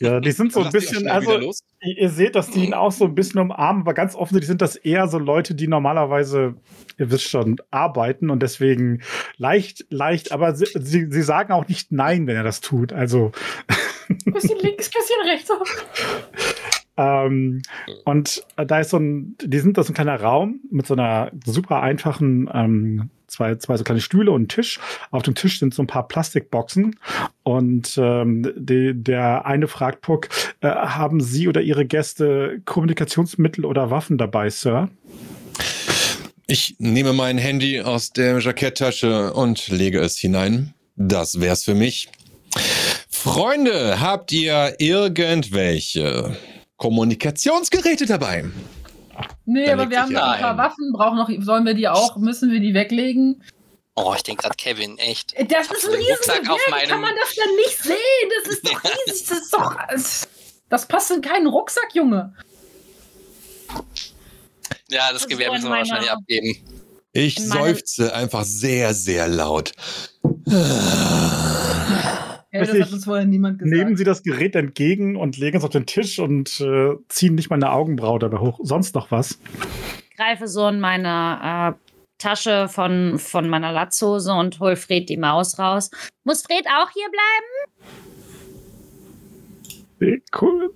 Ja, 0.00 0.20
die 0.20 0.32
sind 0.32 0.54
so 0.54 0.62
ein 0.62 0.72
bisschen, 0.72 1.06
also. 1.06 1.38
Ihr 1.82 1.98
ihr 1.98 2.08
seht, 2.08 2.34
dass 2.34 2.50
die 2.50 2.64
ihn 2.64 2.72
auch 2.72 2.92
so 2.92 3.04
ein 3.04 3.14
bisschen 3.14 3.40
umarmen, 3.40 3.82
aber 3.82 3.92
ganz 3.92 4.14
offensichtlich 4.14 4.48
sind 4.48 4.62
das 4.62 4.74
eher 4.74 5.06
so 5.06 5.18
Leute, 5.18 5.54
die 5.54 5.68
normalerweise, 5.68 6.54
ihr 6.96 7.10
wisst 7.10 7.28
schon, 7.28 7.56
arbeiten 7.70 8.30
und 8.30 8.42
deswegen 8.42 9.02
leicht, 9.36 9.84
leicht, 9.90 10.32
aber 10.32 10.54
sie, 10.56 10.66
sie, 10.74 11.08
sie 11.10 11.22
sagen 11.22 11.52
auch 11.52 11.68
nicht 11.68 11.92
nein, 11.92 12.26
wenn 12.26 12.36
er 12.36 12.42
das 12.42 12.62
tut. 12.62 12.94
Also, 12.94 13.32
Bisschen 14.24 14.58
links, 14.60 14.88
bisschen 14.88 15.20
rechts. 15.26 15.50
ähm, 16.96 17.60
und 18.06 18.42
da 18.56 18.80
ist 18.80 18.90
so 18.90 18.96
ein, 18.96 19.36
die 19.42 19.58
sind 19.58 19.76
da 19.76 19.82
so 19.82 19.92
ein 19.92 19.94
kleiner 19.94 20.18
Raum 20.18 20.60
mit 20.70 20.86
so 20.86 20.94
einer 20.94 21.32
super 21.44 21.82
einfachen, 21.82 22.48
ähm, 22.54 23.10
zwei, 23.28 23.54
zwei 23.56 23.76
so 23.76 23.84
kleine 23.84 24.00
Stühle 24.00 24.32
und 24.32 24.42
ein 24.42 24.48
Tisch. 24.48 24.80
Auf 25.10 25.22
dem 25.22 25.34
Tisch 25.34 25.58
sind 25.60 25.74
so 25.74 25.82
ein 25.82 25.86
paar 25.86 26.08
Plastikboxen 26.08 26.98
und 27.44 27.96
ähm, 27.96 28.52
die, 28.56 28.92
der 28.94 29.46
eine 29.46 29.68
fragt 29.68 30.00
Puck, 30.00 30.28
äh, 30.60 30.68
haben 30.68 31.20
Sie 31.20 31.48
oder 31.48 31.60
Ihre 31.60 31.86
Gäste 31.86 32.60
Kommunikationsmittel 32.64 33.64
oder 33.64 33.90
Waffen 33.90 34.18
dabei, 34.18 34.50
Sir? 34.50 34.88
Ich 36.46 36.76
nehme 36.78 37.12
mein 37.12 37.36
Handy 37.36 37.82
aus 37.82 38.12
der 38.12 38.38
Jacketttasche 38.38 39.34
und 39.34 39.68
lege 39.68 40.00
es 40.00 40.16
hinein. 40.16 40.72
Das 40.96 41.40
wär's 41.40 41.64
für 41.64 41.74
mich. 41.74 42.08
Freunde, 43.10 44.00
habt 44.00 44.32
ihr 44.32 44.76
irgendwelche 44.78 46.36
Kommunikationsgeräte 46.78 48.06
dabei? 48.06 48.44
Nee, 49.46 49.66
Da 49.66 49.72
aber 49.74 49.90
wir 49.90 50.02
haben 50.02 50.12
noch 50.12 50.22
ein 50.22 50.40
paar 50.40 50.50
ein. 50.52 50.56
Waffen. 50.58 50.92
Brauchen 50.92 51.16
noch, 51.16 51.30
sollen 51.44 51.64
wir 51.66 51.74
die 51.74 51.88
auch? 51.88 52.16
Müssen 52.16 52.50
wir 52.50 52.60
die 52.60 52.74
weglegen? 52.74 53.42
Oh, 53.94 54.12
ich 54.16 54.22
denke 54.22 54.42
gerade 54.42 54.54
Kevin, 54.56 54.96
echt. 54.98 55.32
Äh, 55.34 55.44
Das 55.46 55.66
ist 55.66 55.86
ein 55.88 55.94
Riesengewehr. 55.94 56.52
auf 56.52 56.58
Wie 56.66 56.70
kann 56.70 56.88
meinem- 56.88 57.00
man 57.00 57.14
das 57.20 57.34
denn 57.34 57.54
nicht 57.56 57.82
sehen? 57.82 58.30
Das 58.44 58.52
ist 58.52 58.66
doch 58.66 58.82
riesig. 59.06 59.26
Das 59.28 59.38
ist 59.38 59.52
doch. 59.52 59.74
Das 60.68 60.86
passt 60.86 61.10
in 61.10 61.20
keinen 61.22 61.46
Rucksack, 61.46 61.94
Junge. 61.94 62.34
Ja, 64.90 65.04
das 65.12 65.22
Also 65.24 65.28
Gewehr 65.28 65.50
müssen 65.50 65.64
wir 65.64 65.70
meiner- 65.70 65.80
wahrscheinlich 65.88 66.10
abgeben. 66.10 66.56
Ich 67.12 67.38
meinem- 67.40 67.48
seufze 67.50 68.14
einfach 68.14 68.44
sehr, 68.44 68.94
sehr 68.94 69.26
laut. 69.28 69.72
Ja, 72.50 72.64
das 72.64 72.80
hat 72.80 72.92
uns 72.92 73.04
vorher 73.04 73.26
niemand 73.26 73.58
gesagt. 73.58 73.76
Nehmen 73.76 73.96
Sie 73.96 74.04
das 74.04 74.22
Gerät 74.22 74.56
entgegen 74.56 75.16
und 75.16 75.36
legen 75.36 75.58
es 75.58 75.64
auf 75.64 75.70
den 75.70 75.84
Tisch 75.84 76.18
und 76.18 76.60
äh, 76.60 76.94
ziehen 77.08 77.34
nicht 77.34 77.50
mal 77.50 77.56
eine 77.56 77.70
Augenbraue 77.70 78.18
dabei 78.18 78.38
hoch. 78.38 78.60
Sonst 78.62 78.94
noch 78.94 79.10
was? 79.10 79.38
Greife 80.16 80.48
so 80.48 80.66
in 80.66 80.80
meine 80.80 81.76
Tasche 82.18 82.68
von, 82.68 83.18
von 83.18 83.48
meiner 83.48 83.72
Latzhose 83.72 84.32
und 84.32 84.58
hol 84.60 84.76
Fred 84.76 85.08
die 85.08 85.16
Maus 85.16 85.58
raus. 85.58 85.90
Muss 86.24 86.42
Fred 86.42 86.66
auch 86.66 86.90
hier 86.90 87.06
bleiben? 90.00 90.22
Cool. 90.40 90.74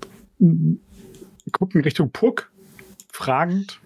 Gucken 1.53 1.83
Richtung 1.83 2.11
Puck. 2.13 2.51
Fragend. 3.13 3.81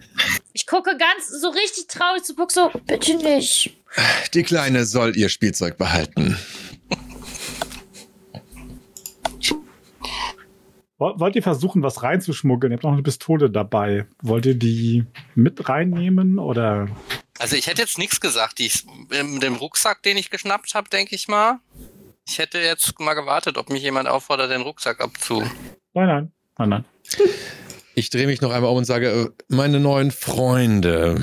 Ich 0.53 0.67
gucke 0.67 0.97
ganz 0.97 1.29
so 1.29 1.49
richtig 1.49 1.89
traurig 1.89 2.23
zu 2.23 2.35
Puck, 2.35 2.53
so, 2.53 2.71
bitte 2.87 3.17
nicht. 3.17 3.77
Die 4.35 4.43
Kleine 4.43 4.85
soll 4.85 5.17
ihr 5.17 5.29
Spielzeug 5.29 5.77
behalten. 5.77 6.39
Wollt 10.99 11.37
ihr 11.37 11.43
versuchen, 11.43 11.83
was 11.83 12.03
reinzuschmuggeln? 12.03 12.73
Ihr 12.73 12.77
habt 12.77 12.85
noch 12.85 12.93
eine 12.93 13.03
Pistole 13.03 13.51
dabei. 13.51 14.07
Wollt 14.23 14.47
ihr 14.47 14.55
die 14.55 15.05
mit 15.35 15.69
reinnehmen 15.69 16.39
oder? 16.39 16.89
Also 17.39 17.55
ich 17.55 17.67
hätte 17.67 17.83
jetzt 17.83 17.99
nichts 17.99 18.21
gesagt. 18.21 18.59
Die, 18.59 18.71
mit 19.23 19.43
dem 19.43 19.57
Rucksack, 19.57 20.03
den 20.03 20.17
ich 20.17 20.31
geschnappt 20.31 20.75
habe, 20.75 20.89
denke 20.89 21.15
ich 21.15 21.29
mal. 21.29 21.61
Ich 22.27 22.39
hätte 22.39 22.59
jetzt 22.59 22.99
mal 22.99 23.15
gewartet, 23.15 23.59
ob 23.59 23.69
mich 23.69 23.83
jemand 23.83 24.09
auffordert, 24.09 24.51
den 24.51 24.63
Rucksack 24.63 25.01
abzu. 25.01 25.43
Nein, 25.93 26.07
nein, 26.07 26.33
nein, 26.59 26.69
nein. 26.69 26.85
Ich 27.95 28.11
drehe 28.11 28.27
mich 28.27 28.41
noch 28.41 28.51
einmal 28.51 28.71
um 28.71 28.79
und 28.79 28.85
sage, 28.85 29.09
äh, 29.09 29.29
meine 29.49 29.81
neuen 29.81 30.11
Freunde, 30.11 31.23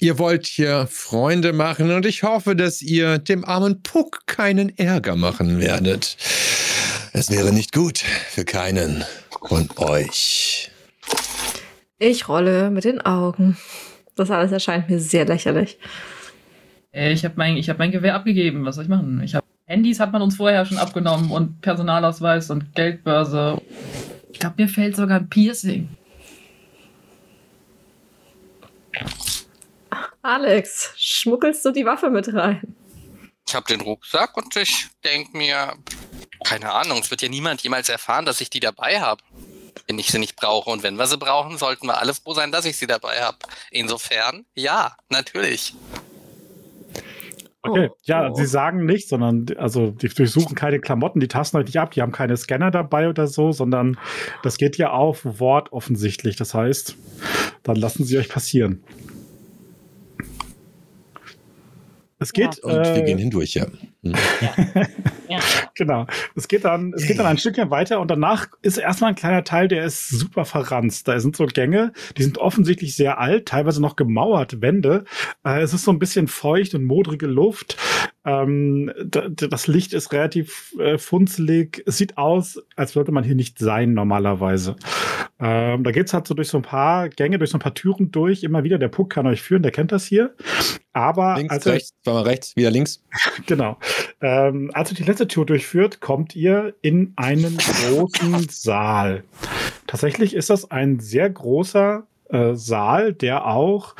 ihr 0.00 0.18
wollt 0.18 0.46
hier 0.46 0.86
Freunde 0.88 1.52
machen 1.52 1.90
und 1.90 2.06
ich 2.06 2.22
hoffe, 2.22 2.54
dass 2.54 2.80
ihr 2.80 3.18
dem 3.18 3.44
armen 3.44 3.82
Puck 3.82 4.26
keinen 4.26 4.76
Ärger 4.78 5.16
machen 5.16 5.58
werdet. 5.58 6.16
Es 7.12 7.30
wäre 7.30 7.52
nicht 7.52 7.72
gut 7.72 7.98
für 7.98 8.44
keinen 8.44 9.04
von 9.48 9.68
euch. 9.76 10.70
Ich 11.98 12.28
rolle 12.28 12.70
mit 12.70 12.84
den 12.84 13.00
Augen. 13.00 13.56
Das 14.16 14.30
alles 14.30 14.52
erscheint 14.52 14.88
mir 14.88 14.98
sehr 14.98 15.24
lächerlich. 15.24 15.78
Äh, 16.92 17.12
Ich 17.12 17.24
habe 17.24 17.34
mein, 17.36 17.56
ich 17.56 17.68
hab 17.68 17.78
mein 17.78 17.90
Gewehr 17.90 18.14
abgegeben. 18.14 18.64
Was 18.64 18.76
soll 18.76 18.84
ich 18.84 18.90
machen? 18.90 19.22
Ich 19.22 19.34
hab, 19.34 19.44
Handys 19.66 20.00
hat 20.00 20.12
man 20.12 20.22
uns 20.22 20.36
vorher 20.36 20.64
schon 20.64 20.78
abgenommen 20.78 21.30
und 21.30 21.60
Personalausweis 21.60 22.50
und 22.50 22.74
Geldbörse. 22.74 23.60
Ich 24.32 24.38
glaube, 24.38 24.54
mir 24.62 24.68
fällt 24.68 24.96
sogar 24.96 25.18
ein 25.20 25.28
Piercing. 25.28 25.88
Alex, 30.22 30.92
schmuggelst 30.96 31.64
du 31.64 31.72
die 31.72 31.84
Waffe 31.84 32.08
mit 32.10 32.32
rein? 32.32 32.74
Ich 33.48 33.54
habe 33.54 33.66
den 33.66 33.80
Rucksack 33.80 34.36
und 34.36 34.54
ich 34.56 34.88
denke 35.04 35.36
mir, 35.36 35.74
keine 36.44 36.72
Ahnung, 36.72 36.98
es 37.00 37.10
wird 37.10 37.22
ja 37.22 37.28
niemand 37.28 37.62
jemals 37.62 37.88
erfahren, 37.88 38.24
dass 38.24 38.40
ich 38.40 38.50
die 38.50 38.60
dabei 38.60 39.00
habe. 39.00 39.22
Wenn 39.88 39.98
ich 39.98 40.08
sie 40.10 40.18
nicht 40.18 40.36
brauche. 40.36 40.70
Und 40.70 40.82
wenn 40.82 40.96
wir 40.96 41.06
sie 41.06 41.18
brauchen, 41.18 41.58
sollten 41.58 41.86
wir 41.86 41.98
alle 41.98 42.14
froh 42.14 42.34
sein, 42.34 42.52
dass 42.52 42.64
ich 42.64 42.76
sie 42.76 42.86
dabei 42.86 43.20
habe. 43.20 43.38
Insofern, 43.70 44.44
ja, 44.54 44.96
natürlich. 45.08 45.74
Okay, 47.62 47.90
Oh. 47.92 47.96
ja, 48.04 48.28
Oh. 48.30 48.34
sie 48.34 48.46
sagen 48.46 48.84
nicht, 48.86 49.08
sondern 49.08 49.46
also 49.56 49.90
die 49.90 50.08
durchsuchen 50.08 50.56
keine 50.56 50.80
Klamotten, 50.80 51.20
die 51.20 51.28
tasten 51.28 51.56
euch 51.58 51.66
nicht 51.66 51.78
ab, 51.78 51.92
die 51.92 52.02
haben 52.02 52.10
keine 52.12 52.36
Scanner 52.36 52.70
dabei 52.72 53.08
oder 53.08 53.28
so, 53.28 53.52
sondern 53.52 53.98
das 54.42 54.56
geht 54.56 54.76
ja 54.78 54.90
auf 54.90 55.20
Wort 55.24 55.72
offensichtlich. 55.72 56.36
Das 56.36 56.54
heißt, 56.54 56.96
dann 57.62 57.76
lassen 57.76 58.04
sie 58.04 58.18
euch 58.18 58.28
passieren. 58.28 58.82
Es 62.22 62.32
geht, 62.32 62.58
Und 62.60 62.72
wir 62.72 62.96
äh, 62.96 63.02
gehen 63.02 63.18
hindurch, 63.18 63.54
ja. 63.54 63.66
Hm. 64.02 64.14
Ja. 64.40 64.80
Genau. 65.74 66.06
Es 66.34 66.48
geht 66.48 66.64
dann, 66.64 66.92
es 66.92 67.06
geht 67.06 67.18
dann 67.18 67.24
ein 67.24 67.38
Stückchen 67.38 67.70
weiter 67.70 68.00
und 68.00 68.10
danach 68.10 68.48
ist 68.60 68.76
erstmal 68.76 69.10
ein 69.10 69.14
kleiner 69.14 69.44
Teil, 69.44 69.68
der 69.68 69.86
ist 69.86 70.10
super 70.10 70.44
verranzt. 70.44 71.08
Da 71.08 71.18
sind 71.20 71.36
so 71.36 71.46
Gänge, 71.46 71.92
die 72.18 72.22
sind 72.22 72.36
offensichtlich 72.36 72.94
sehr 72.94 73.18
alt, 73.18 73.46
teilweise 73.46 73.80
noch 73.80 73.96
gemauert, 73.96 74.60
Wände. 74.60 75.04
Äh, 75.44 75.62
es 75.62 75.72
ist 75.72 75.84
so 75.84 75.90
ein 75.90 75.98
bisschen 75.98 76.28
feucht 76.28 76.74
und 76.74 76.84
modrige 76.84 77.26
Luft. 77.26 77.78
Ähm, 78.24 78.92
da, 79.04 79.28
das 79.28 79.66
Licht 79.66 79.92
ist 79.92 80.12
relativ 80.12 80.74
äh, 80.78 80.96
funzelig. 80.98 81.82
Es 81.86 81.98
sieht 81.98 82.18
aus, 82.18 82.62
als 82.76 82.94
würde 82.94 83.10
man 83.10 83.24
hier 83.24 83.34
nicht 83.34 83.58
sein 83.58 83.94
normalerweise. 83.94 84.76
Ähm, 85.40 85.82
da 85.82 85.90
geht's 85.90 86.14
halt 86.14 86.28
so 86.28 86.34
durch 86.34 86.46
so 86.48 86.58
ein 86.58 86.62
paar 86.62 87.08
Gänge, 87.08 87.38
durch 87.38 87.50
so 87.50 87.56
ein 87.56 87.60
paar 87.60 87.74
Türen 87.74 88.12
durch. 88.12 88.44
Immer 88.44 88.62
wieder, 88.62 88.78
der 88.78 88.88
Puck 88.88 89.10
kann 89.10 89.26
euch 89.26 89.42
führen, 89.42 89.62
der 89.62 89.72
kennt 89.72 89.90
das 89.90 90.04
hier. 90.06 90.34
Aber 90.92 91.34
Links, 91.36 91.52
als 91.52 91.66
ihr- 91.66 91.72
rechts, 91.72 91.92
zweimal 92.04 92.22
rechts, 92.22 92.54
wieder 92.56 92.70
links. 92.70 93.02
Genau. 93.46 93.76
Ähm, 94.20 94.70
als 94.72 94.92
ihr 94.92 94.96
die 94.96 95.02
letzte 95.04 95.26
Tür 95.26 95.44
durchführt, 95.44 96.00
kommt 96.00 96.36
ihr 96.36 96.74
in 96.80 97.12
einen 97.16 97.56
großen 97.56 98.46
Saal. 98.50 99.24
Tatsächlich 99.88 100.34
ist 100.34 100.48
das 100.48 100.70
ein 100.70 101.00
sehr 101.00 101.28
großer 101.28 102.06
äh, 102.28 102.54
Saal, 102.54 103.12
der 103.12 103.46
auch 103.46 103.96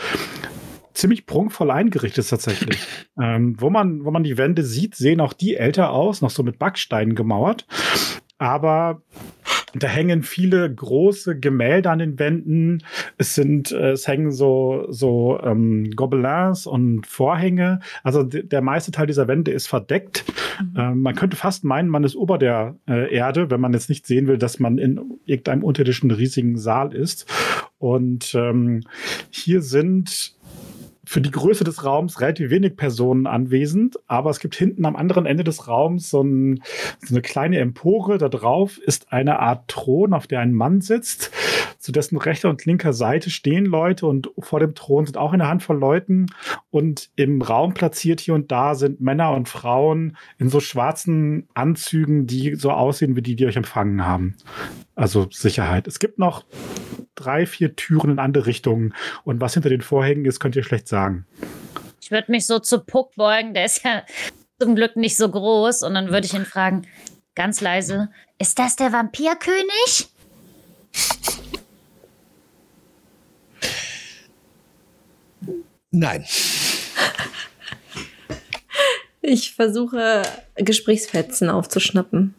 ziemlich 0.95 1.27
prunkvoll 1.27 1.71
eingerichtet 1.71 2.19
ist 2.19 2.31
tatsächlich. 2.31 2.79
ähm, 3.21 3.57
wo, 3.59 3.71
man, 3.71 4.05
wo 4.05 4.11
man 4.11 4.25
die 4.25 4.39
Wände 4.39 4.63
sieht, 4.65 4.95
sehen 4.95 5.21
auch 5.21 5.33
die 5.33 5.57
älter 5.57 5.91
aus, 5.91 6.23
noch 6.23 6.31
so 6.31 6.43
mit 6.43 6.59
Backsteinen 6.59 7.15
gemauert. 7.15 7.67
Aber 8.39 9.03
da 9.75 9.87
hängen 9.87 10.23
viele 10.23 10.73
große 10.73 11.39
Gemälde 11.39 11.91
an 11.91 11.99
den 11.99 12.19
Wänden. 12.19 12.83
Es 13.17 13.35
sind, 13.35 13.73
äh, 13.73 13.93
es 13.93 14.07
hängen 14.07 14.33
so, 14.33 14.87
so 14.89 15.41
ähm, 15.43 15.91
Gobelins 15.97 16.67
und 16.67 17.07
Vorhänge. 17.07 17.81
Also 18.03 18.23
der 18.23 18.61
meiste 18.61 18.91
Teil 18.91 19.07
dieser 19.07 19.29
Wände 19.29 19.51
ist 19.51 19.69
verdeckt. 19.69 20.25
Ähm, 20.77 21.01
man 21.01 21.15
könnte 21.15 21.37
fast 21.37 21.65
meinen, 21.65 21.89
man 21.89 22.05
ist 22.05 22.17
ober 22.17 22.39
der 22.39 22.77
äh, 22.87 23.15
Erde, 23.15 23.51
wenn 23.51 23.61
man 23.61 23.73
jetzt 23.73 23.89
nicht 23.89 24.07
sehen 24.07 24.27
will, 24.27 24.39
dass 24.39 24.59
man 24.59 24.79
in 24.79 25.19
irgendeinem 25.25 25.65
unterirdischen 25.65 26.11
riesigen 26.11 26.59
Saal 26.59 26.95
ist. 26.95 27.27
Und 27.79 28.35
ähm, 28.35 28.83
hier 29.31 29.63
sind 29.63 30.35
für 31.13 31.21
die 31.21 31.31
Größe 31.31 31.63
des 31.63 31.85
Raums 31.85 32.23
relativ 32.23 32.49
wenig 32.49 32.75
Personen 32.75 33.27
anwesend, 33.27 33.99
aber 34.07 34.31
es 34.31 34.41
gibt 34.41 34.55
hinten 34.55 34.87
am 34.87 34.97
anderen 34.97 35.27
Ende 35.27 35.45
des 35.45 35.69
Raums 35.69 36.09
so, 36.09 36.23
ein, 36.23 36.63
so 37.05 37.15
eine 37.15 37.21
kleine 37.21 37.59
Empore. 37.59 38.17
Da 38.17 38.31
drauf 38.31 38.79
ist 38.79 39.13
eine 39.13 39.39
Art 39.39 39.69
Thron, 39.69 40.15
auf 40.15 40.27
der 40.27 40.41
ein 40.41 40.55
Mann 40.55 40.81
sitzt. 40.81 41.31
Zu 41.79 41.93
dessen 41.93 42.17
rechter 42.17 42.49
und 42.49 42.65
linker 42.65 42.95
Seite 42.95 43.29
stehen 43.29 43.67
Leute 43.67 44.07
und 44.07 44.31
vor 44.39 44.59
dem 44.59 44.75
Thron 44.75 45.05
sind 45.05 45.19
auch 45.19 45.35
eine 45.35 45.49
Handvoll 45.49 45.77
Leuten. 45.77 46.27
Und 46.71 47.11
im 47.17 47.43
Raum 47.43 47.75
platziert 47.75 48.21
hier 48.21 48.33
und 48.33 48.51
da 48.51 48.75
sind 48.75 49.03
Männer 49.03 49.33
und 49.33 49.51
Frauen 49.51 50.17
in 50.39 50.49
so 50.49 50.61
schwarzen 50.61 51.47
Anzügen, 51.53 52.27
die 52.27 52.55
so 52.55 52.71
aussehen 52.71 53.17
wie 53.17 53.23
die, 53.23 53.37
die 53.37 53.45
euch 53.45 53.57
empfangen 53.57 54.07
haben. 54.07 54.37
Also 54.95 55.29
Sicherheit. 55.31 55.87
Es 55.87 55.99
gibt 55.99 56.19
noch 56.19 56.45
drei, 57.15 57.47
vier 57.47 57.77
Türen 57.77 58.11
in 58.11 58.19
andere 58.19 58.47
Richtungen. 58.47 58.95
Und 59.25 59.41
was 59.41 59.55
hinter 59.55 59.69
den 59.69 59.81
Vorhängen 59.81 60.25
ist, 60.25 60.41
könnt 60.41 60.57
ihr 60.57 60.65
schlecht 60.65 60.89
sagen. 60.89 61.27
Ich 62.01 62.11
würde 62.11 62.31
mich 62.31 62.47
so 62.47 62.59
zu 62.59 62.81
Puck 62.81 63.15
beugen, 63.15 63.55
der 63.55 63.65
ist 63.65 63.85
ja 63.85 64.03
zum 64.61 64.75
Glück 64.75 64.97
nicht 64.97 65.17
so 65.17 65.31
groß. 65.31 65.83
Und 65.83 65.95
dann 65.95 66.11
würde 66.11 66.27
ich 66.27 66.35
ihn 66.35 66.45
fragen, 66.45 66.87
ganz 67.35 67.61
leise, 67.61 68.11
ist 68.39 68.59
das 68.59 68.77
der 68.77 68.93
Vampirkönig? 68.93 70.09
Nein. 75.91 76.25
Ich 79.21 79.55
versuche, 79.55 80.23
Gesprächsfetzen 80.57 81.49
aufzuschnappen. 81.49 82.35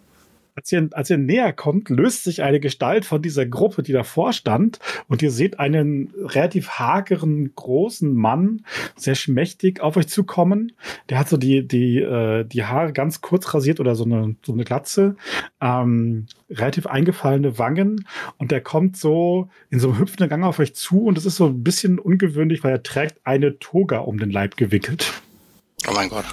Als 0.56 0.72
ihr, 0.72 0.88
als 0.92 1.10
ihr 1.10 1.18
näher 1.18 1.52
kommt, 1.52 1.90
löst 1.90 2.24
sich 2.24 2.44
eine 2.44 2.60
Gestalt 2.60 3.06
von 3.06 3.24
dieser 3.24 3.46
Gruppe, 3.46 3.82
die 3.82 3.92
davor 3.92 4.34
stand. 4.34 4.80
Und 5.08 5.24
ihr 5.24 5.32
seht 5.32 5.60
einen 5.60 6.14
relativ 6.16 6.70
hageren, 6.70 7.56
großen 7.56 8.14
Mann, 8.14 8.64
sehr 8.96 9.16
schmächtig, 9.16 9.82
auf 9.82 9.98
euch 9.98 10.08
zukommen. 10.08 10.74
Der 11.10 11.18
hat 11.18 11.28
so 11.28 11.38
die, 11.38 11.68
die, 11.68 11.98
äh, 11.98 12.44
die 12.44 12.66
Haare 12.66 12.94
ganz 12.94 13.22
kurz 13.22 13.52
rasiert 13.56 13.80
oder 13.80 13.96
so 13.96 14.04
eine, 14.04 14.36
so 14.46 14.54
eine 14.54 14.64
Glatze. 14.64 15.16
Ähm, 15.60 16.28
relativ 16.52 16.86
eingefallene 16.86 17.58
Wangen. 17.58 18.08
Und 18.38 18.52
der 18.52 18.62
kommt 18.62 18.96
so 18.96 19.50
in 19.72 19.80
so 19.80 19.90
einem 19.90 20.00
hüpfenden 20.00 20.30
Gang 20.30 20.44
auf 20.44 20.60
euch 20.60 20.76
zu. 20.76 21.06
Und 21.06 21.18
es 21.18 21.26
ist 21.26 21.38
so 21.38 21.48
ein 21.48 21.64
bisschen 21.64 21.98
ungewöhnlich, 21.98 22.64
weil 22.64 22.74
er 22.74 22.84
trägt 22.84 23.26
eine 23.26 23.58
Toga 23.58 24.00
um 24.00 24.20
den 24.20 24.30
Leib 24.30 24.56
gewickelt. 24.56 25.14
Oh 25.88 25.94
mein 25.96 26.10
Gott. 26.10 26.26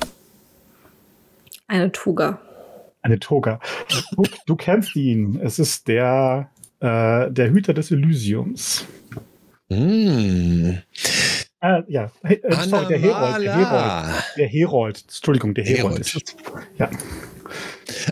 Eine 1.68 1.90
Tuga. 1.90 2.38
Eine 3.02 3.18
Toga. 3.18 3.60
Du, 4.14 4.24
du 4.46 4.56
kennst 4.56 4.94
ihn. 4.96 5.40
Es 5.42 5.58
ist 5.58 5.88
der, 5.88 6.50
äh, 6.80 7.30
der 7.30 7.50
Hüter 7.50 7.74
des 7.74 7.90
Elysiums. 7.90 8.84
Hm. 9.68 10.78
Äh, 11.62 11.82
ja, 11.88 12.10
äh, 12.22 12.38
sorry, 12.66 12.86
der 12.88 12.98
Herold, 12.98 13.42
der 13.42 13.56
Herold. 13.56 14.24
Der 14.36 14.48
Herold. 14.48 15.02
Entschuldigung, 15.02 15.54
der 15.54 15.64
Herold. 15.64 16.06
Herold. 16.06 16.36
Ja. 16.78 16.90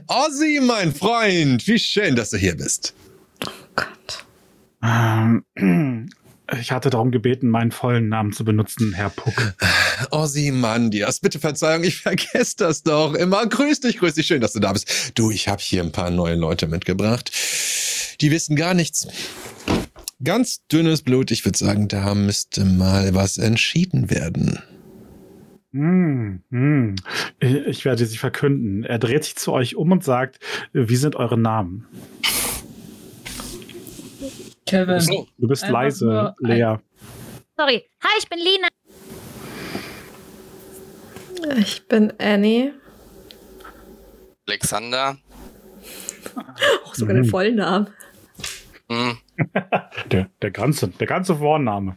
Ozzy, 0.07 0.61
mein 0.63 0.93
Freund, 0.93 1.67
wie 1.67 1.79
schön, 1.79 2.15
dass 2.15 2.31
du 2.31 2.37
hier 2.37 2.57
bist. 2.57 2.95
Gott. 3.75 4.27
Ähm, 4.83 5.45
ich 6.61 6.73
hatte 6.73 6.91
darum 6.91 7.11
gebeten, 7.11 7.49
meinen 7.49 7.73
vollen 7.73 8.09
Namen 8.09 8.33
zu 8.33 8.45
benutzen, 8.45 8.93
Herr 8.95 9.11
Puck. 9.11 9.55
Ozymandias, 10.11 11.21
bitte 11.21 11.39
Verzeihung, 11.39 11.85
ich 11.85 11.97
vergesse 11.97 12.57
das 12.59 12.83
doch 12.83 13.15
immer. 13.15 13.47
Grüß 13.47 13.81
dich, 13.81 13.99
grüß 13.99 14.15
dich, 14.15 14.27
schön, 14.27 14.41
dass 14.41 14.53
du 14.53 14.61
da 14.61 14.73
bist. 14.73 15.13
Du, 15.15 15.31
ich 15.31 15.49
habe 15.49 15.61
hier 15.61 15.83
ein 15.83 15.93
paar 15.93 16.11
neue 16.11 16.37
Leute 16.37 16.67
mitgebracht. 16.67 17.31
Die 18.21 18.31
wissen 18.31 18.57
gar 18.57 18.75
nichts. 18.75 19.07
Ganz 20.25 20.67
dünnes 20.67 21.03
Blut, 21.03 21.31
ich 21.31 21.45
würde 21.45 21.59
sagen, 21.59 21.87
da 21.87 22.15
müsste 22.15 22.65
mal 22.65 23.15
was 23.15 23.39
entschieden 23.39 24.11
werden. 24.11 24.59
Hm, 25.73 26.43
hm. 26.51 26.97
Ich 27.41 27.85
werde 27.85 28.07
sie 28.07 28.17
verkünden. 28.17 28.85
Er 28.85 28.99
dreht 28.99 29.25
sich 29.25 29.37
zu 29.37 29.53
euch 29.53 29.77
um 29.77 29.93
und 29.93 30.03
sagt, 30.03 30.41
wie 30.73 30.97
sind 30.97 31.15
eure 31.15 31.39
Namen? 31.39 31.87
Kevin. 34.69 35.01
So. 35.01 35.27
Du 35.39 35.49
bist 35.49 35.65
Einfach 35.65 35.83
leise, 35.83 36.35
Lea. 36.41 36.77
Sorry. 37.57 37.85
Hi, 38.05 38.19
ich 38.19 38.29
bin 38.29 38.39
Lina. 38.39 38.69
Ich 41.59 41.87
bin 41.89 42.13
Annie. 42.19 42.75
Alexander. 44.49 45.17
Auch 46.85 46.95
sogar 46.95 47.15
den 47.15 47.25
Mhm. 47.25 47.29
vollen 47.31 47.57
Namen. 47.57 47.89
Hm. 48.91 49.19
Der, 50.11 50.29
der 50.43 50.51
ganze, 50.51 50.89
der 50.89 51.07
ganze 51.07 51.37
Vorname. 51.37 51.97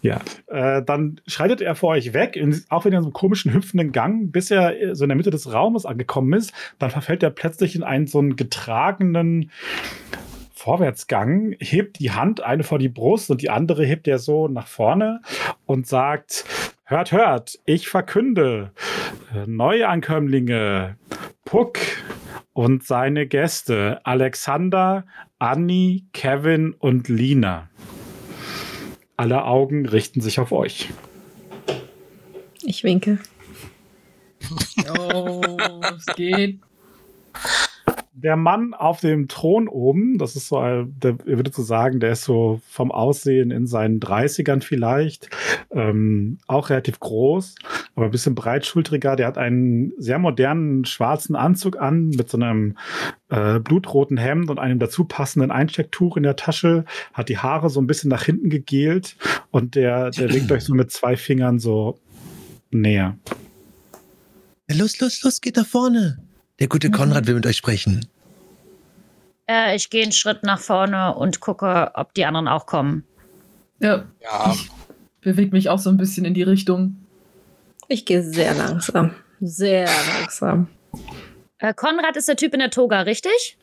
Ja, 0.00 0.20
äh, 0.46 0.80
dann 0.84 1.20
schreitet 1.26 1.60
er 1.60 1.74
vor 1.74 1.90
euch 1.90 2.12
weg, 2.12 2.36
in, 2.36 2.62
auch 2.68 2.86
in 2.86 2.94
einem 2.94 3.12
komischen 3.12 3.52
hüpfenden 3.52 3.90
Gang, 3.90 4.30
bis 4.30 4.50
er 4.52 4.80
äh, 4.80 4.94
so 4.94 5.04
in 5.04 5.08
der 5.08 5.16
Mitte 5.16 5.30
des 5.30 5.52
Raumes 5.52 5.86
angekommen 5.86 6.34
ist. 6.34 6.52
Dann 6.78 6.90
verfällt 6.90 7.22
er 7.24 7.30
plötzlich 7.30 7.74
in 7.74 7.82
einen 7.82 8.06
so 8.06 8.18
einen 8.20 8.36
getragenen 8.36 9.50
Vorwärtsgang, 10.58 11.54
hebt 11.60 12.00
die 12.00 12.10
Hand 12.10 12.40
eine 12.40 12.64
vor 12.64 12.80
die 12.80 12.88
Brust 12.88 13.30
und 13.30 13.42
die 13.42 13.48
andere 13.48 13.84
hebt 13.84 14.08
er 14.08 14.18
so 14.18 14.48
nach 14.48 14.66
vorne 14.66 15.22
und 15.66 15.86
sagt: 15.86 16.44
Hört, 16.82 17.12
hört, 17.12 17.60
ich 17.64 17.88
verkünde, 17.88 18.72
äh, 19.32 19.46
Neuankömmlinge, 19.46 20.96
Puck 21.44 21.78
und 22.54 22.82
seine 22.82 23.28
Gäste, 23.28 24.00
Alexander, 24.02 25.06
Anni, 25.38 26.06
Kevin 26.12 26.72
und 26.72 27.08
Lina. 27.08 27.70
Alle 29.16 29.44
Augen 29.44 29.86
richten 29.86 30.20
sich 30.20 30.40
auf 30.40 30.50
euch. 30.50 30.88
Ich 32.62 32.82
winke. 32.82 33.20
Oh, 34.98 35.80
es 35.96 36.06
geht. 36.16 36.60
Der 38.12 38.36
Mann 38.36 38.74
auf 38.74 39.00
dem 39.00 39.28
Thron 39.28 39.68
oben, 39.68 40.18
das 40.18 40.34
ist 40.34 40.48
so, 40.48 40.60
der, 40.60 41.16
ich 41.24 41.36
würde 41.36 41.52
so 41.52 41.62
sagen, 41.62 42.00
der 42.00 42.12
ist 42.12 42.24
so 42.24 42.60
vom 42.68 42.90
Aussehen 42.90 43.50
in 43.50 43.66
seinen 43.66 44.00
30ern 44.00 44.62
vielleicht, 44.62 45.30
ähm, 45.70 46.38
auch 46.48 46.70
relativ 46.70 46.98
groß, 46.98 47.54
aber 47.94 48.06
ein 48.06 48.10
bisschen 48.10 48.34
breitschultriger. 48.34 49.14
Der 49.14 49.28
hat 49.28 49.38
einen 49.38 49.92
sehr 49.98 50.18
modernen 50.18 50.84
schwarzen 50.84 51.36
Anzug 51.36 51.78
an 51.80 52.10
mit 52.10 52.28
so 52.28 52.38
einem 52.38 52.76
äh, 53.28 53.60
blutroten 53.60 54.16
Hemd 54.16 54.50
und 54.50 54.58
einem 54.58 54.78
dazu 54.78 55.04
passenden 55.04 55.50
Einstecktuch 55.50 56.16
in 56.16 56.24
der 56.24 56.36
Tasche, 56.36 56.84
hat 57.12 57.28
die 57.28 57.38
Haare 57.38 57.70
so 57.70 57.80
ein 57.80 57.86
bisschen 57.86 58.10
nach 58.10 58.24
hinten 58.24 58.50
gegelt 58.50 59.16
und 59.50 59.74
der, 59.74 60.10
der 60.10 60.32
winkt 60.34 60.50
euch 60.50 60.64
so 60.64 60.74
mit 60.74 60.90
zwei 60.90 61.16
Fingern 61.16 61.58
so 61.58 61.98
näher. 62.70 63.16
Los, 64.70 65.00
los, 65.00 65.22
los, 65.22 65.40
geht 65.40 65.56
nach 65.56 65.66
vorne. 65.66 66.18
Der 66.58 66.68
gute 66.68 66.90
Konrad 66.90 67.26
will 67.26 67.34
mit 67.34 67.46
euch 67.46 67.56
sprechen. 67.56 68.06
Äh, 69.48 69.76
ich 69.76 69.90
gehe 69.90 70.02
einen 70.02 70.12
Schritt 70.12 70.42
nach 70.42 70.58
vorne 70.60 71.14
und 71.14 71.40
gucke, 71.40 71.92
ob 71.94 72.14
die 72.14 72.24
anderen 72.24 72.48
auch 72.48 72.66
kommen. 72.66 73.04
Ja, 73.80 74.04
Ja, 74.20 74.54
bewegt 75.20 75.52
mich 75.52 75.68
auch 75.68 75.78
so 75.78 75.88
ein 75.90 75.96
bisschen 75.96 76.24
in 76.24 76.34
die 76.34 76.42
Richtung. 76.42 76.96
Ich 77.86 78.04
gehe 78.04 78.22
sehr 78.22 78.54
langsam. 78.54 79.12
Sehr 79.40 79.88
langsam. 80.18 80.68
Äh, 81.58 81.72
Konrad 81.74 82.16
ist 82.16 82.28
der 82.28 82.36
Typ 82.36 82.52
in 82.54 82.60
der 82.60 82.70
Toga, 82.70 83.02
richtig? 83.02 83.56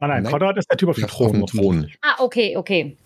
Ah 0.00 0.08
nein, 0.08 0.22
Nein. 0.22 0.32
Konrad 0.32 0.56
ist 0.56 0.70
der 0.70 0.76
Typ 0.76 0.88
auf 0.88 0.96
dem 0.96 1.06
Thron. 1.06 1.42
auf 1.42 1.50
dem 1.50 1.60
Thron. 1.60 1.90
Ah, 2.02 2.16
okay, 2.22 2.56
okay. 2.56 2.96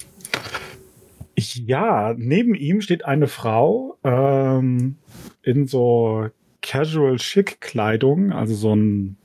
Ja, 1.37 2.15
neben 2.17 2.55
ihm 2.55 2.81
steht 2.81 3.05
eine 3.05 3.29
Frau 3.29 3.97
ähm, 4.03 4.97
in 5.43 5.67
so 5.69 6.29
Casual 6.69 7.17
Chic 7.17 7.63
Kleidung, 7.63 8.31
also 8.31 8.55
so 8.55 8.77
ein 8.77 9.17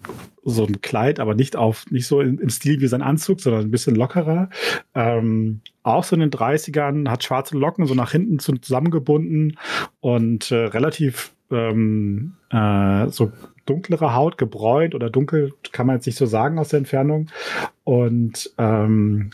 so 0.45 0.65
ein 0.65 0.81
Kleid, 0.81 1.19
aber 1.19 1.35
nicht 1.35 1.57
auf 1.57 1.85
nicht 1.91 2.07
so 2.07 2.21
im, 2.21 2.49
Stil 2.49 2.79
wie 2.79 2.87
sein 2.87 3.01
Anzug, 3.01 3.41
sondern 3.41 3.63
ein 3.63 3.71
bisschen 3.71 3.95
lockerer. 3.95 4.49
Ähm, 4.95 5.59
auch 5.83 6.05
so 6.05 6.15
in 6.15 6.21
den 6.21 6.31
30ern, 6.31 7.09
hat 7.09 7.23
schwarze 7.25 7.57
Locken 7.57 7.85
so 7.85 7.95
nach 7.95 8.11
hinten 8.13 8.39
zu- 8.39 8.57
zusammengebunden 8.57 9.57
und 9.99 10.51
äh, 10.51 10.55
relativ 10.55 11.33
ähm, 11.51 12.33
äh, 12.49 13.07
so 13.09 13.33
dunklere 13.65 14.13
Haut, 14.15 14.37
gebräunt 14.37 14.95
oder 14.95 15.09
dunkel, 15.09 15.53
kann 15.73 15.87
man 15.87 15.97
jetzt 15.97 16.05
nicht 16.05 16.17
so 16.17 16.25
sagen 16.25 16.59
aus 16.59 16.69
der 16.69 16.79
Entfernung. 16.79 17.29
Und 17.83 18.51
ähm, 18.57 19.31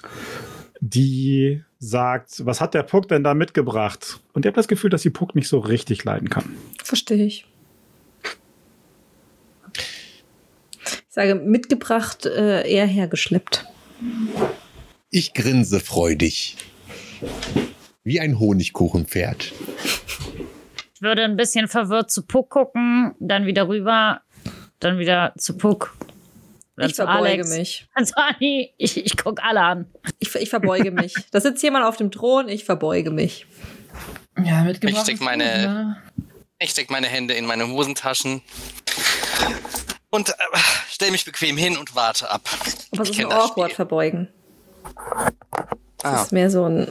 die 0.81 1.61
sagt, 1.77 2.43
was 2.45 2.59
hat 2.59 2.73
der 2.73 2.83
Puck 2.83 3.07
denn 3.07 3.23
da 3.23 3.35
mitgebracht? 3.35 4.19
Und 4.33 4.45
ihr 4.45 4.49
habt 4.49 4.57
das 4.57 4.67
Gefühl, 4.67 4.89
dass 4.89 5.03
die 5.03 5.09
Puck 5.11 5.35
nicht 5.35 5.47
so 5.47 5.59
richtig 5.59 6.03
leiden 6.03 6.29
kann. 6.29 6.55
Verstehe 6.83 7.23
ich. 7.25 7.45
Ich 11.09 11.15
sage, 11.15 11.35
mitgebracht, 11.35 12.25
äh, 12.27 12.69
eher 12.69 12.85
hergeschleppt. 12.85 13.65
Ich 15.09 15.33
grinse 15.33 15.79
freudig. 15.79 16.55
Wie 18.03 18.19
ein 18.19 18.39
Honigkuchenpferd. 18.39 19.51
Ich 20.93 21.01
würde 21.01 21.23
ein 21.23 21.35
bisschen 21.35 21.67
verwirrt 21.67 22.11
zu 22.11 22.21
Puck 22.25 22.51
gucken, 22.51 23.15
dann 23.19 23.47
wieder 23.47 23.67
rüber, 23.67 24.21
dann 24.79 24.99
wieder 24.99 25.33
zu 25.37 25.57
Puck. 25.57 25.95
Dann 26.75 26.89
Ich 26.91 26.95
verbeuge 26.95 27.17
Alex. 27.43 27.57
mich. 27.57 27.87
Zu 28.05 28.15
Anni. 28.15 28.73
Ich, 28.77 29.03
ich 29.03 29.17
gucke 29.17 29.43
alle 29.43 29.61
an. 29.61 29.87
Ich, 30.19 30.33
ich 30.35 30.49
verbeuge 30.49 30.91
mich. 30.91 31.13
Da 31.31 31.41
sitzt 31.41 31.61
jemand 31.63 31.85
auf 31.85 31.97
dem 31.97 32.09
Thron, 32.11 32.47
ich 32.47 32.63
verbeuge 32.63 33.11
mich. 33.11 33.47
Ja, 34.45 34.63
mitgebracht. 34.63 34.95
Ich 35.09 35.15
steck 35.15 35.21
meine- 35.21 35.43
ne? 35.43 35.97
ich 36.59 36.69
stecke 36.69 36.93
meine 36.93 37.07
Hände 37.07 37.33
in 37.33 37.45
meine 37.45 37.67
Hosentaschen 37.67 38.41
und 40.09 40.29
äh, 40.29 40.33
stelle 40.99 41.13
mich 41.13 41.23
bequem 41.23 41.55
hin 41.55 41.77
und 41.77 41.95
warte 41.95 42.29
ab. 42.29 42.41
Aber 42.91 43.03
ist 43.03 43.17
ein 43.17 43.31
awkward 43.31 43.71
verbeugen. 43.71 44.27
Das 45.97 46.13
Ah, 46.13 46.21
ist 46.23 46.33
mehr 46.33 46.49
so 46.49 46.65
ein. 46.65 46.87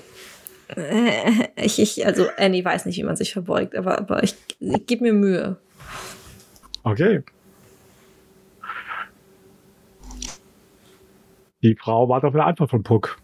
Äh, 0.75 1.49
ich, 1.57 1.79
ich, 1.79 2.07
also 2.07 2.27
Annie 2.39 2.65
weiß 2.65 2.87
nicht, 2.87 2.97
wie 2.97 3.03
man 3.03 3.17
sich 3.17 3.35
verbeugt, 3.35 3.77
aber, 3.77 3.99
aber 3.99 4.23
ich, 4.23 4.35
ich 4.61 4.87
gebe 4.87 5.03
mir 5.05 5.13
Mühe. 5.13 5.59
Okay. 6.85 7.23
Die 11.63 11.77
Frau 11.79 12.09
wartet 12.09 12.29
auf 12.29 12.35
eine 12.35 12.45
Antwort 12.45 12.71
von 12.71 12.83
Puck. 12.83 13.19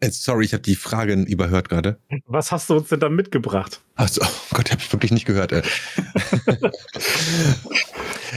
Äh, 0.00 0.10
Sorry, 0.10 0.46
ich 0.46 0.52
habe 0.52 0.62
die 0.64 0.74
Frage 0.74 1.12
überhört 1.14 1.68
gerade. 1.68 2.00
Was 2.26 2.50
hast 2.50 2.68
du 2.70 2.74
uns 2.74 2.88
denn 2.88 2.98
da 2.98 3.08
mitgebracht? 3.08 3.80
Achso, 3.94 4.20
oh 4.24 4.54
Gott, 4.54 4.72
habe 4.72 4.80
ich 4.80 4.92
wirklich 4.92 5.12
nicht 5.12 5.26
gehört. 5.26 5.52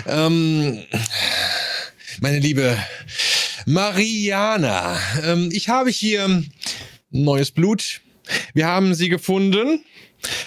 Äh. 0.06 0.26
ähm, 0.26 0.84
meine 2.22 2.40
liebe 2.40 2.78
Mariana, 3.66 5.00
ähm, 5.24 5.50
ich 5.52 5.70
habe 5.70 5.90
hier 5.90 6.44
neues 7.10 7.52
Blut. 7.52 8.02
Wir 8.54 8.68
haben 8.68 8.94
sie 8.94 9.10
gefunden 9.10 9.84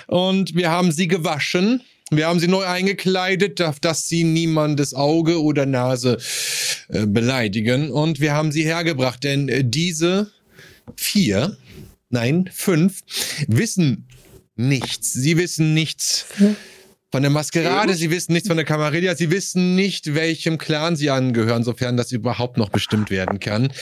und 0.06 0.54
wir 0.54 0.70
haben 0.70 0.92
sie 0.92 1.08
gewaschen. 1.08 1.82
Wir 2.10 2.26
haben 2.26 2.40
sie 2.40 2.48
neu 2.48 2.64
eingekleidet, 2.64 3.60
dass 3.80 4.08
sie 4.08 4.24
niemandes 4.24 4.94
Auge 4.94 5.42
oder 5.42 5.64
Nase 5.64 6.18
äh, 6.88 7.06
beleidigen. 7.06 7.90
Und 7.90 8.20
wir 8.20 8.34
haben 8.34 8.50
sie 8.50 8.64
hergebracht, 8.64 9.22
denn 9.22 9.48
äh, 9.48 9.64
diese 9.64 10.30
vier, 10.96 11.56
nein, 12.08 12.50
fünf, 12.52 13.00
wissen 13.46 14.08
nichts. 14.56 15.12
Sie 15.12 15.36
wissen 15.36 15.72
nichts 15.72 16.26
von 17.10 17.22
der 17.22 17.30
Maskerade, 17.30 17.94
sie 17.94 18.10
wissen 18.10 18.32
nichts 18.32 18.46
von 18.46 18.56
der 18.56 18.64
Camarilla, 18.64 19.16
sie 19.16 19.30
wissen 19.30 19.74
nicht, 19.74 20.14
welchem 20.14 20.58
Clan 20.58 20.94
sie 20.94 21.10
angehören, 21.10 21.64
sofern 21.64 21.96
das 21.96 22.12
überhaupt 22.12 22.56
noch 22.56 22.68
bestimmt 22.68 23.10
werden 23.10 23.40
kann. 23.40 23.72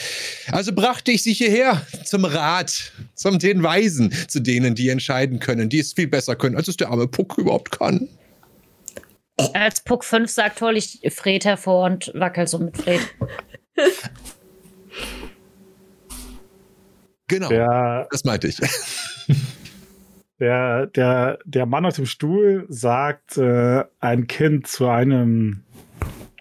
Also 0.51 0.73
brachte 0.73 1.11
ich 1.11 1.21
sie 1.21 1.33
hierher 1.33 1.85
zum 2.03 2.25
Rat, 2.25 2.91
zum 3.13 3.37
den 3.37 3.61
Weisen, 3.61 4.11
zu 4.27 4.39
denen, 4.39 4.73
die 4.73 4.89
entscheiden 4.89 5.39
können, 5.39 5.69
die 5.69 5.79
es 5.79 5.93
viel 5.93 6.07
besser 6.07 6.35
können, 6.35 6.55
als 6.55 6.67
es 6.67 6.77
der 6.77 6.89
arme 6.89 7.07
Puck 7.07 7.37
überhaupt 7.37 7.71
kann. 7.71 8.09
Als 9.53 9.81
Puck 9.81 10.03
5 10.03 10.29
sagt, 10.29 10.61
hole 10.61 10.77
ich 10.77 10.99
Fred 11.11 11.45
hervor 11.45 11.85
und 11.85 12.11
wackel 12.15 12.47
so 12.47 12.57
mit 12.57 12.77
Fred. 12.77 12.99
Genau, 17.27 17.47
Der, 17.47 18.07
das 18.09 18.23
meinte 18.23 18.47
ich. 18.47 18.57
Der, 20.39 20.87
der, 20.87 21.39
der 21.45 21.65
Mann 21.65 21.85
auf 21.85 21.95
dem 21.95 22.05
Stuhl 22.05 22.65
sagt, 22.69 23.37
äh, 23.37 23.83
ein 23.99 24.27
Kind 24.27 24.67
zu 24.67 24.87
einem 24.87 25.63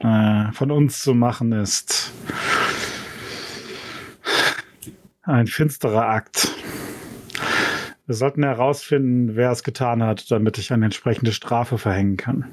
äh, 0.00 0.52
von 0.52 0.70
uns 0.70 1.02
zu 1.02 1.14
machen 1.14 1.52
ist 1.52 2.12
ein 5.22 5.46
finsterer 5.46 6.08
Akt. 6.08 6.48
Wir 8.06 8.14
sollten 8.14 8.42
herausfinden, 8.42 9.36
wer 9.36 9.50
es 9.50 9.62
getan 9.62 10.02
hat, 10.02 10.30
damit 10.30 10.56
ich 10.56 10.72
eine 10.72 10.86
entsprechende 10.86 11.32
Strafe 11.32 11.76
verhängen 11.76 12.16
kann. 12.16 12.46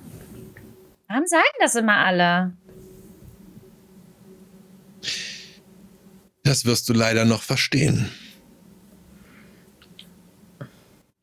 Warum 1.08 1.26
sagen 1.28 1.44
das 1.60 1.76
immer 1.76 1.98
alle? 1.98 2.58
Das 6.44 6.66
wirst 6.66 6.90
du 6.90 6.94
leider 6.94 7.24
noch 7.24 7.42
verstehen. 7.42 8.10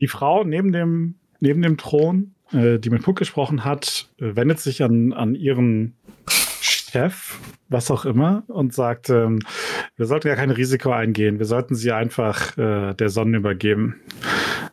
Die 0.02 0.08
Frau 0.08 0.44
neben 0.44 0.72
dem 0.72 1.14
neben 1.42 1.62
dem 1.62 1.76
Thron, 1.76 2.34
äh, 2.52 2.78
die 2.78 2.90
mit 2.90 3.02
Puck 3.02 3.18
gesprochen 3.18 3.64
hat, 3.64 4.08
äh, 4.20 4.36
wendet 4.36 4.60
sich 4.60 4.82
an, 4.82 5.12
an 5.12 5.34
ihren 5.34 5.94
Chef, 6.28 7.38
was 7.68 7.90
auch 7.90 8.04
immer, 8.04 8.44
und 8.46 8.72
sagt, 8.72 9.10
ähm, 9.10 9.40
wir 9.96 10.06
sollten 10.06 10.28
ja 10.28 10.36
kein 10.36 10.50
Risiko 10.50 10.90
eingehen. 10.90 11.38
Wir 11.38 11.46
sollten 11.46 11.74
sie 11.74 11.90
einfach 11.92 12.56
äh, 12.58 12.94
der 12.94 13.08
Sonne 13.08 13.38
übergeben. 13.38 14.00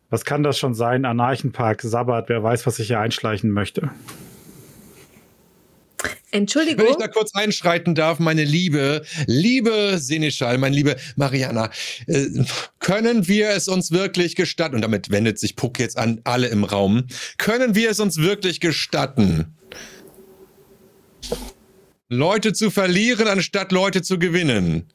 Was 0.09 0.25
kann 0.25 0.43
das 0.43 0.59
schon 0.59 0.73
sein? 0.73 1.05
Anarchenpark, 1.05 1.81
Sabbat, 1.81 2.29
wer 2.29 2.43
weiß, 2.43 2.67
was 2.67 2.75
sich 2.75 2.87
hier 2.87 2.99
einschleichen 2.99 3.51
möchte. 3.51 3.89
Entschuldigung. 6.31 6.85
Wenn 6.85 6.91
ich 6.91 6.97
da 6.97 7.07
kurz 7.07 7.33
einschreiten 7.33 7.95
darf, 7.95 8.19
meine 8.19 8.43
liebe, 8.43 9.03
liebe 9.25 9.97
Seneschal, 9.97 10.57
meine 10.57 10.75
liebe 10.75 10.95
Mariana, 11.15 11.71
äh, 12.07 12.27
können 12.79 13.27
wir 13.27 13.49
es 13.49 13.67
uns 13.67 13.91
wirklich 13.91 14.35
gestatten, 14.35 14.75
und 14.75 14.81
damit 14.81 15.09
wendet 15.09 15.39
sich 15.39 15.55
Puck 15.55 15.79
jetzt 15.79 15.97
an 15.97 16.21
alle 16.23 16.47
im 16.47 16.63
Raum, 16.63 17.05
können 17.37 17.75
wir 17.75 17.89
es 17.89 17.99
uns 17.99 18.17
wirklich 18.17 18.59
gestatten, 18.59 19.55
Leute 22.09 22.53
zu 22.53 22.71
verlieren, 22.71 23.27
anstatt 23.27 23.71
Leute 23.71 24.01
zu 24.01 24.17
gewinnen? 24.17 24.91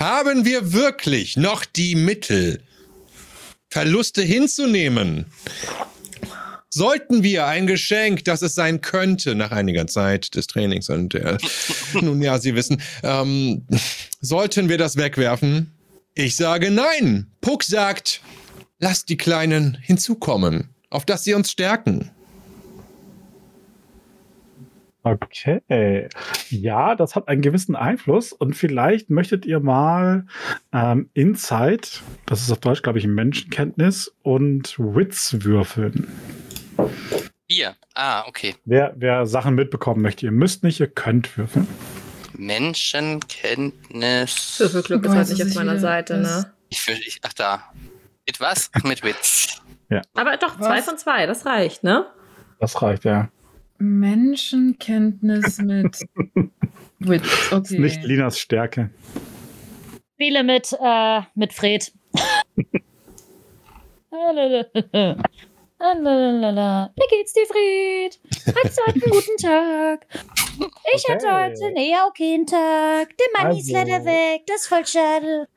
Haben 0.00 0.46
wir 0.46 0.72
wirklich 0.72 1.36
noch 1.36 1.66
die 1.66 1.94
Mittel, 1.94 2.62
Verluste 3.68 4.22
hinzunehmen? 4.22 5.26
Sollten 6.72 7.24
wir 7.24 7.46
ein 7.46 7.66
Geschenk, 7.66 8.24
das 8.24 8.42
es 8.42 8.54
sein 8.54 8.80
könnte, 8.80 9.34
nach 9.34 9.50
einiger 9.50 9.88
Zeit 9.88 10.36
des 10.36 10.46
Trainings 10.46 10.88
und 10.88 11.14
der, 11.14 11.38
nun 12.00 12.22
ja, 12.22 12.38
Sie 12.38 12.54
wissen, 12.54 12.80
ähm, 13.02 13.66
sollten 14.20 14.68
wir 14.68 14.78
das 14.78 14.96
wegwerfen? 14.96 15.72
Ich 16.14 16.36
sage 16.36 16.70
nein. 16.70 17.26
Puck 17.40 17.64
sagt, 17.64 18.20
lasst 18.78 19.08
die 19.08 19.16
Kleinen 19.16 19.78
hinzukommen, 19.82 20.68
auf 20.90 21.04
dass 21.04 21.24
sie 21.24 21.34
uns 21.34 21.50
stärken. 21.50 22.12
Okay. 25.02 26.08
Ja, 26.50 26.94
das 26.94 27.16
hat 27.16 27.26
einen 27.26 27.40
gewissen 27.40 27.74
Einfluss 27.74 28.32
und 28.32 28.54
vielleicht 28.54 29.10
möchtet 29.10 29.46
ihr 29.46 29.58
mal 29.58 30.26
ähm, 30.72 31.08
Insight, 31.14 32.02
das 32.26 32.42
ist 32.42 32.52
auf 32.52 32.60
Deutsch, 32.60 32.82
glaube 32.82 32.98
ich, 32.98 33.06
Menschenkenntnis 33.06 34.14
und 34.22 34.78
Wits 34.78 35.42
würfeln. 35.42 36.06
Vier. 37.48 37.74
Ah, 37.94 38.26
okay. 38.28 38.54
Wer, 38.64 38.94
wer 38.96 39.26
Sachen 39.26 39.56
mitbekommen 39.56 40.00
möchte, 40.02 40.26
ihr 40.26 40.32
müsst 40.32 40.62
nicht, 40.62 40.78
ihr 40.80 40.86
könnt 40.86 41.36
würfeln. 41.36 41.66
Menschenkenntnis. 42.34 44.60
Würfelglück 44.60 45.04
ist 45.04 45.12
halt 45.12 45.28
nicht 45.28 45.42
auf 45.42 45.54
meiner. 45.54 45.78
Seite, 45.78 46.18
ne? 46.18 46.52
Ich, 46.68 46.86
ich, 46.88 47.18
ach 47.22 47.32
da. 47.32 47.64
Mit 48.26 48.40
was? 48.40 48.70
Ach, 48.72 48.82
mit 48.84 49.02
Witz. 49.02 49.60
Aber 50.14 50.36
doch, 50.36 50.60
Was? 50.60 50.66
zwei 50.66 50.82
von 50.82 50.98
zwei, 50.98 51.26
das 51.26 51.44
reicht, 51.46 51.82
ne? 51.82 52.06
Das 52.60 52.80
reicht, 52.80 53.04
ja. 53.04 53.28
Menschenkenntnis 53.78 55.58
mit 55.58 55.98
Witz. 57.00 57.50
Das 57.50 57.70
ist 57.70 57.78
nicht 57.78 57.98
Okay. 57.98 58.06
Linas 58.06 58.38
Stärke. 58.38 58.90
Spiele 60.14 60.44
mit, 60.44 60.72
äh, 60.80 61.22
mit 61.34 61.52
Fred. 61.52 61.92
Lalalala. 65.80 66.92
Wie 66.94 67.16
geht's 67.16 67.32
dir, 67.32 67.46
Fred? 67.46 68.20
Hattest 68.54 68.78
du 68.78 68.82
heute 68.86 69.02
einen 69.04 69.12
guten 69.12 69.36
Tag? 69.42 70.06
Ich 70.94 71.08
hatte 71.08 71.26
Okay. 71.26 71.50
heute 71.50 71.64
einen 71.66 71.76
eher 71.76 72.06
okayen 72.06 72.46
Tag. 72.46 73.08
Der 73.16 73.26
Mann 73.42 73.56
ist 73.56 73.74
Also. 73.74 73.90
leider 73.90 74.04
weg. 74.04 74.42
Das 74.46 74.62
ist 74.62 74.66
voll 74.68 74.86
schade. 74.86 75.48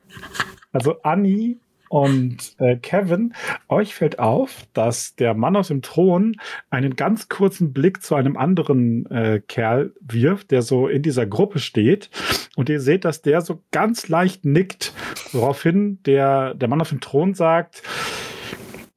Also 0.72 0.96
Anni 1.02 1.58
und 1.90 2.56
äh, 2.58 2.76
Kevin, 2.76 3.34
euch 3.68 3.94
fällt 3.94 4.18
auf, 4.18 4.62
dass 4.72 5.14
der 5.14 5.34
Mann 5.34 5.54
aus 5.54 5.68
dem 5.68 5.82
Thron 5.82 6.36
einen 6.70 6.96
ganz 6.96 7.28
kurzen 7.28 7.72
Blick 7.72 8.02
zu 8.02 8.14
einem 8.14 8.36
anderen 8.36 9.06
äh, 9.10 9.40
Kerl 9.46 9.92
wirft, 10.00 10.50
der 10.50 10.62
so 10.62 10.88
in 10.88 11.02
dieser 11.02 11.26
Gruppe 11.26 11.58
steht. 11.60 12.10
Und 12.56 12.68
ihr 12.68 12.80
seht, 12.80 13.04
dass 13.04 13.22
der 13.22 13.42
so 13.42 13.62
ganz 13.70 14.08
leicht 14.08 14.44
nickt, 14.44 14.92
woraufhin 15.32 16.02
der, 16.04 16.54
der 16.54 16.68
Mann 16.68 16.80
auf 16.80 16.88
dem 16.88 17.00
Thron 17.00 17.34
sagt, 17.34 17.82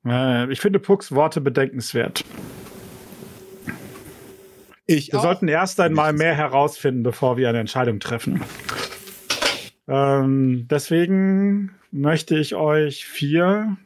äh, 0.08 0.52
ich 0.52 0.60
finde 0.60 0.80
Pucks 0.80 1.12
Worte 1.12 1.42
bedenkenswert. 1.42 2.24
Ich 4.86 5.12
Wir 5.12 5.20
sollten 5.20 5.48
erst 5.48 5.80
einmal 5.80 6.14
mehr 6.14 6.34
herausfinden, 6.34 7.04
bevor 7.04 7.36
wir 7.38 7.50
eine 7.50 7.60
Entscheidung 7.60 8.00
treffen. 8.00 8.42
Ähm, 9.88 10.68
deswegen 10.70 11.72
möchte 11.92 12.38
ich 12.38 12.56
euch 12.56 13.06
vier 13.06 13.78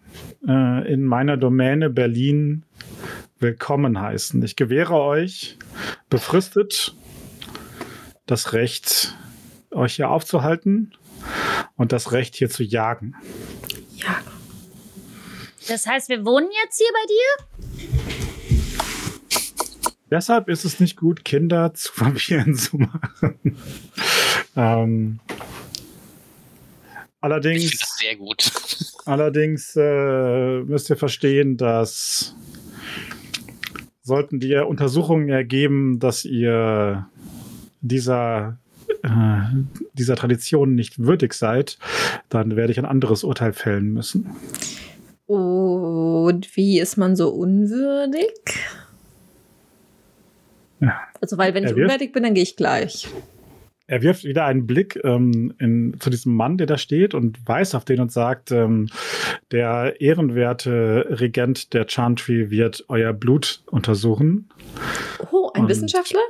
äh, 0.48 0.92
in 0.92 1.04
meiner 1.04 1.38
Domäne 1.38 1.90
Berlin 1.90 2.66
willkommen 3.40 4.00
heißen. 4.00 4.44
Ich 4.44 4.56
gewähre 4.56 4.94
euch 4.94 5.58
befristet 6.10 6.96
das 8.28 8.54
Recht, 8.54 9.18
euch 9.72 9.96
hier 9.96 10.10
aufzuhalten 10.10 10.94
und 11.76 11.92
das 11.92 12.12
Recht, 12.12 12.36
hier 12.36 12.50
zu 12.50 12.64
jagen. 12.64 13.16
Ja. 13.96 14.16
Das 15.68 15.86
heißt, 15.86 16.10
wir 16.10 16.26
wohnen 16.26 16.50
jetzt 16.64 16.78
hier 16.78 16.88
bei 16.94 17.06
dir? 17.08 17.52
Deshalb 20.10 20.50
ist 20.50 20.66
es 20.66 20.80
nicht 20.80 20.98
gut, 20.98 21.24
Kinder 21.24 21.74
zu 21.74 21.92
Vampiren 22.00 22.56
zu 22.56 22.78
machen. 22.78 23.58
ähm, 24.56 25.20
allerdings, 27.22 27.78
das 27.78 27.98
sehr 27.98 28.16
gut. 28.18 28.52
allerdings 29.06 29.76
äh, 29.78 30.62
müsst 30.64 30.90
ihr 30.90 30.98
verstehen, 30.98 31.58
dass 31.58 32.36
sollten 34.04 34.40
die 34.40 34.56
Untersuchungen 34.56 35.30
ergeben, 35.30 36.00
dass 36.00 36.26
ihr 36.26 37.08
dieser 37.82 38.58
äh, 39.04 39.42
dieser 39.94 40.16
Tradition 40.16 40.76
nicht 40.76 41.00
würdig 41.00 41.34
seid, 41.34 41.78
dann 42.30 42.56
werde 42.56 42.72
ich 42.72 42.80
ein 42.80 42.86
anderes 42.86 43.24
Urteil 43.24 43.54
fällen 43.54 43.94
müssen. 43.94 44.30
Und 45.32 46.56
wie 46.58 46.80
ist 46.80 46.98
man 46.98 47.16
so 47.16 47.30
unwürdig? 47.30 48.32
Ja. 50.82 51.00
Also, 51.22 51.38
weil 51.38 51.54
wenn 51.54 51.64
ich 51.64 51.70
wirft- 51.76 51.84
unwürdig 51.84 52.12
bin, 52.12 52.24
dann 52.24 52.34
gehe 52.34 52.44
ich 52.44 52.56
gleich. 52.56 53.08
Er 53.88 54.02
wirft 54.02 54.24
wieder 54.24 54.46
einen 54.46 54.68
Blick 54.68 55.00
ähm, 55.04 55.54
in, 55.60 55.98
zu 56.00 56.10
diesem 56.10 56.34
Mann, 56.36 56.58
der 56.58 56.66
da 56.68 56.78
steht 56.78 57.14
und 57.14 57.38
weist 57.48 57.76
auf 57.76 57.84
den 57.86 58.00
und 58.00 58.12
sagt, 58.12 58.52
ähm, 58.52 58.88
der 59.52 60.00
ehrenwerte 60.00 61.08
Regent 61.20 61.74
der 61.74 61.86
Chantry 61.90 62.50
wird 62.50 62.86
euer 62.88 63.12
Blut 63.14 63.64
untersuchen. 63.70 64.50
Oh, 65.32 65.50
ein 65.54 65.64
Und- 65.64 65.70
Wissenschaftler? 65.70 66.22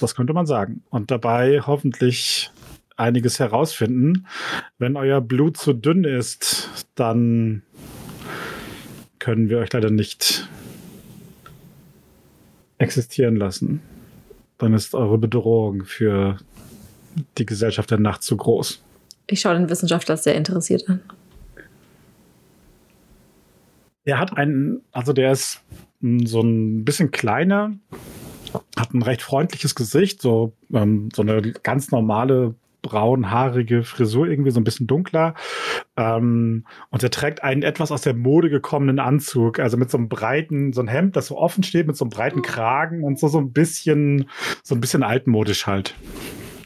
Das 0.00 0.14
könnte 0.14 0.32
man 0.32 0.46
sagen. 0.46 0.82
Und 0.90 1.10
dabei 1.10 1.60
hoffentlich 1.60 2.50
einiges 2.98 3.38
herausfinden. 3.38 4.26
Wenn 4.78 4.96
euer 4.96 5.20
Blut 5.20 5.56
zu 5.56 5.72
dünn 5.72 6.04
ist, 6.04 6.86
dann 6.94 7.62
können 9.18 9.48
wir 9.48 9.58
euch 9.58 9.72
leider 9.72 9.90
nicht 9.90 10.48
existieren 12.78 13.36
lassen. 13.36 13.80
Dann 14.58 14.74
ist 14.74 14.94
eure 14.94 15.18
Bedrohung 15.18 15.84
für 15.84 16.38
die 17.36 17.46
Gesellschaft 17.46 17.90
der 17.90 17.98
Nacht 17.98 18.22
zu 18.22 18.36
groß. 18.36 18.82
Ich 19.26 19.40
schaue 19.40 19.54
den 19.54 19.70
Wissenschaftler 19.70 20.16
sehr 20.16 20.34
interessiert 20.34 20.88
an. 20.88 21.00
Er 24.04 24.18
hat 24.18 24.36
einen, 24.36 24.80
also 24.90 25.12
der 25.12 25.32
ist 25.32 25.60
so 26.00 26.40
ein 26.40 26.84
bisschen 26.84 27.10
kleiner, 27.10 27.72
hat 28.76 28.94
ein 28.94 29.02
recht 29.02 29.20
freundliches 29.20 29.74
Gesicht, 29.74 30.22
so, 30.22 30.52
ähm, 30.72 31.10
so 31.14 31.22
eine 31.22 31.42
ganz 31.42 31.90
normale 31.90 32.54
braunhaarige 32.82 33.82
Frisur, 33.82 34.26
irgendwie 34.28 34.50
so 34.50 34.60
ein 34.60 34.64
bisschen 34.64 34.86
dunkler. 34.86 35.34
Ähm, 35.96 36.64
und 36.90 37.02
er 37.02 37.10
trägt 37.10 37.42
einen 37.42 37.62
etwas 37.62 37.90
aus 37.90 38.02
der 38.02 38.14
Mode 38.14 38.50
gekommenen 38.50 38.98
Anzug, 38.98 39.58
also 39.58 39.76
mit 39.76 39.90
so 39.90 39.98
einem 39.98 40.08
breiten, 40.08 40.72
so 40.72 40.80
ein 40.80 40.88
Hemd, 40.88 41.16
das 41.16 41.26
so 41.26 41.36
offen 41.36 41.62
steht, 41.62 41.86
mit 41.86 41.96
so 41.96 42.04
einem 42.04 42.10
breiten 42.10 42.42
Kragen 42.42 43.04
und 43.04 43.18
so, 43.18 43.28
so 43.28 43.38
ein 43.38 43.52
bisschen, 43.52 44.28
so 44.62 44.74
ein 44.74 44.80
bisschen 44.80 45.02
altmodisch 45.02 45.66
halt. 45.66 45.94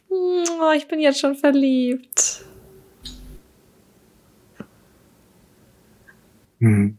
Oh, 0.08 0.72
ich 0.76 0.86
bin 0.86 1.00
jetzt 1.00 1.20
schon 1.20 1.34
verliebt. 1.34 2.44
Hm. 6.60 6.96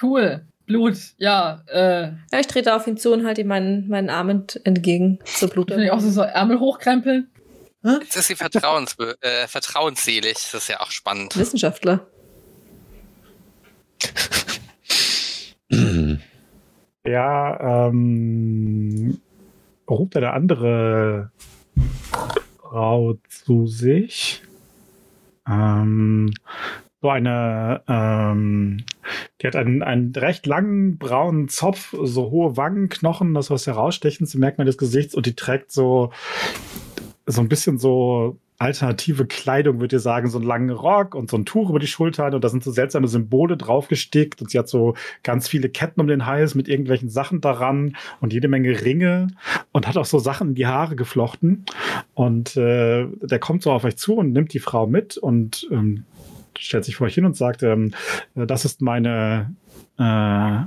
Cool. 0.00 0.44
Blut. 0.66 0.96
Ja, 1.18 1.62
äh, 1.66 2.12
Ja, 2.32 2.40
ich 2.40 2.46
trete 2.46 2.74
auf 2.74 2.86
ihn 2.86 2.96
zu 2.96 3.12
und 3.12 3.26
halte 3.26 3.40
ihm 3.42 3.48
meinen, 3.48 3.88
meinen 3.88 4.10
Arm 4.10 4.28
ent- 4.30 4.60
entgegen 4.64 5.18
zur 5.24 5.48
Blut. 5.48 5.70
ich 5.70 5.76
will 5.76 5.90
auch 5.90 6.00
so, 6.00 6.10
so 6.10 6.22
Ärmel 6.22 6.58
hochkrempeln. 6.60 7.28
Jetzt 7.84 8.16
ist 8.16 8.28
sie 8.28 8.36
vertrauens 8.36 8.96
äh, 9.22 9.46
vertrauensselig. 9.48 10.34
Das 10.34 10.54
ist 10.54 10.68
ja 10.68 10.80
auch 10.80 10.90
spannend. 10.90 11.36
Wissenschaftler. 11.36 12.06
Ja, 17.04 17.88
ähm, 17.88 19.20
ruft 19.90 20.16
eine 20.16 20.30
andere 20.32 21.32
Frau 22.60 23.14
zu 23.28 23.66
sich. 23.66 24.42
Ähm, 25.48 26.32
so 27.02 27.10
eine, 27.10 27.82
ähm, 27.88 28.84
die 29.40 29.46
hat 29.48 29.56
einen, 29.56 29.82
einen 29.82 30.12
recht 30.12 30.46
langen 30.46 30.98
braunen 30.98 31.48
Zopf, 31.48 31.94
so 32.00 32.30
hohe 32.30 32.56
Wangenknochen, 32.56 33.34
das 33.34 33.50
was 33.50 33.66
herausstechendste 33.66 34.38
Merkmal 34.38 34.66
des 34.66 34.78
Gesichts 34.78 35.14
und 35.14 35.26
die 35.26 35.34
trägt 35.34 35.72
so, 35.72 36.12
so 37.26 37.40
ein 37.40 37.48
bisschen 37.48 37.78
so 37.78 38.38
alternative 38.58 39.26
Kleidung, 39.26 39.80
würde 39.80 39.96
ich 39.96 40.02
sagen, 40.02 40.30
so 40.30 40.38
einen 40.38 40.46
langen 40.46 40.70
Rock 40.70 41.16
und 41.16 41.28
so 41.28 41.36
ein 41.36 41.44
Tuch 41.44 41.68
über 41.68 41.80
die 41.80 41.88
Schultern 41.88 42.34
und 42.34 42.44
da 42.44 42.48
sind 42.48 42.62
so 42.62 42.70
seltsame 42.70 43.08
Symbole 43.08 43.56
draufgestickt 43.56 44.40
und 44.40 44.50
sie 44.50 44.58
hat 44.60 44.68
so 44.68 44.94
ganz 45.24 45.48
viele 45.48 45.68
Ketten 45.68 46.00
um 46.00 46.06
den 46.06 46.26
Hals 46.26 46.54
mit 46.54 46.68
irgendwelchen 46.68 47.08
Sachen 47.08 47.40
daran 47.40 47.96
und 48.20 48.32
jede 48.32 48.46
Menge 48.46 48.84
Ringe 48.84 49.26
und 49.72 49.88
hat 49.88 49.96
auch 49.96 50.04
so 50.04 50.20
Sachen 50.20 50.50
in 50.50 50.54
die 50.54 50.68
Haare 50.68 50.94
geflochten 50.94 51.64
und 52.14 52.56
äh, 52.56 53.08
der 53.20 53.40
kommt 53.40 53.64
so 53.64 53.72
auf 53.72 53.82
euch 53.82 53.96
zu 53.96 54.14
und 54.14 54.30
nimmt 54.30 54.54
die 54.54 54.60
Frau 54.60 54.86
mit 54.86 55.16
und 55.16 55.66
ähm, 55.72 56.04
stellt 56.58 56.84
sich 56.84 56.96
vor 56.96 57.06
euch 57.06 57.14
hin 57.14 57.24
und 57.24 57.36
sagt, 57.36 57.62
ähm, 57.62 57.92
äh, 58.34 58.46
das 58.46 58.64
ist 58.64 58.82
meine 58.82 59.54
äh, 59.98 60.58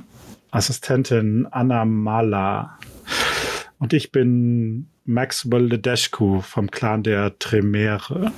Assistentin 0.51 1.47
Anna 1.51 1.85
Mala 1.85 2.77
und 3.79 3.93
ich 3.93 4.11
bin 4.11 4.87
Maxwell 5.05 5.65
Ledescu 5.65 6.41
vom 6.41 6.71
Clan 6.71 7.03
der 7.03 7.37
Tremere. 7.37 8.31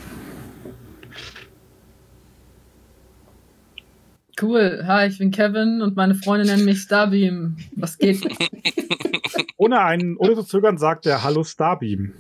Cool. 4.39 4.83
Hi, 4.85 5.07
ich 5.07 5.17
bin 5.17 5.31
Kevin 5.31 5.81
und 5.81 5.95
meine 5.95 6.13
Freunde 6.13 6.45
nennen 6.45 6.65
mich 6.65 6.81
Starbeam. 6.81 7.57
Was 7.75 7.97
geht? 7.97 8.21
Ohne, 9.57 9.81
einen, 9.81 10.17
ohne 10.17 10.35
zu 10.35 10.43
zögern 10.43 10.77
sagt 10.77 11.07
er 11.07 11.23
Hallo 11.23 11.43
Starbeam. 11.43 12.13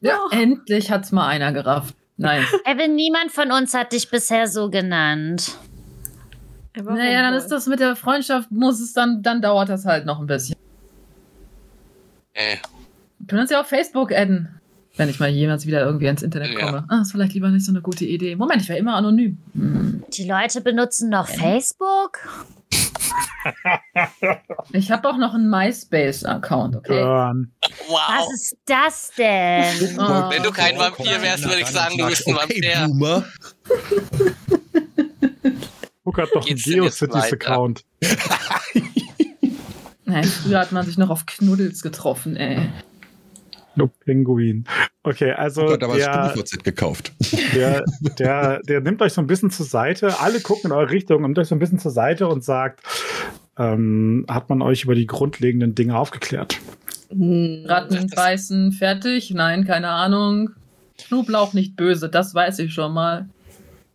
ja, 0.00 0.18
endlich 0.30 0.90
hat's 0.90 1.12
mal 1.12 1.28
einer 1.28 1.52
gerafft. 1.52 1.94
Nice. 2.20 2.46
Evan, 2.66 2.94
niemand 2.94 3.32
von 3.32 3.50
uns 3.50 3.72
hat 3.72 3.92
dich 3.92 4.10
bisher 4.10 4.46
so 4.46 4.68
genannt. 4.70 5.52
Naja, 6.76 7.22
dann 7.22 7.34
ist 7.34 7.48
das 7.48 7.66
mit 7.66 7.80
der 7.80 7.96
Freundschaft, 7.96 8.50
muss 8.50 8.78
es 8.78 8.92
dann, 8.92 9.22
dann 9.22 9.40
dauert 9.42 9.68
das 9.70 9.84
halt 9.86 10.04
noch 10.06 10.20
ein 10.20 10.26
bisschen. 10.26 10.54
Äh, 12.34 12.56
Wir 13.18 13.26
können 13.26 13.40
uns 13.42 13.50
ja 13.50 13.60
auf 13.60 13.66
Facebook 13.66 14.12
adden. 14.12 14.48
Wenn 14.96 15.08
ich 15.08 15.18
mal 15.18 15.28
jemals 15.30 15.66
wieder 15.66 15.80
irgendwie 15.84 16.06
ins 16.06 16.22
Internet 16.22 16.52
Ja. 16.52 16.60
komme. 16.66 16.84
Ah, 16.88 17.00
ist 17.00 17.12
vielleicht 17.12 17.32
lieber 17.32 17.48
nicht 17.48 17.64
so 17.64 17.72
eine 17.72 17.80
gute 17.80 18.04
Idee. 18.04 18.36
Moment, 18.36 18.60
ich 18.62 18.68
wäre 18.68 18.78
immer 18.78 18.94
anonym. 18.96 19.38
Hm. 19.54 20.04
Die 20.12 20.28
Leute 20.28 20.60
benutzen 20.60 21.08
noch 21.08 21.26
Facebook? 21.26 22.18
Ich 24.72 24.90
habe 24.90 25.08
auch 25.08 25.16
noch 25.16 25.34
einen 25.34 25.48
MySpace-Account, 25.50 26.76
okay? 26.76 27.02
Burn. 27.02 27.52
wow. 27.88 28.00
Was 28.08 28.32
ist 28.34 28.56
das 28.66 29.10
denn? 29.16 29.98
Ah. 29.98 30.28
Wenn 30.30 30.42
du 30.42 30.50
kein 30.50 30.78
Vampir 30.78 31.20
wärst, 31.22 31.44
würde 31.44 31.60
ich 31.60 31.66
sagen, 31.66 31.96
du 31.98 32.06
bist 32.06 32.26
ein 32.28 32.36
Vampir. 32.36 32.86
Boomer. 32.86 33.24
Guck 36.04 36.18
hat 36.18 36.28
doch 36.34 36.46
einen 36.46 36.56
GeoCities-Account. 36.56 37.84
Nein, 40.04 40.24
früher 40.24 40.58
hat 40.60 40.72
man 40.72 40.84
sich 40.84 40.98
noch 40.98 41.10
auf 41.10 41.26
Knuddels 41.26 41.82
getroffen, 41.82 42.36
ey. 42.36 42.68
No 43.80 43.90
Pinguin. 44.04 44.64
Okay, 45.02 45.32
also 45.32 45.62
Oh 45.62 45.66
Gott, 45.66 45.82
aber 45.82 45.96
der, 45.96 46.30
StudiVZ 46.30 46.64
gekauft. 46.64 47.12
der, 47.54 47.84
der, 48.18 48.60
der 48.60 48.80
nimmt 48.80 49.00
euch 49.02 49.12
so 49.12 49.20
ein 49.20 49.26
bisschen 49.26 49.50
zur 49.50 49.66
Seite. 49.66 50.20
Alle 50.20 50.40
gucken 50.40 50.70
in 50.70 50.76
eure 50.76 50.90
Richtung 50.90 51.18
und 51.18 51.22
nimmt 51.22 51.38
euch 51.38 51.48
so 51.48 51.54
ein 51.54 51.58
bisschen 51.58 51.78
zur 51.78 51.90
Seite 51.90 52.28
und 52.28 52.44
sagt, 52.44 52.82
ähm, 53.58 54.26
hat 54.28 54.48
man 54.48 54.62
euch 54.62 54.84
über 54.84 54.94
die 54.94 55.06
grundlegenden 55.06 55.74
Dinge 55.74 55.96
aufgeklärt? 55.96 56.58
Hm. 57.10 57.64
Ratten 57.66 58.08
beißen, 58.14 58.72
fertig? 58.72 59.30
Nein, 59.30 59.64
keine 59.64 59.88
Ahnung. 59.88 60.50
Knoblauch 60.98 61.54
nicht 61.54 61.76
böse, 61.76 62.08
das 62.08 62.34
weiß 62.34 62.58
ich 62.60 62.74
schon 62.74 62.92
mal. 62.92 63.28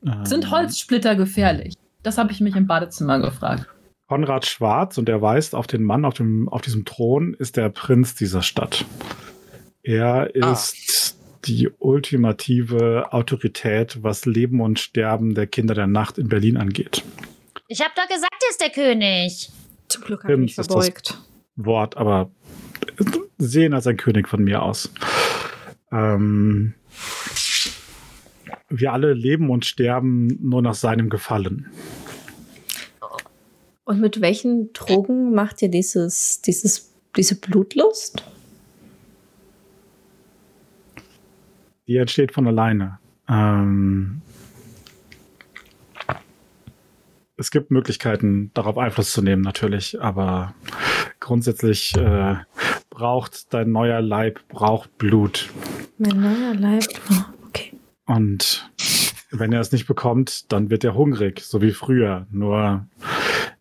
Ähm, 0.05 0.25
Sind 0.25 0.51
Holzsplitter 0.51 1.15
gefährlich? 1.15 1.75
Das 2.03 2.17
habe 2.17 2.31
ich 2.31 2.41
mich 2.41 2.55
im 2.55 2.67
Badezimmer 2.67 3.19
gefragt. 3.19 3.67
Konrad 4.07 4.45
Schwarz 4.45 4.97
und 4.97 5.09
er 5.09 5.21
weist 5.21 5.55
auf 5.55 5.65
den 5.65 5.83
Mann 5.83 6.05
auf, 6.05 6.13
dem, 6.13 6.47
auf 6.49 6.61
diesem 6.61 6.85
Thron, 6.85 7.33
ist 7.33 7.57
der 7.57 7.69
Prinz 7.69 8.13
dieser 8.13 8.43
Stadt. 8.43 8.85
Er 9.87 10.31
Ah. 10.41 10.51
ist 10.51 11.15
die 11.45 11.69
ultimative 11.77 13.13
Autorität, 13.13 14.01
was 14.01 14.25
Leben 14.25 14.59
und 14.61 14.79
Sterben 14.79 15.35
der 15.35 15.45
Kinder 15.45 15.75
der 15.75 15.85
Nacht 15.85 16.17
in 16.17 16.27
Berlin 16.27 16.57
angeht. 16.57 17.03
Ich 17.67 17.81
hab 17.81 17.93
doch 17.95 18.07
gesagt, 18.07 18.33
er 18.43 18.49
ist 18.49 18.61
der 18.61 18.69
König. 18.71 19.49
Zum 19.87 20.03
Glück 20.03 20.23
habe 20.23 20.33
ich 20.33 20.39
mich 20.39 20.51
Stimmt, 20.53 20.65
ist 20.65 20.75
das- 20.75 20.85
verbeugt. 20.85 21.21
Wort, 21.55 21.97
aber 21.97 22.31
sehen 23.37 23.73
als 23.75 23.85
ein 23.85 23.95
König 23.97 24.27
von 24.27 24.43
mir 24.43 24.63
aus. 24.63 24.91
Ähm, 25.91 26.73
wir 28.69 28.91
alle 28.91 29.13
leben 29.13 29.51
und 29.51 29.65
sterben 29.65 30.27
nur 30.41 30.63
nach 30.63 30.73
seinem 30.73 31.09
Gefallen. 31.09 31.67
Und 33.83 34.01
mit 34.01 34.19
welchen 34.19 34.73
Drogen 34.73 35.31
macht 35.35 35.61
ihr 35.61 35.69
dieses, 35.69 36.41
dieses, 36.41 36.91
diese 37.15 37.35
Blutlust? 37.35 38.23
Die 41.87 41.97
entsteht 41.97 42.31
von 42.31 42.47
alleine. 42.47 42.99
Ähm, 43.27 44.21
es 47.37 47.51
gibt 47.51 47.69
Möglichkeiten, 47.71 48.51
darauf 48.53 48.77
Einfluss 48.77 49.11
zu 49.11 49.21
nehmen, 49.21 49.41
natürlich, 49.41 50.01
aber 50.01 50.53
grundsätzlich 51.19 51.95
äh, 51.95 52.37
braucht 52.89 53.53
dein 53.53 53.71
neuer 53.71 54.01
Leib 54.01 54.39
braucht 54.47 54.97
Blut. 54.97 55.49
Mein 55.97 56.21
neuer 56.21 56.53
Leib. 56.55 56.85
Oh, 57.11 57.45
okay. 57.47 57.73
Und 58.05 58.69
wenn 59.31 59.51
er 59.51 59.59
es 59.59 59.71
nicht 59.71 59.87
bekommt, 59.87 60.51
dann 60.51 60.69
wird 60.69 60.83
er 60.83 60.95
hungrig, 60.95 61.41
so 61.41 61.61
wie 61.61 61.71
früher. 61.71 62.25
Nur 62.31 62.87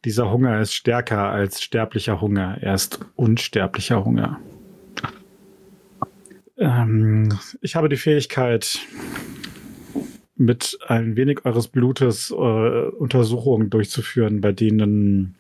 dieser 0.05 0.31
Hunger 0.31 0.61
ist 0.61 0.75
stärker 0.75 1.31
als 1.31 1.63
sterblicher 1.63 2.21
Hunger. 2.21 2.59
Er 2.61 2.75
ist 2.75 3.01
unsterblicher 3.17 4.05
Hunger. 4.05 4.39
Ähm, 6.65 7.39
ich 7.61 7.77
habe 7.77 7.89
die 7.89 7.97
Fähigkeit, 7.97 8.79
mit 10.37 10.79
ein 10.89 11.17
wenig 11.17 11.45
eures 11.45 11.69
Blutes 11.69 12.31
äh, 12.31 12.35
Untersuchungen 12.35 13.71
durchzuführen, 13.71 14.41
bei 14.41 14.53
denen 14.53 15.37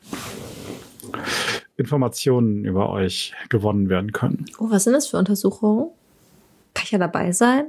Informationen 1.76 2.64
über 2.64 2.90
euch 2.90 3.32
gewonnen 3.48 3.88
werden 3.88 4.12
können. 4.12 4.44
Oh, 4.58 4.70
was 4.70 4.84
sind 4.84 4.92
das 4.92 5.08
für 5.08 5.16
Untersuchungen? 5.16 5.88
Kann 6.74 6.84
ich 6.84 6.92
ja 6.92 6.98
dabei 6.98 7.32
sein? 7.32 7.66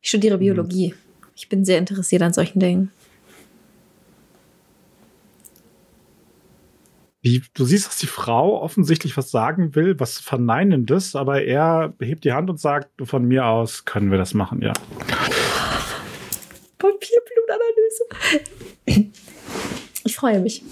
Ich 0.00 0.08
studiere 0.08 0.38
Biologie. 0.38 0.94
Ich 1.34 1.48
bin 1.48 1.64
sehr 1.64 1.78
interessiert 1.78 2.22
an 2.22 2.32
solchen 2.32 2.60
Dingen. 2.60 2.92
Die, 7.24 7.40
du 7.54 7.64
siehst, 7.64 7.86
dass 7.86 7.98
die 7.98 8.08
Frau 8.08 8.60
offensichtlich 8.60 9.16
was 9.16 9.30
sagen 9.30 9.76
will, 9.76 10.00
was 10.00 10.18
Verneinendes, 10.18 11.14
aber 11.14 11.42
er 11.42 11.94
hebt 12.00 12.24
die 12.24 12.32
Hand 12.32 12.50
und 12.50 12.58
sagt, 12.58 12.88
von 13.06 13.24
mir 13.24 13.46
aus 13.46 13.84
können 13.84 14.10
wir 14.10 14.18
das 14.18 14.34
machen, 14.34 14.60
ja. 14.60 14.72
Papierblutanalyse. 16.78 18.04
Ich 20.04 20.16
freue 20.16 20.40
mich. 20.40 20.64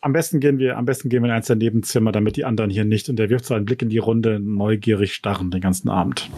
Am 0.00 0.14
besten 0.14 0.40
gehen 0.40 0.58
wir, 0.58 0.78
am 0.78 0.86
besten 0.86 1.10
gehen 1.10 1.22
wir 1.22 1.28
in 1.28 1.34
eins 1.34 1.48
der 1.48 1.56
Nebenzimmer, 1.56 2.10
damit 2.10 2.36
die 2.36 2.46
anderen 2.46 2.70
hier 2.70 2.86
nicht. 2.86 3.10
Und 3.10 3.20
er 3.20 3.28
wirft 3.28 3.44
so 3.44 3.52
einen 3.52 3.66
Blick 3.66 3.82
in 3.82 3.90
die 3.90 3.98
Runde, 3.98 4.40
neugierig 4.40 5.12
starren 5.12 5.50
den 5.50 5.60
ganzen 5.60 5.90
Abend. 5.90 6.30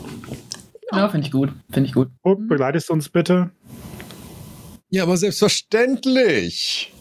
Ja, 0.91 1.09
finde 1.09 1.27
ich 1.27 1.33
gut. 1.33 1.53
Finde 1.71 1.89
ich 1.89 1.95
gut. 1.95 2.09
Guck, 2.23 2.49
begleitest 2.49 2.89
du 2.89 2.95
uns 2.95 3.09
bitte? 3.09 3.51
Ja, 4.89 5.05
aber 5.05 5.17
selbstverständlich. 5.17 6.93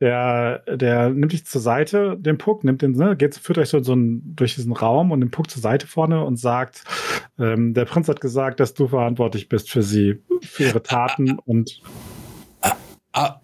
Der, 0.00 0.58
der 0.76 1.08
nimmt 1.08 1.32
dich 1.32 1.46
zur 1.46 1.60
Seite, 1.62 2.16
den 2.18 2.36
Puck, 2.36 2.64
nimmt 2.64 2.82
den, 2.82 2.92
ne, 2.92 3.16
geht, 3.16 3.34
führt 3.36 3.56
euch 3.58 3.70
so, 3.70 3.82
so 3.82 3.92
einen, 3.92 4.36
durch 4.36 4.54
diesen 4.54 4.72
Raum 4.72 5.10
und 5.10 5.20
den 5.20 5.30
Puck 5.30 5.50
zur 5.50 5.62
Seite 5.62 5.86
vorne 5.86 6.22
und 6.22 6.36
sagt, 6.38 6.84
ähm, 7.38 7.72
der 7.72 7.86
Prinz 7.86 8.06
hat 8.08 8.20
gesagt, 8.20 8.60
dass 8.60 8.74
du 8.74 8.88
verantwortlich 8.88 9.48
bist 9.48 9.70
für 9.70 9.82
sie, 9.82 10.18
für 10.42 10.64
ihre 10.64 10.82
Taten 10.82 11.38
und 11.46 11.80
Ah, 13.12 13.40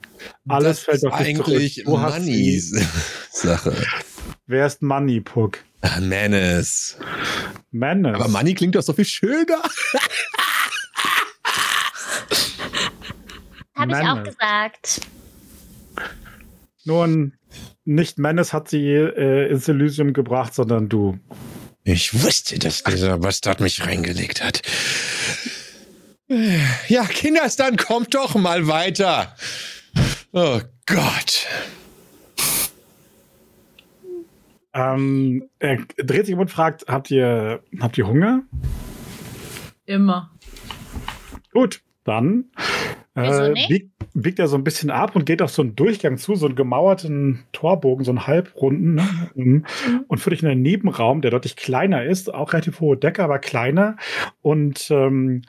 Alles 0.47 0.85
das 0.85 1.01
fällt 1.01 1.07
auf 1.11 1.19
dich 1.19 1.35
zurück. 1.35 1.49
eigentlich 1.49 1.83
Du 1.87 1.99
hast 1.99 2.19
Moneys 2.19 2.71
Sache. 3.33 3.75
wer 4.47 4.67
ist 4.67 4.83
Money, 4.83 5.23
Puck? 5.23 5.61
Ah, 5.81 5.99
Menace. 6.01 6.99
Aber 8.15 8.29
Money 8.29 8.53
klingt 8.53 8.75
doch 8.75 8.83
so 8.83 8.93
viel 8.93 9.07
schöner. 9.07 9.63
Hab 13.75 13.89
ich 13.89 13.95
auch 13.97 14.17
Männer. 14.17 14.23
Nun, 16.85 17.35
nicht 17.85 18.19
Menace 18.19 18.53
hat 18.53 18.69
sie 18.69 18.89
äh, 18.89 19.51
ins 19.51 19.69
Elysium 19.69 20.13
gebracht, 20.13 20.55
sondern 20.55 20.89
du. 20.89 21.19
Ich 21.85 22.23
wusste, 22.23 22.59
dass 22.59 22.83
dieser 22.83 23.19
Bastard 23.19 23.61
mich 23.61 23.87
reingelegt 23.87 24.43
hat. 24.43 24.63
Ja, 26.89 27.05
Kinders, 27.05 27.57
dann 27.57 27.77
kommt 27.77 28.15
doch 28.15 28.35
mal 28.35 28.67
weiter. 28.67 29.37
Oh 30.33 30.61
Gott. 30.87 31.47
Ähm, 34.75 35.49
er 35.59 35.79
dreht 35.99 36.27
sich 36.27 36.35
um 36.35 36.41
und 36.41 36.51
fragt, 36.51 36.87
habt 36.89 37.11
ihr, 37.11 37.63
habt 37.81 37.99
ihr 37.99 38.07
Hunger? 38.07 38.43
Immer. 39.85 40.31
Gut, 41.53 41.83
dann 42.05 42.47
Wieso 43.15 43.43
äh, 43.43 43.55
biegt, 43.69 43.91
biegt 44.15 44.39
er 44.39 44.49
so 44.49 44.57
ein 44.57 44.65
bisschen 44.65 44.91
ab 44.91 45.15
und 45.15 45.27
geht 45.27 45.43
auf 45.43 45.51
so 45.51 45.63
einen 45.63 45.77
Durchgang 45.77 46.17
zu, 46.17 46.35
so 46.35 46.47
einen 46.47 46.57
gemauerten 46.57 47.45
Torbogen, 47.53 48.05
so 48.05 48.11
einen 48.11 48.27
halbrunden, 48.27 48.95
ne? 48.95 49.09
Mhm. 49.35 49.65
und 50.09 50.19
führt 50.19 50.33
dich 50.35 50.43
in 50.43 50.49
einen 50.49 50.63
Nebenraum, 50.63 51.21
der 51.21 51.31
deutlich 51.31 51.57
kleiner 51.57 52.05
ist, 52.05 52.33
auch 52.33 52.53
relativ 52.53 52.81
hohe 52.81 52.97
Decke, 52.97 53.23
aber 53.23 53.39
kleiner. 53.39 53.97
Und 54.41 54.91
ähm, 54.91 55.43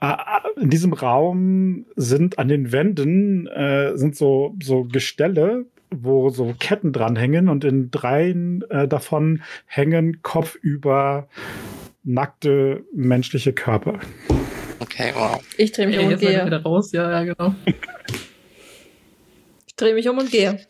äh, 0.00 0.14
in 0.60 0.68
diesem 0.68 0.92
Raum 0.92 1.86
sind 1.96 2.38
an 2.38 2.48
den 2.48 2.70
Wänden 2.70 3.46
äh, 3.46 3.96
sind 3.96 4.16
so, 4.16 4.54
so 4.62 4.84
Gestelle, 4.84 5.64
wo 5.90 6.28
so 6.28 6.54
Ketten 6.58 6.92
dranhängen 6.92 7.48
und 7.48 7.64
in 7.64 7.90
dreien 7.90 8.62
äh, 8.68 8.86
davon 8.86 9.42
hängen 9.66 10.20
kopfüber 10.22 11.28
nackte 12.02 12.84
menschliche 12.92 13.54
Körper. 13.54 14.00
Okay, 14.84 15.12
wow. 15.14 15.40
Ich 15.56 15.72
drehe 15.72 15.86
mich 15.86 15.98
um 15.98 16.06
und 16.08 16.20
gehe. 16.20 16.44
wieder 16.44 16.62
raus. 16.62 16.92
Ja, 16.92 17.10
ja, 17.10 17.34
genau. 17.34 17.54
Ich 19.66 19.76
drehe 19.76 19.94
mich 19.94 20.08
um 20.08 20.18
und 20.18 20.30
gehe. 20.30 20.64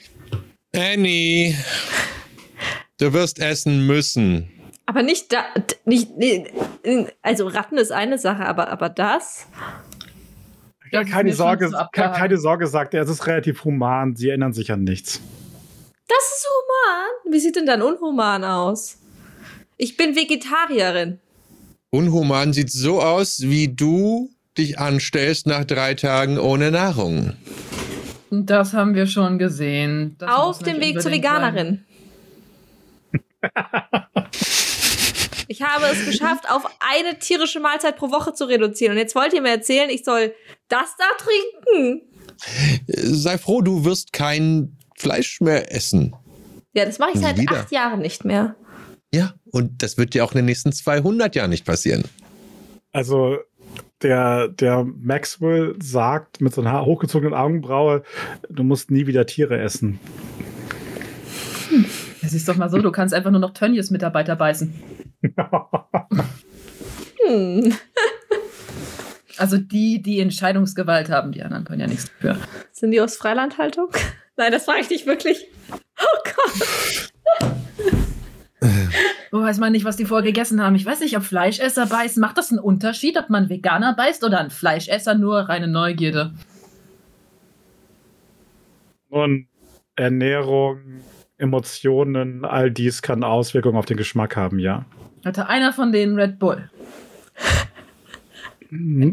Annie, 0.74 1.54
du 2.98 3.12
wirst 3.12 3.38
essen 3.38 3.86
müssen. 3.86 4.48
Aber 4.86 5.02
nicht 5.02 5.30
da, 5.30 5.44
nicht, 5.84 6.16
nee, 6.16 6.46
also 7.20 7.46
Ratten 7.48 7.76
ist 7.76 7.92
eine 7.92 8.16
Sache, 8.16 8.46
aber, 8.46 8.68
aber 8.68 8.88
das? 8.88 9.46
Ja, 10.90 11.04
keine 11.04 11.34
Sorge, 11.34 11.70
keine 11.92 12.38
Sorge, 12.38 12.66
sagt 12.66 12.94
er, 12.94 13.02
es 13.02 13.10
ist 13.10 13.26
relativ 13.26 13.64
human, 13.64 14.16
sie 14.16 14.30
erinnern 14.30 14.54
sich 14.54 14.72
an 14.72 14.84
nichts. 14.84 15.20
Das 16.08 16.24
ist 16.36 16.48
human. 16.48 17.32
Wie 17.34 17.40
sieht 17.40 17.56
denn 17.56 17.66
dann 17.66 17.82
unhuman 17.82 18.42
aus? 18.42 18.96
Ich 19.76 19.98
bin 19.98 20.16
Vegetarierin. 20.16 21.20
Unhuman 21.94 22.52
sieht 22.52 22.72
so 22.72 23.00
aus, 23.00 23.42
wie 23.42 23.68
du 23.68 24.28
dich 24.58 24.80
anstellst 24.80 25.46
nach 25.46 25.64
drei 25.64 25.94
Tagen 25.94 26.38
ohne 26.38 26.72
Nahrung. 26.72 27.34
Das 28.32 28.72
haben 28.72 28.96
wir 28.96 29.06
schon 29.06 29.38
gesehen. 29.38 30.16
Das 30.18 30.28
Auf 30.28 30.58
dem 30.58 30.80
Weg 30.80 31.00
zur. 31.00 31.12
Veganerin. 31.12 31.84
Ich 35.46 35.60
habe 35.60 35.84
es 35.92 36.06
geschafft, 36.06 36.50
auf 36.50 36.64
eine 36.80 37.18
tierische 37.18 37.60
Mahlzeit 37.60 37.96
pro 37.96 38.10
Woche 38.10 38.32
zu 38.32 38.46
reduzieren. 38.46 38.92
Und 38.92 38.98
jetzt 38.98 39.14
wollt 39.14 39.34
ihr 39.34 39.42
mir 39.42 39.50
erzählen, 39.50 39.90
ich 39.90 40.02
soll 40.02 40.34
das 40.68 40.96
da 40.96 41.04
trinken? 41.18 42.00
Sei 42.88 43.36
froh, 43.36 43.60
du 43.60 43.84
wirst 43.84 44.14
kein 44.14 44.78
Fleisch 44.96 45.42
mehr 45.42 45.72
essen. 45.72 46.16
Ja, 46.72 46.86
das 46.86 46.98
mache 46.98 47.10
ich 47.12 47.20
seit 47.20 47.38
wieder. 47.38 47.60
acht 47.60 47.70
Jahren 47.70 48.00
nicht 48.00 48.24
mehr. 48.24 48.56
Ja, 49.12 49.34
und 49.54 49.84
das 49.84 49.96
wird 49.96 50.14
dir 50.14 50.24
auch 50.24 50.32
in 50.32 50.38
den 50.38 50.46
nächsten 50.46 50.72
200 50.72 51.36
Jahren 51.36 51.50
nicht 51.50 51.64
passieren. 51.64 52.02
Also 52.90 53.38
der, 54.02 54.48
der 54.48 54.84
Maxwell 54.84 55.76
sagt 55.80 56.40
mit 56.40 56.52
so 56.52 56.60
einer 56.60 56.84
hochgezogenen 56.84 57.34
Augenbraue, 57.34 58.02
du 58.50 58.64
musst 58.64 58.90
nie 58.90 59.06
wieder 59.06 59.26
Tiere 59.26 59.58
essen. 59.60 60.00
Es 62.20 62.34
ist 62.34 62.48
doch 62.48 62.56
mal 62.56 62.68
so, 62.68 62.78
du 62.78 62.90
kannst 62.90 63.14
einfach 63.14 63.30
nur 63.30 63.40
noch 63.40 63.54
Tönnies 63.54 63.90
Mitarbeiter 63.90 64.34
beißen. 64.34 64.74
Hm. 67.26 67.72
Also 69.38 69.56
die, 69.56 70.02
die 70.02 70.20
Entscheidungsgewalt 70.20 71.10
haben, 71.10 71.32
die 71.32 71.42
anderen 71.42 71.64
können 71.64 71.80
ja 71.80 71.86
nichts 71.86 72.10
dafür. 72.10 72.38
Sind 72.72 72.90
die 72.90 73.00
aus 73.00 73.16
Freilandhaltung? 73.16 73.88
Nein, 74.36 74.52
das 74.52 74.64
frage 74.64 74.80
ich 74.80 74.88
dich 74.88 75.06
wirklich. 75.06 75.46
Oh 75.70 76.18
Gott. 76.24 77.12
Wo 79.30 79.40
weiß 79.42 79.58
man 79.58 79.72
nicht, 79.72 79.84
was 79.84 79.96
die 79.96 80.04
vorher 80.04 80.24
gegessen 80.24 80.62
haben. 80.62 80.76
Ich 80.76 80.86
weiß 80.86 81.00
nicht, 81.00 81.16
ob 81.16 81.24
Fleischesser 81.24 81.86
beißen. 81.86 82.20
Macht 82.20 82.38
das 82.38 82.50
einen 82.50 82.60
Unterschied, 82.60 83.18
ob 83.18 83.30
man 83.30 83.48
Veganer 83.48 83.94
beißt 83.94 84.22
oder 84.24 84.38
ein 84.38 84.50
Fleischesser 84.50 85.14
nur 85.14 85.40
reine 85.40 85.68
Neugierde? 85.68 86.32
Und 89.08 89.46
Ernährung, 89.96 91.02
Emotionen, 91.38 92.44
all 92.44 92.70
dies 92.70 93.02
kann 93.02 93.22
Auswirkungen 93.24 93.76
auf 93.76 93.86
den 93.86 93.96
Geschmack 93.96 94.36
haben, 94.36 94.58
ja. 94.58 94.84
Hatte 95.24 95.48
einer 95.48 95.72
von 95.72 95.92
denen 95.92 96.18
Red 96.18 96.38
Bull. 96.38 96.70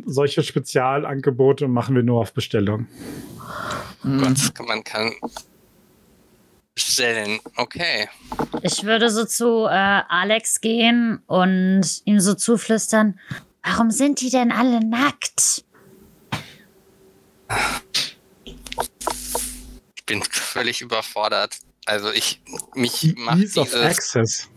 Solche 0.05 0.43
Spezialangebote 0.43 1.67
machen 1.67 1.95
wir 1.95 2.03
nur 2.03 2.19
auf 2.19 2.33
Bestellung. 2.33 2.87
Gott, 4.03 4.51
man 4.67 4.83
kann 4.83 5.11
bestellen. 6.85 7.39
Okay. 7.55 8.09
Ich 8.61 8.83
würde 8.83 9.09
so 9.09 9.25
zu 9.25 9.65
äh, 9.65 9.69
Alex 9.69 10.61
gehen 10.61 11.21
und 11.27 11.83
ihm 12.05 12.19
so 12.19 12.33
zuflüstern, 12.33 13.19
warum 13.63 13.91
sind 13.91 14.21
die 14.21 14.29
denn 14.29 14.51
alle 14.51 14.79
nackt? 14.79 15.63
Ich 19.95 20.05
bin 20.05 20.23
völlig 20.23 20.81
überfordert. 20.81 21.57
Also 21.85 22.11
ich, 22.11 22.41
mich 22.75 23.15
macht 23.17 23.39
Ease 23.39 23.59
of 23.59 23.67
dieses, 23.67 23.81
Access. 23.81 24.49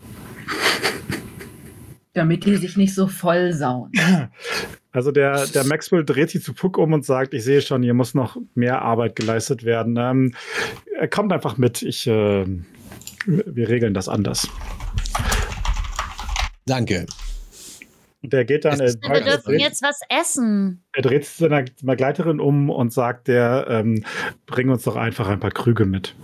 Damit 2.13 2.45
die 2.45 2.57
sich 2.57 2.77
nicht 2.77 2.93
so 2.93 3.07
voll 3.07 3.53
sauen. 3.53 3.91
Also 4.95 5.11
der, 5.11 5.45
der 5.53 5.65
Maxwell 5.65 6.05
dreht 6.05 6.29
sich 6.29 6.41
zu 6.41 6.53
Puck 6.53 6.77
um 6.77 6.93
und 6.93 7.05
sagt, 7.05 7.33
ich 7.33 7.43
sehe 7.43 7.61
schon, 7.61 7.83
hier 7.83 7.93
muss 7.93 8.13
noch 8.13 8.37
mehr 8.55 8.81
Arbeit 8.81 9.15
geleistet 9.17 9.65
werden. 9.65 9.97
Ähm, 9.97 10.33
er 10.97 11.09
kommt 11.09 11.33
einfach 11.33 11.57
mit. 11.57 11.81
Ich, 11.81 12.07
äh, 12.07 12.45
wir 13.25 13.69
regeln 13.69 13.93
das 13.93 14.07
anders. 14.07 14.47
Danke. 16.65 17.05
Und 18.23 18.31
der 18.33 18.45
geht 18.45 18.63
dann, 18.65 18.79
er, 18.79 18.85
ist- 18.87 19.03
Wir 19.03 19.21
dürfen 19.21 19.59
jetzt 19.59 19.83
was 19.83 19.99
essen. 20.09 20.81
er 20.93 21.01
dreht 21.03 21.25
sich 21.25 21.35
zu 21.35 21.43
seiner 21.43 21.65
Begleiterin 21.83 22.39
um 22.39 22.69
und 22.69 22.93
sagt, 22.93 23.27
der, 23.27 23.67
ähm, 23.69 24.03
bring 24.47 24.69
uns 24.69 24.83
doch 24.83 24.95
einfach 24.95 25.27
ein 25.27 25.39
paar 25.41 25.51
Krüge 25.51 25.85
mit. 25.85 26.15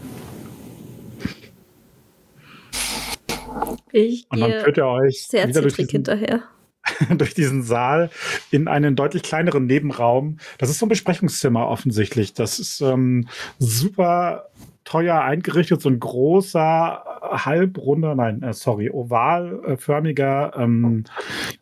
Ich 3.92 4.26
Und 4.30 4.40
dann 4.40 4.50
gehe 4.52 4.62
führt 4.64 4.78
er 4.78 4.88
euch 4.88 5.28
sehr 5.28 5.52
zittrig 5.52 5.92
hinterher. 5.92 6.44
durch 7.18 7.34
diesen 7.34 7.64
Saal 7.64 8.10
in 8.50 8.68
einen 8.68 8.96
deutlich 8.96 9.24
kleineren 9.24 9.66
Nebenraum. 9.66 10.38
Das 10.58 10.70
ist 10.70 10.80
so 10.80 10.86
ein 10.86 10.90
Besprechungszimmer 10.90 11.68
offensichtlich. 11.68 12.34
Das 12.34 12.60
ist 12.60 12.82
ähm, 12.82 13.28
super 13.60 14.50
teuer 14.84 15.22
eingerichtet, 15.22 15.82
so 15.82 15.90
ein 15.90 16.00
großer, 16.00 17.04
äh, 17.22 17.38
halbrunder, 17.38 18.16
nein, 18.16 18.42
äh, 18.42 18.54
sorry, 18.54 18.90
ovalförmiger 18.90 20.54
ähm, 20.58 21.06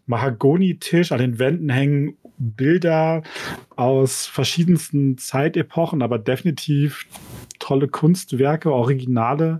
Mahagoni-Tisch. 0.05 1.11
An 1.11 1.19
den 1.19 1.37
Wänden 1.37 1.69
hängen 1.69 2.17
Bilder 2.37 3.23
aus 3.75 4.25
verschiedensten 4.25 5.17
Zeitepochen, 5.17 6.01
aber 6.01 6.17
definitiv 6.17 7.05
tolle 7.59 7.89
Kunstwerke, 7.89 8.71
Originale. 8.71 9.59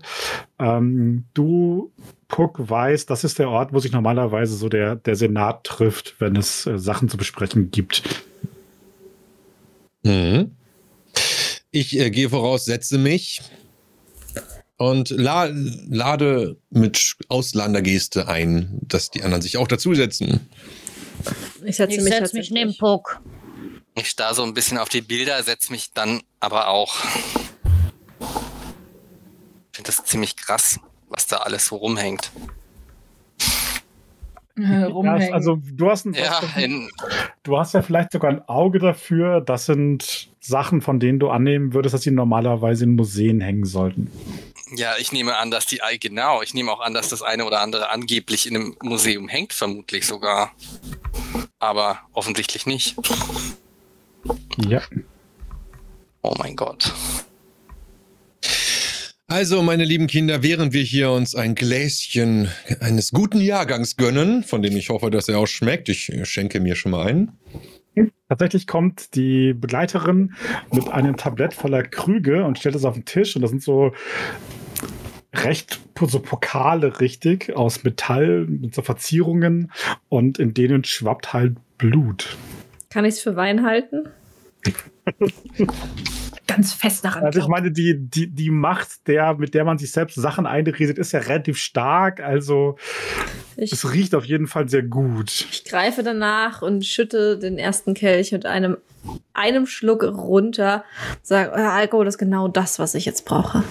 Ähm, 0.60 1.26
du, 1.34 1.92
Puck, 2.28 2.70
weißt, 2.70 3.10
das 3.10 3.24
ist 3.24 3.40
der 3.40 3.50
Ort, 3.50 3.74
wo 3.74 3.80
sich 3.80 3.92
normalerweise 3.92 4.56
so 4.56 4.68
der, 4.70 4.96
der 4.96 5.16
Senat 5.16 5.64
trifft, 5.64 6.16
wenn 6.20 6.36
es 6.36 6.66
äh, 6.66 6.78
Sachen 6.78 7.08
zu 7.10 7.18
besprechen 7.18 7.72
gibt. 7.72 8.04
Mhm. 10.04 10.52
Ich 11.72 11.98
äh, 11.98 12.10
gehe 12.10 12.30
voraus, 12.30 12.66
setze 12.66 12.98
mich 12.98 13.42
und 14.78 15.10
la 15.10 15.50
lade 15.90 16.58
mit 16.70 17.16
Auslandergeste 17.28 18.28
ein, 18.28 18.80
dass 18.82 19.12
die 19.12 19.24
anderen 19.24 19.42
sich 19.42 19.58
auch 19.58 19.68
dazusetzen. 19.68 20.50
Ich 21.64 21.76
setze 21.76 21.98
Ich 21.98 22.02
mich, 22.02 22.14
setze 22.14 22.36
mich 22.38 22.50
neben 22.50 22.76
Puck. 22.78 23.22
ich 23.96 24.10
starr 24.10 24.34
so 24.34 24.44
ein 24.44 24.54
bisschen 24.54 24.78
auf 24.78 24.90
die 24.90 25.02
Bilder, 25.02 25.44
setze 25.44 25.72
mich 25.72 25.92
dann 25.94 26.22
aber 26.40 26.70
auch. 26.70 26.96
Ich 29.80 29.86
finde 29.86 29.96
das 29.96 30.04
ziemlich 30.04 30.36
krass, 30.36 30.78
was 31.08 31.26
da 31.26 31.38
alles 31.38 31.68
so 31.68 31.78
rumhängt. 31.78 32.32
Äh, 34.58 34.90
Ja, 34.90 35.14
also 35.32 35.58
du 35.72 35.90
hast, 35.90 36.06
ein, 36.06 36.16
Ja, 36.16 36.42
du 37.44 37.58
hast 37.58 37.74
ja 37.74 37.82
vielleicht 37.82 38.12
sogar 38.12 38.30
ein 38.30 38.42
Auge 38.50 38.80
dafür. 38.80 39.40
Das 39.40 39.68
sind 39.68 40.32
Sachen, 40.42 40.82
von 40.82 41.00
denen 41.00 41.18
du 41.20 41.30
annehmen 41.30 41.74
würdest, 41.74 41.94
dass 41.94 42.02
sie 42.02 42.12
normalerweise 42.12 42.84
in 42.84 42.98
Museen 42.98 43.40
hängen 43.40 43.64
sollten. 43.64 44.12
ja, 44.76 44.98
ich 44.98 45.14
nehme 45.14 45.38
an, 45.38 45.50
dass 45.50 45.66
die, 45.66 45.80
genau, 45.98 46.42
ich 46.42 46.54
nehme 46.54 46.74
auch 46.74 46.82
an, 46.82 46.94
dass 46.94 47.08
das 47.08 47.22
eine 47.22 47.46
oder 47.46 47.62
andere 47.62 47.90
angeblich 47.90 48.48
in 48.48 48.58
einem 48.58 48.76
Museum 48.84 49.30
hängt, 49.30 49.54
vermutlich 49.54 50.06
sogar. 50.06 50.52
Aber 51.60 52.02
offensichtlich 52.12 52.66
nicht. 52.66 52.98
Ja. 54.58 54.82
Oh 56.22 56.36
mein 56.38 56.58
Gott. 56.58 56.92
Also, 59.32 59.62
meine 59.62 59.86
lieben 59.86 60.08
Kinder, 60.08 60.42
während 60.42 60.74
wir 60.74 60.82
hier 60.82 61.12
uns 61.12 61.36
ein 61.36 61.54
Gläschen 61.54 62.50
eines 62.80 63.12
guten 63.12 63.40
Jahrgangs 63.40 63.96
gönnen, 63.96 64.44
von 64.44 64.64
dem 64.64 64.76
ich 64.76 64.90
hoffe, 64.90 65.12
dass 65.12 65.30
er 65.30 65.38
auch 65.38 65.46
schmeckt, 65.46 65.88
ich 65.88 66.12
äh, 66.12 66.26
schenke 66.26 66.60
mir 66.60 66.76
schon 66.76 66.94
mal 66.94 67.06
ein. 67.06 67.32
Tatsächlich 68.28 68.66
kommt 68.66 69.14
die 69.14 69.54
Begleiterin 69.54 70.34
mit 70.74 70.88
einem 70.90 71.16
Tablett 71.16 71.54
voller 71.54 71.84
Krüge 71.84 72.44
und 72.44 72.58
stellt 72.58 72.74
es 72.74 72.86
auf 72.86 72.96
den 72.96 73.06
Tisch. 73.06 73.36
Und 73.36 73.44
das 73.44 73.52
sind 73.52 73.62
so 73.62 73.92
recht 75.36 75.80
so 76.02 76.20
Pokale, 76.20 77.00
richtig, 77.00 77.56
aus 77.56 77.84
Metall 77.84 78.48
mit 78.48 78.74
so 78.74 78.82
Verzierungen. 78.82 79.72
Und 80.08 80.40
in 80.40 80.56
denen 80.56 80.84
schwappt 80.84 81.34
halt 81.34 81.56
Blut. 81.78 82.36
Kann 82.90 83.06
ich 83.06 83.16
es 83.16 83.22
für 83.22 83.36
Wein 83.36 83.64
halten? 83.64 84.10
Ganz 86.50 86.74
fest 86.74 87.06
daran 87.06 87.24
Also 87.24 87.40
ich 87.40 87.46
glauben. 87.46 87.52
meine, 87.52 87.72
die, 87.72 87.96
die, 87.98 88.28
die 88.28 88.50
Macht, 88.50 89.08
der, 89.08 89.36
mit 89.36 89.54
der 89.54 89.64
man 89.66 89.78
sich 89.78 89.92
selbst 89.92 90.16
Sachen 90.16 90.46
einredet, 90.48 90.98
ist 90.98 91.12
ja 91.12 91.20
relativ 91.20 91.58
stark. 91.58 92.20
Also 92.22 92.76
Ich, 93.56 93.72
es 93.72 93.94
riecht 93.94 94.16
auf 94.16 94.26
jeden 94.26 94.48
Fall 94.48 94.68
sehr 94.68 94.84
gut. 94.84 95.46
ich 95.52 95.64
greife 95.64 96.02
danach 96.04 96.62
und 96.62 96.86
schütte 96.86 97.38
den 97.38 97.58
ersten 97.58 97.94
Kelch 97.94 98.32
mit 98.32 98.46
einem, 98.46 98.78
einem 99.34 99.68
Schluck 99.68 100.04
runter. 100.04 100.84
Sag, 101.22 101.52
äh, 101.56 101.62
Alkohol 101.62 102.08
ist 102.08 102.18
genau 102.18 102.48
das, 102.48 102.80
was 102.80 102.96
ich 102.96 103.06
jetzt 103.06 103.26
brauche. 103.26 103.64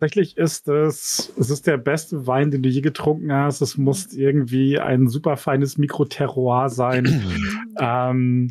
Tatsächlich 0.00 0.36
ist 0.36 0.68
es, 0.68 1.32
es 1.36 1.50
ist 1.50 1.66
der 1.66 1.76
beste 1.76 2.28
Wein, 2.28 2.52
den 2.52 2.62
du 2.62 2.68
je 2.68 2.82
getrunken 2.82 3.32
hast. 3.32 3.60
Es 3.60 3.76
muss 3.76 4.12
irgendwie 4.12 4.78
ein 4.78 5.08
super 5.08 5.36
feines 5.36 5.76
Mikroterroir 5.76 6.68
sein. 6.68 7.04
ähm, 7.80 8.50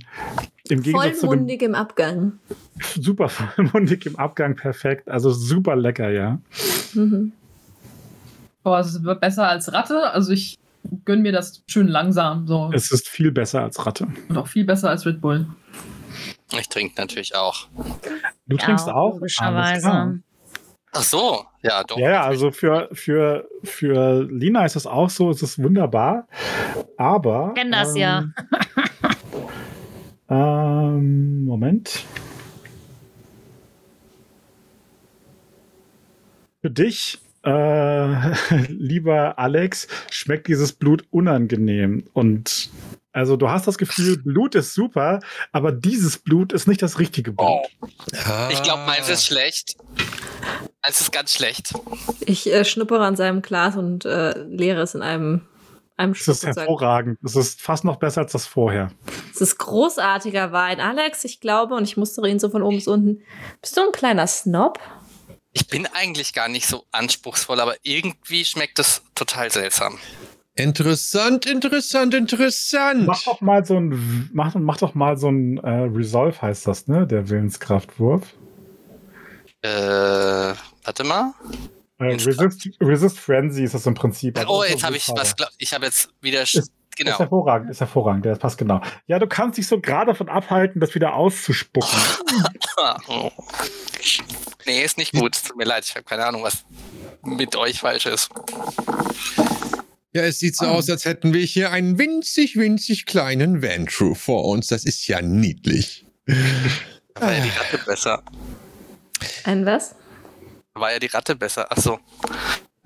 Im 0.67 0.81
Gegensatz 0.81 1.19
zu 1.19 1.27
dem 1.27 1.29
Vollmundig 1.29 1.61
im 1.61 1.73
Abgang. 1.73 2.33
super 2.99 3.29
vollmundig 3.55 4.05
im 4.05 4.17
Abgang 4.17 4.57
perfekt. 4.57 5.07
Also 5.07 5.31
super 5.31 5.77
lecker, 5.77 6.09
ja. 6.09 6.41
Mhm. 6.93 7.31
Boah, 8.63 8.79
es 8.79 9.01
wird 9.01 9.21
besser 9.21 9.47
als 9.47 9.71
Ratte. 9.71 10.11
Also 10.11 10.33
ich 10.33 10.57
gönn 11.05 11.21
mir 11.21 11.31
das 11.31 11.63
schön 11.67 11.87
langsam. 11.87 12.45
So. 12.45 12.71
Es 12.73 12.91
ist 12.91 13.07
viel 13.07 13.31
besser 13.31 13.63
als 13.63 13.85
Ratte. 13.85 14.09
Und 14.27 14.37
auch 14.37 14.47
viel 14.47 14.65
besser 14.65 14.89
als 14.89 15.05
Red 15.05 15.21
Bull. 15.21 15.47
Ich 16.59 16.67
trinke 16.67 16.99
natürlich 16.99 17.35
auch. 17.35 17.69
Du 18.47 18.57
trinkst 18.57 18.89
auch? 18.89 19.21
Alles 19.21 19.35
klar. 19.35 19.51
Logischerweise. 19.51 20.19
Ach 20.93 21.03
so, 21.03 21.45
ja, 21.61 21.83
doch. 21.83 21.97
Ja, 21.97 22.09
ja, 22.09 22.23
also 22.23 22.51
für, 22.51 22.89
für, 22.93 23.47
für 23.63 24.23
Lina 24.23 24.65
ist 24.65 24.75
das 24.75 24.87
auch 24.87 25.09
so, 25.09 25.29
es 25.29 25.41
ist 25.41 25.61
wunderbar. 25.61 26.27
Aber. 26.97 27.53
Kenn 27.55 27.71
das 27.71 27.95
ja. 27.95 28.23
Ähm, 30.29 31.45
Moment. 31.45 32.05
Für 36.61 36.69
dich, 36.69 37.19
äh, 37.43 38.33
lieber 38.67 39.39
Alex, 39.39 39.87
schmeckt 40.11 40.47
dieses 40.47 40.73
Blut 40.73 41.05
unangenehm. 41.11 42.03
Und 42.13 42.69
also 43.17 43.35
du 43.35 43.49
hast 43.49 43.65
das 43.67 43.79
Gefühl, 43.79 44.17
Blut 44.23 44.53
ist 44.53 44.75
super, 44.75 45.19
aber 45.51 45.71
dieses 45.71 46.19
Blut 46.19 46.53
ist 46.53 46.67
nicht 46.67 46.83
das 46.83 46.99
richtige 46.99 47.31
Blut. 47.31 47.49
Oh, 47.49 47.65
ich 48.51 48.61
glaube, 48.61 48.83
meins 48.85 49.09
ist 49.09 49.25
schlecht. 49.25 49.75
Meins 50.83 51.01
ist 51.01 51.11
ganz 51.11 51.33
schlecht. 51.33 51.73
Ich 52.19 52.45
äh, 52.45 52.63
schnuppere 52.63 53.03
an 53.03 53.15
seinem 53.15 53.41
Glas 53.41 53.75
und 53.75 54.05
äh, 54.05 54.37
leere 54.43 54.81
es 54.83 54.93
in 54.93 55.01
einem, 55.01 55.41
einem 55.97 56.13
Das 56.13 56.21
Schluck. 56.21 56.35
ist 56.35 56.45
hervorragend. 56.45 57.17
Das 57.23 57.35
ist 57.35 57.59
fast 57.59 57.85
noch 57.85 57.95
besser 57.95 58.21
als 58.21 58.33
das 58.33 58.45
vorher. 58.45 58.91
Es 59.33 59.41
ist 59.41 59.57
großartiger 59.57 60.51
Wein. 60.51 60.79
Alex, 60.79 61.23
ich 61.23 61.39
glaube, 61.39 61.73
und 61.73 61.85
ich 61.85 61.97
mustere 61.97 62.29
ihn 62.29 62.37
so 62.37 62.51
von 62.51 62.61
oben 62.61 62.75
bis 62.75 62.87
unten. 62.87 63.23
Bist 63.61 63.75
du 63.75 63.81
ein 63.81 63.91
kleiner 63.91 64.27
Snob? 64.27 64.79
Ich 65.53 65.67
bin 65.67 65.87
eigentlich 65.87 66.33
gar 66.33 66.49
nicht 66.49 66.67
so 66.67 66.85
anspruchsvoll, 66.91 67.59
aber 67.59 67.77
irgendwie 67.81 68.45
schmeckt 68.45 68.77
es 68.77 69.01
total 69.15 69.51
seltsam. 69.51 69.97
Interessant, 70.57 71.45
interessant, 71.45 72.13
interessant. 72.13 73.05
Mach 73.05 73.23
doch 73.23 73.41
mal 73.41 73.63
so 73.65 73.77
ein, 73.79 74.29
mach, 74.33 74.55
mach 74.55 74.77
doch 74.77 74.95
mal 74.95 75.17
so 75.17 75.29
ein 75.29 75.57
äh, 75.59 75.69
Resolve 75.69 76.41
heißt 76.41 76.67
das, 76.67 76.87
ne? 76.87 77.05
Der 77.07 77.29
Willenskraftwurf. 77.29 78.23
Äh, 79.61 79.69
warte 79.69 81.03
mal. 81.03 81.33
Äh. 81.99 82.05
Resist, 82.13 82.69
Resist 82.81 83.19
Frenzy 83.19 83.63
ist 83.63 83.73
das 83.73 83.85
im 83.85 83.93
Prinzip. 83.93 84.37
Also 84.37 84.49
Oh, 84.51 84.57
das 84.61 84.67
ist 84.67 84.73
jetzt 84.75 84.83
habe 84.83 84.97
ich 84.97 85.07
was. 85.09 85.35
glaub- 85.35 85.49
Ich 85.57 85.73
habe 85.73 85.85
jetzt 85.85 86.09
wieder. 86.21 86.41
Ist- 86.41 86.55
Ist 86.55 86.71
genau. 86.95 87.17
hervorragend, 87.19 87.69
ist 87.69 87.79
hervorragend, 87.79 88.25
der 88.25 88.35
passt 88.35 88.57
genau. 88.57 88.81
Ja, 89.07 89.19
du 89.19 89.27
kannst 89.27 89.57
dich 89.59 89.67
so 89.67 89.79
gerade 89.79 90.11
davon 90.11 90.29
abhalten, 90.29 90.79
das 90.79 90.93
wieder 90.95 91.13
auszuspucken. 91.15 91.89
Nee, 94.65 94.83
ist 94.83 94.97
nicht 94.97 95.13
gut. 95.13 95.33
Tut 95.47 95.55
mir 95.55 95.63
leid. 95.63 95.85
Ich 95.85 95.95
habe 95.95 96.03
keine 96.03 96.25
Ahnung, 96.25 96.43
was 96.43 96.65
mit 97.23 97.55
euch 97.55 97.79
falsch 97.79 98.05
ist. 98.05 98.29
Ja, 100.13 100.23
es 100.23 100.39
sieht 100.39 100.55
so 100.55 100.65
aus, 100.65 100.89
als 100.89 101.05
hätten 101.05 101.33
wir 101.33 101.43
hier 101.43 101.71
einen 101.71 101.99
winzig, 101.99 102.55
winzig 102.55 103.05
kleinen 103.05 103.61
Ventru 103.61 104.15
vor 104.15 104.45
uns. 104.45 104.67
Das 104.67 104.83
ist 104.85 105.07
ja 105.07 105.21
niedlich. 105.21 106.05
War 107.15 107.33
ja 107.33 107.43
die 107.43 107.49
Ratte 107.49 107.79
besser. 107.85 108.23
Ein 109.43 109.65
was? 109.65 109.95
Da 110.73 110.81
war 110.81 110.91
ja 110.93 110.99
die 110.99 111.07
Ratte 111.07 111.35
besser. 111.35 111.67
Ach 111.69 111.77
so. 111.77 111.99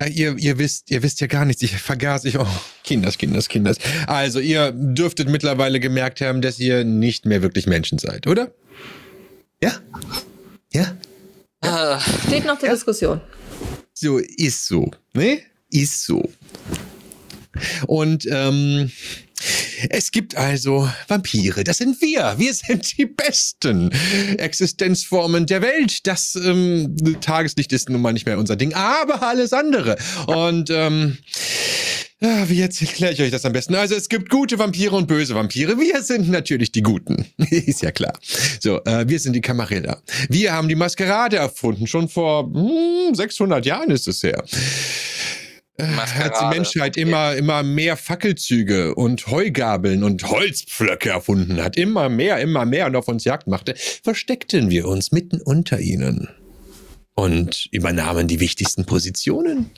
Ja, 0.00 0.08
ihr, 0.08 0.36
ihr 0.38 0.58
wisst, 0.58 0.90
ihr 0.90 1.02
wisst 1.02 1.20
ja 1.20 1.26
gar 1.26 1.44
nichts. 1.44 1.62
Ich 1.62 1.76
vergaß 1.76 2.24
ich. 2.24 2.38
Oh, 2.38 2.46
Kinders, 2.82 3.18
Kinders, 3.18 3.48
Kinders. 3.48 3.76
Also, 4.06 4.40
ihr 4.40 4.72
dürftet 4.72 5.28
mittlerweile 5.28 5.78
gemerkt 5.78 6.20
haben, 6.20 6.42
dass 6.42 6.58
ihr 6.58 6.84
nicht 6.84 7.24
mehr 7.24 7.42
wirklich 7.42 7.66
Menschen 7.66 7.98
seid, 7.98 8.26
oder? 8.26 8.52
Ja? 9.62 9.78
Ja? 10.72 10.96
Äh, 11.60 12.00
Steht 12.26 12.44
noch 12.44 12.58
zur 12.58 12.70
Diskussion. 12.70 13.20
So 13.94 14.18
ist 14.18 14.66
so, 14.66 14.90
ne? 15.12 15.42
Ist 15.70 16.02
so. 16.02 16.28
Und 17.86 18.26
ähm, 18.30 18.90
es 19.90 20.10
gibt 20.10 20.36
also 20.36 20.88
Vampire. 21.08 21.64
Das 21.64 21.78
sind 21.78 22.00
wir. 22.00 22.34
Wir 22.38 22.54
sind 22.54 22.96
die 22.96 23.06
besten 23.06 23.90
Existenzformen 24.38 25.46
der 25.46 25.62
Welt. 25.62 26.06
Das 26.06 26.34
ähm, 26.36 26.96
Tageslicht 27.20 27.72
ist 27.72 27.88
nun 27.88 28.02
mal 28.02 28.12
nicht 28.12 28.26
mehr 28.26 28.38
unser 28.38 28.56
Ding, 28.56 28.74
aber 28.74 29.22
alles 29.22 29.52
andere. 29.52 29.96
Und 30.26 30.70
ähm, 30.70 31.18
ja, 32.20 32.48
wie 32.48 32.54
jetzt 32.54 32.80
erkläre 32.80 33.12
ich 33.12 33.20
euch 33.20 33.32
das 33.32 33.44
am 33.44 33.52
besten? 33.52 33.74
Also 33.74 33.96
es 33.96 34.08
gibt 34.08 34.30
gute 34.30 34.56
Vampire 34.56 34.94
und 34.94 35.08
böse 35.08 35.34
Vampire. 35.34 35.76
Wir 35.76 36.02
sind 36.02 36.30
natürlich 36.30 36.70
die 36.70 36.82
Guten. 36.82 37.26
ist 37.50 37.82
ja 37.82 37.90
klar. 37.90 38.12
So, 38.60 38.80
äh, 38.84 39.08
wir 39.08 39.18
sind 39.18 39.32
die 39.32 39.40
Camarilla. 39.40 40.00
Wir 40.28 40.52
haben 40.52 40.68
die 40.68 40.76
Maskerade 40.76 41.38
erfunden. 41.38 41.88
Schon 41.88 42.08
vor 42.08 42.44
hm, 42.44 43.12
600 43.12 43.66
Jahren 43.66 43.90
ist 43.90 44.06
es 44.06 44.22
her. 44.22 44.44
Äh, 45.76 45.84
Hat 45.84 45.92
die 45.92 45.96
Maskerade. 45.96 46.54
Menschheit 46.54 46.96
immer, 46.96 47.34
immer 47.34 47.62
mehr 47.62 47.96
Fackelzüge 47.96 48.94
und 48.94 49.26
Heugabeln 49.28 50.04
und 50.04 50.28
Holzpflöcke 50.28 51.10
erfunden 51.10 51.62
hat. 51.62 51.76
Immer 51.76 52.08
mehr, 52.08 52.40
immer 52.40 52.66
mehr 52.66 52.86
und 52.86 52.96
auf 52.96 53.08
uns 53.08 53.24
Jagd 53.24 53.46
machte, 53.46 53.74
versteckten 54.02 54.70
wir 54.70 54.86
uns 54.86 55.12
mitten 55.12 55.40
unter 55.40 55.80
ihnen 55.80 56.28
und 57.14 57.68
übernahmen 57.72 58.26
die 58.26 58.40
wichtigsten 58.40 58.86
Positionen. 58.86 59.70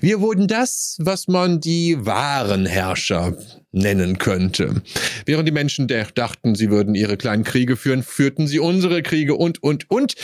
Wir 0.00 0.20
wurden 0.20 0.48
das, 0.48 0.96
was 1.00 1.26
man 1.26 1.60
die 1.60 1.96
wahren 2.04 2.66
Herrscher 2.66 3.36
nennen 3.72 4.18
könnte. 4.18 4.82
Während 5.24 5.48
die 5.48 5.52
Menschen 5.52 5.88
dachten, 5.88 6.54
sie 6.54 6.70
würden 6.70 6.94
ihre 6.94 7.16
kleinen 7.16 7.44
Kriege 7.44 7.76
führen, 7.76 8.02
führten 8.02 8.46
sie 8.46 8.58
unsere 8.58 9.02
Kriege 9.02 9.34
und, 9.34 9.62
und, 9.62 9.90
und. 9.90 10.14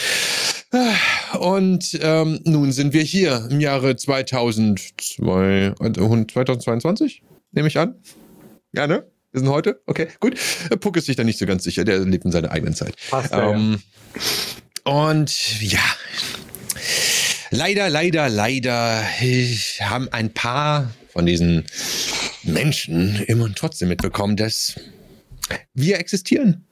Und 1.38 1.98
ähm, 2.02 2.40
nun 2.44 2.72
sind 2.72 2.92
wir 2.92 3.02
hier 3.02 3.48
im 3.50 3.60
Jahre 3.60 3.96
2002, 3.96 5.74
äh, 5.80 5.92
2022, 5.92 7.22
nehme 7.52 7.68
ich 7.68 7.78
an. 7.78 7.94
Ja, 8.72 8.86
ne? 8.86 9.06
Wir 9.32 9.40
sind 9.40 9.48
heute? 9.50 9.80
Okay, 9.86 10.08
gut. 10.20 10.36
Puck 10.80 10.96
ist 10.96 11.06
sich 11.06 11.16
da 11.16 11.24
nicht 11.24 11.38
so 11.38 11.46
ganz 11.46 11.64
sicher, 11.64 11.84
der 11.84 12.00
lebt 12.00 12.24
in 12.24 12.32
seiner 12.32 12.50
eigenen 12.50 12.74
Zeit. 12.74 12.94
Passt 13.10 13.32
ja. 13.32 13.52
Ähm, 13.52 13.80
und 14.84 15.60
ja, 15.62 15.80
leider, 17.50 17.88
leider, 17.88 18.28
leider 18.28 19.02
haben 19.80 20.08
ein 20.10 20.32
paar 20.32 20.90
von 21.08 21.26
diesen 21.26 21.64
Menschen 22.42 23.22
immer 23.26 23.44
und 23.44 23.56
trotzdem 23.56 23.88
mitbekommen, 23.88 24.36
dass 24.36 24.74
wir 25.74 25.98
existieren. 25.98 26.64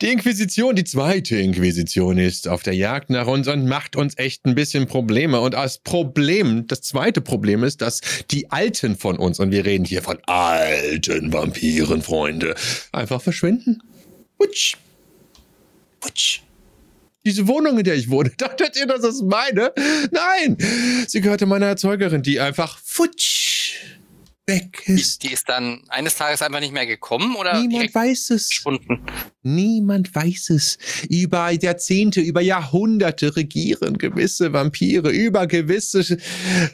Die 0.00 0.12
Inquisition, 0.12 0.76
die 0.76 0.84
zweite 0.84 1.36
Inquisition 1.36 2.18
ist 2.18 2.46
auf 2.46 2.62
der 2.62 2.74
Jagd 2.74 3.10
nach 3.10 3.26
uns 3.26 3.48
und 3.48 3.66
macht 3.66 3.96
uns 3.96 4.16
echt 4.16 4.46
ein 4.46 4.54
bisschen 4.54 4.86
Probleme. 4.86 5.40
Und 5.40 5.54
das 5.54 5.78
Problem, 5.78 6.66
das 6.68 6.82
zweite 6.82 7.20
Problem 7.20 7.64
ist, 7.64 7.80
dass 7.82 8.00
die 8.30 8.50
Alten 8.50 8.96
von 8.96 9.18
uns, 9.18 9.40
und 9.40 9.50
wir 9.50 9.64
reden 9.64 9.84
hier 9.84 10.02
von 10.02 10.18
alten 10.26 11.32
Vampiren, 11.32 12.02
Freunde, 12.02 12.54
einfach 12.92 13.20
verschwinden. 13.20 13.82
Putsch. 14.38 14.76
Putsch. 15.98 16.42
Diese 17.24 17.48
Wohnung, 17.48 17.78
in 17.78 17.84
der 17.84 17.96
ich 17.96 18.08
wohne, 18.08 18.30
dachtet 18.38 18.76
ihr, 18.76 18.86
das 18.86 19.02
ist 19.02 19.22
meine? 19.22 19.72
Nein, 20.12 20.56
sie 21.08 21.20
gehörte 21.20 21.46
meiner 21.46 21.66
Erzeugerin, 21.66 22.22
die 22.22 22.38
einfach 22.38 22.78
futsch 22.84 23.37
weg 24.48 24.82
die, 24.86 24.92
ist. 24.92 25.22
die 25.22 25.32
ist 25.32 25.48
dann 25.48 25.82
eines 25.88 26.16
Tages 26.16 26.42
einfach 26.42 26.60
nicht 26.60 26.72
mehr 26.72 26.86
gekommen 26.86 27.36
oder 27.36 27.60
Niemand 27.60 27.94
weiß 27.94 28.30
es. 28.30 28.46
verschwunden? 28.46 29.00
Niemand 29.42 30.14
weiß 30.14 30.50
es. 30.50 30.78
Über 31.08 31.50
Jahrzehnte, 31.50 32.20
über 32.20 32.40
Jahrhunderte 32.40 33.36
regieren 33.36 33.98
gewisse 33.98 34.52
Vampire, 34.52 35.10
über 35.10 35.46
gewisse 35.46 36.00
äh, 36.00 36.68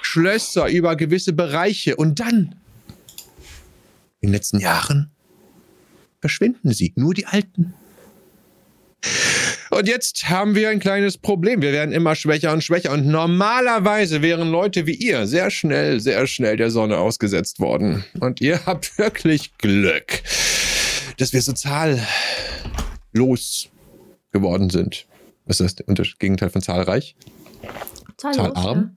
Schlösser, 0.00 0.68
über 0.68 0.96
gewisse 0.96 1.32
Bereiche. 1.32 1.96
Und 1.96 2.20
dann, 2.20 2.54
in 4.20 4.28
den 4.28 4.32
letzten 4.32 4.60
Jahren, 4.60 5.10
verschwinden 6.20 6.72
sie. 6.72 6.92
Nur 6.96 7.12
die 7.12 7.26
Alten. 7.26 7.74
Und 9.70 9.88
jetzt 9.88 10.28
haben 10.28 10.54
wir 10.54 10.68
ein 10.70 10.78
kleines 10.80 11.18
Problem. 11.18 11.60
Wir 11.62 11.72
werden 11.72 11.92
immer 11.92 12.14
schwächer 12.14 12.52
und 12.52 12.62
schwächer. 12.62 12.92
Und 12.92 13.06
normalerweise 13.06 14.22
wären 14.22 14.50
Leute 14.50 14.86
wie 14.86 14.94
ihr 14.94 15.26
sehr 15.26 15.50
schnell, 15.50 16.00
sehr 16.00 16.26
schnell 16.26 16.56
der 16.56 16.70
Sonne 16.70 16.98
ausgesetzt 16.98 17.60
worden. 17.60 18.04
Und 18.20 18.40
ihr 18.40 18.60
habt 18.66 18.98
wirklich 18.98 19.56
Glück. 19.58 20.22
dass 21.18 21.32
wir 21.32 21.42
so 21.42 21.52
zahllos 21.52 22.00
geworden 24.32 24.70
sind. 24.70 25.06
Was 25.46 25.60
ist 25.60 25.80
das, 25.80 25.94
das 25.94 26.18
Gegenteil 26.18 26.50
von 26.50 26.62
zahlreich? 26.62 27.16
Zahllos, 28.16 28.36
Zahlarm? 28.36 28.96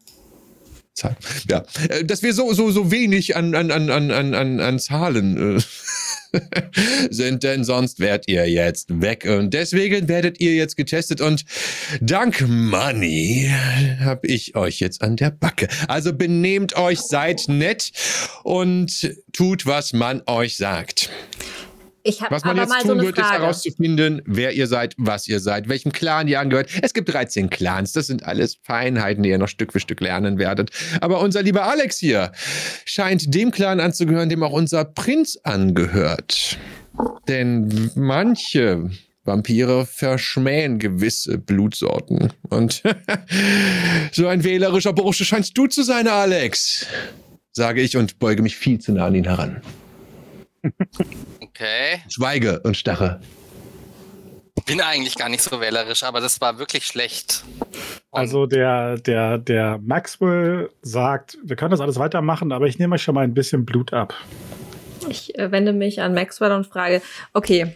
Zahl. 0.94 1.16
Ja, 1.50 1.64
äh, 1.90 2.04
dass 2.04 2.22
wir 2.22 2.34
so, 2.34 2.54
so, 2.54 2.72
so 2.72 2.92
wenig 2.92 3.36
an, 3.36 3.56
an, 3.56 3.72
an, 3.72 3.90
an, 3.90 4.12
an, 4.12 4.34
an, 4.34 4.60
an 4.60 4.80
Zahlen 4.80 5.58
äh, 5.58 5.62
sind, 7.10 7.44
denn 7.44 7.64
sonst 7.64 8.00
werdet 8.00 8.28
ihr 8.28 8.50
jetzt 8.50 9.02
weg. 9.02 9.26
Und 9.26 9.54
deswegen 9.54 10.08
werdet 10.08 10.40
ihr 10.40 10.56
jetzt 10.56 10.78
getestet 10.78 11.22
und 11.22 11.46
dank 12.02 12.48
Money 12.48 13.52
habe 14.00 14.28
ich 14.28 14.56
euch 14.56 14.80
jetzt 14.80 15.02
an 15.02 15.16
der 15.16 15.32
Backe. 15.32 15.68
Also 15.88 16.14
benehmt 16.14 16.76
euch, 16.76 17.00
seid 17.00 17.46
nett 17.48 17.92
und 18.44 19.16
tut, 19.34 19.66
was 19.66 19.94
man 19.94 20.22
euch 20.26 20.58
sagt. 20.58 21.10
Ich 22.10 22.22
habe 22.22 22.34
Was 22.34 22.44
man 22.44 22.58
aber 22.58 22.62
jetzt 22.62 22.70
mal 22.70 22.82
tun 22.82 23.00
so 23.00 23.06
wird, 23.06 23.18
ist 23.20 23.32
herauszufinden, 23.32 24.22
wer 24.26 24.54
ihr 24.54 24.66
seid, 24.66 24.96
was 24.98 25.28
ihr 25.28 25.40
seid, 25.40 25.70
welchem 25.70 25.92
Clan 25.92 26.28
ihr 26.28 26.40
angehört. 26.40 26.70
Es 26.82 26.94
gibt 26.94 27.14
13 27.14 27.52
Clans, 27.52 27.92
das 27.92 28.08
sind 28.08 28.24
alles 28.24 28.58
Feinheiten, 28.64 29.22
die 29.22 29.30
ihr 29.30 29.38
noch 29.38 29.48
Stück 29.48 29.72
für 29.72 29.80
Stück 29.80 30.02
lernen 30.02 30.40
werdet. 30.40 30.72
Aber 31.02 31.22
unser 31.22 31.44
lieber 31.44 31.66
Alex 31.66 32.00
hier 32.00 32.32
scheint 32.86 33.34
dem 33.34 33.52
Clan 33.52 33.80
anzugehören, 33.80 34.28
dem 34.28 34.42
auch 34.42 34.54
unser 34.54 34.86
Prinz 34.86 35.38
angehört. 35.44 36.58
Denn 37.28 37.92
manche 37.94 38.90
Vampire 39.24 39.86
verschmähen 39.86 40.80
gewisse 40.80 41.38
Blutsorten. 41.38 42.34
Und 42.50 42.82
so 44.12 44.28
ein 44.28 44.44
wählerischer 44.44 44.94
Bursche 44.94 45.26
scheinst 45.26 45.56
du 45.56 45.68
zu 45.68 45.84
sein, 45.84 46.08
Alex. 46.08 46.88
Sage 47.52 47.82
ich 47.82 47.98
und 47.98 48.18
beuge 48.18 48.42
mich 48.42 48.58
viel 48.58 48.80
zu 48.80 48.94
nah 48.94 49.06
an 49.06 49.14
ihn 49.14 49.26
heran. 49.26 49.62
Okay. 51.60 52.02
Schweige 52.08 52.62
und 52.62 52.78
starre. 52.78 53.20
Bin 54.66 54.80
eigentlich 54.80 55.16
gar 55.16 55.28
nicht 55.28 55.44
so 55.44 55.60
wählerisch, 55.60 56.04
aber 56.04 56.22
das 56.22 56.40
war 56.40 56.58
wirklich 56.58 56.86
schlecht. 56.86 57.44
Und 58.12 58.20
Also 58.20 58.46
der, 58.46 58.98
der, 58.98 59.38
der 59.38 59.78
Maxwell 59.80 60.70
sagt, 60.82 61.38
wir 61.44 61.58
können 61.58 61.72
das 61.72 61.82
alles 61.82 62.00
weitermachen, 62.00 62.54
aber 62.54 62.68
ich 62.68 62.80
nehme 62.80 62.96
euch 62.96 63.04
schon 63.04 63.16
mal 63.16 63.26
ein 63.26 63.34
bisschen 63.34 63.66
Blut 63.66 63.92
ab. 63.92 64.14
Ich 65.10 65.38
äh, 65.38 65.52
wende 65.52 65.74
mich 65.74 66.02
an 66.02 66.14
Maxwell 66.14 66.54
und 66.54 66.66
frage, 66.66 67.02
okay, 67.34 67.76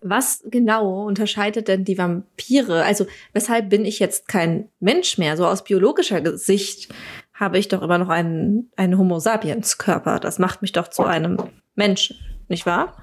was 0.00 0.44
genau 0.44 1.06
unterscheidet 1.06 1.66
denn 1.66 1.84
die 1.84 1.98
Vampire? 1.98 2.84
Also, 2.84 3.08
weshalb 3.32 3.68
bin 3.68 3.84
ich 3.84 3.98
jetzt 3.98 4.28
kein 4.28 4.68
Mensch 4.78 5.18
mehr? 5.18 5.36
So 5.36 5.44
aus 5.44 5.64
biologischer 5.64 6.38
Sicht 6.38 6.88
habe 7.34 7.58
ich 7.58 7.66
doch 7.66 7.82
immer 7.82 7.98
noch 7.98 8.10
einen, 8.10 8.70
einen 8.76 8.96
Homo 8.96 9.18
sapiens 9.18 9.76
Körper. 9.78 10.20
Das 10.20 10.38
macht 10.38 10.62
mich 10.62 10.70
doch 10.70 10.86
zu 10.86 11.02
einem 11.02 11.38
Menschen, 11.78 12.16
nicht 12.48 12.66
wahr? 12.66 12.94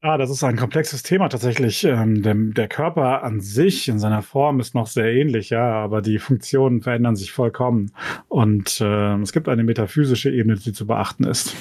Ah, 0.00 0.16
das 0.16 0.30
ist 0.30 0.42
ein 0.44 0.56
komplexes 0.56 1.02
Thema 1.02 1.28
tatsächlich. 1.28 1.84
Ähm, 1.84 2.22
der, 2.22 2.34
der 2.34 2.68
Körper 2.68 3.22
an 3.24 3.40
sich 3.40 3.88
in 3.88 3.98
seiner 3.98 4.22
Form 4.22 4.58
ist 4.58 4.74
noch 4.74 4.86
sehr 4.86 5.12
ähnlich, 5.12 5.50
ja, 5.50 5.72
aber 5.72 6.02
die 6.02 6.18
Funktionen 6.18 6.82
verändern 6.82 7.14
sich 7.14 7.32
vollkommen. 7.32 7.92
Und 8.28 8.78
ähm, 8.80 9.22
es 9.22 9.32
gibt 9.32 9.48
eine 9.48 9.64
metaphysische 9.64 10.30
Ebene, 10.30 10.56
die 10.56 10.72
zu 10.72 10.86
beachten 10.86 11.24
ist. 11.24 11.54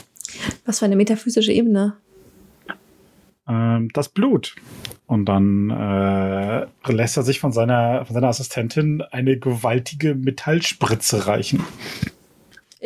Was 0.66 0.80
für 0.80 0.86
eine 0.86 0.96
metaphysische 0.96 1.52
Ebene. 1.52 1.98
Ähm, 3.48 3.90
das 3.94 4.10
Blut. 4.10 4.56
Und 5.08 5.26
dann 5.26 5.70
äh, 5.72 6.68
lässt 6.92 7.18
er 7.18 7.24
sich 7.24 7.40
von 7.40 7.52
seiner, 7.52 8.06
von 8.06 8.14
seiner 8.14 8.28
Assistentin 8.28 9.02
eine 9.02 9.38
gewaltige 9.38 10.16
Metallspritze 10.16 11.28
reichen. 11.28 11.64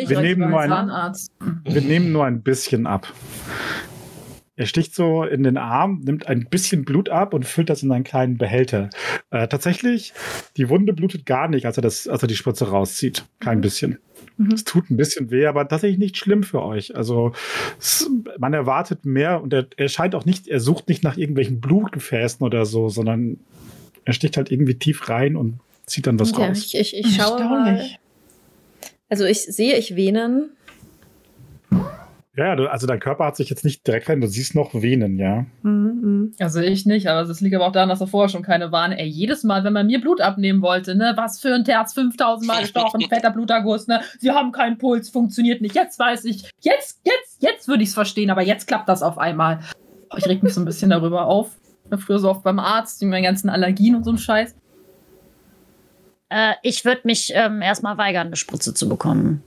Ich 0.03 0.09
Wir 0.09 0.21
nehmen 0.21 0.49
nur 0.49 0.59
einen- 0.59 0.71
Zahnarzt. 0.71 1.31
Wir 1.63 1.81
nehmen 1.81 2.11
nur 2.11 2.25
ein 2.25 2.41
bisschen 2.41 2.87
ab. 2.87 3.11
Er 4.57 4.65
sticht 4.67 4.93
so 4.93 5.23
in 5.23 5.43
den 5.43 5.57
Arm, 5.57 6.01
nimmt 6.03 6.27
ein 6.27 6.45
bisschen 6.49 6.83
Blut 6.85 7.09
ab 7.09 7.33
und 7.33 7.45
füllt 7.45 7.69
das 7.69 7.81
in 7.83 7.91
einen 7.91 8.03
kleinen 8.03 8.37
Behälter. 8.37 8.89
Äh, 9.31 9.47
tatsächlich, 9.47 10.13
die 10.57 10.69
Wunde 10.69 10.93
blutet 10.93 11.25
gar 11.25 11.47
nicht, 11.47 11.65
als 11.65 11.77
er, 11.77 11.81
das, 11.81 12.07
als 12.07 12.21
er 12.21 12.27
die 12.27 12.35
Spritze 12.35 12.69
rauszieht. 12.69 13.25
Kein 13.39 13.61
bisschen. 13.61 13.97
Mhm. 14.37 14.51
Es 14.51 14.63
tut 14.63 14.91
ein 14.91 14.97
bisschen 14.97 15.31
weh, 15.31 15.47
aber 15.47 15.67
tatsächlich 15.67 15.97
nicht 15.97 16.17
schlimm 16.17 16.43
für 16.43 16.61
euch. 16.61 16.95
Also 16.95 17.31
es, 17.79 18.07
man 18.37 18.53
erwartet 18.53 19.03
mehr 19.05 19.41
und 19.41 19.51
er, 19.53 19.65
er 19.77 19.87
scheint 19.89 20.13
auch 20.13 20.25
nicht, 20.25 20.47
er 20.47 20.59
sucht 20.59 20.89
nicht 20.89 21.03
nach 21.03 21.17
irgendwelchen 21.17 21.59
Blutgefäßen 21.59 22.45
oder 22.45 22.65
so, 22.65 22.89
sondern 22.89 23.37
er 24.05 24.13
sticht 24.13 24.37
halt 24.37 24.51
irgendwie 24.51 24.75
tief 24.75 25.09
rein 25.09 25.35
und 25.37 25.59
zieht 25.87 26.05
dann 26.05 26.19
was 26.19 26.31
Ja, 26.31 26.37
raus. 26.47 26.57
ich, 26.73 26.77
ich, 26.77 26.97
ich 26.97 27.15
schaue 27.15 27.43
mal. 27.43 27.81
Also 29.11 29.25
ich 29.25 29.43
sehe 29.43 29.75
ich 29.75 29.97
Venen. 29.97 30.51
Ja, 32.37 32.53
also 32.53 32.87
dein 32.87 33.01
Körper 33.01 33.25
hat 33.25 33.35
sich 33.35 33.49
jetzt 33.49 33.65
nicht 33.65 33.85
direkt 33.85 34.07
rein, 34.07 34.21
du 34.21 34.27
siehst 34.27 34.55
noch 34.55 34.73
Venen, 34.73 35.19
ja. 35.19 35.45
Mhm. 35.63 36.33
Also 36.39 36.61
ich 36.61 36.85
nicht, 36.85 37.07
aber 37.07 37.27
das 37.27 37.41
liegt 37.41 37.53
aber 37.53 37.67
auch 37.67 37.73
daran, 37.73 37.89
dass 37.89 37.99
er 37.99 38.07
vorher 38.07 38.29
schon 38.29 38.41
keine 38.41 38.71
waren. 38.71 38.93
Ey, 38.93 39.05
jedes 39.05 39.43
Mal, 39.43 39.65
wenn 39.65 39.73
man 39.73 39.87
mir 39.87 39.99
Blut 39.99 40.21
abnehmen 40.21 40.61
wollte, 40.61 40.95
ne, 40.95 41.11
was 41.17 41.41
für 41.41 41.53
ein 41.53 41.65
Terz, 41.65 41.93
5000 41.93 42.47
Mal 42.47 42.61
gestochen, 42.61 43.01
fetter 43.01 43.31
Bluterguss, 43.31 43.87
ne, 43.87 43.99
sie 44.17 44.31
haben 44.31 44.53
keinen 44.53 44.77
Puls, 44.77 45.09
funktioniert 45.09 45.61
nicht. 45.61 45.75
Jetzt 45.75 45.99
weiß 45.99 46.23
ich, 46.23 46.49
jetzt, 46.61 47.01
jetzt, 47.03 47.43
jetzt 47.43 47.67
würde 47.67 47.83
ich 47.83 47.89
es 47.89 47.95
verstehen, 47.95 48.29
aber 48.29 48.43
jetzt 48.43 48.65
klappt 48.65 48.87
das 48.87 49.03
auf 49.03 49.17
einmal. 49.17 49.59
Oh, 50.09 50.15
Ich 50.17 50.25
reg 50.25 50.41
mich 50.41 50.53
so 50.53 50.61
ein 50.61 50.65
bisschen 50.65 50.89
darüber 50.89 51.25
auf. 51.25 51.57
Früher 51.97 52.19
so 52.19 52.29
oft 52.29 52.43
beim 52.43 52.59
Arzt, 52.59 53.01
mit 53.01 53.11
meinen 53.11 53.23
ganzen 53.23 53.49
Allergien 53.49 53.95
und 53.95 54.05
so 54.05 54.11
ein 54.11 54.17
Scheiß. 54.17 54.55
Äh, 56.31 56.53
ich 56.63 56.85
würde 56.85 57.01
mich 57.03 57.31
ähm, 57.35 57.61
erstmal 57.61 57.97
weigern, 57.97 58.27
eine 58.27 58.37
Spritze 58.37 58.73
zu 58.73 58.87
bekommen. 58.87 59.43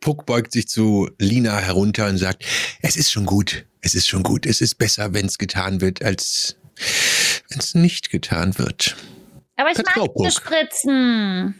Puck 0.00 0.26
beugt 0.26 0.52
sich 0.52 0.66
zu 0.66 1.08
Lina 1.18 1.58
herunter 1.58 2.08
und 2.08 2.18
sagt, 2.18 2.44
es 2.82 2.96
ist 2.96 3.10
schon 3.12 3.26
gut, 3.26 3.66
es 3.82 3.94
ist 3.94 4.08
schon 4.08 4.24
gut, 4.24 4.46
es 4.46 4.60
ist 4.60 4.76
besser, 4.76 5.14
wenn 5.14 5.26
es 5.26 5.38
getan 5.38 5.80
wird, 5.80 6.02
als 6.02 6.56
wenn 7.50 7.58
es 7.58 7.74
nicht 7.74 8.10
getan 8.10 8.58
wird. 8.58 8.96
Aber 9.56 9.68
ich 9.70 9.76
Vertrau, 9.76 10.06
mag 10.06 10.14
diese. 10.18 10.30
Spritzen. 10.40 11.54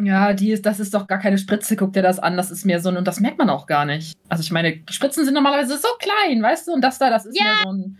Ja, 0.00 0.32
die 0.32 0.52
ist, 0.52 0.64
das 0.64 0.80
ist 0.80 0.94
doch 0.94 1.06
gar 1.06 1.18
keine 1.18 1.38
Spritze, 1.38 1.76
guck 1.76 1.92
dir 1.92 2.02
das 2.02 2.18
an, 2.18 2.36
das 2.36 2.50
ist 2.50 2.64
mehr 2.64 2.80
so 2.80 2.88
ein, 2.88 2.96
und 2.96 3.06
das 3.06 3.20
merkt 3.20 3.38
man 3.38 3.50
auch 3.50 3.66
gar 3.66 3.84
nicht. 3.84 4.14
Also 4.28 4.42
ich 4.42 4.50
meine, 4.50 4.82
Spritzen 4.90 5.24
sind 5.24 5.34
normalerweise 5.34 5.76
so 5.76 5.88
klein, 6.00 6.42
weißt 6.42 6.66
du, 6.66 6.72
und 6.72 6.80
das 6.80 6.98
da, 6.98 7.10
das 7.10 7.26
ist 7.26 7.38
Ja. 7.38 7.44
mehr 7.44 7.54
so 7.64 7.72
ein, 7.72 7.98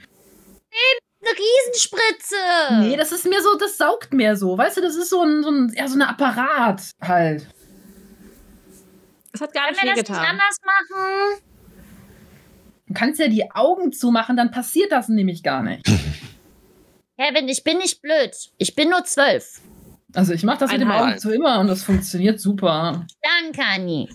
Eine 1.29 1.39
Riesenspritze. 1.39 2.81
nee, 2.81 2.97
das 2.97 3.13
ist 3.13 3.25
mehr 3.29 3.43
so, 3.43 3.57
das 3.59 3.77
saugt 3.77 4.13
mehr 4.13 4.37
so, 4.37 4.57
weißt 4.57 4.77
du, 4.79 4.81
das 4.81 4.97
ist 4.97 5.11
so 5.11 5.23
ein, 5.23 5.43
so 5.43 5.51
ein, 5.51 5.73
eher 5.75 5.89
so 5.89 5.97
ein 5.97 6.03
Apparat 6.03 6.83
halt. 7.01 7.47
Es 9.33 9.41
hat 9.41 9.53
gar 9.53 9.65
Können 9.67 9.75
nicht 9.75 9.85
wir 9.85 9.95
viel 9.95 10.03
das 10.03 10.09
nicht 10.09 10.19
getan. 10.21 10.27
anders 10.27 10.57
machen? 10.65 11.43
Du 12.87 12.95
kannst 12.95 13.21
ja 13.21 13.29
die 13.29 13.51
Augen 13.51 13.93
zumachen, 13.93 14.37
dann 14.37 14.51
passiert 14.51 14.91
das 14.93 15.09
nämlich 15.09 15.43
gar 15.43 15.63
nicht. 15.63 15.85
Kevin, 17.19 17.49
ich 17.49 17.63
bin 17.65 17.79
nicht 17.79 18.01
blöd. 18.01 18.35
Ich 18.57 18.75
bin 18.75 18.91
nur 18.91 19.05
zwölf. 19.05 19.61
Also 20.15 20.33
ich 20.33 20.43
mache 20.45 20.59
das 20.61 20.73
mit 20.73 20.81
dem. 20.81 20.91
Augen 20.91 21.19
zu 21.19 21.31
immer 21.31 21.61
und 21.61 21.67
das 21.67 21.83
funktioniert 21.83 22.41
super. 22.41 23.07
Danke, 23.43 23.63
Anni. 23.63 24.09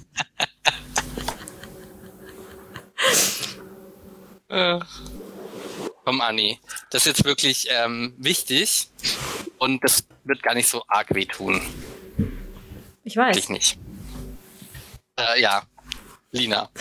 Äh. 4.49 4.79
Komm, 6.05 6.21
Anni. 6.21 6.59
Das 6.89 7.03
ist 7.03 7.17
jetzt 7.17 7.25
wirklich 7.25 7.67
ähm, 7.69 8.13
wichtig 8.17 8.89
und 9.57 9.83
das 9.83 10.05
wird 10.23 10.43
gar 10.43 10.53
nicht 10.53 10.67
so 10.67 10.83
arg 10.87 11.13
wehtun. 11.13 11.61
Ich 13.03 13.15
weiß. 13.15 13.35
Dich 13.35 13.49
nicht. 13.49 13.77
Äh, 15.17 15.41
ja. 15.41 15.63
Lina. 16.31 16.69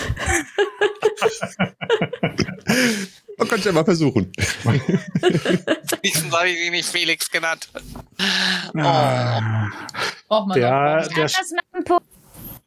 Man 3.38 3.48
kann 3.48 3.58
es 3.58 3.64
ja 3.64 3.72
mal 3.72 3.84
versuchen. 3.84 4.32
Wenigstens 4.62 6.32
habe 6.32 6.48
ich 6.48 6.58
sie 6.58 6.70
nicht 6.70 6.88
Felix 6.88 7.30
genannt. 7.30 7.68
Ah. 8.76 9.68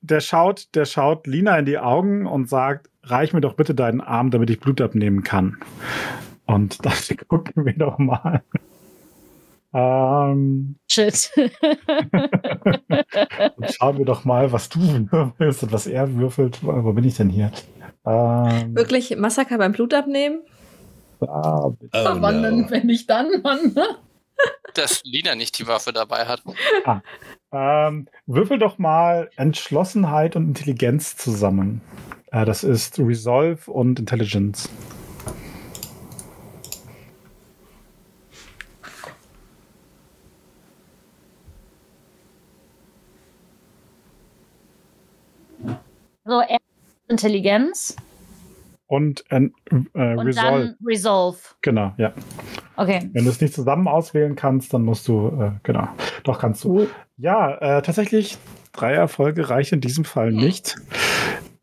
Der, 0.02 0.19
schaut, 0.22 0.68
der 0.76 0.86
schaut 0.86 1.27
Lina 1.27 1.57
in 1.57 1.65
die 1.65 1.77
Augen 1.80 2.27
und 2.27 2.49
sagt, 2.49 2.90
reich 3.03 3.34
mir 3.34 3.41
doch 3.41 3.56
bitte 3.56 3.73
deinen 3.73 4.02
Arm, 4.02 4.32
damit 4.32 4.49
ich 4.49 4.60
Blut 4.60 4.82
abnehmen 4.82 5.23
kann. 5.23 5.57
Und 6.45 6.85
dann 6.85 6.93
gucken 7.27 7.65
wir 7.65 7.73
doch 7.73 7.97
mal. 7.97 8.43
Ähm, 9.73 10.77
Shit. 10.89 11.31
und 13.57 13.72
schauen 13.72 13.97
wir 13.97 14.05
doch 14.05 14.23
mal, 14.23 14.51
was 14.51 14.69
du 14.69 14.80
würfelst 15.11 15.63
und 15.63 15.72
was 15.73 15.85
er 15.88 16.15
würfelt. 16.15 16.63
Wo 16.63 16.93
bin 16.93 17.03
ich 17.03 17.17
denn 17.17 17.30
hier? 17.30 17.51
Ähm, 18.05 18.76
Wirklich 18.76 19.17
Massaker 19.17 19.57
beim 19.57 19.73
Blutabnehmen? 19.73 20.43
da, 21.19 21.69
bitte. 21.80 21.91
Oh, 21.93 22.22
Wann 22.22 22.41
no. 22.41 22.49
denn, 22.49 22.69
wenn 22.72 22.85
nicht 22.88 23.09
dann, 23.09 23.41
Mann? 23.41 23.76
Dass 24.73 25.01
Lina 25.03 25.35
nicht 25.35 25.57
die 25.59 25.67
Waffe 25.67 25.93
dabei 25.93 26.26
hat. 26.26 26.43
Ähm, 27.51 28.07
würfel 28.26 28.59
doch 28.59 28.77
mal 28.77 29.30
Entschlossenheit 29.38 30.35
und 30.35 30.47
Intelligenz 30.47 31.15
zusammen. 31.15 31.81
Äh, 32.31 32.45
das 32.45 32.63
ist 32.63 32.99
Resolve 32.99 33.72
und 33.72 33.99
Intelligence. 33.99 34.69
Intelligenz 47.07 47.95
Und, 48.88 49.23
äh, 49.30 49.38
äh, 49.38 49.49
und 49.72 49.93
Resolve. 49.93 50.34
dann 50.34 50.76
Resolve. 50.85 51.38
Genau, 51.61 51.93
ja. 51.97 52.14
Okay. 52.76 53.10
Wenn 53.14 53.26
du 53.26 53.30
es 53.31 53.39
nicht 53.41 53.53
zusammen 53.53 53.88
auswählen 53.88 54.35
kannst, 54.35 54.73
dann 54.73 54.84
musst 54.84 55.07
du, 55.07 55.27
äh, 55.39 55.52
genau. 55.64 55.88
Doch 56.23 56.39
kannst 56.39 56.64
du. 56.64 56.88
Ja, 57.18 57.56
äh, 57.57 57.81
tatsächlich, 57.81 58.38
drei 58.73 58.93
Erfolge 58.93 59.49
reichen 59.49 59.76
in 59.76 59.81
diesem 59.81 60.03
Fall 60.06 60.31
nicht. 60.31 60.76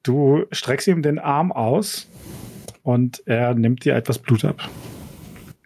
Du 0.02 0.44
streckst 0.50 0.88
ihm 0.88 1.02
den 1.02 1.18
Arm 1.18 1.52
aus 1.52 2.08
und 2.82 3.22
er 3.26 3.54
nimmt 3.54 3.84
dir 3.84 3.94
etwas 3.94 4.18
Blut 4.18 4.44
ab. 4.44 4.68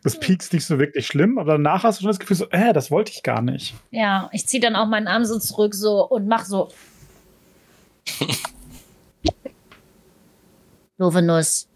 Das 0.02 0.20
piekst 0.20 0.52
nicht 0.52 0.64
so 0.64 0.78
wirklich 0.78 1.06
schlimm, 1.06 1.38
aber 1.38 1.52
danach 1.52 1.84
hast 1.84 1.98
du 1.98 2.02
schon 2.02 2.10
das 2.10 2.18
Gefühl, 2.18 2.36
so, 2.36 2.48
äh, 2.50 2.72
das 2.72 2.90
wollte 2.90 3.12
ich 3.12 3.22
gar 3.22 3.42
nicht. 3.42 3.74
Ja, 3.90 4.28
ich 4.32 4.46
ziehe 4.46 4.60
dann 4.60 4.76
auch 4.76 4.86
meinen 4.86 5.08
Arm 5.08 5.24
so 5.24 5.38
zurück 5.38 5.74
so 5.74 6.06
und 6.06 6.28
mach 6.28 6.44
so. 6.44 6.68
Doofe 10.98 11.22
Nuss. 11.22 11.68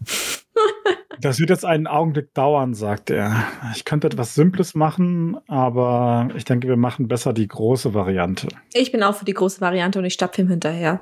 Das 1.19 1.39
wird 1.39 1.51
jetzt 1.51 1.65
einen 1.65 1.85
Augenblick 1.85 2.33
dauern, 2.33 2.73
sagt 2.73 3.11
er. 3.11 3.43
Ich 3.75 3.85
könnte 3.85 4.07
etwas 4.07 4.33
Simples 4.33 4.73
machen, 4.73 5.37
aber 5.47 6.29
ich 6.35 6.45
denke, 6.45 6.67
wir 6.67 6.77
machen 6.77 7.07
besser 7.07 7.31
die 7.31 7.47
große 7.47 7.93
Variante. 7.93 8.47
Ich 8.73 8.91
bin 8.91 9.03
auch 9.03 9.13
für 9.13 9.25
die 9.25 9.33
große 9.33 9.61
Variante 9.61 9.99
und 9.99 10.05
ich 10.05 10.13
stapfe 10.13 10.41
ihm 10.41 10.47
hinterher. 10.47 11.01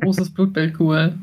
Großes 0.00 0.32
Blutbild, 0.32 0.80
cool. 0.80 1.18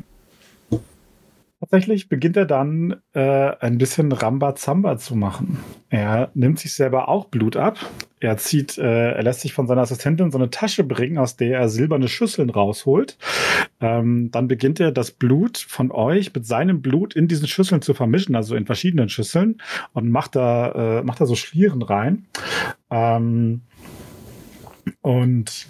Tatsächlich 1.60 2.08
beginnt 2.08 2.38
er 2.38 2.46
dann 2.46 3.02
äh, 3.14 3.52
ein 3.60 3.80
bisschen 3.80 4.12
Rambazamba 4.12 4.98
zu 4.98 5.16
machen. 5.16 5.60
Er 5.90 6.30
nimmt 6.34 6.60
sich 6.60 6.74
selber 6.74 7.10
auch 7.10 7.26
Blut 7.26 7.58
ab. 7.58 7.78
Er 8.22 8.38
zieht, 8.38 8.78
äh, 8.78 9.12
er 9.12 9.24
lässt 9.24 9.42
sich 9.42 9.54
von 9.54 9.68
seiner 9.68 9.82
Assistentin 9.82 10.32
so 10.32 10.38
eine 10.38 10.50
Tasche 10.50 10.84
bringen, 10.84 11.18
aus 11.18 11.38
der 11.38 11.60
er 11.60 11.70
silberne 11.70 12.10
Schüsseln 12.10 12.50
rausholt. 12.50 13.18
Ähm, 13.80 14.30
dann 14.32 14.48
beginnt 14.48 14.80
er 14.80 14.92
das 14.92 15.12
Blut 15.12 15.58
von 15.58 15.92
euch 15.92 16.34
mit 16.34 16.46
seinem 16.46 16.82
Blut 16.82 17.16
in 17.16 17.28
diesen 17.30 17.48
Schüsseln 17.48 17.82
zu 17.82 17.94
vermischen, 17.94 18.36
also 18.36 18.56
in 18.56 18.66
verschiedenen 18.66 19.08
Schüsseln 19.08 19.62
und 19.94 20.10
macht 20.10 20.36
da, 20.36 21.00
äh, 21.00 21.04
macht 21.04 21.22
da 21.22 21.26
so 21.26 21.36
Schlieren 21.36 21.82
rein. 21.82 22.26
Ähm, 22.90 23.62
und 25.02 25.68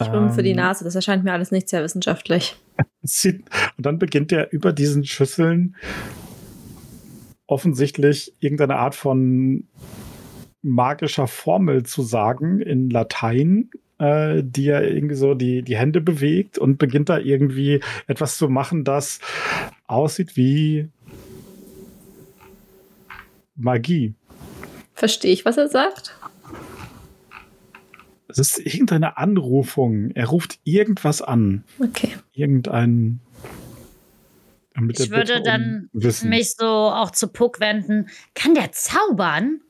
Schwimmen 0.00 0.32
für 0.32 0.42
die 0.42 0.50
ähm, 0.50 0.56
Nase, 0.56 0.84
das 0.84 0.94
erscheint 0.94 1.24
mir 1.24 1.32
alles 1.32 1.50
nicht 1.50 1.68
sehr 1.68 1.82
wissenschaftlich. 1.82 2.56
und 3.24 3.42
dann 3.78 3.98
beginnt 3.98 4.32
er 4.32 4.52
über 4.52 4.72
diesen 4.72 5.04
Schüsseln 5.04 5.76
offensichtlich 7.46 8.34
irgendeine 8.40 8.76
Art 8.76 8.94
von 8.94 9.68
magischer 10.62 11.26
Formel 11.26 11.84
zu 11.84 12.02
sagen 12.02 12.60
in 12.60 12.88
Latein, 12.90 13.70
äh, 13.98 14.42
die 14.44 14.68
er 14.68 14.88
irgendwie 14.88 15.14
so 15.14 15.34
die, 15.34 15.62
die 15.62 15.76
Hände 15.76 16.00
bewegt 16.00 16.58
und 16.58 16.78
beginnt 16.78 17.08
da 17.08 17.18
irgendwie 17.18 17.80
etwas 18.06 18.38
zu 18.38 18.48
machen, 18.48 18.84
das 18.84 19.20
aussieht 19.86 20.36
wie 20.36 20.88
Magie. 23.56 24.14
Verstehe 24.94 25.32
ich, 25.32 25.44
was 25.44 25.56
er 25.56 25.68
sagt? 25.68 26.16
Es 28.28 28.38
ist 28.38 28.58
irgendeine 28.58 29.18
Anrufung. 29.18 30.10
Er 30.12 30.26
ruft 30.28 30.58
irgendwas 30.64 31.20
an. 31.20 31.64
Okay. 31.78 32.14
Irgendein. 32.32 33.20
mit 34.74 34.98
Ich 34.98 35.10
würde 35.10 35.34
Bitte 35.34 35.38
um 35.38 35.44
dann 35.44 35.90
Wissen. 35.92 36.30
mich 36.30 36.52
so 36.52 36.66
auch 36.66 37.10
zu 37.10 37.28
Puck 37.28 37.60
wenden. 37.60 38.08
Kann 38.34 38.54
der 38.54 38.72
zaubern? 38.72 39.60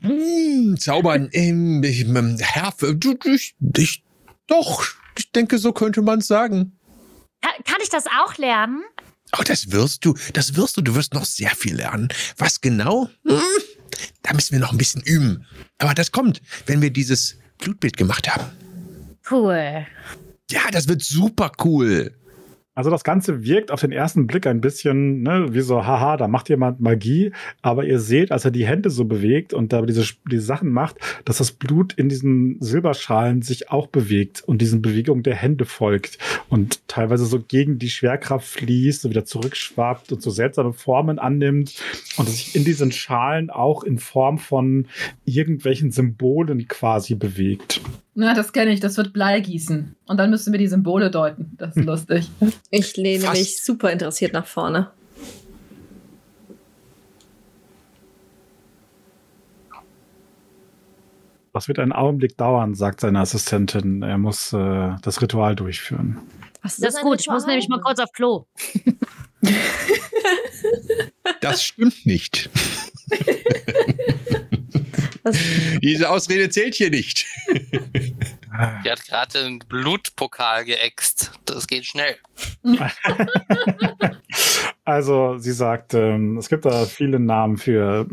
Hm, 0.00 0.76
zaubern. 0.78 1.28
Ähm, 1.32 1.82
ähm, 1.84 2.36
Herr, 2.40 2.72
du, 2.80 3.16
ich, 3.24 3.54
ich, 3.76 4.04
doch, 4.46 4.84
ich 5.16 5.30
denke, 5.32 5.58
so 5.58 5.72
könnte 5.72 6.02
man 6.02 6.18
es 6.18 6.26
sagen. 6.26 6.78
Kann, 7.40 7.64
kann 7.64 7.78
ich 7.82 7.88
das 7.88 8.06
auch 8.06 8.36
lernen? 8.36 8.82
Oh, 9.38 9.42
das 9.44 9.70
wirst 9.72 10.04
du, 10.04 10.14
das 10.34 10.56
wirst 10.56 10.76
du, 10.76 10.82
du 10.82 10.94
wirst 10.94 11.14
noch 11.14 11.24
sehr 11.24 11.50
viel 11.50 11.76
lernen. 11.76 12.08
Was 12.36 12.60
genau? 12.60 13.08
Hm, 13.26 13.40
da 14.22 14.34
müssen 14.34 14.52
wir 14.52 14.60
noch 14.60 14.72
ein 14.72 14.78
bisschen 14.78 15.02
üben. 15.02 15.46
Aber 15.78 15.94
das 15.94 16.12
kommt, 16.12 16.42
wenn 16.66 16.82
wir 16.82 16.90
dieses 16.90 17.38
Blutbild 17.58 17.96
gemacht 17.96 18.28
haben. 18.28 18.44
Cool. 19.30 19.86
Ja, 20.50 20.70
das 20.70 20.88
wird 20.88 21.02
super 21.02 21.52
cool. 21.64 22.14
Also 22.74 22.88
das 22.88 23.04
Ganze 23.04 23.44
wirkt 23.44 23.70
auf 23.70 23.82
den 23.82 23.92
ersten 23.92 24.26
Blick 24.26 24.46
ein 24.46 24.62
bisschen 24.62 25.22
ne, 25.22 25.48
wie 25.50 25.60
so, 25.60 25.84
haha, 25.84 26.16
da 26.16 26.26
macht 26.26 26.48
jemand 26.48 26.80
Magie. 26.80 27.32
Aber 27.60 27.84
ihr 27.84 27.98
seht, 27.98 28.32
als 28.32 28.46
er 28.46 28.50
die 28.50 28.66
Hände 28.66 28.88
so 28.88 29.04
bewegt 29.04 29.52
und 29.52 29.74
da 29.74 29.82
diese, 29.82 30.04
diese 30.30 30.42
Sachen 30.42 30.70
macht, 30.70 30.96
dass 31.26 31.36
das 31.36 31.52
Blut 31.52 31.92
in 31.92 32.08
diesen 32.08 32.56
Silberschalen 32.60 33.42
sich 33.42 33.70
auch 33.70 33.88
bewegt 33.88 34.42
und 34.46 34.62
diesen 34.62 34.80
Bewegungen 34.80 35.22
der 35.22 35.34
Hände 35.34 35.66
folgt 35.66 36.16
und 36.48 36.88
teilweise 36.88 37.26
so 37.26 37.40
gegen 37.40 37.78
die 37.78 37.90
Schwerkraft 37.90 38.48
fließt, 38.48 39.02
so 39.02 39.10
wieder 39.10 39.26
zurückschwappt 39.26 40.10
und 40.10 40.22
so 40.22 40.30
seltsame 40.30 40.72
Formen 40.72 41.18
annimmt 41.18 41.74
und 42.16 42.28
sich 42.28 42.56
in 42.56 42.64
diesen 42.64 42.90
Schalen 42.90 43.50
auch 43.50 43.84
in 43.84 43.98
Form 43.98 44.38
von 44.38 44.86
irgendwelchen 45.26 45.90
Symbolen 45.90 46.68
quasi 46.68 47.16
bewegt. 47.16 47.82
Na, 48.14 48.34
das 48.34 48.52
kenne 48.52 48.72
ich, 48.72 48.80
das 48.80 48.96
wird 48.98 49.12
Bleigießen. 49.12 49.96
Und 50.06 50.16
dann 50.18 50.30
müssen 50.30 50.52
wir 50.52 50.58
die 50.58 50.66
Symbole 50.68 51.10
deuten. 51.10 51.52
Das 51.56 51.76
ist 51.76 51.84
lustig. 51.84 52.30
Ich 52.70 52.96
lehne 52.96 53.24
Was? 53.24 53.38
mich 53.38 53.64
super 53.64 53.90
interessiert 53.90 54.34
nach 54.34 54.46
vorne. 54.46 54.90
Das 61.54 61.68
wird 61.68 61.78
einen 61.78 61.92
Augenblick 61.92 62.36
dauern, 62.36 62.74
sagt 62.74 63.00
seine 63.00 63.20
Assistentin. 63.20 64.02
Er 64.02 64.18
muss 64.18 64.52
äh, 64.52 64.90
das 65.02 65.20
Ritual 65.20 65.54
durchführen. 65.54 66.18
Was 66.62 66.76
Das 66.76 66.94
ist 66.94 67.02
gut. 67.02 67.20
Ich 67.20 67.28
muss 67.28 67.46
nämlich 67.46 67.68
mal 67.68 67.80
kurz 67.80 67.98
auf 67.98 68.12
Klo. 68.12 68.46
Das 71.40 71.64
stimmt 71.64 72.06
nicht. 72.06 72.48
Diese 75.82 76.10
Ausrede 76.10 76.48
zählt 76.50 76.74
hier 76.74 76.90
nicht. 76.90 77.26
Die 78.84 78.90
hat 78.90 79.04
gerade 79.06 79.38
einen 79.38 79.58
Blutpokal 79.60 80.64
geäxt. 80.64 81.32
Das 81.44 81.66
geht 81.66 81.86
schnell. 81.86 82.16
Also, 84.84 85.38
sie 85.38 85.52
sagt, 85.52 85.94
ähm, 85.94 86.38
es 86.38 86.48
gibt 86.48 86.64
da 86.64 86.86
viele 86.86 87.20
Namen 87.20 87.56
für. 87.56 88.04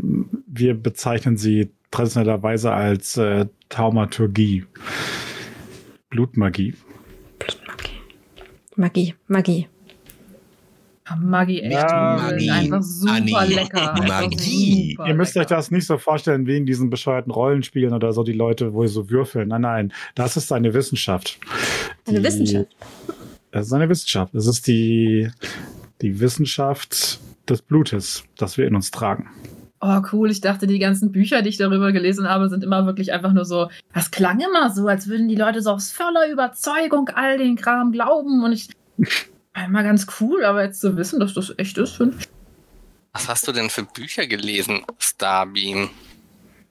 Wir 0.46 0.76
bezeichnen 0.76 1.36
sie 1.36 1.72
traditionellerweise 1.90 2.72
als 2.72 3.18
äh, 3.18 3.48
Taumaturgie. 3.70 4.66
Blutmagie. 6.12 6.76
Magie, 8.76 9.16
Magie. 9.28 9.68
Magie, 11.18 11.62
echt. 11.62 11.74
Ja. 11.74 12.20
Magie, 12.22 12.50
Einfach 12.52 12.82
super 12.84 13.14
Anni. 13.14 13.32
lecker. 13.54 13.94
Einfach 13.96 14.08
Magie. 14.22 14.92
super 14.98 15.08
Ihr 15.08 15.14
müsst 15.16 15.32
euch 15.38 15.44
lecker. 15.44 15.56
das 15.56 15.72
nicht 15.72 15.86
so 15.88 15.98
vorstellen 15.98 16.46
wie 16.48 16.58
in 16.58 16.66
diesen 16.66 16.90
bescheuerten 16.90 17.32
Rollenspielen 17.32 17.94
oder 17.94 18.12
so, 18.14 18.24
die 18.24 18.34
Leute, 18.34 18.74
wo 18.74 18.84
ihr 18.84 18.90
so 18.90 19.10
würfeln. 19.10 19.48
Nein, 19.50 19.62
nein, 19.62 19.94
das 20.16 20.38
ist 20.38 20.52
eine 20.52 20.74
Wissenschaft. 20.74 21.40
Eine 22.08 22.20
Die- 22.20 22.24
Wissenschaft. 22.26 22.68
Das 23.52 23.66
ist 23.68 23.74
eine 23.74 23.90
Wissenschaft. 23.90 24.34
Das 24.36 24.46
ist 24.48 24.68
die, 24.68 25.30
die 26.02 26.20
Wissenschaft 26.20 27.20
des 27.50 27.62
Blutes, 27.64 28.24
das 28.38 28.58
wir 28.58 28.68
in 28.68 28.76
uns 28.76 28.92
tragen. 28.92 29.28
Oh, 29.82 30.02
cool. 30.12 30.30
Ich 30.30 30.42
dachte, 30.42 30.68
die 30.68 30.78
ganzen 30.78 31.12
Bücher, 31.14 31.42
die 31.42 31.50
ich 31.50 31.58
darüber 31.58 31.92
gelesen 31.94 32.28
habe, 32.28 32.50
sind 32.50 32.64
immer 32.66 32.86
wirklich 32.86 33.14
einfach 33.14 33.32
nur 33.32 33.46
so. 33.46 33.70
Das 33.94 34.12
klang 34.12 34.40
immer 34.42 34.70
so, 34.72 34.88
als 34.88 35.08
würden 35.08 35.30
die 35.30 35.36
Leute 35.38 35.62
so 35.62 35.72
aus 35.72 35.90
voller 35.90 36.30
Überzeugung 36.30 37.10
all 37.16 37.38
den 37.38 37.56
Kram 37.56 37.92
glauben. 37.94 38.44
Und 38.44 38.52
ich. 38.52 38.68
Immer 39.56 39.84
ganz 39.84 40.08
cool, 40.20 40.46
aber 40.46 40.64
jetzt 40.64 40.80
zu 40.80 40.96
wissen, 40.96 41.20
dass 41.20 41.34
das 41.34 41.54
echt 41.58 41.78
ist, 41.78 41.98
finde 41.98 42.18
ich. 42.20 42.30
Was 43.14 43.28
hast 43.28 43.48
du 43.48 43.52
denn 43.52 43.70
für 43.70 43.84
Bücher 43.84 44.28
gelesen, 44.28 44.84
Starbeam? 45.00 45.90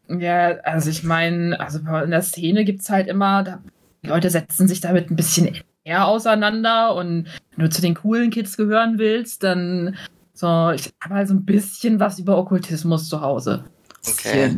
Ja, 0.08 0.56
also 0.60 0.88
ich 0.88 1.02
meine, 1.02 1.58
also 1.60 1.78
in 1.78 2.10
der 2.10 2.22
Szene 2.22 2.64
gibt 2.64 2.80
es 2.80 2.88
halt 2.88 3.08
immer, 3.08 3.42
da, 3.42 3.62
die 4.02 4.08
Leute 4.08 4.30
setzen 4.30 4.68
sich 4.68 4.80
damit 4.80 5.10
ein 5.10 5.16
bisschen 5.16 5.58
eher 5.84 6.06
auseinander 6.06 6.94
und 6.94 7.26
wenn 7.56 7.64
du 7.64 7.70
zu 7.70 7.82
den 7.82 7.94
coolen 7.94 8.30
Kids 8.30 8.56
gehören 8.56 8.98
willst, 8.98 9.42
dann 9.42 9.96
so, 10.32 10.70
ich 10.70 10.92
habe 11.02 11.14
halt 11.14 11.28
so 11.28 11.34
ein 11.34 11.44
bisschen 11.44 11.98
was 11.98 12.18
über 12.18 12.38
Okkultismus 12.38 13.08
zu 13.08 13.20
Hause. 13.20 13.64
Okay. 14.06 14.56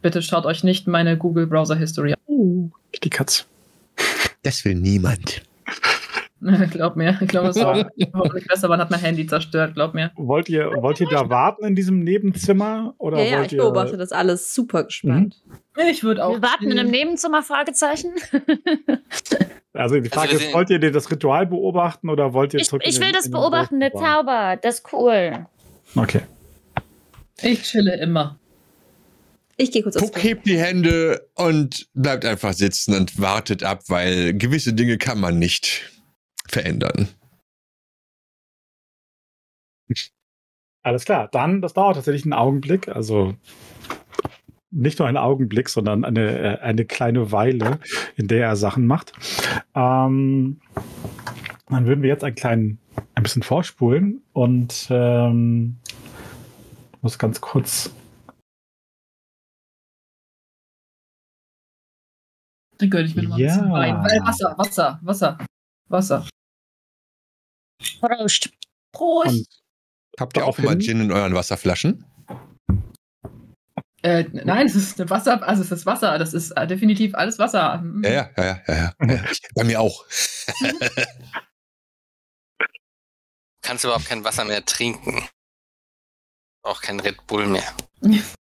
Bitte 0.00 0.22
schaut 0.22 0.46
euch 0.46 0.62
nicht 0.62 0.86
meine 0.86 1.18
Google 1.18 1.46
Browser 1.46 1.74
History 1.74 2.12
an. 2.12 2.18
Uh, 2.26 2.70
die 3.02 3.10
Katz. 3.10 3.46
Das 4.42 4.64
will 4.64 4.76
niemand. 4.76 5.42
glaub 6.70 6.96
mir, 6.96 7.18
ich 7.20 7.28
glaube, 7.28 7.48
es 7.48 7.56
war 7.56 7.88
hoffentlich 8.14 8.46
besser, 8.46 8.68
man 8.68 8.80
hat 8.80 8.90
mein 8.90 9.00
Handy 9.00 9.26
zerstört, 9.26 9.74
glaub 9.74 9.94
mir. 9.94 10.10
Wollt 10.16 10.48
ihr, 10.48 10.70
wollt 10.76 11.00
ihr 11.00 11.08
da 11.08 11.28
warten 11.30 11.64
in 11.64 11.74
diesem 11.74 12.00
Nebenzimmer? 12.00 12.94
Oder 12.98 13.18
Ja, 13.18 13.24
ja, 13.24 13.36
wollt 13.38 13.46
ich 13.46 13.52
ihr, 13.54 13.58
beobachte 13.58 13.96
das 13.96 14.12
alles 14.12 14.54
super 14.54 14.84
gespannt. 14.84 15.42
Ich 15.90 16.04
würde 16.04 16.24
auch. 16.24 16.34
Wir 16.34 16.42
warten 16.42 16.70
in 16.70 16.78
einem 16.78 16.90
Nebenzimmer, 16.90 17.42
Fragezeichen. 17.42 18.12
Also 19.76 19.98
die 19.98 20.08
Frage 20.08 20.30
wir 20.30 20.38
ist, 20.38 20.54
wollt 20.54 20.70
ihr 20.70 20.78
das 20.78 21.10
Ritual 21.10 21.46
beobachten 21.46 22.08
oder 22.08 22.32
wollt 22.32 22.54
ihr 22.54 22.60
Ich, 22.60 22.68
zurück 22.68 22.82
in 22.84 22.90
ich 22.90 22.94
den- 23.00 23.06
will 23.06 23.12
das 23.12 23.26
in 23.26 23.32
den 23.32 23.40
beobachten, 23.40 23.80
der? 23.80 23.92
Zauber. 23.92 24.56
Das 24.62 24.76
ist 24.76 24.92
cool. 24.92 25.46
Okay. 25.96 26.20
Ich 27.42 27.62
chille 27.64 27.96
immer. 28.00 28.38
Ich 29.56 29.72
gehe 29.72 29.82
kurz 29.82 29.96
Puck 29.96 30.22
hebt 30.22 30.46
die 30.46 30.58
Hände 30.58 31.28
und 31.34 31.88
bleibt 31.94 32.24
einfach 32.24 32.52
sitzen 32.52 32.94
und 32.94 33.20
wartet 33.20 33.64
ab, 33.64 33.80
weil 33.88 34.34
gewisse 34.34 34.74
Dinge 34.74 34.96
kann 34.96 35.18
man 35.18 35.40
nicht 35.40 35.90
verändern. 36.54 37.08
Alles 40.82 41.04
klar, 41.04 41.28
dann, 41.32 41.60
das 41.60 41.74
dauert 41.74 41.96
tatsächlich 41.96 42.24
einen 42.24 42.32
Augenblick, 42.32 42.88
also 42.88 43.34
nicht 44.70 44.98
nur 44.98 45.08
einen 45.08 45.16
Augenblick, 45.16 45.68
sondern 45.68 46.04
eine, 46.04 46.38
äh, 46.38 46.58
eine 46.60 46.84
kleine 46.84 47.32
Weile, 47.32 47.78
in 48.16 48.28
der 48.28 48.46
er 48.46 48.56
Sachen 48.56 48.86
macht. 48.86 49.12
Ähm, 49.74 50.60
dann 51.68 51.86
würden 51.86 52.02
wir 52.02 52.10
jetzt 52.10 52.24
einen 52.24 52.34
kleinen, 52.34 52.78
ein 53.14 53.22
bisschen 53.22 53.42
vorspulen 53.42 54.22
und 54.32 54.88
ähm, 54.90 55.78
muss 57.00 57.18
ganz 57.18 57.40
kurz. 57.40 57.94
Dann 62.78 62.90
gönne 62.90 63.06
ich 63.06 63.14
mir 63.14 63.22
noch 63.22 63.36
ein 63.36 63.42
bisschen 63.42 63.66
Ja. 63.68 63.72
Wein. 63.72 63.96
Weil 64.04 64.20
Wasser, 64.26 64.54
Wasser, 64.58 65.00
Wasser, 65.02 65.38
Wasser. 65.88 66.26
Prost. 68.00 68.50
Prost! 68.92 69.26
Und 69.26 69.46
Habt 70.20 70.36
ihr 70.36 70.46
auch 70.46 70.58
mal 70.58 70.78
Gin 70.78 71.00
in 71.00 71.12
euren 71.12 71.34
Wasserflaschen? 71.34 72.04
Äh, 74.02 74.24
nein, 74.32 74.66
es 74.66 74.74
ist 74.74 75.00
eine 75.00 75.08
Wasser, 75.08 75.42
also 75.42 75.62
es 75.62 75.72
ist 75.72 75.86
Wasser, 75.86 76.18
das 76.18 76.34
ist 76.34 76.50
äh, 76.50 76.66
definitiv 76.66 77.14
alles 77.14 77.38
Wasser. 77.38 77.78
Mhm. 77.78 78.04
Ja, 78.04 78.10
ja, 78.10 78.30
ja, 78.36 78.44
ja, 78.44 78.64
ja, 78.68 78.94
ja. 79.00 79.14
ja. 79.14 79.24
Bei 79.54 79.64
mir 79.64 79.80
auch. 79.80 80.04
Kannst 83.62 83.84
überhaupt 83.84 84.04
kein 84.04 84.22
Wasser 84.22 84.44
mehr 84.44 84.62
trinken. 84.64 85.26
Auch 86.62 86.82
kein 86.82 87.00
Red 87.00 87.26
Bull 87.26 87.46
mehr. 87.46 87.74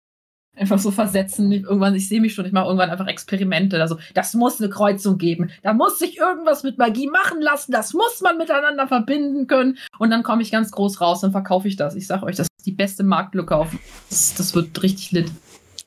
Einfach 0.56 0.78
so 0.78 0.90
versetzen. 0.90 1.50
Irgendwann, 1.50 1.94
ich 1.94 2.08
sehe 2.08 2.20
mich 2.20 2.34
schon, 2.34 2.46
ich 2.46 2.52
mache 2.52 2.66
irgendwann 2.66 2.90
einfach 2.90 3.08
Experimente. 3.08 3.80
Also, 3.80 3.98
das 4.14 4.34
muss 4.34 4.60
eine 4.60 4.70
Kreuzung 4.70 5.18
geben. 5.18 5.50
Da 5.62 5.72
muss 5.72 5.98
sich 5.98 6.18
irgendwas 6.18 6.62
mit 6.62 6.78
Magie 6.78 7.08
machen 7.08 7.40
lassen. 7.40 7.72
Das 7.72 7.92
muss 7.92 8.20
man 8.20 8.38
miteinander 8.38 8.86
verbinden 8.86 9.46
können. 9.46 9.78
Und 9.98 10.10
dann 10.10 10.22
komme 10.22 10.42
ich 10.42 10.52
ganz 10.52 10.70
groß 10.70 11.00
raus, 11.00 11.22
dann 11.22 11.32
verkaufe 11.32 11.66
ich 11.66 11.76
das. 11.76 11.96
Ich 11.96 12.06
sage 12.06 12.24
euch, 12.24 12.36
das 12.36 12.46
ist 12.56 12.66
die 12.66 12.72
beste 12.72 13.02
Marktlücke 13.02 13.56
auf. 13.56 13.74
Das, 14.10 14.34
das 14.34 14.54
wird 14.54 14.80
richtig 14.82 15.10
lit. 15.12 15.30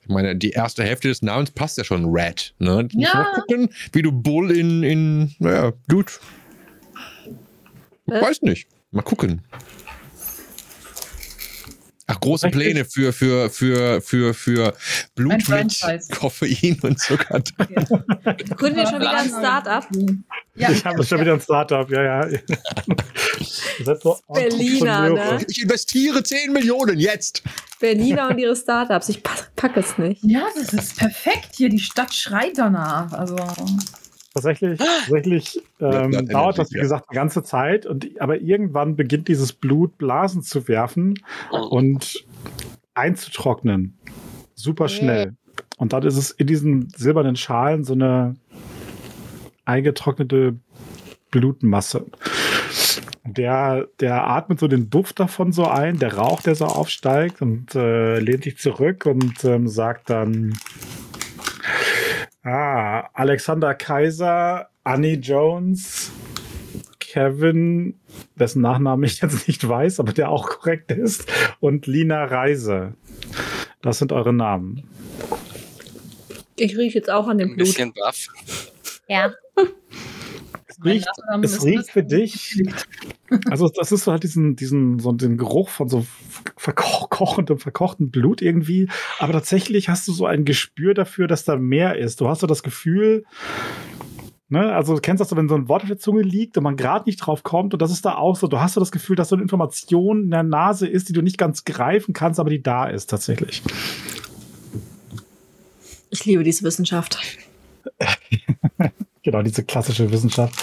Ich 0.01 0.13
meine, 0.13 0.35
die 0.35 0.51
erste 0.51 0.83
Hälfte 0.83 1.09
des 1.09 1.21
Namens 1.21 1.51
passt 1.51 1.77
ja 1.77 1.83
schon 1.83 2.05
Red. 2.05 2.53
Ne? 2.59 2.87
Ja. 2.93 3.13
Mal 3.13 3.33
gucken, 3.33 3.69
wie 3.91 4.01
du 4.01 4.11
Bull 4.11 4.51
in, 4.51 4.83
in 4.83 5.35
naja, 5.39 5.73
gut. 5.89 6.19
Ich 8.05 8.13
Was? 8.13 8.21
weiß 8.21 8.41
nicht. 8.43 8.69
Mal 8.91 9.01
gucken. 9.01 9.41
Ach, 12.09 12.19
große. 12.21 12.49
Pläne 12.49 12.85
für, 12.85 13.11
für, 13.11 13.49
für, 13.49 14.01
für, 14.01 14.33
für 14.33 14.73
Blut 15.13 15.49
mit. 15.49 15.77
Koffein 16.11 16.79
und 16.81 16.97
Zucker. 16.99 17.43
Gründen 18.55 18.77
wir 18.77 18.87
schon 18.87 19.01
wieder 19.01 19.17
ein 19.17 19.27
Startup? 19.27 19.85
Ja, 20.55 20.71
ich 20.71 20.85
habe 20.85 21.03
schon 21.03 21.19
wieder 21.19 21.33
ein 21.33 21.41
Startup, 21.41 21.89
ja, 21.91 22.23
ja. 22.23 22.39
So 24.01 24.17
Berliner, 24.33 25.09
ne? 25.09 25.45
Ich 25.47 25.61
investiere 25.61 26.23
10 26.23 26.53
Millionen 26.53 26.97
jetzt. 26.97 27.43
Berliner 27.79 28.29
und 28.29 28.37
ihre 28.39 28.55
Startups. 28.55 29.09
Ich 29.09 29.21
pack, 29.21 29.55
pack 29.55 29.77
es 29.77 29.97
nicht. 29.97 30.23
ja, 30.23 30.47
das 30.55 30.73
ist 30.73 30.97
perfekt 30.97 31.49
hier. 31.55 31.69
Die 31.69 31.79
Stadt 31.79 32.13
schreit 32.13 32.57
danach. 32.57 33.11
Also, 33.11 33.35
Tatsächlich, 34.37 34.79
tatsächlich 34.79 35.61
ähm, 35.79 36.11
Blood 36.11 36.33
dauert 36.33 36.57
das, 36.59 36.71
wie 36.71 36.77
ja. 36.77 36.83
gesagt, 36.83 37.09
eine 37.09 37.15
ganze 37.15 37.43
Zeit. 37.43 37.85
Und, 37.85 38.09
aber 38.21 38.39
irgendwann 38.39 38.95
beginnt 38.95 39.27
dieses 39.27 39.53
Blut 39.53 39.97
Blasen 39.97 40.43
zu 40.43 40.67
werfen 40.67 41.19
und 41.69 42.25
einzutrocknen. 42.93 43.97
Super 44.55 44.89
schnell. 44.89 45.35
Und 45.77 45.93
dann 45.93 46.03
ist 46.03 46.17
es 46.17 46.31
in 46.31 46.47
diesen 46.47 46.89
silbernen 46.95 47.35
Schalen 47.35 47.83
so 47.83 47.93
eine 47.93 48.35
eingetrocknete 49.65 50.55
Blutmasse. 51.31 52.05
Der, 53.25 53.87
der 53.99 54.27
atmet 54.27 54.59
so 54.59 54.67
den 54.67 54.89
Duft 54.89 55.19
davon 55.19 55.51
so 55.51 55.65
ein, 55.65 55.99
der 55.99 56.15
Rauch, 56.15 56.41
der 56.41 56.55
so 56.55 56.65
aufsteigt 56.65 57.41
und 57.41 57.75
äh, 57.75 58.19
lehnt 58.19 58.45
sich 58.45 58.57
zurück 58.57 59.05
und 59.05 59.43
ähm, 59.43 59.67
sagt 59.67 60.09
dann, 60.09 60.57
Ah, 62.49 63.09
Alexander 63.13 63.75
Kaiser, 63.75 64.69
Annie 64.85 65.15
Jones, 65.15 66.13
Kevin, 66.97 67.99
dessen 68.39 68.61
Nachnamen 68.61 69.03
ich 69.03 69.19
jetzt 69.19 69.49
nicht 69.49 69.67
weiß, 69.67 69.99
aber 69.99 70.13
der 70.13 70.29
auch 70.29 70.47
korrekt 70.47 70.93
ist, 70.93 71.29
und 71.59 71.87
Lina 71.87 72.23
Reise. 72.23 72.93
Das 73.81 73.99
sind 73.99 74.13
eure 74.13 74.31
Namen. 74.31 74.89
Ich 76.55 76.77
rieche 76.77 76.99
jetzt 76.99 77.09
auch 77.09 77.27
an 77.27 77.37
dem 77.37 77.49
Ein 77.49 77.55
Blut. 77.57 77.67
bisschen 77.67 77.91
baff. 77.91 78.27
Ja. 79.09 79.33
Es 80.67 80.77
riecht, 80.85 81.07
Nachname 81.17 81.43
es 81.45 81.65
riecht 81.65 81.91
für 81.91 82.03
dich. 82.03 82.63
Also, 83.49 83.67
das 83.67 83.91
ist 83.91 84.05
so 84.05 84.13
halt 84.13 84.23
diesen, 84.23 84.55
diesen, 84.55 84.99
so 84.99 85.11
den 85.11 85.35
Geruch 85.37 85.67
von 85.67 85.89
so 85.89 86.05
verkochendem, 86.75 87.57
verkochten 87.59 88.11
Blut 88.11 88.41
irgendwie. 88.41 88.89
Aber 89.19 89.33
tatsächlich 89.33 89.89
hast 89.89 90.07
du 90.07 90.11
so 90.11 90.25
ein 90.25 90.45
Gespür 90.45 90.93
dafür, 90.93 91.27
dass 91.27 91.45
da 91.45 91.55
mehr 91.55 91.97
ist. 91.97 92.21
Du 92.21 92.27
hast 92.27 92.41
so 92.41 92.47
das 92.47 92.63
Gefühl, 92.63 93.25
ne, 94.49 94.73
also 94.73 94.95
du 94.95 95.01
kennst 95.01 95.21
das 95.21 95.29
so, 95.29 95.37
wenn 95.37 95.49
so 95.49 95.55
ein 95.55 95.69
Wort 95.69 95.83
auf 95.83 95.87
der 95.87 95.97
Zunge 95.97 96.21
liegt 96.21 96.57
und 96.57 96.63
man 96.63 96.75
gerade 96.75 97.05
nicht 97.05 97.17
drauf 97.17 97.43
kommt. 97.43 97.73
Und 97.73 97.81
das 97.81 97.91
ist 97.91 98.05
da 98.05 98.15
auch 98.15 98.35
so. 98.35 98.47
Du 98.47 98.59
hast 98.59 98.73
so 98.73 98.79
das 98.79 98.91
Gefühl, 98.91 99.15
dass 99.15 99.29
so 99.29 99.35
eine 99.35 99.43
Information 99.43 100.23
in 100.23 100.31
der 100.31 100.43
Nase 100.43 100.87
ist, 100.87 101.09
die 101.09 101.13
du 101.13 101.21
nicht 101.21 101.37
ganz 101.37 101.63
greifen 101.65 102.13
kannst, 102.13 102.39
aber 102.39 102.49
die 102.49 102.61
da 102.61 102.85
ist 102.85 103.09
tatsächlich. 103.09 103.61
Ich 106.09 106.25
liebe 106.25 106.43
diese 106.43 106.63
Wissenschaft. 106.63 107.19
Genau, 109.23 109.41
diese 109.41 109.65
klassische 109.65 110.09
Wissenschaft. 110.09 110.55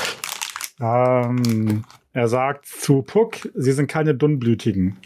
Ähm, 0.81 1.85
er 2.15 2.29
sagt 2.29 2.65
zu 2.65 3.03
Puck, 3.03 3.49
sie 3.55 3.73
sind 3.73 3.89
keine 3.89 4.15
Dünnblütigen. 4.15 4.97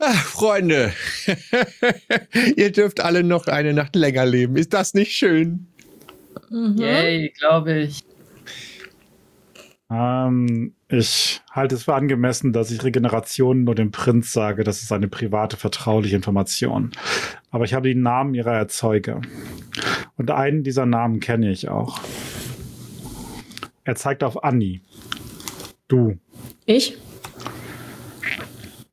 Ach, 0.00 0.24
Freunde, 0.24 0.92
ihr 2.56 2.70
dürft 2.70 3.00
alle 3.00 3.24
noch 3.24 3.46
eine 3.48 3.72
Nacht 3.72 3.96
länger 3.96 4.26
leben. 4.26 4.56
Ist 4.56 4.72
das 4.72 4.94
nicht 4.94 5.12
schön? 5.12 5.66
Mhm. 6.50 6.76
Yay, 6.78 7.32
glaube 7.38 7.80
ich. 7.80 8.04
Ähm, 9.90 10.74
ich 10.88 11.40
halte 11.50 11.74
es 11.74 11.84
für 11.84 11.94
angemessen, 11.94 12.52
dass 12.52 12.70
ich 12.70 12.84
Regeneration 12.84 13.64
nur 13.64 13.74
dem 13.74 13.90
Prinz 13.90 14.32
sage. 14.32 14.62
Das 14.62 14.82
ist 14.82 14.92
eine 14.92 15.08
private, 15.08 15.56
vertrauliche 15.56 16.14
Information. 16.16 16.92
Aber 17.50 17.64
ich 17.64 17.74
habe 17.74 17.88
die 17.88 17.94
Namen 17.94 18.34
ihrer 18.34 18.52
Erzeuger. 18.52 19.20
Und 20.16 20.30
einen 20.30 20.62
dieser 20.62 20.86
Namen 20.86 21.20
kenne 21.20 21.50
ich 21.50 21.68
auch. 21.68 22.00
Er 23.84 23.96
zeigt 23.96 24.22
auf 24.22 24.44
Anni. 24.44 24.82
Du, 25.88 26.18
Ich? 26.66 26.98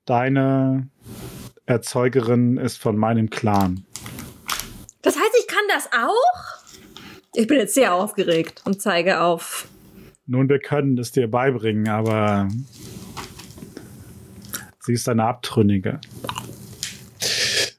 deine 0.05 0.87
Erzeugerin 1.65 2.57
ist 2.57 2.77
von 2.77 2.95
meinem 2.95 3.29
Clan. 3.29 3.85
Das 5.01 5.15
heißt, 5.15 5.31
ich 5.39 5.47
kann 5.47 5.63
das 5.69 5.89
auch? 5.91 6.59
Ich 7.33 7.47
bin 7.47 7.57
jetzt 7.57 7.73
sehr 7.73 7.93
aufgeregt 7.93 8.61
und 8.65 8.81
zeige 8.81 9.21
auf. 9.21 9.67
Nun, 10.27 10.47
wir 10.49 10.59
können 10.59 10.97
es 10.97 11.11
dir 11.11 11.27
beibringen, 11.27 11.87
aber 11.87 12.47
sie 14.79 14.93
ist 14.93 15.09
eine 15.09 15.25
Abtrünnige. 15.25 15.99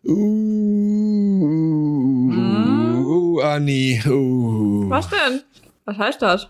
Uh, 0.05 0.13
uh, 2.35 3.41
Anni, 3.41 4.01
uh. 4.07 4.89
Was 4.91 5.09
denn? 5.09 5.43
Was 5.85 5.97
heißt 5.99 6.23
das? 6.23 6.49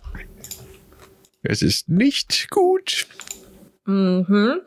Es 1.43 1.63
ist 1.63 1.89
nicht 1.89 2.51
gut. 2.51 3.07
Mhm. 3.85 4.61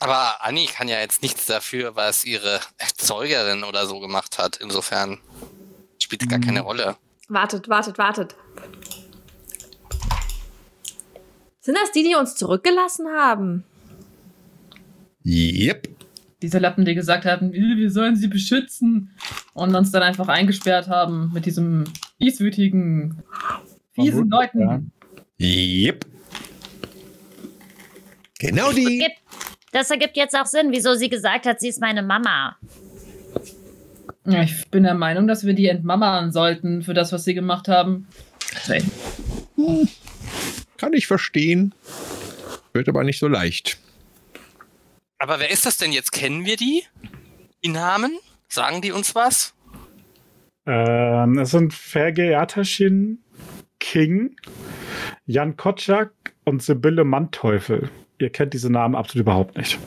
Aber 0.00 0.44
Anni 0.44 0.66
kann 0.66 0.88
ja 0.88 1.00
jetzt 1.00 1.22
nichts 1.22 1.46
dafür, 1.46 1.96
was 1.96 2.24
ihre 2.24 2.60
Erzeugerin 2.78 3.64
oder 3.64 3.86
so 3.86 3.98
gemacht 4.00 4.38
hat. 4.38 4.56
Insofern 4.58 5.18
spielt 5.98 6.22
es 6.22 6.28
gar 6.28 6.38
keine 6.38 6.60
Rolle. 6.60 6.96
Wartet, 7.28 7.68
wartet, 7.68 7.98
wartet. 7.98 8.36
Sind 11.60 11.76
das 11.76 11.90
die, 11.92 12.04
die 12.04 12.14
uns 12.14 12.34
zurückgelassen 12.36 13.06
haben? 13.08 13.64
Yep. 15.24 15.88
Diese 16.42 16.58
Lappen, 16.58 16.84
die 16.84 16.94
gesagt 16.94 17.24
haben, 17.24 17.52
"Äh, 17.52 17.76
wir 17.76 17.90
sollen 17.90 18.14
sie 18.14 18.28
beschützen 18.28 19.18
und 19.54 19.74
uns 19.74 19.90
dann 19.90 20.02
einfach 20.02 20.28
eingesperrt 20.28 20.86
haben 20.88 21.32
mit 21.32 21.46
diesem 21.46 21.84
fieswütigen, 22.18 23.22
fiesen 23.94 24.28
Leuten. 24.28 24.92
Yep. 25.40 26.04
Genau 28.38 28.70
die. 28.70 28.98
Gibt- 28.98 29.25
Das 29.72 29.90
ergibt 29.90 30.16
jetzt 30.16 30.36
auch 30.36 30.46
Sinn, 30.46 30.70
wieso 30.70 30.94
sie 30.94 31.08
gesagt 31.08 31.46
hat, 31.46 31.60
sie 31.60 31.68
ist 31.68 31.80
meine 31.80 32.02
Mama. 32.02 32.56
Ja, 34.24 34.42
ich 34.42 34.68
bin 34.70 34.82
der 34.82 34.94
Meinung, 34.94 35.26
dass 35.28 35.46
wir 35.46 35.54
die 35.54 35.68
entmammern 35.68 36.32
sollten 36.32 36.82
für 36.82 36.94
das, 36.94 37.12
was 37.12 37.24
sie 37.24 37.34
gemacht 37.34 37.68
haben. 37.68 38.08
Nee. 38.68 38.82
Kann 40.76 40.92
ich 40.92 41.06
verstehen. 41.06 41.74
Wird 42.72 42.88
aber 42.88 43.04
nicht 43.04 43.18
so 43.18 43.28
leicht. 43.28 43.78
Aber 45.18 45.38
wer 45.38 45.50
ist 45.50 45.64
das 45.64 45.78
denn 45.78 45.92
jetzt? 45.92 46.12
Kennen 46.12 46.44
wir 46.44 46.56
die? 46.56 46.82
Die 47.64 47.68
Namen? 47.68 48.18
Sagen 48.48 48.82
die 48.82 48.92
uns 48.92 49.14
was? 49.14 49.54
Ähm, 50.66 51.38
es 51.38 51.52
sind 51.52 51.72
Ferge 51.72 52.38
Ataschin, 52.38 53.18
King, 53.78 54.36
Jan 55.26 55.56
Kotschak 55.56 56.12
und 56.44 56.62
Sibylle 56.62 57.04
Manteuffel. 57.04 57.90
Ihr 58.18 58.30
kennt 58.30 58.54
diese 58.54 58.70
Namen 58.70 58.94
absolut 58.94 59.22
überhaupt 59.24 59.56
nicht. 59.58 59.78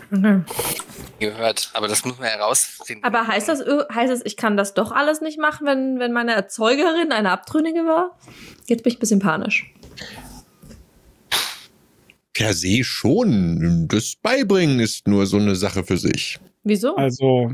Gehört, 1.20 1.72
aber 1.74 1.88
das 1.88 2.06
muss 2.06 2.18
man 2.20 2.28
herausfinden. 2.30 3.04
Aber 3.04 3.28
heißt 3.28 3.50
das, 3.50 3.60
ö- 3.60 3.84
heißt 3.94 4.12
es, 4.14 4.26
ich 4.26 4.38
kann 4.38 4.56
das 4.56 4.74
doch 4.74 4.92
alles 4.92 5.20
nicht 5.22 5.40
machen, 5.40 5.66
wenn, 5.66 6.00
wenn 6.00 6.14
meine 6.14 6.34
Erzeugerin 6.34 7.12
eine 7.12 7.32
Abtrünnige 7.32 7.80
war? 7.80 8.18
Jetzt 8.68 8.84
bin 8.84 8.92
ich 8.92 8.98
ein 8.98 9.00
bisschen 9.00 9.20
panisch. 9.20 9.74
Per 12.34 12.54
se 12.54 12.84
schon. 12.84 13.88
Das 13.90 14.16
Beibringen 14.16 14.80
ist 14.80 15.08
nur 15.08 15.26
so 15.26 15.38
eine 15.38 15.56
Sache 15.56 15.84
für 15.84 15.98
sich. 15.98 16.40
Wieso? 16.64 16.96
Also, 16.96 17.52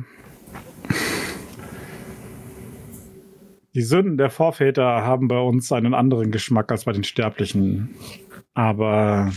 die 3.74 3.82
Sünden 3.82 4.18
der 4.18 4.30
Vorväter 4.30 4.84
haben 4.84 5.28
bei 5.28 5.40
uns 5.40 5.72
einen 5.72 5.94
anderen 5.94 6.32
Geschmack 6.32 6.72
als 6.72 6.84
bei 6.86 6.92
den 6.92 7.04
Sterblichen. 7.04 7.96
Aber 8.54 9.32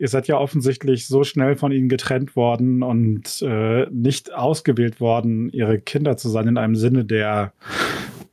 ihr 0.00 0.08
seid 0.08 0.28
ja 0.28 0.38
offensichtlich 0.38 1.06
so 1.06 1.24
schnell 1.24 1.56
von 1.56 1.72
ihnen 1.72 1.90
getrennt 1.90 2.34
worden 2.34 2.82
und 2.82 3.42
äh, 3.42 3.86
nicht 3.90 4.32
ausgewählt 4.32 4.98
worden, 4.98 5.50
ihre 5.50 5.78
Kinder 5.78 6.16
zu 6.16 6.30
sein 6.30 6.48
in 6.48 6.56
einem 6.56 6.74
Sinne, 6.74 7.04
der, 7.04 7.52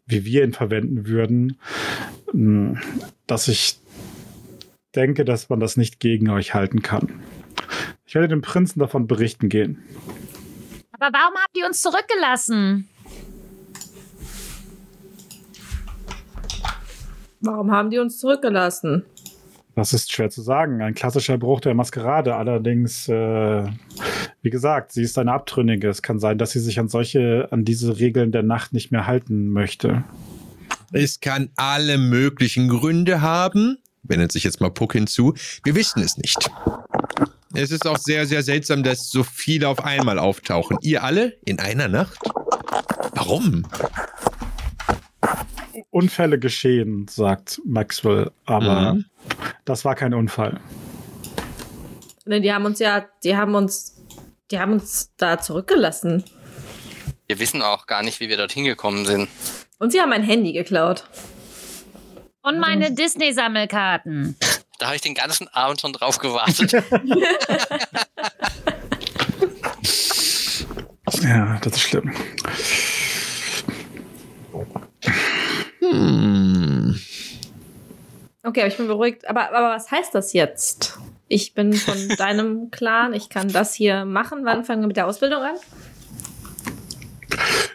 wie 0.06 0.24
wir 0.24 0.46
ihn 0.46 0.54
verwenden 0.54 1.08
würden, 1.08 1.60
mh, 2.32 2.80
dass 3.28 3.50
ich 3.50 3.80
denke, 4.96 5.26
dass 5.26 5.50
man 5.50 5.60
das 5.60 5.76
nicht 5.76 6.00
gegen 6.00 6.30
euch 6.30 6.54
halten 6.54 6.82
kann. 6.82 7.22
Ich 8.06 8.16
werde 8.16 8.30
dem 8.30 8.42
Prinzen 8.42 8.80
davon 8.80 9.06
berichten 9.06 9.50
gehen. 9.50 9.84
Aber 10.94 11.10
warum 11.12 11.36
habt 11.36 11.58
ihr 11.58 11.66
uns 11.68 11.82
zurückgelassen? 11.82 12.88
Warum 17.42 17.72
haben 17.72 17.90
die 17.90 18.00
uns 18.00 18.20
zurückgelassen? 18.20 19.04
Das 19.78 19.94
ist 19.94 20.12
schwer 20.12 20.32
zu 20.32 20.42
sagen. 20.42 20.82
Ein 20.82 20.96
klassischer 20.96 21.38
Bruch 21.38 21.62
der 21.62 21.76
Maskerade. 21.76 22.36
Allerdings, 22.36 23.08
äh, 23.08 23.64
wie 24.42 24.50
gesagt, 24.50 24.92
sie 24.92 25.04
ist 25.04 25.20
eine 25.20 25.32
Abtrünnige. 25.32 25.88
Es 25.88 26.02
kann 26.02 26.18
sein, 26.18 26.40
dass 26.40 26.50
sie 26.50 26.60
sich 26.60 26.80
an 26.80 26.88
solche, 26.88 27.48
an 27.52 27.64
diese 27.64 28.00
Regeln 28.00 28.32
der 28.32 28.42
Nacht 28.42 28.74
nicht 28.74 28.92
mehr 28.92 29.06
halten 29.06 29.50
möchte. 29.50 30.04
Es 30.94 31.20
kann 31.20 31.52
alle 31.58 32.00
möglichen 32.00 32.70
Gründe 32.70 33.22
haben. 33.22 33.78
Wendet 34.02 34.32
sich 34.32 34.44
jetzt 34.46 34.62
mal 34.62 34.72
Puck 34.72 34.94
hinzu. 34.94 35.36
Wir 35.64 35.76
wissen 35.76 36.02
es 36.02 36.18
nicht. 36.18 36.50
Es 37.54 37.70
ist 37.70 37.86
auch 37.86 38.00
sehr, 38.00 38.26
sehr 38.26 38.42
seltsam, 38.42 38.82
dass 38.82 39.12
so 39.12 39.22
viele 39.22 39.68
auf 39.68 39.86
einmal 39.86 40.18
auftauchen. 40.18 40.80
Ihr 40.82 41.04
alle 41.04 41.38
in 41.46 41.60
einer 41.60 41.88
Nacht? 41.88 42.18
Warum? 43.14 43.68
Unfälle 45.92 46.40
geschehen, 46.40 47.08
sagt 47.10 47.62
Maxwell, 47.66 48.32
aber 48.46 48.94
Mhm. 48.94 49.06
das 49.66 49.86
war 49.86 49.96
kein 49.96 50.14
Unfall. 50.14 50.60
Ne, 52.26 52.42
die 52.42 52.52
haben 52.54 52.66
uns 52.66 52.80
ja, 52.80 53.06
die 53.24 53.36
haben 53.38 53.56
uns, 53.56 53.96
die 54.52 54.60
haben 54.60 54.74
uns 54.74 55.12
da 55.18 55.40
zurückgelassen. 55.40 56.24
Wir 57.28 57.40
wissen 57.40 57.62
auch 57.62 57.88
gar 57.88 58.04
nicht, 58.04 58.20
wie 58.20 58.30
wir 58.30 58.38
dorthin 58.38 58.64
gekommen 58.66 59.06
sind. 59.06 59.28
Und 59.80 59.92
sie 59.92 60.00
haben 60.02 60.10
mein 60.10 60.24
Handy 60.24 60.54
geklaut. 60.54 61.04
Und 62.42 62.60
meine 62.60 62.92
Disney-Sammelkarten. 62.94 64.36
Da 64.80 64.86
habe 64.88 64.96
ich 64.96 65.02
den 65.02 65.16
ganzen 65.16 65.48
Abend 65.50 65.82
schon 65.82 65.92
drauf 65.94 66.18
gewartet. 66.20 66.72
Ja, 71.24 71.58
das 71.62 71.74
ist 71.74 71.82
schlimm. 71.82 72.14
Hm. 75.92 77.00
Okay, 78.44 78.62
aber 78.62 78.68
ich 78.68 78.78
bin 78.78 78.88
beruhigt. 78.88 79.28
Aber, 79.30 79.54
aber 79.54 79.76
was 79.76 79.92
heißt 79.92 80.16
das 80.16 80.34
jetzt? 80.34 80.98
Ich 81.28 81.54
bin 81.54 81.74
von 81.74 81.96
deinem 82.18 82.72
Clan, 82.72 83.14
ich 83.14 83.30
kann 83.30 83.50
das 83.50 83.74
hier 83.74 84.06
machen. 84.06 84.40
Wann 84.44 84.64
fangen 84.64 84.82
wir 84.82 84.88
mit 84.88 84.98
der 84.98 85.08
Ausbildung 85.08 85.42
an? 85.42 85.56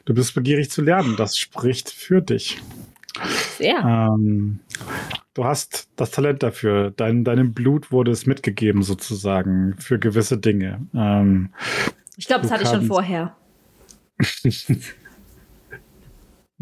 Du 0.04 0.14
bist 0.14 0.34
begierig 0.34 0.70
zu 0.70 0.82
lernen. 0.82 1.16
Das 1.16 1.36
spricht 1.36 1.90
für 1.90 2.22
dich. 2.22 2.60
Sehr. 3.58 3.78
Ähm, 3.78 4.60
du 5.34 5.44
hast 5.44 5.88
das 5.96 6.10
Talent 6.10 6.42
dafür. 6.42 6.90
Dein, 6.90 7.24
deinem 7.24 7.52
Blut 7.52 7.92
wurde 7.92 8.10
es 8.10 8.26
mitgegeben, 8.26 8.82
sozusagen, 8.82 9.76
für 9.78 9.98
gewisse 9.98 10.38
Dinge. 10.38 10.86
Ähm, 10.94 11.52
Ich 12.16 12.26
glaube, 12.26 12.42
das 12.42 12.50
hatte 12.50 12.64
ich 12.64 12.70
schon 12.70 12.86
vorher. 12.86 13.36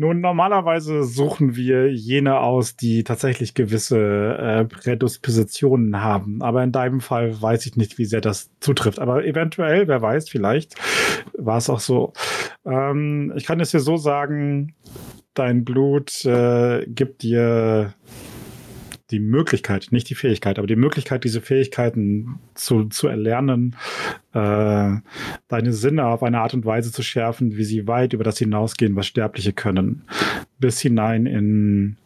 Nun, 0.00 0.22
normalerweise 0.22 1.04
suchen 1.04 1.56
wir 1.56 1.92
jene 1.92 2.40
aus, 2.40 2.74
die 2.74 3.04
tatsächlich 3.04 3.52
gewisse 3.52 3.98
äh, 3.98 4.64
Prädispositionen 4.64 6.00
haben. 6.00 6.40
Aber 6.40 6.64
in 6.64 6.72
deinem 6.72 7.02
Fall 7.02 7.42
weiß 7.42 7.66
ich 7.66 7.76
nicht, 7.76 7.98
wie 7.98 8.06
sehr 8.06 8.22
das 8.22 8.50
zutrifft. 8.60 8.98
Aber 8.98 9.26
eventuell, 9.26 9.88
wer 9.88 10.00
weiß, 10.00 10.30
vielleicht 10.30 10.74
war 11.36 11.58
es 11.58 11.68
auch 11.68 11.80
so. 11.80 12.14
Ähm, 12.64 13.34
ich 13.36 13.44
kann 13.44 13.60
es 13.60 13.72
dir 13.72 13.80
so 13.80 13.98
sagen, 13.98 14.74
dein 15.34 15.66
Blut 15.66 16.24
äh, 16.24 16.86
gibt 16.86 17.22
dir 17.22 17.92
die 19.10 19.20
Möglichkeit, 19.20 19.88
nicht 19.90 20.08
die 20.10 20.14
Fähigkeit, 20.14 20.58
aber 20.58 20.66
die 20.66 20.76
Möglichkeit, 20.76 21.24
diese 21.24 21.40
Fähigkeiten 21.40 22.38
zu, 22.54 22.84
zu 22.84 23.08
erlernen, 23.08 23.76
äh, 24.32 24.96
deine 25.48 25.72
Sinne 25.72 26.06
auf 26.06 26.22
eine 26.22 26.40
Art 26.40 26.54
und 26.54 26.64
Weise 26.64 26.92
zu 26.92 27.02
schärfen, 27.02 27.56
wie 27.56 27.64
sie 27.64 27.86
weit 27.86 28.12
über 28.12 28.24
das 28.24 28.38
hinausgehen, 28.38 28.96
was 28.96 29.06
Sterbliche 29.06 29.52
können. 29.52 30.02
Bis 30.58 30.80
hinein 30.80 31.26
in, 31.26 31.96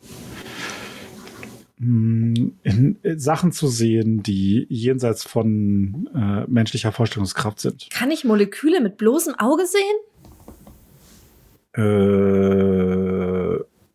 mm, 1.78 2.34
in 2.62 2.98
Sachen 3.16 3.52
zu 3.52 3.68
sehen, 3.68 4.22
die 4.22 4.66
jenseits 4.68 5.24
von 5.24 6.08
äh, 6.14 6.50
menschlicher 6.50 6.92
Vorstellungskraft 6.92 7.60
sind. 7.60 7.88
Kann 7.90 8.10
ich 8.10 8.24
Moleküle 8.24 8.80
mit 8.80 8.96
bloßem 8.96 9.34
Auge 9.38 9.64
sehen? 9.66 9.96
Äh, 11.76 13.03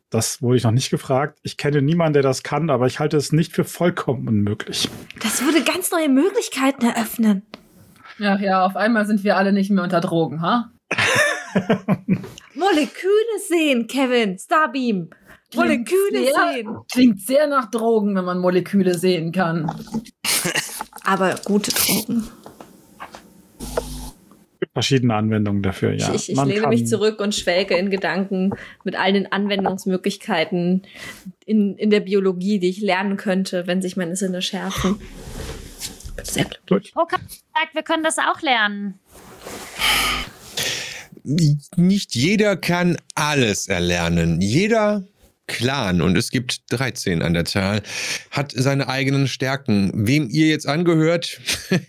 das 0.10 0.42
wurde 0.42 0.58
ich 0.58 0.64
noch 0.64 0.72
nicht 0.72 0.90
gefragt. 0.90 1.40
Ich 1.44 1.58
kenne 1.58 1.82
niemanden, 1.82 2.14
der 2.14 2.24
das 2.24 2.44
kann, 2.44 2.70
aber 2.70 2.88
ich 2.88 3.00
halte 3.00 3.18
es 3.18 3.32
nicht 3.32 3.54
für 3.54 3.64
vollkommen 3.64 4.28
unmöglich. 4.28 4.90
Das 5.22 5.44
würde 5.44 5.64
ganz 5.64 5.92
neue 5.92 6.10
Möglichkeiten 6.10 6.86
eröffnen. 6.86 7.44
Ach 8.22 8.40
ja, 8.40 8.66
auf 8.66 8.76
einmal 8.76 9.06
sind 9.06 9.24
wir 9.24 9.38
alle 9.38 9.54
nicht 9.54 9.72
mehr 9.72 9.84
unter 9.84 10.02
Drogen, 10.02 10.42
ha? 10.42 10.72
Moleküle 12.54 13.40
sehen, 13.48 13.88
Kevin. 13.88 14.38
Starbeam. 14.38 15.10
Moleküle 15.56 16.26
sehr, 16.26 16.54
sehen. 16.54 16.78
Klingt 16.92 17.22
sehr 17.22 17.48
nach 17.48 17.72
Drogen, 17.72 18.16
wenn 18.16 18.26
man 18.26 18.40
Moleküle 18.40 18.98
sehen 18.98 19.32
kann. 19.32 19.72
Aber 21.04 21.36
gute 21.46 21.72
Drogen. 21.72 22.28
Verschiedene 24.80 25.14
Anwendungen 25.14 25.62
dafür, 25.62 25.94
ja. 25.94 26.10
ich 26.14 26.30
ich, 26.30 26.38
ich 26.38 26.44
lehne 26.46 26.62
kann- 26.62 26.70
mich 26.70 26.88
zurück 26.88 27.20
und 27.20 27.36
schwelge 27.36 27.76
in 27.78 27.90
Gedanken 27.90 28.52
mit 28.84 28.96
all 28.98 29.12
den 29.14 29.32
Anwendungsmöglichkeiten 29.32 30.84
in, 31.46 31.76
in 31.76 31.90
der 31.90 32.00
Biologie, 32.00 32.60
die 32.60 32.70
ich 32.70 32.80
lernen 32.82 33.18
könnte, 33.18 33.68
wenn 33.68 33.82
sich 33.82 33.98
meine 33.98 34.16
Sinne 34.16 34.42
schärfen. 34.42 34.96
Bin 36.16 36.26
sehr 36.26 36.46
glücklich. 36.46 36.94
Gut. 36.94 36.94
Poker 36.94 37.18
sagt, 37.54 37.74
wir 37.76 37.84
können 37.84 38.04
das 38.04 38.18
auch 38.20 38.42
lernen. 38.42 39.00
Nicht 41.24 42.16
jeder 42.16 42.56
kann 42.56 42.98
alles 43.16 43.68
erlernen. 43.68 44.40
Jeder 44.42 45.04
Clan, 45.50 46.02
und 46.02 46.18
es 46.18 46.32
gibt 46.32 46.72
13 46.72 47.22
an 47.22 47.34
der 47.34 47.44
Zahl, 47.44 47.82
hat 48.32 48.54
seine 48.56 48.88
eigenen 48.88 49.28
Stärken. 49.28 49.92
Wem 49.94 50.30
ihr 50.30 50.48
jetzt 50.48 50.68
angehört, 50.68 51.42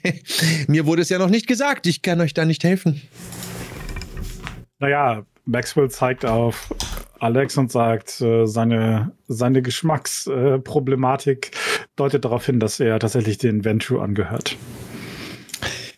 mir 0.66 0.86
wurde 0.86 1.02
es 1.02 1.10
ja 1.10 1.18
noch 1.18 1.30
nicht 1.30 1.46
gesagt. 1.46 1.86
Ich 1.86 2.02
kann 2.02 2.20
euch 2.20 2.34
da 2.34 2.44
nicht 2.44 2.64
helfen. 2.64 3.02
Naja, 4.80 5.24
Maxwell 5.44 5.90
zeigt 5.90 6.24
auf 6.24 6.74
Alex 7.20 7.58
und 7.58 7.70
sagt, 7.70 8.20
äh, 8.22 8.46
seine, 8.46 9.12
seine 9.28 9.60
Geschmacksproblematik 9.62 11.50
deutet 11.96 12.24
darauf 12.24 12.46
hin, 12.46 12.58
dass 12.60 12.80
er 12.80 12.98
tatsächlich 12.98 13.36
den 13.36 13.64
Venture 13.64 14.02
angehört. 14.02 14.56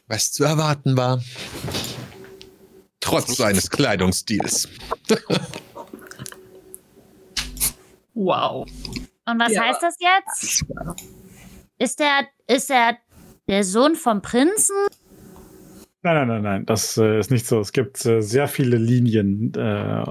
Was 0.08 0.32
zu 0.32 0.42
erwarten 0.44 0.96
war. 0.96 1.22
Trotz 2.98 3.36
seines 3.36 3.70
Kleidungsstils. 3.70 4.68
Wow. 8.14 8.66
Und 9.26 9.40
was 9.40 9.52
Ja. 9.52 9.62
heißt 9.62 9.82
das 9.82 9.96
jetzt? 10.00 10.64
Ist 11.78 12.00
er, 12.00 12.26
ist 12.46 12.70
er 12.70 12.98
der 13.48 13.64
Sohn 13.64 13.94
vom 13.96 14.22
Prinzen? 14.22 14.76
Nein, 16.02 16.14
nein, 16.16 16.28
nein, 16.28 16.42
nein, 16.42 16.66
das 16.66 16.96
äh, 16.98 17.18
ist 17.20 17.30
nicht 17.30 17.46
so. 17.46 17.60
Es 17.60 17.72
gibt 17.72 18.04
äh, 18.06 18.20
sehr 18.20 18.48
viele 18.48 18.76
Linien 18.76 19.52
äh, 19.54 20.02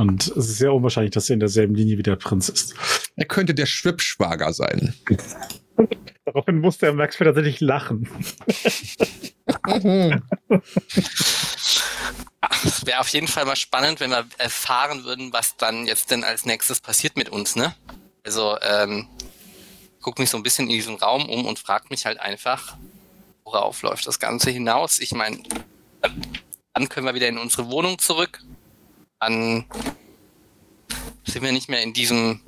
und 0.00 0.22
es 0.26 0.36
ist 0.36 0.58
sehr 0.58 0.74
unwahrscheinlich, 0.74 1.12
dass 1.12 1.30
er 1.30 1.34
in 1.34 1.40
derselben 1.40 1.74
Linie 1.74 1.96
wie 1.98 2.02
der 2.02 2.16
Prinz 2.16 2.48
ist. 2.50 2.74
Er 3.16 3.24
könnte 3.24 3.54
der 3.54 3.66
Schwippschwager 3.66 4.52
sein. 4.52 4.94
Daraufhin 6.32 6.60
musste 6.60 6.86
er 6.86 6.92
Maxwell 6.92 7.26
tatsächlich 7.26 7.58
lachen. 7.58 8.08
Es 12.64 12.86
wäre 12.86 13.00
auf 13.00 13.08
jeden 13.08 13.26
Fall 13.26 13.44
mal 13.46 13.56
spannend, 13.56 13.98
wenn 13.98 14.10
wir 14.10 14.24
erfahren 14.38 15.02
würden, 15.02 15.32
was 15.32 15.56
dann 15.56 15.88
jetzt 15.88 16.12
denn 16.12 16.22
als 16.22 16.46
nächstes 16.46 16.78
passiert 16.78 17.16
mit 17.16 17.30
uns, 17.30 17.56
ne? 17.56 17.74
Also, 18.24 18.56
ähm, 18.62 19.08
guck 20.00 20.20
mich 20.20 20.30
so 20.30 20.36
ein 20.36 20.44
bisschen 20.44 20.66
in 20.68 20.76
diesem 20.76 20.94
Raum 20.94 21.28
um 21.28 21.46
und 21.46 21.58
frag 21.58 21.90
mich 21.90 22.06
halt 22.06 22.20
einfach, 22.20 22.76
worauf 23.42 23.82
läuft 23.82 24.06
das 24.06 24.20
Ganze 24.20 24.52
hinaus? 24.52 25.00
Ich 25.00 25.12
meine, 25.12 25.42
dann 26.74 26.88
können 26.88 27.06
wir 27.06 27.14
wieder 27.14 27.26
in 27.26 27.38
unsere 27.38 27.68
Wohnung 27.72 27.98
zurück. 27.98 28.40
Dann 29.18 29.64
sind 31.24 31.42
wir 31.42 31.50
nicht 31.50 31.68
mehr 31.68 31.82
in 31.82 31.92
diesem 31.92 32.40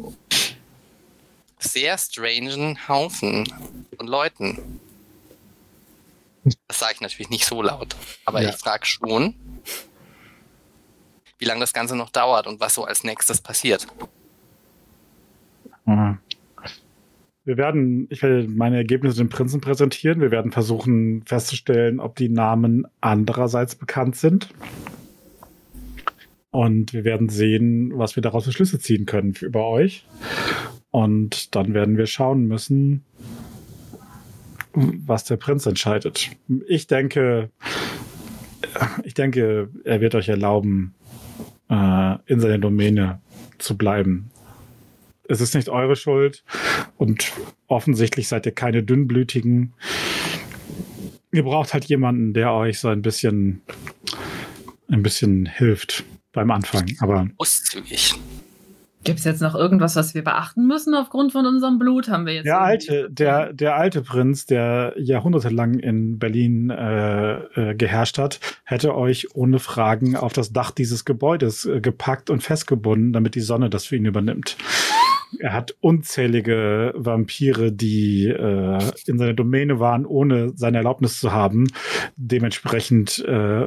sehr 1.63 1.97
strangen 1.99 2.89
Haufen 2.89 3.49
von 3.97 4.07
Leuten. 4.07 4.81
Das 6.67 6.81
sage 6.81 6.95
ich 6.95 7.01
natürlich 7.01 7.31
nicht 7.31 7.47
so 7.47 7.63
laut, 7.63 7.95
aber 8.25 8.43
Ja. 8.43 8.51
ich 8.51 8.57
frage 8.57 8.85
schon, 8.85 9.35
wie 11.39 11.45
lange 11.45 11.61
das 11.61 11.73
Ganze 11.73 11.97
noch 11.97 12.11
dauert 12.11 12.47
und 12.47 12.61
was 12.61 12.75
so 12.75 12.85
als 12.85 13.05
nächstes 13.05 13.41
passiert. 13.41 13.87
Mhm. 15.87 16.19
Wir 17.45 17.57
werden, 17.57 18.07
ich 18.11 18.23
werde 18.23 18.47
meine 18.47 18.77
Ergebnisse 18.77 19.17
dem 19.17 19.29
Prinzen 19.29 19.61
präsentieren. 19.61 20.21
Wir 20.21 20.31
werden 20.31 20.53
versuchen 20.53 21.25
festzustellen, 21.27 21.99
ob 21.99 22.15
die 22.15 22.29
Namen 22.29 22.87
andererseits 23.01 23.75
bekannt 23.75 24.15
sind. 24.15 24.49
Und 26.51 26.93
wir 26.93 27.03
werden 27.05 27.29
sehen, 27.29 27.99
was 27.99 28.15
wir 28.15 28.23
daraus 28.23 28.45
für 28.45 28.53
Schlüsse 28.53 28.79
ziehen 28.79 29.07
können 29.07 29.35
für, 29.35 29.47
über 29.47 29.67
euch. 29.67 30.07
Und 30.93 31.57
dann 31.57 31.75
werden 31.75 31.97
wir 31.97 32.07
schauen 32.07 32.47
müssen, 32.47 33.03
was 34.75 35.25
der 35.25 35.37
Prinz 35.37 35.67
entscheidet. 35.67 36.31
Ich 36.69 36.87
denke, 36.87 37.51
ich 39.03 39.15
denke, 39.15 39.71
er 39.85 40.01
wird 40.01 40.15
euch 40.15 40.29
erlauben, 40.29 40.95
äh, 41.69 42.17
in 42.27 42.41
seiner 42.41 42.59
Domäne 42.59 43.21
zu 43.59 43.77
bleiben. 43.77 44.31
Es 45.29 45.41
ist 45.41 45.55
nicht 45.55 45.71
eure 45.71 45.97
Schuld 45.97 46.45
und 46.99 47.33
offensichtlich 47.69 48.29
seid 48.29 48.45
ihr 48.45 48.53
keine 48.53 48.83
dünnblütigen. 48.83 49.73
Ihr 51.33 51.45
braucht 51.45 51.73
halt 51.73 51.87
jemanden, 51.87 52.35
der 52.35 52.53
euch 52.53 52.81
so 52.81 52.89
ein 52.89 53.01
bisschen, 53.01 53.63
ein 54.89 55.03
bisschen 55.03 55.47
hilft 55.47 56.05
beim 56.33 56.51
Anfang. 56.51 56.85
Aber 57.01 57.29
Großzügig. 57.39 58.15
Gibt 59.05 59.19
es 59.19 59.25
jetzt 59.25 59.43
noch 59.43 59.55
irgendwas, 59.55 59.97
was 59.97 60.15
wir 60.15 60.23
beachten 60.23 60.67
müssen 60.67 60.95
aufgrund 60.95 61.33
von 61.33 61.45
unserem 61.45 61.79
Blut? 61.79 62.09
Haben 62.09 62.27
wir 62.27 62.35
jetzt 62.35 62.47
der 62.47 62.61
alte, 62.61 63.09
der, 63.11 63.53
der 63.53 63.77
alte 63.77 64.03
Prinz, 64.03 64.47
der 64.47 64.95
jahrhundertelang 64.97 65.79
in 65.81 66.19
Berlin 66.19 66.71
äh, 66.71 67.35
äh, 67.35 67.75
geherrscht 67.75 68.19
hat, 68.19 68.39
hätte 68.65 68.95
euch 68.95 69.35
ohne 69.35 69.59
Fragen 69.59 70.15
auf 70.17 70.33
das 70.33 70.53
Dach 70.53 70.71
dieses 70.71 71.05
Gebäudes 71.05 71.65
äh, 71.65 71.81
gepackt 71.81 72.31
und 72.31 72.43
festgebunden, 72.43 73.13
damit 73.13 73.35
die 73.35 73.41
Sonne 73.41 73.71
das 73.71 73.87
für 73.87 73.97
ihn 73.97 74.07
übernimmt. 74.07 74.57
Er 75.39 75.53
hat 75.53 75.75
unzählige 75.81 76.93
Vampire, 76.95 77.73
die 77.73 78.27
äh, 78.27 78.79
in 79.07 79.19
seiner 79.19 79.35
Domäne 79.35 79.81
waren, 79.81 80.07
ohne 80.07 80.53
seine 80.55 80.79
Erlaubnis 80.79 81.19
zu 81.19 81.33
haben, 81.33 81.67
dementsprechend 82.17 83.19
äh, 83.25 83.67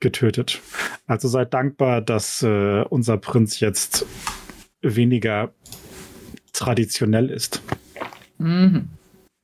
getötet. 0.00 0.60
Also 1.06 1.28
seid 1.28 1.54
dankbar, 1.54 2.00
dass 2.00 2.42
äh, 2.42 2.82
unser 2.88 3.18
Prinz 3.18 3.60
jetzt 3.60 4.06
weniger 4.82 5.52
traditionell 6.52 7.30
ist. 7.30 7.62
Mhm. 8.38 8.88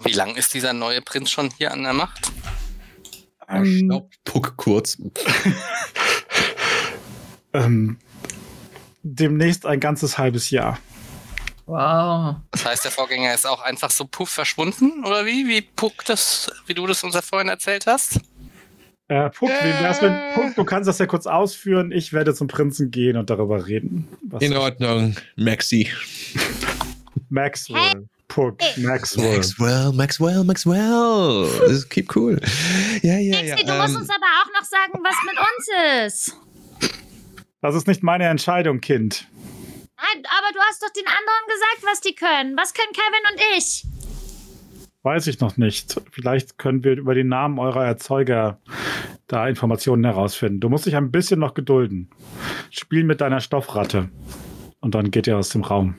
Wie 0.03 0.13
lang 0.13 0.37
ist 0.37 0.55
dieser 0.55 0.73
neue 0.73 1.01
Prinz 1.03 1.31
schon 1.31 1.51
hier 1.57 1.73
an 1.73 1.83
der 1.83 1.95
Macht? 1.95 2.31
Stopp, 3.63 4.11
Puck 4.25 4.57
kurz. 4.57 4.99
Ähm, 7.57 7.97
demnächst 9.03 9.65
ein 9.65 9.81
ganzes 9.81 10.19
halbes 10.19 10.51
Jahr. 10.51 10.79
Wow. 11.65 12.37
Das 12.51 12.65
heißt, 12.65 12.85
der 12.85 12.91
Vorgänger 12.91 13.35
ist 13.35 13.47
auch 13.47 13.63
einfach 13.63 13.91
so 13.91 14.05
puff 14.05 14.29
verschwunden, 14.29 15.05
oder 15.05 15.25
wie? 15.27 15.49
Wie 15.49 15.63
Puck 15.63 16.05
das, 16.05 16.51
wie 16.67 16.75
du 16.75 16.87
das 16.87 17.03
uns 17.03 17.15
ja 17.15 17.23
vorhin 17.23 17.49
erzählt 17.49 17.87
hast? 17.87 18.21
Äh, 19.09 19.31
Puck, 19.31 19.49
wie 19.51 19.83
wär's 19.83 20.03
mit 20.03 20.13
Puck? 20.35 20.55
Du 20.57 20.65
kannst 20.65 20.89
das 20.89 20.99
ja 20.99 21.07
kurz 21.07 21.27
ausführen. 21.27 21.93
Ich 21.93 22.13
werde 22.13 22.35
zum 22.35 22.49
Prinzen 22.49 22.91
gehen 22.91 23.17
und 23.17 23.31
darüber 23.31 23.67
reden. 23.67 24.09
Was 24.23 24.43
In 24.43 24.55
Ordnung, 24.57 25.15
Maxi. 25.37 25.89
Maxwell. 27.29 28.09
Puck, 28.29 28.59
Maxwell. 28.79 29.37
Maxwell, 29.37 29.93
Maxwell, 29.93 30.45
Maxwell. 30.45 31.49
Das 31.61 31.71
ist- 31.71 31.89
Keep 31.91 32.15
cool. 32.17 32.41
Ja, 33.03 33.17
ja, 33.19 33.41
ja. 33.41 33.55
Maxi, 33.55 33.65
du 33.65 33.73
musst 33.75 33.89
ähm, 33.95 33.97
uns 34.01 34.11
aber 34.11 34.27
auch 34.43 34.61
noch 34.61 34.65
sagen, 34.67 35.01
was 35.03 35.17
mit 35.25 35.39
uns 35.39 36.07
ist. 36.07 36.37
Das 37.63 37.75
ist 37.75 37.87
nicht 37.87 38.03
meine 38.03 38.25
Entscheidung, 38.29 38.81
Kind. 38.81 39.27
Nein, 39.97 40.23
aber 40.39 40.53
du 40.53 40.59
hast 40.69 40.83
doch 40.83 40.91
den 40.91 41.07
anderen 41.07 41.47
gesagt, 41.49 41.93
was 41.93 42.01
die 42.01 42.15
können. 42.15 42.57
Was 42.57 42.75
können 42.75 42.93
Kevin 42.93 43.33
und 43.33 43.57
ich? 43.59 43.86
Weiß 45.07 45.29
ich 45.29 45.39
noch 45.39 45.57
nicht. 45.57 46.01
Vielleicht 46.11 46.59
können 46.59 46.83
wir 46.83 46.97
über 46.97 47.15
den 47.15 47.29
Namen 47.29 47.61
eurer 47.61 47.85
Erzeuger 47.85 48.59
da 49.29 49.47
Informationen 49.47 50.03
herausfinden. 50.03 50.59
Du 50.59 50.69
musst 50.69 50.85
dich 50.85 50.97
ein 50.97 51.13
bisschen 51.13 51.39
noch 51.39 51.55
gedulden. 51.55 52.11
Spiel 52.73 53.05
mit 53.05 53.21
deiner 53.21 53.39
Stoffratte. 53.39 54.09
Und 54.81 54.97
dann 54.97 55.13
geht 55.13 55.29
ihr 55.29 55.39
aus 55.39 55.51
dem 55.51 55.63
Raum. 55.63 55.95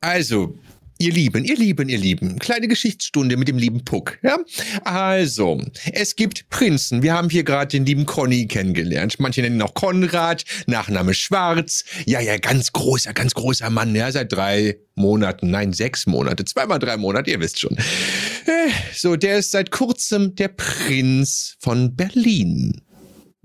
Also, 0.00 0.58
ihr 0.98 1.12
Lieben, 1.12 1.44
ihr 1.44 1.56
Lieben, 1.56 1.88
ihr 1.88 1.98
Lieben, 1.98 2.38
kleine 2.38 2.68
Geschichtsstunde 2.68 3.36
mit 3.36 3.48
dem 3.48 3.58
lieben 3.58 3.84
Puck. 3.84 4.18
Ja? 4.22 4.38
Also, 4.84 5.60
es 5.92 6.16
gibt 6.16 6.48
Prinzen. 6.50 7.02
Wir 7.02 7.14
haben 7.14 7.30
hier 7.30 7.44
gerade 7.44 7.68
den 7.68 7.86
lieben 7.86 8.06
Conny 8.06 8.46
kennengelernt. 8.46 9.16
Manche 9.18 9.42
nennen 9.42 9.56
ihn 9.56 9.62
auch 9.62 9.74
Konrad, 9.74 10.44
Nachname 10.66 11.14
Schwarz. 11.14 11.84
Ja, 12.06 12.20
ja, 12.20 12.38
ganz 12.38 12.72
großer, 12.72 13.12
ganz 13.12 13.34
großer 13.34 13.70
Mann. 13.70 13.94
Ja, 13.94 14.10
seit 14.10 14.32
drei 14.32 14.76
Monaten, 14.94 15.50
nein, 15.50 15.72
sechs 15.72 16.06
Monate, 16.06 16.44
zweimal 16.44 16.78
drei 16.78 16.96
Monate, 16.96 17.30
ihr 17.30 17.40
wisst 17.40 17.60
schon. 17.60 17.76
Äh, 17.76 18.70
So, 18.94 19.16
der 19.16 19.38
ist 19.38 19.50
seit 19.50 19.70
kurzem 19.70 20.34
der 20.34 20.48
Prinz 20.48 21.56
von 21.60 21.94
Berlin. 21.94 22.80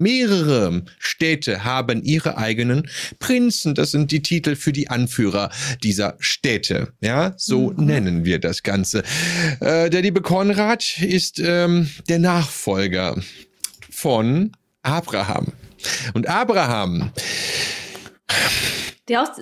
Mehrere 0.02 0.84
Städte 0.99 1.64
haben 1.64 2.03
ihre 2.03 2.38
eigenen 2.38 2.90
Prinzen. 3.19 3.76
Das 3.76 3.91
sind 3.91 4.11
die 4.11 4.22
Titel 4.22 4.56
für 4.56 4.73
die 4.73 4.90
Anführer 4.90 5.52
dieser 5.84 6.15
Städte. 6.19 6.91
Ja, 6.99 7.34
so 7.38 7.72
nennen 7.72 8.26
wir 8.26 8.40
das 8.40 8.64
Ganze. 8.64 9.03
Äh, 9.60 9.90
der 9.90 10.02
liebe 10.02 10.22
Konrad 10.22 10.99
ist 10.99 11.40
ähm, 11.40 11.90
der 12.10 12.19
Nachfolger 12.19 13.15
von 13.90 14.52
Abraham. 14.82 15.53
Und 16.14 16.28
Abraham 16.28 17.11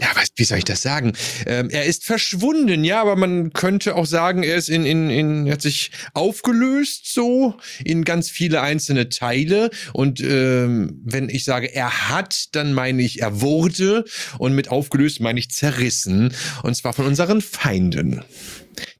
ja, 0.01 0.09
wie 0.35 0.43
soll 0.43 0.57
ich 0.57 0.63
das 0.63 0.81
sagen? 0.81 1.13
Ähm, 1.45 1.69
er 1.69 1.85
ist 1.85 2.05
verschwunden, 2.05 2.83
ja, 2.83 3.01
aber 3.01 3.15
man 3.15 3.53
könnte 3.53 3.95
auch 3.95 4.05
sagen, 4.05 4.41
er 4.41 4.55
ist 4.55 4.69
in, 4.69 4.85
in, 4.85 5.09
in, 5.09 5.47
er 5.47 5.53
hat 5.53 5.61
sich 5.61 5.91
aufgelöst 6.13 7.13
so 7.13 7.55
in 7.83 8.03
ganz 8.03 8.29
viele 8.29 8.61
einzelne 8.61 9.09
Teile. 9.09 9.69
Und 9.93 10.21
ähm, 10.21 11.01
wenn 11.03 11.29
ich 11.29 11.43
sage, 11.43 11.73
er 11.73 12.09
hat, 12.09 12.55
dann 12.55 12.73
meine 12.73 13.01
ich, 13.03 13.21
er 13.21 13.41
wurde. 13.41 14.05
Und 14.37 14.53
mit 14.53 14.69
aufgelöst 14.69 15.19
meine 15.19 15.39
ich 15.39 15.51
zerrissen. 15.51 16.33
Und 16.63 16.75
zwar 16.75 16.93
von 16.93 17.05
unseren 17.05 17.41
Feinden. 17.41 18.23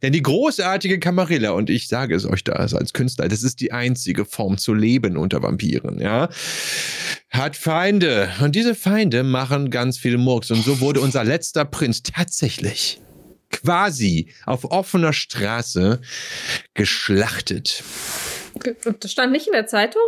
Denn 0.02 0.14
die 0.14 0.22
großartige 0.22 1.00
Camarilla, 1.00 1.52
und 1.52 1.70
ich 1.70 1.88
sage 1.88 2.16
es 2.16 2.26
euch 2.26 2.44
da 2.44 2.54
als 2.54 2.94
Künstler, 2.94 3.28
das 3.28 3.44
ist 3.44 3.60
die 3.60 3.72
einzige 3.72 4.26
Form 4.26 4.58
zu 4.58 4.74
leben 4.74 5.18
unter 5.18 5.42
Vampiren, 5.42 6.00
ja, 6.00 6.30
hat 7.30 7.56
Feinde. 7.56 8.30
Und 8.42 8.56
diese 8.56 8.76
Feinde 8.76 9.24
machen 9.24 9.70
ganz 9.70 9.98
viel 9.98 10.18
Murks. 10.18 10.52
Und 10.52 10.64
so 10.64 10.80
wurde 10.80 11.02
unser 11.02 11.24
letzter 11.24 11.66
Prinz 11.66 12.04
tatsächlich 12.04 13.00
quasi 13.52 14.32
auf 14.46 14.66
offener 14.66 15.14
Straße 15.14 16.02
geschlachtet. 16.74 17.84
Das 19.00 19.12
stand 19.12 19.32
nicht 19.32 19.48
in 19.48 19.54
der 19.54 19.68
Zeitung? 19.68 20.02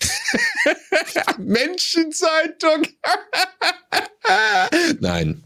Menschenzeitung! 1.38 2.86
Nein. 5.00 5.44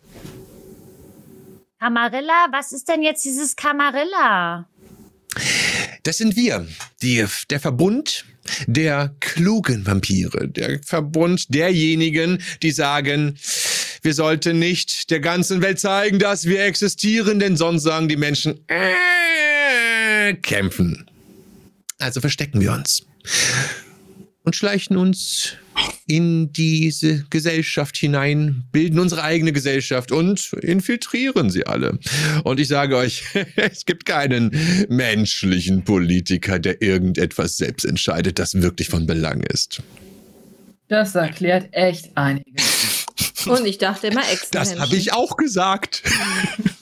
Camarilla? 1.86 2.48
Was 2.50 2.72
ist 2.72 2.88
denn 2.88 3.02
jetzt 3.02 3.24
dieses 3.24 3.54
Camarilla? 3.54 4.68
Das 6.02 6.18
sind 6.18 6.34
wir, 6.34 6.66
die, 7.00 7.24
der 7.48 7.60
Verbund 7.60 8.24
der 8.66 9.14
klugen 9.20 9.86
Vampire, 9.86 10.48
der 10.48 10.80
Verbund 10.82 11.54
derjenigen, 11.54 12.42
die 12.62 12.72
sagen, 12.72 13.38
wir 14.02 14.14
sollten 14.14 14.58
nicht 14.58 15.12
der 15.12 15.20
ganzen 15.20 15.62
Welt 15.62 15.78
zeigen, 15.78 16.18
dass 16.18 16.46
wir 16.46 16.64
existieren, 16.64 17.38
denn 17.38 17.56
sonst 17.56 17.84
sagen 17.84 18.08
die 18.08 18.16
Menschen, 18.16 18.64
äh, 18.66 20.34
kämpfen. 20.34 21.08
Also 22.00 22.20
verstecken 22.20 22.60
wir 22.60 22.72
uns. 22.72 23.06
Und 24.47 24.55
schleichen 24.55 24.97
uns 24.97 25.55
in 26.06 26.52
diese 26.52 27.24
Gesellschaft 27.31 27.97
hinein, 27.97 28.62
bilden 28.70 29.01
unsere 29.01 29.24
eigene 29.24 29.52
Gesellschaft 29.52 30.12
und 30.12 30.52
infiltrieren 30.52 31.51
sie 31.51 31.66
alle. 31.66 31.98
Und 32.44 32.60
ich 32.60 32.68
sage 32.68 32.97
euch, 32.97 33.24
es 33.56 33.85
gibt 33.85 34.06
keinen 34.06 34.56
menschlichen 34.89 35.85
Politiker, 35.85 36.60
der 36.60 36.81
irgendetwas 36.81 37.56
selbst 37.56 37.85
entscheidet, 37.85 38.39
das 38.39 38.55
wirklich 38.55 38.89
von 38.89 39.05
Belang 39.06 39.43
ist. 39.43 39.82
Das 40.86 41.16
erklärt 41.16 41.68
echt 41.73 42.16
einiges. 42.16 43.05
Und 43.47 43.66
ich 43.66 43.78
dachte 43.78 44.06
immer 44.06 44.23
extra. 44.31 44.60
Das 44.60 44.78
habe 44.78 44.94
ich 44.94 45.12
auch 45.12 45.36
gesagt. 45.36 46.05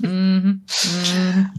Mhm. 0.00 0.64
Mhm. 0.66 1.50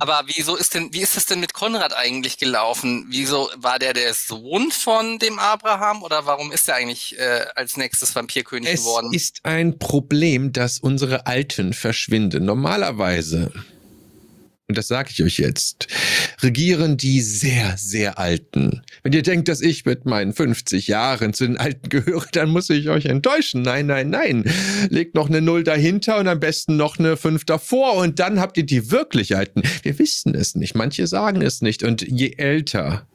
Aber 0.00 0.22
wieso 0.26 0.56
ist 0.56 0.74
denn, 0.74 0.92
wie 0.94 1.02
ist 1.02 1.16
das 1.16 1.26
denn 1.26 1.40
mit 1.40 1.52
Konrad 1.52 1.94
eigentlich 1.94 2.38
gelaufen? 2.38 3.06
Wieso 3.10 3.50
war 3.56 3.78
der 3.78 3.92
der 3.92 4.14
Sohn 4.14 4.70
von 4.70 5.18
dem 5.18 5.38
Abraham 5.38 6.02
oder 6.02 6.24
warum 6.24 6.52
ist 6.52 6.68
er 6.68 6.76
eigentlich 6.76 7.18
äh, 7.18 7.44
als 7.54 7.76
nächstes 7.76 8.14
Vampirkönig 8.16 8.70
Es 8.70 8.80
geworden? 8.80 9.12
ist 9.12 9.40
ein 9.42 9.78
Problem, 9.78 10.52
dass 10.54 10.78
unsere 10.78 11.26
Alten 11.26 11.74
verschwinden. 11.74 12.46
Normalerweise, 12.46 13.52
und 14.70 14.78
das 14.78 14.86
sage 14.86 15.10
ich 15.12 15.20
euch 15.22 15.38
jetzt, 15.38 15.88
regieren 16.42 16.96
die 16.96 17.20
sehr, 17.20 17.76
sehr 17.76 18.18
Alten. 18.20 18.82
Wenn 19.02 19.12
ihr 19.12 19.22
denkt, 19.22 19.48
dass 19.48 19.60
ich 19.60 19.84
mit 19.84 20.06
meinen 20.06 20.32
50 20.32 20.86
Jahren 20.86 21.32
zu 21.32 21.44
den 21.44 21.56
Alten 21.56 21.88
gehöre, 21.88 22.26
dann 22.30 22.50
muss 22.50 22.70
ich 22.70 22.88
euch 22.88 23.06
enttäuschen. 23.06 23.62
Nein, 23.62 23.86
nein, 23.86 24.10
nein. 24.10 24.44
Legt 24.88 25.16
noch 25.16 25.28
eine 25.28 25.40
Null 25.40 25.64
dahinter 25.64 26.18
und 26.18 26.28
am 26.28 26.38
besten 26.38 26.76
noch 26.76 27.00
eine 27.00 27.16
5 27.16 27.44
davor 27.44 27.94
und 27.96 28.20
dann 28.20 28.38
habt 28.38 28.56
ihr 28.56 28.64
die 28.64 28.92
wirklich 28.92 29.36
Alten. 29.36 29.62
Wir 29.82 29.98
wissen 29.98 30.36
es 30.36 30.54
nicht. 30.54 30.76
Manche 30.76 31.08
sagen 31.08 31.42
es 31.42 31.62
nicht. 31.62 31.82
Und 31.82 32.02
je 32.02 32.34
älter 32.36 33.08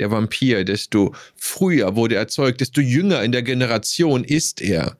der 0.00 0.10
Vampir, 0.10 0.64
desto 0.64 1.14
früher 1.36 1.94
wurde 1.94 2.16
er 2.16 2.22
erzeugt, 2.22 2.60
desto 2.60 2.80
jünger 2.80 3.22
in 3.22 3.30
der 3.30 3.44
Generation 3.44 4.24
ist 4.24 4.60
er. 4.60 4.98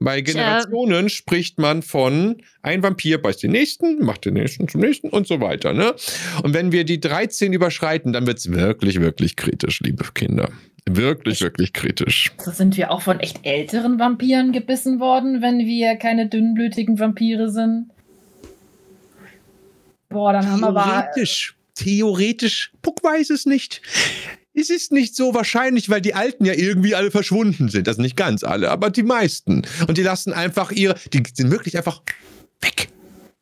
Bei 0.00 0.20
Generationen 0.20 1.08
spricht 1.08 1.58
man 1.58 1.82
von 1.82 2.40
ein 2.62 2.82
Vampir 2.82 3.20
beißt 3.20 3.42
den 3.42 3.50
nächsten, 3.50 4.04
macht 4.04 4.24
den 4.24 4.34
nächsten 4.34 4.68
zum 4.68 4.80
nächsten 4.80 5.08
und 5.08 5.26
so 5.26 5.40
weiter. 5.40 5.72
Ne? 5.72 5.94
Und 6.42 6.54
wenn 6.54 6.70
wir 6.70 6.84
die 6.84 7.00
13 7.00 7.52
überschreiten, 7.52 8.12
dann 8.12 8.26
wird 8.26 8.38
es 8.38 8.52
wirklich, 8.52 9.00
wirklich 9.00 9.34
kritisch, 9.34 9.80
liebe 9.80 10.04
Kinder. 10.14 10.50
Wirklich, 10.88 11.40
wirklich 11.40 11.72
kritisch. 11.72 12.32
So 12.38 12.52
sind 12.52 12.76
wir 12.76 12.90
auch 12.92 13.02
von 13.02 13.18
echt 13.20 13.40
älteren 13.42 13.98
Vampiren 13.98 14.52
gebissen 14.52 15.00
worden, 15.00 15.42
wenn 15.42 15.58
wir 15.58 15.96
keine 15.96 16.28
dünnblütigen 16.28 16.98
Vampire 16.98 17.50
sind. 17.50 17.90
Boah, 20.08 20.32
dann 20.32 20.50
haben 20.50 20.60
wir 20.60 20.68
aber. 20.68 20.84
Theoretisch, 20.84 21.56
theoretisch, 21.74 22.72
Puck 22.80 23.02
weiß 23.02 23.30
es 23.30 23.46
nicht. 23.46 23.82
Es 24.58 24.70
ist 24.70 24.90
nicht 24.90 25.14
so 25.14 25.34
wahrscheinlich, 25.34 25.88
weil 25.88 26.00
die 26.00 26.14
Alten 26.14 26.44
ja 26.44 26.52
irgendwie 26.52 26.94
alle 26.94 27.10
verschwunden 27.10 27.68
sind. 27.68 27.86
Also 27.86 28.02
nicht 28.02 28.16
ganz 28.16 28.42
alle, 28.42 28.70
aber 28.70 28.90
die 28.90 29.04
meisten. 29.04 29.62
Und 29.86 29.98
die 29.98 30.02
lassen 30.02 30.32
einfach 30.32 30.72
ihre, 30.72 30.96
die 31.12 31.22
sind 31.32 31.50
wirklich 31.50 31.76
einfach 31.76 32.02
weg. 32.60 32.88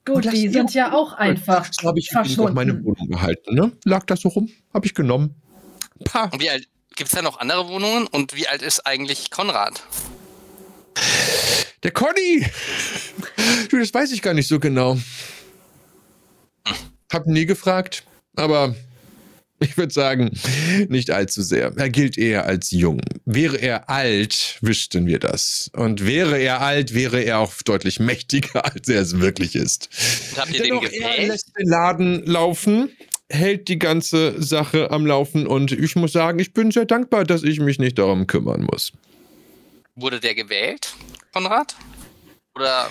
Gut, 0.05 0.31
die 0.31 0.49
sind 0.49 0.75
ja 0.75 0.93
auch 0.93 1.15
einfach 1.15 1.69
So 1.73 1.89
habe 1.89 1.99
ich 1.99 2.11
auch 2.11 2.17
meine 2.17 2.27
verschwunden. 2.27 2.85
Wohnung 2.85 3.09
behalten. 3.09 3.55
Ne? 3.55 3.73
Lag 3.85 4.05
das 4.05 4.21
so 4.21 4.29
rum? 4.29 4.51
Habe 4.75 4.87
ich 4.87 4.95
genommen. 4.95 5.35
Pah. 6.05 6.25
Und 6.27 6.41
wie 6.41 6.51
alt, 6.51 6.69
gibt 6.95 7.09
es 7.09 7.17
da 7.17 7.23
noch 7.23 7.41
andere 7.41 7.67
Wohnungen? 7.69 8.07
Und 8.09 8.37
wie 8.37 8.47
alt 8.47 8.63
ist 8.63 8.87
eigentlich 8.87 9.31
Konrad? 9.31 9.83
Der 11.83 11.91
Conny! 11.93 12.47
Du, 13.71 13.79
das 13.79 13.93
weiß 13.93 14.13
ich 14.13 14.23
gar 14.23 14.35
nicht 14.35 14.49
so 14.49 14.61
genau. 14.61 14.99
Hab 17.13 17.27
nie 17.27 17.47
gefragt, 17.47 18.05
aber 18.37 18.75
ich 19.61 19.77
würde 19.77 19.93
sagen, 19.93 20.31
nicht 20.89 21.11
allzu 21.11 21.43
sehr. 21.43 21.73
Er 21.77 21.91
gilt 21.91 22.19
eher 22.19 22.45
als 22.47 22.71
jung. 22.71 23.01
Wäre 23.25 23.57
er 23.57 23.89
alt, 23.89 24.59
wüssten 24.61 25.07
wir 25.07 25.19
das. 25.19 25.71
Und 25.75 26.05
wäre 26.07 26.39
er 26.39 26.61
alt, 26.61 26.95
wäre 26.95 27.23
er 27.23 27.39
auch 27.39 27.53
deutlich 27.65 27.99
mächtiger, 28.01 28.65
als 28.75 28.89
er 28.89 29.01
es 29.01 29.19
wirklich 29.21 29.55
ist. 29.55 29.89
Und 30.33 30.41
habt 30.41 30.53
ihr 30.55 30.63
den 30.63 30.81
Dennoch, 30.81 30.93
er 30.93 31.27
lässt 31.27 31.51
den 31.59 31.69
Laden 31.69 32.27
laufen, 32.27 32.91
hält 33.31 33.69
die 33.69 33.79
ganze 33.79 34.41
Sache 34.43 34.91
am 34.91 35.07
Laufen 35.07 35.47
und 35.47 35.73
ich 35.73 35.97
muss 35.97 36.13
sagen, 36.13 36.39
ich 36.39 36.53
bin 36.53 36.71
sehr 36.71 36.85
dankbar, 36.85 37.25
dass 37.25 37.43
ich 37.43 37.59
mich 37.61 37.79
nicht 37.79 37.99
darum 37.99 38.27
kümmern 38.27 38.63
muss. 38.71 38.93
Wurde 39.95 40.21
der 40.21 40.35
gewählt, 40.35 40.95
Konrad? 41.33 41.75
Oder 42.55 42.91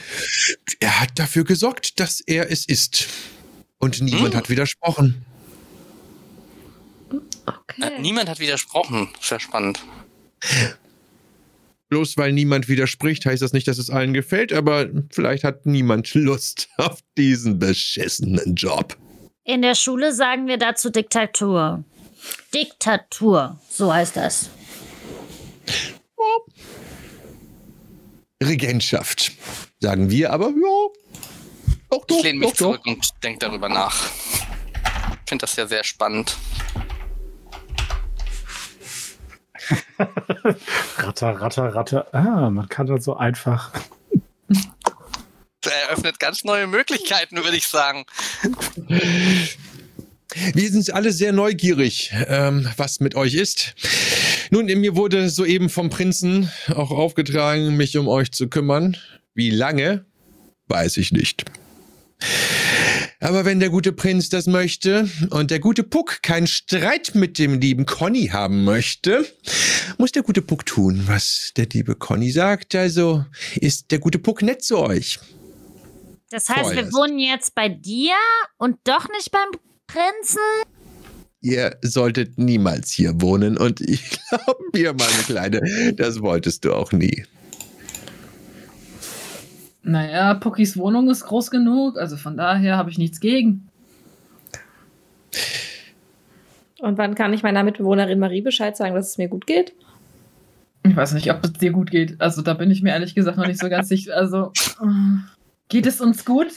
Er 0.79 0.99
hat 0.99 1.17
dafür 1.17 1.43
gesorgt, 1.43 1.99
dass 1.99 2.19
er 2.19 2.51
es 2.51 2.65
ist. 2.67 3.07
Und 3.79 4.01
niemand 4.01 4.33
Hm. 4.33 4.35
hat 4.35 4.49
widersprochen. 4.49 5.25
Okay. 7.45 7.99
niemand 7.99 8.29
hat 8.29 8.39
widersprochen? 8.39 9.09
Sehr 9.21 9.39
spannend. 9.39 9.83
Bloß 11.89 12.17
weil 12.17 12.31
niemand 12.33 12.67
widerspricht, 12.67 13.25
heißt 13.25 13.41
das 13.41 13.53
nicht, 13.53 13.67
dass 13.67 13.77
es 13.77 13.89
allen 13.89 14.13
gefällt, 14.13 14.51
aber 14.51 14.87
vielleicht 15.11 15.43
hat 15.43 15.65
niemand 15.65 16.13
Lust 16.13 16.69
auf 16.77 16.99
diesen 17.17 17.59
beschissenen 17.59 18.55
Job. 18.55 18.97
In 19.43 19.61
der 19.61 19.75
Schule 19.75 20.13
sagen 20.13 20.47
wir 20.47 20.57
dazu 20.57 20.89
Diktatur. 20.89 21.83
Diktatur, 22.53 23.59
so 23.69 23.93
heißt 23.93 24.15
das. 24.15 24.49
Regentschaft, 28.43 29.31
sagen 29.79 30.09
wir, 30.09 30.31
aber 30.33 30.47
ja. 30.47 30.87
Doch, 31.89 32.05
Ich 32.09 32.15
doch, 32.17 32.23
lehne 32.23 32.39
mich 32.39 32.49
doch, 32.49 32.57
zurück 32.57 32.81
und 32.85 33.07
denke 33.23 33.39
darüber 33.39 33.69
nach. 33.69 34.09
Ich 35.23 35.29
finde 35.29 35.43
das 35.43 35.55
ja 35.55 35.67
sehr 35.67 35.83
spannend. 35.83 36.35
Ratter, 40.97 41.41
Ratter, 41.41 41.75
Ratter. 41.75 42.13
Ah, 42.13 42.49
man 42.49 42.69
kann 42.69 42.87
dann 42.87 43.01
so 43.01 43.15
einfach. 43.15 43.71
Das 45.61 45.73
eröffnet 45.87 46.19
ganz 46.19 46.43
neue 46.43 46.67
Möglichkeiten, 46.67 47.37
würde 47.43 47.57
ich 47.57 47.67
sagen. 47.67 48.05
Wir 50.53 50.71
sind 50.71 50.93
alle 50.93 51.11
sehr 51.11 51.31
neugierig, 51.31 52.11
ähm, 52.27 52.69
was 52.77 52.99
mit 52.99 53.15
euch 53.15 53.35
ist. 53.35 53.73
Nun, 54.51 54.65
mir 54.65 54.95
wurde 54.95 55.29
soeben 55.29 55.69
vom 55.69 55.89
Prinzen 55.89 56.51
auch 56.73 56.91
aufgetragen, 56.91 57.75
mich 57.77 57.97
um 57.97 58.07
euch 58.07 58.31
zu 58.31 58.47
kümmern. 58.47 58.97
Wie 59.33 59.49
lange, 59.49 60.05
weiß 60.67 60.97
ich 60.97 61.11
nicht. 61.11 61.45
Aber 63.19 63.45
wenn 63.45 63.59
der 63.59 63.69
gute 63.69 63.91
Prinz 63.91 64.29
das 64.29 64.45
möchte 64.45 65.09
und 65.31 65.49
der 65.49 65.59
gute 65.59 65.83
Puck 65.83 66.21
keinen 66.21 66.47
Streit 66.47 67.15
mit 67.15 67.39
dem 67.39 67.59
lieben 67.59 67.85
Conny 67.85 68.27
haben 68.27 68.63
möchte, 68.63 69.25
muss 69.97 70.11
der 70.11 70.23
gute 70.23 70.41
Puck 70.41 70.65
tun, 70.65 71.03
was 71.07 71.51
der 71.55 71.67
liebe 71.71 71.95
Conny 71.95 72.31
sagt. 72.31 72.75
Also 72.75 73.25
ist 73.55 73.91
der 73.91 73.99
gute 73.99 74.19
Puck 74.19 74.41
nett 74.41 74.63
zu 74.63 74.77
euch. 74.77 75.19
Das 76.29 76.49
heißt, 76.49 76.71
wir 76.71 76.85
Vorerst. 76.85 76.93
wohnen 76.93 77.19
jetzt 77.19 77.55
bei 77.55 77.69
dir 77.69 78.13
und 78.57 78.77
doch 78.83 79.07
nicht 79.09 79.31
beim 79.31 79.49
Prinzen? 79.87 80.39
Ihr 81.41 81.77
solltet 81.81 82.37
niemals 82.37 82.91
hier 82.91 83.21
wohnen 83.21 83.57
und 83.57 83.79
ich 83.79 84.01
glaube 84.29 84.63
mir, 84.73 84.93
meine 84.93 85.23
Kleine, 85.25 85.93
das 85.95 86.19
wolltest 86.21 86.65
du 86.65 86.73
auch 86.73 86.91
nie. 86.91 87.25
Naja, 89.87 90.33
Puckys 90.33 90.77
Wohnung 90.77 91.09
ist 91.11 91.25
groß 91.25 91.51
genug, 91.51 91.99
also 91.99 92.17
von 92.17 92.35
daher 92.35 92.75
habe 92.75 92.89
ich 92.89 92.97
nichts 92.97 93.19
gegen. 93.19 93.69
Und 96.79 96.97
wann 96.97 97.13
kann 97.13 97.33
ich 97.33 97.43
meiner 97.43 97.63
Mitbewohnerin 97.63 98.17
Marie 98.17 98.41
Bescheid 98.41 98.75
sagen, 98.75 98.95
dass 98.95 99.11
es 99.11 99.17
mir 99.19 99.27
gut 99.27 99.45
geht? 99.45 99.75
Ich 100.83 100.95
weiß 100.95 101.13
nicht, 101.13 101.31
ob 101.31 101.43
es 101.43 101.53
dir 101.53 101.71
gut 101.71 101.91
geht. 101.91 102.19
Also 102.19 102.41
da 102.41 102.55
bin 102.55 102.71
ich 102.71 102.81
mir 102.81 102.91
ehrlich 102.91 103.13
gesagt 103.13 103.37
noch 103.37 103.45
nicht 103.45 103.59
so 103.59 103.69
ganz 103.69 103.87
sicher. 103.87 104.15
Also 104.15 104.51
äh, 104.81 105.19
geht 105.69 105.85
es 105.85 106.01
uns 106.01 106.25
gut? 106.25 106.51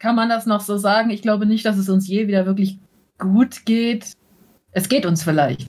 Kann 0.00 0.16
man 0.16 0.28
das 0.28 0.46
noch 0.46 0.60
so 0.60 0.76
sagen? 0.76 1.10
Ich 1.10 1.22
glaube 1.22 1.46
nicht, 1.46 1.64
dass 1.64 1.78
es 1.78 1.88
uns 1.88 2.08
je 2.08 2.26
wieder 2.26 2.46
wirklich 2.46 2.78
gut 3.18 3.64
geht. 3.64 4.12
Es 4.72 4.88
geht 4.88 5.06
uns 5.06 5.22
vielleicht. 5.22 5.68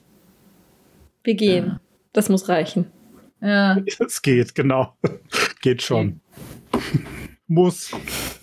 Wir 1.22 1.34
gehen. 1.34 1.66
Ja. 1.66 1.80
Das 2.12 2.28
muss 2.28 2.48
reichen. 2.48 2.86
Ja, 3.40 3.76
Es 4.00 4.20
geht, 4.20 4.54
genau. 4.54 4.94
Geht 5.62 5.82
schon. 5.82 6.20
Muss. 7.46 7.90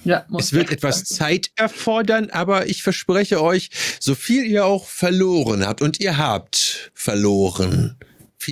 ja. 0.03 0.25
muss 0.29 0.45
Es 0.45 0.53
wird 0.53 0.69
etwas. 0.69 1.03
Zeit 1.03 1.51
erfordern, 1.55 2.29
aber 2.29 2.67
ich 2.67 2.83
verspreche 2.83 3.41
euch, 3.41 3.71
so 3.99 4.13
viel 4.13 4.45
ihr 4.45 4.65
auch 4.65 4.87
verloren 4.87 5.65
habt, 5.65 5.81
und 5.81 5.99
ihr 5.99 6.17
habt 6.17 6.91
verloren 6.93 7.97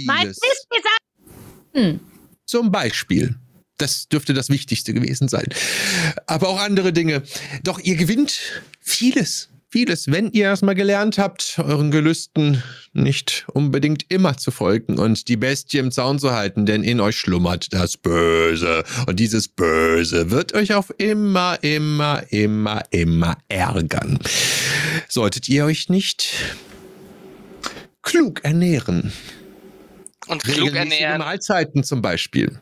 Mein 0.06 0.34
vieles. 0.34 0.40
Hm. 1.74 2.00
Zum 2.46 2.72
Beispiel. 2.72 3.36
Das 3.78 4.10
dürfte 4.10 4.34
das 4.34 4.50
Wichtigste 4.50 4.94
gewesen 4.94 5.30
sein. 5.30 5.48
Aber 6.26 6.50
auch 6.50 6.60
andere 6.60 6.92
Dinge. 6.92 7.24
Doch 7.64 7.80
ihr 7.80 7.96
gewinnt 7.96 8.40
vieles. 8.82 9.49
Vieles, 9.72 10.12
wenn 10.12 10.32
ihr 10.32 10.46
erstmal 10.46 10.74
gelernt 10.74 11.20
habt, 11.20 11.60
euren 11.60 11.92
Gelüsten 11.92 12.64
nicht 12.94 13.46
unbedingt 13.54 14.12
immer 14.12 14.36
zu 14.36 14.50
folgen 14.50 14.98
und 14.98 15.28
die 15.28 15.38
Bestie 15.38 15.78
im 15.78 15.92
Zaun 15.92 16.18
zu 16.18 16.32
halten, 16.32 16.66
denn 16.66 16.84
in 16.84 17.00
euch 17.00 17.18
schlummert 17.18 17.72
das 17.72 17.96
Böse. 17.96 18.84
Und 19.06 19.20
dieses 19.20 19.48
Böse 19.48 20.32
wird 20.32 20.56
euch 20.56 20.74
auf 20.74 20.92
immer, 20.98 21.60
immer, 21.62 22.24
immer, 22.32 22.82
immer 22.90 23.38
ärgern. 23.48 24.18
Solltet 25.08 25.48
ihr 25.50 25.66
euch 25.66 25.88
nicht 25.88 26.34
klug 28.02 28.44
ernähren, 28.44 29.14
Und 30.26 30.44
klug 30.46 30.74
ernähren, 30.74 31.20
Mahlzeiten 31.20 31.84
zum 31.84 32.02
Beispiel. 32.02 32.60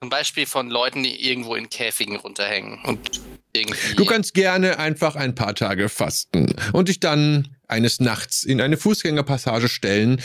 zum 0.00 0.08
Beispiel 0.08 0.46
von 0.46 0.70
Leuten, 0.70 1.02
die 1.02 1.28
irgendwo 1.28 1.56
in 1.56 1.68
Käfigen 1.68 2.16
runterhängen 2.16 2.78
und 2.84 3.20
irgendwie. 3.52 3.94
Du 3.96 4.04
kannst 4.04 4.34
gerne 4.34 4.78
einfach 4.78 5.16
ein 5.16 5.34
paar 5.34 5.54
Tage 5.54 5.88
fasten 5.88 6.54
und 6.72 6.88
dich 6.88 7.00
dann 7.00 7.56
eines 7.68 8.00
Nachts 8.00 8.44
in 8.44 8.60
eine 8.60 8.76
Fußgängerpassage 8.76 9.68
stellen 9.68 10.20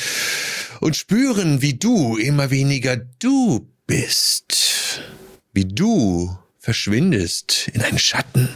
und 0.79 0.95
spüren, 0.95 1.61
wie 1.61 1.73
du 1.73 2.17
immer 2.17 2.51
weniger 2.51 2.97
du 2.97 3.71
bist. 3.85 5.01
Wie 5.53 5.65
du 5.65 6.37
verschwindest 6.59 7.69
in 7.73 7.81
einen 7.81 7.99
Schatten, 7.99 8.49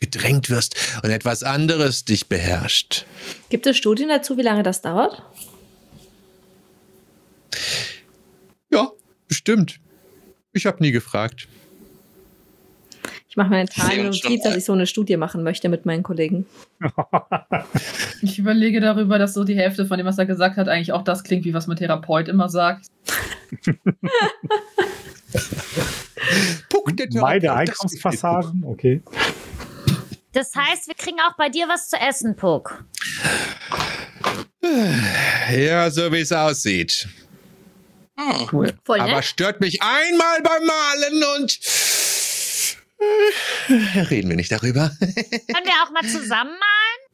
gedrängt 0.00 0.50
wirst 0.50 0.74
und 1.02 1.10
etwas 1.10 1.42
anderes 1.42 2.04
dich 2.04 2.28
beherrscht. 2.28 3.06
Gibt 3.50 3.66
es 3.66 3.76
Studien 3.76 4.08
dazu, 4.08 4.36
wie 4.36 4.42
lange 4.42 4.62
das 4.62 4.82
dauert? 4.82 5.22
Ja, 8.70 8.90
bestimmt. 9.28 9.78
Ich 10.52 10.66
habe 10.66 10.82
nie 10.82 10.90
gefragt. 10.90 11.48
Ich 13.40 13.48
mache 13.48 13.54
mir 13.54 13.66
eine 13.90 14.04
Notiz, 14.04 14.42
dass 14.42 14.54
ich 14.54 14.64
so 14.66 14.74
eine 14.74 14.86
Studie 14.86 15.16
machen 15.16 15.42
möchte 15.42 15.70
mit 15.70 15.86
meinen 15.86 16.02
Kollegen. 16.02 16.46
Ich 18.22 18.38
überlege 18.38 18.82
darüber, 18.82 19.18
dass 19.18 19.32
so 19.32 19.44
die 19.44 19.56
Hälfte 19.56 19.86
von 19.86 19.96
dem, 19.96 20.06
was 20.06 20.18
er 20.18 20.26
gesagt 20.26 20.58
hat, 20.58 20.68
eigentlich 20.68 20.92
auch 20.92 21.00
das 21.00 21.24
klingt, 21.24 21.46
wie 21.46 21.54
was 21.54 21.66
mein 21.66 21.78
Therapeut 21.78 22.28
immer 22.28 22.50
sagt. 22.50 22.88
Puck, 26.68 26.94
der 26.98 27.08
Meine 27.12 27.54
Einkommensfassaden, 27.54 28.62
okay. 28.66 29.00
Das 30.32 30.54
heißt, 30.54 30.88
wir 30.88 30.94
kriegen 30.94 31.16
auch 31.26 31.34
bei 31.38 31.48
dir 31.48 31.66
was 31.66 31.88
zu 31.88 31.96
essen, 31.96 32.36
Puck. 32.36 32.84
Ja, 35.50 35.90
so 35.90 36.12
wie 36.12 36.20
es 36.20 36.30
aussieht. 36.30 37.08
Hm. 38.18 38.48
Cool. 38.52 38.74
Voll 38.84 39.00
Aber 39.00 39.12
nett. 39.12 39.24
stört 39.24 39.62
mich 39.62 39.80
einmal 39.80 40.42
beim 40.42 40.66
Malen 40.66 41.24
und 41.40 41.58
reden 44.10 44.28
wir 44.28 44.36
nicht 44.36 44.52
darüber. 44.52 44.90
Können 45.00 45.64
wir 45.64 45.82
auch 45.84 45.90
mal 45.90 46.06
zusammen 46.06 46.50
malen? 46.50 47.10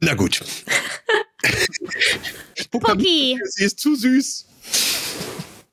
Na 0.00 0.14
gut. 0.14 0.40
Pucki. 2.70 3.40
Sie 3.44 3.64
ist 3.64 3.80
zu 3.80 3.96
süß. 3.96 4.46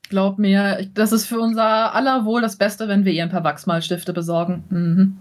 Glaub 0.09 0.39
mir, 0.39 0.87
das 0.93 1.11
ist 1.11 1.25
für 1.25 1.39
unser 1.39 1.93
aller 1.93 2.25
Wohl 2.25 2.41
das 2.41 2.55
Beste, 2.55 2.87
wenn 2.87 3.03
wir 3.05 3.11
ihr 3.11 3.23
ein 3.23 3.29
paar 3.29 3.43
Wachsmalstifte 3.43 4.13
besorgen. 4.13 4.63
Mhm. 4.69 5.17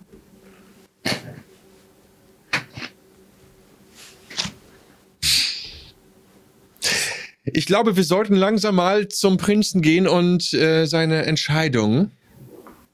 Ich 7.45 7.67
glaube, 7.67 7.97
wir 7.97 8.05
sollten 8.05 8.35
langsam 8.35 8.77
mal 8.77 9.09
zum 9.09 9.37
Prinzen 9.37 9.83
gehen 9.83 10.07
und 10.07 10.53
äh, 10.55 10.87
seine 10.87 11.25
Entscheidung 11.27 12.13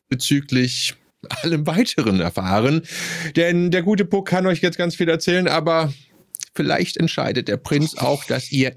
bezüglich 0.08 0.94
allem 1.42 1.66
Weiteren 1.66 2.20
erfahren. 2.20 2.82
Denn 3.36 3.70
der 3.70 3.82
gute 3.82 4.04
Puck 4.04 4.28
kann 4.28 4.46
euch 4.46 4.60
jetzt 4.60 4.78
ganz 4.78 4.94
viel 4.94 5.08
erzählen, 5.08 5.48
aber 5.48 5.92
vielleicht 6.54 6.96
entscheidet 6.96 7.48
der 7.48 7.58
Prinz 7.58 7.96
auch, 7.96 8.24
dass 8.24 8.50
ihr 8.50 8.74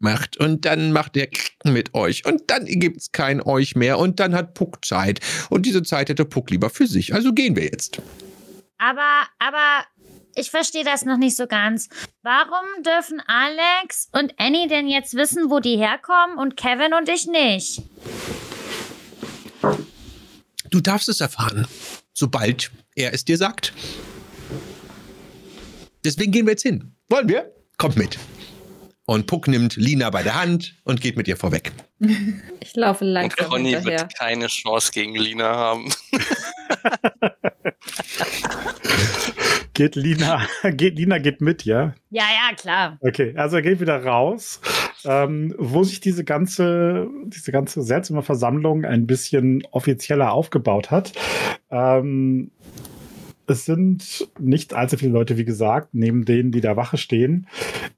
macht 0.00 0.36
und 0.36 0.64
dann 0.64 0.92
macht 0.92 1.16
er 1.16 1.28
mit 1.64 1.94
euch 1.94 2.24
und 2.24 2.42
dann 2.48 2.66
gibt's 2.66 3.10
kein 3.10 3.40
euch 3.40 3.74
mehr 3.74 3.98
und 3.98 4.20
dann 4.20 4.34
hat 4.34 4.54
Puck 4.54 4.84
Zeit 4.84 5.20
und 5.50 5.66
diese 5.66 5.82
Zeit 5.82 6.08
hätte 6.08 6.24
Puck 6.24 6.50
lieber 6.50 6.70
für 6.70 6.86
sich. 6.86 7.14
Also 7.14 7.32
gehen 7.32 7.56
wir 7.56 7.64
jetzt. 7.64 8.00
Aber, 8.78 9.26
aber 9.40 9.84
ich 10.38 10.50
verstehe 10.50 10.84
das 10.84 11.04
noch 11.04 11.16
nicht 11.16 11.36
so 11.36 11.46
ganz. 11.46 11.88
Warum 12.22 12.82
dürfen 12.84 13.20
Alex 13.26 14.08
und 14.12 14.34
Annie 14.38 14.68
denn 14.68 14.88
jetzt 14.88 15.14
wissen, 15.14 15.50
wo 15.50 15.60
die 15.60 15.76
herkommen 15.76 16.38
und 16.38 16.56
Kevin 16.56 16.94
und 16.94 17.08
ich 17.08 17.26
nicht? 17.26 17.82
Du 20.70 20.80
darfst 20.80 21.08
es 21.08 21.20
erfahren, 21.20 21.66
sobald 22.12 22.70
er 22.94 23.14
es 23.14 23.24
dir 23.24 23.36
sagt. 23.36 23.72
Deswegen 26.04 26.30
gehen 26.30 26.46
wir 26.46 26.52
jetzt 26.52 26.62
hin. 26.62 26.94
Wollen 27.08 27.28
wir? 27.28 27.52
Kommt 27.76 27.96
mit. 27.96 28.18
Und 29.06 29.26
Puck 29.26 29.48
nimmt 29.48 29.76
Lina 29.76 30.10
bei 30.10 30.22
der 30.22 30.34
Hand 30.34 30.74
und 30.84 31.00
geht 31.00 31.16
mit 31.16 31.26
ihr 31.28 31.36
vorweg. 31.36 31.72
Ich 32.60 32.76
laufe 32.76 33.04
Und 33.04 33.12
langsam 33.12 33.48
Conny 33.48 33.70
hinterher. 33.70 34.00
wird 34.00 34.18
keine 34.18 34.46
Chance 34.48 34.92
gegen 34.92 35.14
Lina 35.14 35.48
haben. 35.48 35.90
Geht 39.78 39.94
Lina, 39.94 40.40
geht 40.72 40.98
Lina 40.98 41.18
geht 41.18 41.40
mit, 41.40 41.64
ja? 41.64 41.94
Ja, 42.10 42.24
ja, 42.24 42.56
klar. 42.56 42.98
Okay, 43.00 43.32
also 43.36 43.54
er 43.54 43.62
geht 43.62 43.78
wieder 43.78 44.04
raus, 44.04 44.60
ähm, 45.04 45.54
wo 45.56 45.84
sich 45.84 46.00
diese 46.00 46.24
ganze, 46.24 47.06
diese 47.26 47.52
ganze 47.52 47.82
seltsame 47.82 48.22
Versammlung 48.22 48.84
ein 48.84 49.06
bisschen 49.06 49.62
offizieller 49.70 50.32
aufgebaut 50.32 50.90
hat. 50.90 51.12
Ähm, 51.70 52.50
es 53.50 53.64
sind 53.64 54.28
nicht 54.38 54.74
allzu 54.74 54.96
viele 54.96 55.12
Leute, 55.12 55.38
wie 55.38 55.44
gesagt, 55.44 55.88
neben 55.92 56.24
denen, 56.24 56.52
die 56.52 56.60
da 56.60 56.76
Wache 56.76 56.98
stehen. 56.98 57.46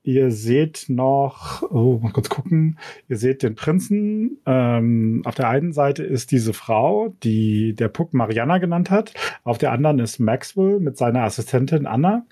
Ihr 0.03 0.31
seht 0.31 0.87
noch, 0.89 1.63
oh, 1.71 1.99
mal 2.03 2.13
kurz 2.13 2.29
gucken. 2.29 2.79
Ihr 3.09 3.17
seht 3.17 3.43
den 3.43 3.55
Prinzen. 3.55 4.39
Ähm, 4.47 5.23
auf 5.25 5.35
der 5.35 5.49
einen 5.49 5.73
Seite 5.73 6.03
ist 6.03 6.31
diese 6.31 6.53
Frau, 6.53 7.15
die 7.23 7.75
der 7.75 7.89
Puck 7.89 8.15
Mariana 8.15 8.59
genannt 8.59 8.91
hat. 8.91 9.13
Auf 9.45 9.59
der 9.59 9.73
anderen 9.73 9.99
ist 9.99 10.19
Maxwell 10.21 10.81
mit 10.81 10.97
seiner 10.97 11.25
Assistentin 11.25 11.87
Anna. 11.87 12.27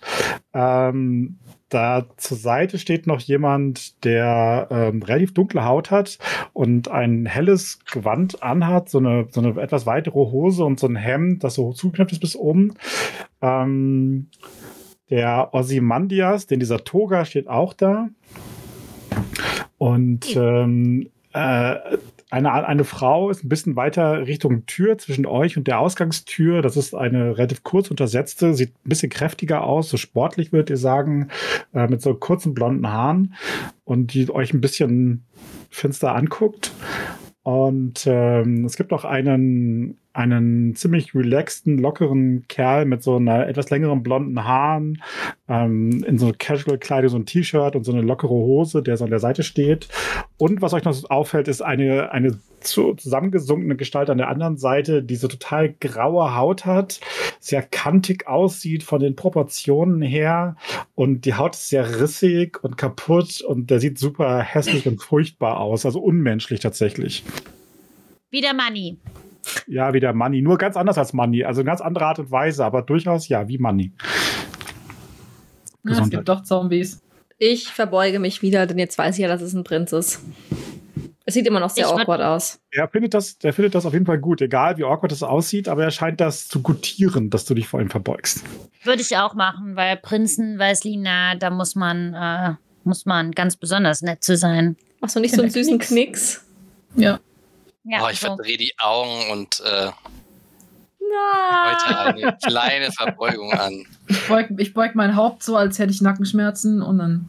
Ähm, 0.55 1.39
da 1.69 2.07
zur 2.16 2.36
Seite 2.36 2.78
steht 2.78 3.07
noch 3.07 3.20
jemand, 3.20 4.05
der 4.05 4.69
ähm, 4.70 5.03
relativ 5.03 5.35
dunkle 5.35 5.65
Haut 5.65 5.90
hat 5.90 6.19
und 6.53 6.89
ein 6.89 7.27
helles 7.27 7.81
Gewand 7.85 8.43
anhat, 8.43 8.89
so 8.89 8.99
eine, 8.99 9.27
so 9.31 9.40
eine 9.40 9.61
etwas 9.61 9.85
weitere 9.86 10.15
Hose 10.15 10.65
und 10.65 10.81
so 10.81 10.86
ein 10.86 10.97
Hemd, 10.97 11.45
das 11.45 11.55
so 11.55 11.73
zugeknöpft 11.73 12.12
ist 12.12 12.20
bis 12.20 12.36
oben. 12.36 12.74
Ähm, 13.43 14.28
der 15.11 15.51
Ozymandias, 15.53 16.47
den 16.47 16.61
dieser 16.61 16.85
Toga 16.85 17.24
steht 17.24 17.49
auch 17.49 17.73
da. 17.73 18.09
Und 19.78 20.36
ähm, 20.36 21.09
äh, 21.32 21.77
eine, 22.30 22.52
eine 22.52 22.84
Frau 22.84 23.30
ist 23.30 23.44
ein 23.44 23.48
bisschen 23.48 23.76
weiter 23.76 24.26
Richtung 24.26 24.66
Tür 24.66 24.98
zwischen 24.98 25.24
euch 25.24 25.56
und 25.56 25.66
der 25.66 25.80
Ausgangstür. 25.80 26.60
Das 26.60 26.76
ist 26.76 26.94
eine 26.94 27.38
relativ 27.38 27.62
kurz 27.62 27.90
untersetzte, 27.90 28.55
sieht 28.55 28.70
ein 28.70 28.88
bisschen 28.88 29.10
kräftiger 29.10 29.64
aus, 29.64 29.88
so 29.88 29.96
sportlich 29.96 30.52
würdet 30.52 30.70
ihr 30.70 30.76
sagen, 30.76 31.28
äh, 31.72 31.86
mit 31.86 32.02
so 32.02 32.14
kurzen 32.14 32.52
blonden 32.52 32.88
Haaren 32.88 33.34
und 33.84 34.12
die 34.12 34.30
euch 34.30 34.52
ein 34.52 34.60
bisschen 34.60 35.24
finster 35.70 36.14
anguckt. 36.14 36.72
Und 37.42 38.06
ähm, 38.06 38.66
es 38.66 38.76
gibt 38.76 38.90
noch 38.90 39.06
einen, 39.06 39.96
einen 40.19 40.74
ziemlich 40.74 41.15
relaxten, 41.15 41.78
lockeren 41.78 42.45
Kerl 42.49 42.86
mit 42.86 43.05
so 43.05 43.16
einer 43.16 43.47
etwas 43.47 43.70
längeren 43.70 44.03
blonden 44.03 44.45
Haaren, 44.45 45.01
ähm, 45.49 46.03
in 46.05 46.19
so 46.19 46.32
Casual-Kleidung, 46.36 47.09
so 47.09 47.16
ein 47.19 47.27
T-Shirt 47.27 47.77
und 47.77 47.85
so 47.85 47.93
eine 47.93 48.03
lockere 48.03 48.31
Hose, 48.31 48.82
der 48.82 48.97
so 48.97 49.05
an 49.05 49.11
der 49.11 49.20
Seite 49.20 49.45
steht. 49.45 49.86
Und 50.36 50.61
was 50.61 50.73
euch 50.74 50.82
noch 50.85 50.93
so 50.93 51.07
auffällt, 51.09 51.47
ist 51.47 51.62
eine, 51.62 52.11
eine 52.11 52.40
zu, 52.59 52.95
zusammengesunkene 52.95 53.77
Gestalt 53.77 54.11
an 54.11 54.19
der 54.19 54.28
anderen 54.28 54.57
Seite, 54.57 55.05
die 55.05 55.15
so 55.15 55.28
total 55.28 55.73
graue 55.81 56.35
Haut 56.35 56.66
hat, 56.66 56.99
sehr 57.39 57.62
kantig 57.62 58.27
aussieht 58.27 58.82
von 58.82 58.99
den 58.99 59.15
Proportionen 59.15 60.03
her 60.03 60.57
und 60.97 61.27
die 61.27 61.35
Haut 61.35 61.55
ist 61.55 61.69
sehr 61.69 62.01
rissig 62.01 62.62
und 62.65 62.77
kaputt 62.77 63.40
und 63.40 63.70
der 63.70 63.78
sieht 63.78 63.99
super 63.99 64.40
hässlich 64.40 64.89
und 64.89 65.01
furchtbar 65.01 65.61
aus, 65.61 65.86
also 65.86 66.01
unmenschlich 66.01 66.59
tatsächlich. 66.59 67.23
Wieder 68.31 68.53
Money. 68.53 68.99
Ja, 69.66 69.92
wie 69.92 70.00
der 70.00 70.12
Money, 70.12 70.42
nur 70.42 70.58
ganz 70.58 70.76
anders 70.76 70.98
als 70.98 71.12
Money, 71.12 71.44
also 71.44 71.60
eine 71.60 71.66
ganz 71.66 71.80
andere 71.80 72.06
Art 72.06 72.18
und 72.18 72.30
Weise, 72.30 72.64
aber 72.64 72.82
durchaus 72.82 73.28
ja, 73.28 73.48
wie 73.48 73.58
Money. 73.58 73.92
Ja, 75.84 76.02
es 76.02 76.10
gibt 76.10 76.28
doch 76.28 76.42
Zombies. 76.42 77.02
Ich 77.38 77.68
verbeuge 77.68 78.18
mich 78.18 78.42
wieder, 78.42 78.66
denn 78.66 78.78
jetzt 78.78 78.98
weiß 78.98 79.16
ich 79.16 79.22
ja, 79.22 79.28
dass 79.28 79.42
es 79.42 79.54
ein 79.54 79.64
Prinz 79.64 79.92
ist. 79.92 80.20
Es 81.24 81.34
sieht 81.34 81.46
immer 81.46 81.60
noch 81.60 81.70
sehr 81.70 81.84
Ich 81.84 81.92
awkward 81.92 82.22
aus. 82.22 82.58
Er 82.70 82.88
findet 82.88 83.12
das, 83.12 83.38
der 83.38 83.52
findet 83.52 83.74
das 83.74 83.84
auf 83.84 83.92
jeden 83.92 84.06
Fall 84.06 84.18
gut, 84.18 84.40
egal 84.40 84.78
wie 84.78 84.84
awkward 84.84 85.12
es 85.12 85.22
aussieht, 85.22 85.68
aber 85.68 85.84
er 85.84 85.90
scheint 85.90 86.20
das 86.20 86.48
zu 86.48 86.62
gutieren, 86.62 87.28
dass 87.28 87.44
du 87.44 87.54
dich 87.54 87.68
vor 87.68 87.82
ihm 87.82 87.90
verbeugst. 87.90 88.42
Würde 88.82 89.02
ich 89.02 89.14
auch 89.16 89.34
machen, 89.34 89.76
weil 89.76 89.98
Prinzen, 89.98 90.58
Weißlina, 90.58 91.34
da 91.34 91.50
muss 91.50 91.74
man, 91.74 92.14
äh, 92.14 92.54
muss 92.84 93.04
man 93.04 93.32
ganz 93.32 93.56
besonders 93.56 94.00
nett 94.00 94.24
zu 94.24 94.38
sein. 94.38 94.76
Machst 95.00 95.16
du 95.16 95.20
nicht 95.20 95.34
so 95.34 95.42
einen 95.42 95.50
süßen 95.50 95.78
Knicks. 95.78 95.88
Knicks? 95.88 96.44
Ja. 96.96 97.20
Ja, 97.89 98.05
oh, 98.05 98.09
ich 98.10 98.20
so. 98.20 98.27
verdrehe 98.28 98.59
die 98.59 98.74
Augen 98.78 99.31
und 99.31 99.60
äh, 99.60 99.90
heute 101.01 101.98
eine 101.98 102.36
kleine 102.44 102.93
Verbeugung 102.93 103.52
an. 103.52 103.86
Ich 104.09 104.28
beug, 104.28 104.48
ich 104.59 104.74
beug 104.74 104.94
mein 104.94 105.16
Haupt 105.16 105.43
so, 105.43 105.56
als 105.56 105.78
hätte 105.78 105.93
ich 105.93 106.02
Nackenschmerzen 106.02 106.82
und 106.82 106.98
dann. 106.98 107.28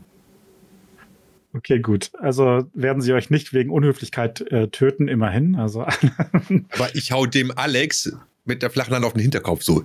Okay, 1.53 1.80
gut. 1.80 2.11
Also 2.19 2.68
werden 2.73 3.02
sie 3.02 3.14
euch 3.14 3.30
nicht 3.30 3.53
wegen 3.53 3.72
Unhöflichkeit 3.72 4.41
äh, 4.52 4.68
töten, 4.68 5.07
immerhin. 5.07 5.56
Also 5.56 5.84
Aber 6.72 6.94
ich 6.94 7.11
hau 7.11 7.26
dem 7.26 7.57
Alex 7.57 8.11
mit 8.45 8.61
der 8.61 8.69
flachen 8.69 8.94
Hand 8.94 9.06
auf 9.06 9.14
den 9.14 9.22
Hinterkopf 9.22 9.64
so. 9.64 9.84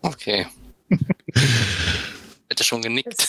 Okay. 0.00 0.46
Hätte 2.48 2.64
schon 2.64 2.82
genickt. 2.82 3.26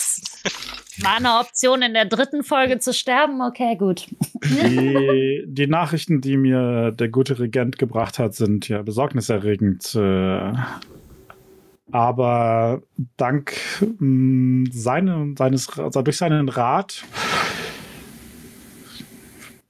War 1.02 1.18
eine 1.18 1.40
Option, 1.40 1.82
in 1.82 1.94
der 1.94 2.06
dritten 2.06 2.44
Folge 2.44 2.80
zu 2.80 2.94
sterben. 2.94 3.42
Okay, 3.42 3.76
gut. 3.76 4.08
die, 4.44 5.44
die 5.46 5.68
Nachrichten, 5.68 6.22
die 6.22 6.38
mir 6.38 6.92
der 6.92 7.10
gute 7.10 7.38
Regent 7.38 7.78
gebracht 7.78 8.18
hat, 8.18 8.34
sind 8.34 8.70
ja 8.70 8.82
besorgniserregend. 8.82 9.94
Äh, 9.96 10.54
aber 11.92 12.82
dank 13.18 13.58
mh, 14.00 14.70
seine, 14.72 15.34
seines, 15.38 15.78
also 15.78 16.02
durch 16.02 16.18
seinen 16.18 16.50
Rat 16.50 17.04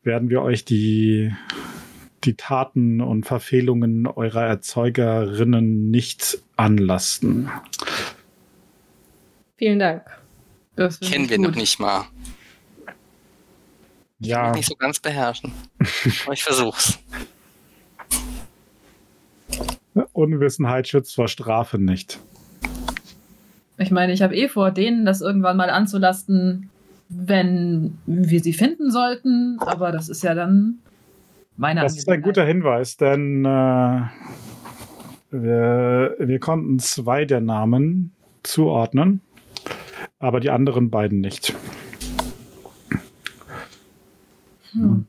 werden 0.03 0.29
wir 0.29 0.41
euch 0.41 0.63
die, 0.63 1.33
die 2.23 2.35
Taten 2.35 3.01
und 3.01 3.25
Verfehlungen 3.25 4.05
eurer 4.07 4.43
Erzeugerinnen 4.43 5.89
nicht 5.89 6.39
anlasten. 6.55 7.49
Vielen 9.57 9.79
Dank. 9.79 10.03
Das 10.75 10.99
Kennen 10.99 11.25
ich 11.25 11.29
wir 11.31 11.37
gut. 11.37 11.47
noch 11.47 11.55
nicht 11.55 11.79
mal. 11.79 12.05
Ja, 14.19 14.51
Nicht 14.51 14.67
so 14.67 14.75
ganz 14.75 14.99
beherrschen. 14.99 15.51
Aber 16.23 16.33
ich 16.33 16.43
versuch's. 16.43 16.99
Unwissenheit 20.13 20.87
schützt 20.87 21.15
vor 21.15 21.27
Strafe 21.27 21.77
nicht. 21.77 22.19
Ich 23.77 23.91
meine, 23.91 24.13
ich 24.13 24.21
habe 24.21 24.35
eh 24.35 24.47
vor, 24.47 24.71
denen 24.71 25.05
das 25.05 25.21
irgendwann 25.21 25.57
mal 25.57 25.69
anzulasten, 25.69 26.69
wenn 27.09 27.97
wir 28.05 28.39
sie 28.39 28.53
finden 28.53 28.89
sollten. 28.89 29.57
Aber 29.59 29.91
das 29.91 30.09
ist 30.09 30.23
ja 30.23 30.33
dann 30.33 30.79
meine 31.57 31.81
Das 31.81 31.97
ist 31.97 32.09
ein 32.09 32.21
guter 32.21 32.45
Hinweis, 32.45 32.97
denn 32.97 33.45
äh, 33.45 34.01
wir, 35.31 36.15
wir 36.19 36.39
konnten 36.39 36.79
zwei 36.79 37.25
der 37.25 37.41
Namen 37.41 38.11
zuordnen, 38.43 39.21
aber 40.19 40.39
die 40.39 40.49
anderen 40.49 40.89
beiden 40.89 41.21
nicht. 41.21 41.53
Hm. 44.71 45.05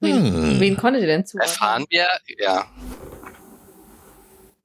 Wen, 0.00 0.16
Hm. 0.16 0.60
wen 0.60 0.76
konntet 0.76 1.02
ihr 1.02 1.06
denn 1.06 1.24
zuordnen? 1.24 1.50
Erfahren 1.52 1.84
wir, 1.90 2.06
ja. 2.38 2.64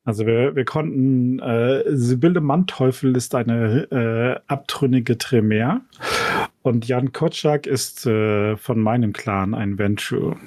Also 0.03 0.25
wir, 0.25 0.55
wir 0.55 0.63
konnten, 0.63 1.39
äh, 1.39 1.83
Sibylle 1.87 2.39
Manteuffel 2.39 3.15
ist 3.17 3.35
eine 3.35 3.91
äh, 3.91 4.39
abtrünnige 4.47 5.17
Tremere 5.17 5.81
und 6.61 6.87
Jan 6.87 7.11
Kotschak 7.11 7.67
ist 7.67 8.05
äh, 8.05 8.55
von 8.55 8.79
meinem 8.79 9.11
Clan 9.11 9.53
ein 9.53 9.77
Venture. 9.77 10.37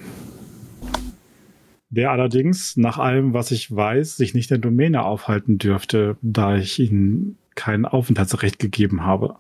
Der 1.91 2.13
allerdings, 2.13 2.77
nach 2.77 2.99
allem, 2.99 3.35
was 3.35 3.51
ich 3.51 3.75
weiß, 3.75 4.17
sich 4.17 4.33
nicht 4.33 4.51
in 4.51 4.61
der 4.61 4.71
Domäne 4.71 5.03
aufhalten 5.03 5.59
dürfte, 5.59 6.17
da 6.23 6.57
ich 6.57 6.79
ihm 6.79 7.37
kein 7.57 7.85
Aufenthaltsrecht 7.85 8.61
gegeben 8.61 9.05
habe. 9.05 9.35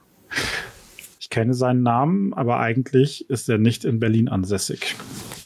Ich 1.20 1.30
kenne 1.30 1.54
seinen 1.54 1.82
Namen, 1.84 2.34
aber 2.34 2.58
eigentlich 2.58 3.30
ist 3.30 3.48
er 3.48 3.58
nicht 3.58 3.84
in 3.84 4.00
Berlin 4.00 4.28
ansässig. 4.28 4.96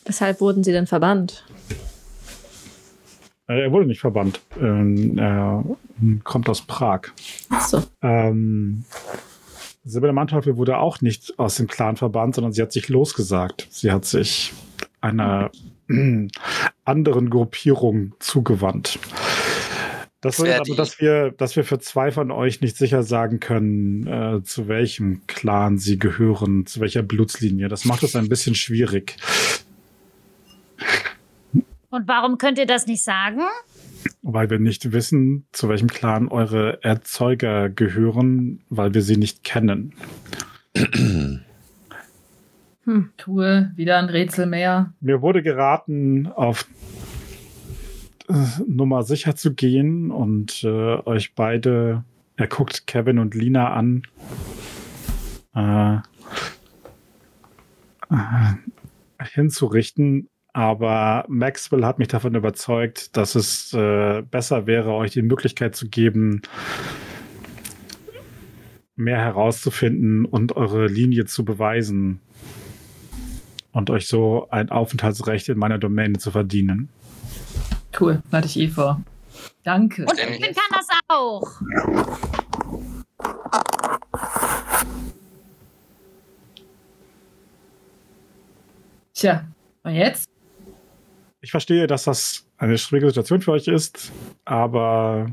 Weshalb 0.06 0.40
wurden 0.40 0.64
sie 0.64 0.72
denn 0.72 0.86
verbannt? 0.86 1.44
Äh, 3.48 3.64
Er 3.64 3.72
wurde 3.72 3.86
nicht 3.86 4.00
verbannt. 4.00 4.40
Ähm, 4.58 5.18
er 5.18 5.62
kommt 6.24 6.48
aus 6.48 6.62
Prag. 6.62 7.08
Achso. 7.50 7.82
Ähm, 8.00 8.84
Sibylle 9.84 10.14
Manteuffel 10.14 10.56
wurde 10.56 10.78
auch 10.78 11.02
nicht 11.02 11.38
aus 11.38 11.56
dem 11.56 11.66
Clan 11.66 11.96
verbannt, 11.96 12.36
sondern 12.36 12.54
sie 12.54 12.62
hat 12.62 12.72
sich 12.72 12.88
losgesagt. 12.88 13.66
Sie 13.70 13.92
hat 13.92 14.06
sich 14.06 14.54
einer 15.02 15.50
anderen 16.84 17.30
Gruppierung 17.30 18.14
zugewandt. 18.18 18.98
Das 20.20 20.38
bedeutet 20.38 20.68
die- 20.68 20.76
dass 20.76 21.00
wir, 21.00 21.32
dass 21.32 21.54
wir 21.56 21.64
für 21.64 21.78
zwei 21.80 22.10
von 22.10 22.30
euch 22.30 22.62
nicht 22.62 22.76
sicher 22.78 23.02
sagen 23.02 23.40
können, 23.40 24.06
äh, 24.06 24.42
zu 24.42 24.68
welchem 24.68 25.26
Clan 25.26 25.76
sie 25.78 25.98
gehören, 25.98 26.64
zu 26.66 26.80
welcher 26.80 27.02
Blutslinie. 27.02 27.68
Das 27.68 27.84
macht 27.84 28.02
es 28.02 28.16
ein 28.16 28.28
bisschen 28.30 28.54
schwierig. 28.54 29.16
Und 31.90 32.08
warum 32.08 32.38
könnt 32.38 32.58
ihr 32.58 32.66
das 32.66 32.86
nicht 32.86 33.04
sagen? 33.04 33.40
Weil 34.22 34.48
wir 34.50 34.58
nicht 34.58 34.92
wissen, 34.92 35.46
zu 35.52 35.68
welchem 35.68 35.88
Clan 35.88 36.28
eure 36.28 36.82
Erzeuger 36.82 37.68
gehören, 37.68 38.64
weil 38.70 38.94
wir 38.94 39.02
sie 39.02 39.16
nicht 39.16 39.44
kennen. 39.44 39.94
Tue 43.16 43.72
wieder 43.76 43.98
ein 43.98 44.08
Rätsel 44.08 44.46
mehr. 44.46 44.92
Mir 45.00 45.22
wurde 45.22 45.42
geraten, 45.42 46.26
auf 46.26 46.66
äh, 48.28 48.34
Nummer 48.66 49.02
sicher 49.02 49.36
zu 49.36 49.54
gehen 49.54 50.10
und 50.10 50.62
äh, 50.64 50.96
euch 51.06 51.34
beide, 51.34 52.04
er 52.36 52.46
guckt 52.46 52.86
Kevin 52.86 53.18
und 53.18 53.34
Lina 53.34 53.72
an, 53.72 54.02
äh, 55.54 55.96
äh, 58.10 58.54
hinzurichten. 59.32 60.28
Aber 60.52 61.24
Maxwell 61.28 61.84
hat 61.84 61.98
mich 61.98 62.08
davon 62.08 62.34
überzeugt, 62.34 63.16
dass 63.16 63.34
es 63.34 63.72
äh, 63.72 64.22
besser 64.22 64.66
wäre, 64.66 64.92
euch 64.92 65.10
die 65.10 65.22
Möglichkeit 65.22 65.74
zu 65.74 65.88
geben, 65.88 66.42
mehr 68.94 69.18
herauszufinden 69.18 70.24
und 70.24 70.54
eure 70.54 70.86
Linie 70.86 71.24
zu 71.24 71.44
beweisen 71.44 72.20
und 73.74 73.90
euch 73.90 74.06
so 74.06 74.46
ein 74.50 74.70
Aufenthaltsrecht 74.70 75.48
in 75.50 75.58
meiner 75.58 75.78
Domäne 75.78 76.18
zu 76.18 76.30
verdienen. 76.30 76.88
Cool, 77.98 78.22
hatte 78.32 78.46
ich 78.46 78.58
eh 78.58 78.68
vor. 78.68 79.02
Danke. 79.64 80.06
Und 80.06 80.18
ich 80.18 80.40
kann 80.40 80.70
das 80.70 80.88
auch. 81.08 81.60
Tja, 89.12 89.44
und 89.82 89.94
jetzt? 89.94 90.28
Ich 91.40 91.50
verstehe, 91.50 91.86
dass 91.86 92.04
das 92.04 92.46
eine 92.56 92.78
schwierige 92.78 93.08
Situation 93.08 93.42
für 93.42 93.52
euch 93.52 93.68
ist, 93.68 94.12
aber 94.44 95.26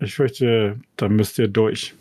ich 0.00 0.14
fürchte, 0.14 0.80
da 0.96 1.08
müsst 1.08 1.38
ihr 1.38 1.48
durch. 1.48 1.94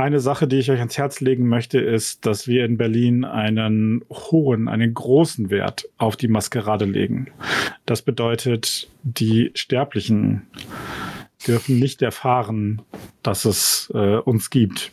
Eine 0.00 0.20
Sache, 0.20 0.48
die 0.48 0.56
ich 0.56 0.70
euch 0.70 0.78
ans 0.78 0.96
Herz 0.96 1.20
legen 1.20 1.46
möchte, 1.46 1.78
ist, 1.78 2.24
dass 2.24 2.48
wir 2.48 2.64
in 2.64 2.78
Berlin 2.78 3.26
einen 3.26 4.02
hohen, 4.08 4.66
einen 4.66 4.94
großen 4.94 5.50
Wert 5.50 5.90
auf 5.98 6.16
die 6.16 6.26
Maskerade 6.26 6.86
legen. 6.86 7.26
Das 7.84 8.00
bedeutet, 8.00 8.88
die 9.02 9.50
Sterblichen 9.52 10.46
dürfen 11.46 11.78
nicht 11.78 12.00
erfahren, 12.00 12.80
dass 13.22 13.44
es 13.44 13.92
äh, 13.94 14.16
uns 14.16 14.48
gibt. 14.48 14.90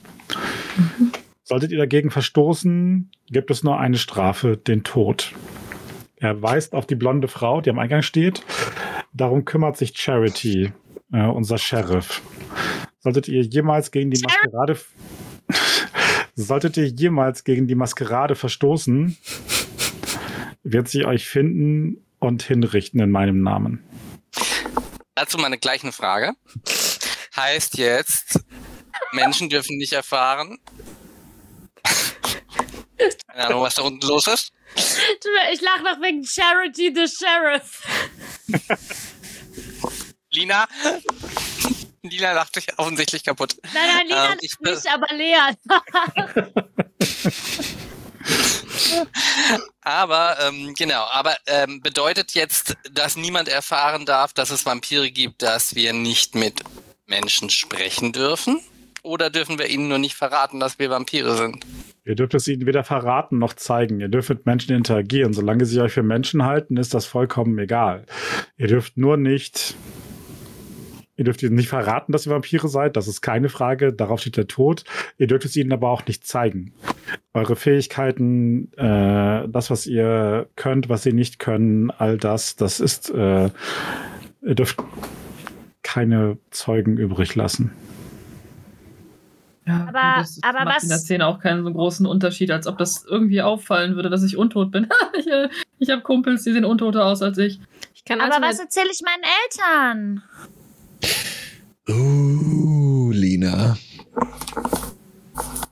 Solltet 1.46 1.72
ihr 1.72 1.78
dagegen 1.78 2.12
verstoßen, 2.12 3.10
gibt 3.32 3.50
es 3.50 3.64
nur 3.64 3.80
eine 3.80 3.98
Strafe, 3.98 4.58
den 4.58 4.84
Tod. 4.84 5.32
Er 6.18 6.42
weist 6.42 6.74
auf 6.74 6.86
die 6.86 6.96
blonde 6.96 7.30
Frau, 7.30 7.62
die 7.62 7.70
am 7.70 7.80
Eingang 7.80 8.02
steht. 8.02 8.44
Darum 9.14 9.46
kümmert 9.46 9.78
sich 9.78 9.98
Charity, 9.98 10.74
äh, 11.14 11.28
unser 11.28 11.58
Sheriff. 11.58 12.22
Solltet 13.08 13.30
ihr 13.30 13.42
jemals 13.42 13.92
gegen 13.92 14.12
die 14.12 14.20
Maskerade 14.20 14.78
solltet 16.36 16.76
ihr 16.76 16.88
jemals 16.88 17.46
gegen 17.46 17.66
die 17.66 17.76
Maskerade 17.76 18.36
verstoßen, 18.36 19.18
wird 20.64 20.90
sie 20.90 21.06
euch 21.06 21.26
finden 21.26 22.06
und 22.20 22.44
hinrichten 22.44 23.00
in 23.00 23.10
meinem 23.10 23.42
Namen. 23.44 23.82
Dazu 25.16 25.38
meine 25.38 25.58
gleich 25.58 25.84
eine 25.84 25.94
Frage. 25.94 26.34
Heißt 27.34 27.78
jetzt, 27.78 28.42
Menschen 29.14 29.48
dürfen 29.48 29.78
nicht 29.78 29.94
erfahren. 29.94 30.58
Keine 33.26 33.46
Ahnung, 33.46 33.62
was 33.62 33.76
da 33.76 33.84
unten 33.84 34.06
los 34.06 34.28
ist. 34.28 34.52
Ich 35.54 35.62
lache 35.62 35.84
noch 35.84 36.02
wegen 36.02 36.26
Charity 36.26 36.92
the 36.94 37.08
Sheriff. 37.08 37.88
Lina? 40.30 40.68
Lina 42.04 42.34
lacht 42.34 42.56
sich 42.56 42.68
offensichtlich 42.78 43.24
kaputt. 43.24 43.56
Nein, 43.74 43.84
nein, 43.88 44.08
Lina 44.08 44.32
Ähm, 44.34 44.38
ich 44.42 44.60
nicht, 44.60 44.88
aber 44.88 45.08
Lea. 45.14 45.56
Aber, 49.82 50.38
ähm, 50.42 50.74
genau, 50.78 51.06
aber 51.14 51.36
ähm, 51.48 51.82
bedeutet 51.82 52.34
jetzt, 52.34 52.76
dass 52.92 53.16
niemand 53.16 53.48
erfahren 53.48 54.06
darf, 54.06 54.34
dass 54.34 54.52
es 54.52 54.66
Vampire 54.66 55.10
gibt, 55.10 55.42
dass 55.42 55.76
wir 55.76 55.94
nicht 55.94 56.36
mit 56.36 56.62
Menschen 57.06 57.50
sprechen 57.50 58.12
dürfen? 58.12 58.60
Oder 59.04 59.30
dürfen 59.30 59.58
wir 59.58 59.70
ihnen 59.70 59.88
nur 59.88 60.00
nicht 60.00 60.16
verraten, 60.16 60.60
dass 60.60 60.80
wir 60.80 60.90
Vampire 60.90 61.38
sind? 61.38 61.66
Ihr 62.04 62.16
dürft 62.16 62.34
es 62.34 62.48
ihnen 62.48 62.66
weder 62.66 62.84
verraten 62.84 63.38
noch 63.38 63.54
zeigen. 63.54 64.02
Ihr 64.02 64.10
dürft 64.10 64.30
mit 64.30 64.46
Menschen 64.46 64.76
interagieren. 64.76 65.34
Solange 65.34 65.66
sie 65.66 65.80
euch 65.80 65.94
für 65.94 66.04
Menschen 66.04 66.44
halten, 66.44 66.76
ist 66.78 66.94
das 66.94 67.06
vollkommen 67.06 67.58
egal. 67.60 68.06
Ihr 68.58 68.68
dürft 68.68 68.98
nur 68.98 69.16
nicht 69.16 69.76
Ihr 71.18 71.24
dürft 71.26 71.42
ihnen 71.44 71.56
nicht 71.56 71.68
verraten, 71.68 72.12
dass 72.12 72.26
ihr 72.28 72.32
Vampire 72.32 72.68
seid, 72.70 72.96
das 72.96 73.08
ist 73.08 73.22
keine 73.22 73.50
Frage, 73.50 73.92
darauf 73.92 74.22
steht 74.22 74.38
der 74.38 74.48
Tod. 74.48 74.84
Ihr 75.18 75.26
dürft 75.28 75.46
es 75.46 75.56
ihnen 75.58 75.74
aber 75.74 75.90
auch 75.90 76.06
nicht 76.06 76.26
zeigen. 76.26 76.74
Eure 77.34 77.56
Fähigkeiten, 77.56 78.72
äh, 78.78 79.48
das, 79.50 79.70
was 79.72 79.88
ihr 79.88 80.48
könnt, 80.56 80.90
was 80.90 81.04
sie 81.04 81.14
nicht 81.14 81.40
können, 81.40 81.90
all 81.92 82.18
das, 82.18 82.56
das 82.56 82.80
ist, 82.80 83.10
äh, 83.10 83.50
ihr 84.44 84.56
dürft 84.56 84.78
keine 85.82 86.38
Zeugen 86.52 86.98
übrig 86.98 87.34
lassen. 87.36 87.72
Ja, 89.66 89.86
Aber- 89.90 90.20
das 90.22 90.40
aber 90.44 90.64
macht 90.66 90.76
was- 90.78 90.84
in 90.84 90.90
der 90.90 90.98
Szene 91.00 91.26
auch 91.28 91.40
keinen 91.40 91.64
so 91.64 91.74
großen 91.74 92.06
Unterschied, 92.06 92.52
als 92.52 92.68
ob 92.68 92.78
das 92.78 93.06
irgendwie 93.06 93.42
auffallen 93.42 93.96
würde, 93.96 94.10
dass 94.10 94.24
ich 94.24 94.38
untot 94.38 94.72
bin. 94.72 94.88
ich 95.18 95.28
äh, 95.28 95.50
ich 95.80 95.90
habe 95.90 96.04
Kumpels, 96.04 96.44
die 96.44 96.54
sehen 96.54 96.64
untoter 96.64 97.06
aus 97.06 97.22
als 97.22 97.38
ich. 97.38 97.60
Ich 97.94 98.06
kann 98.06 98.22
Aber 98.22 98.36
also 98.36 98.48
was 98.48 98.60
erzähle 98.60 98.90
ich 98.92 99.02
meinen 99.04 99.24
Eltern? 99.24 100.24
Uh, 101.90 103.12
Lina. 103.12 103.78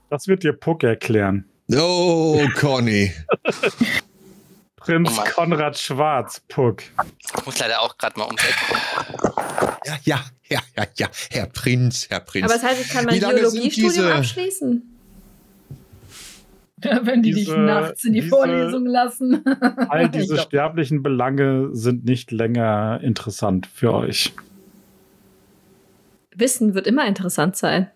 Das 0.10 0.28
wird 0.28 0.44
dir 0.44 0.54
Puck 0.54 0.84
erklären. 0.84 1.46
Oh, 1.76 2.40
Conny. 2.56 3.12
Prinz 4.78 5.10
Oh. 5.18 5.24
Konrad 5.34 5.78
Schwarz, 5.80 6.42
Puck. 6.48 6.84
Ich 7.40 7.46
muss 7.46 7.58
leider 7.60 7.82
auch 7.82 7.98
gerade 7.98 8.20
mal 8.20 8.28
ums. 8.28 8.42
Ja, 9.86 9.98
ja, 10.04 10.20
ja, 10.48 10.60
ja, 10.78 10.86
ja. 10.98 11.08
Herr 11.32 11.48
Prinz, 11.48 12.08
Herr 12.10 12.20
Prinz. 12.20 12.46
Aber 12.46 12.54
das 12.54 12.64
heißt, 12.64 12.82
ich 12.82 12.90
kann 12.90 13.06
mein 13.06 13.20
Biologiestudium 13.20 13.92
diese- 13.92 14.14
abschließen. 14.14 14.92
Wenn 17.02 17.24
die 17.24 17.32
dich 17.32 17.46
Diese- 17.46 17.58
nachts 17.58 18.04
in 18.04 18.14
die 18.14 18.20
diese- 18.20 18.30
Vorlesung 18.30 18.86
lassen. 18.86 19.44
All 19.90 20.08
diese 20.12 20.38
sterblichen 20.38 21.02
Belange 21.02 21.70
sind 21.74 22.06
nicht 22.06 22.32
länger 22.32 23.00
interessant 23.02 23.66
für 23.66 23.92
euch. 23.92 24.34
Wissen 26.36 26.74
wird 26.74 26.88
immer 26.88 27.06
interessant 27.08 27.56
sein. 27.56 27.90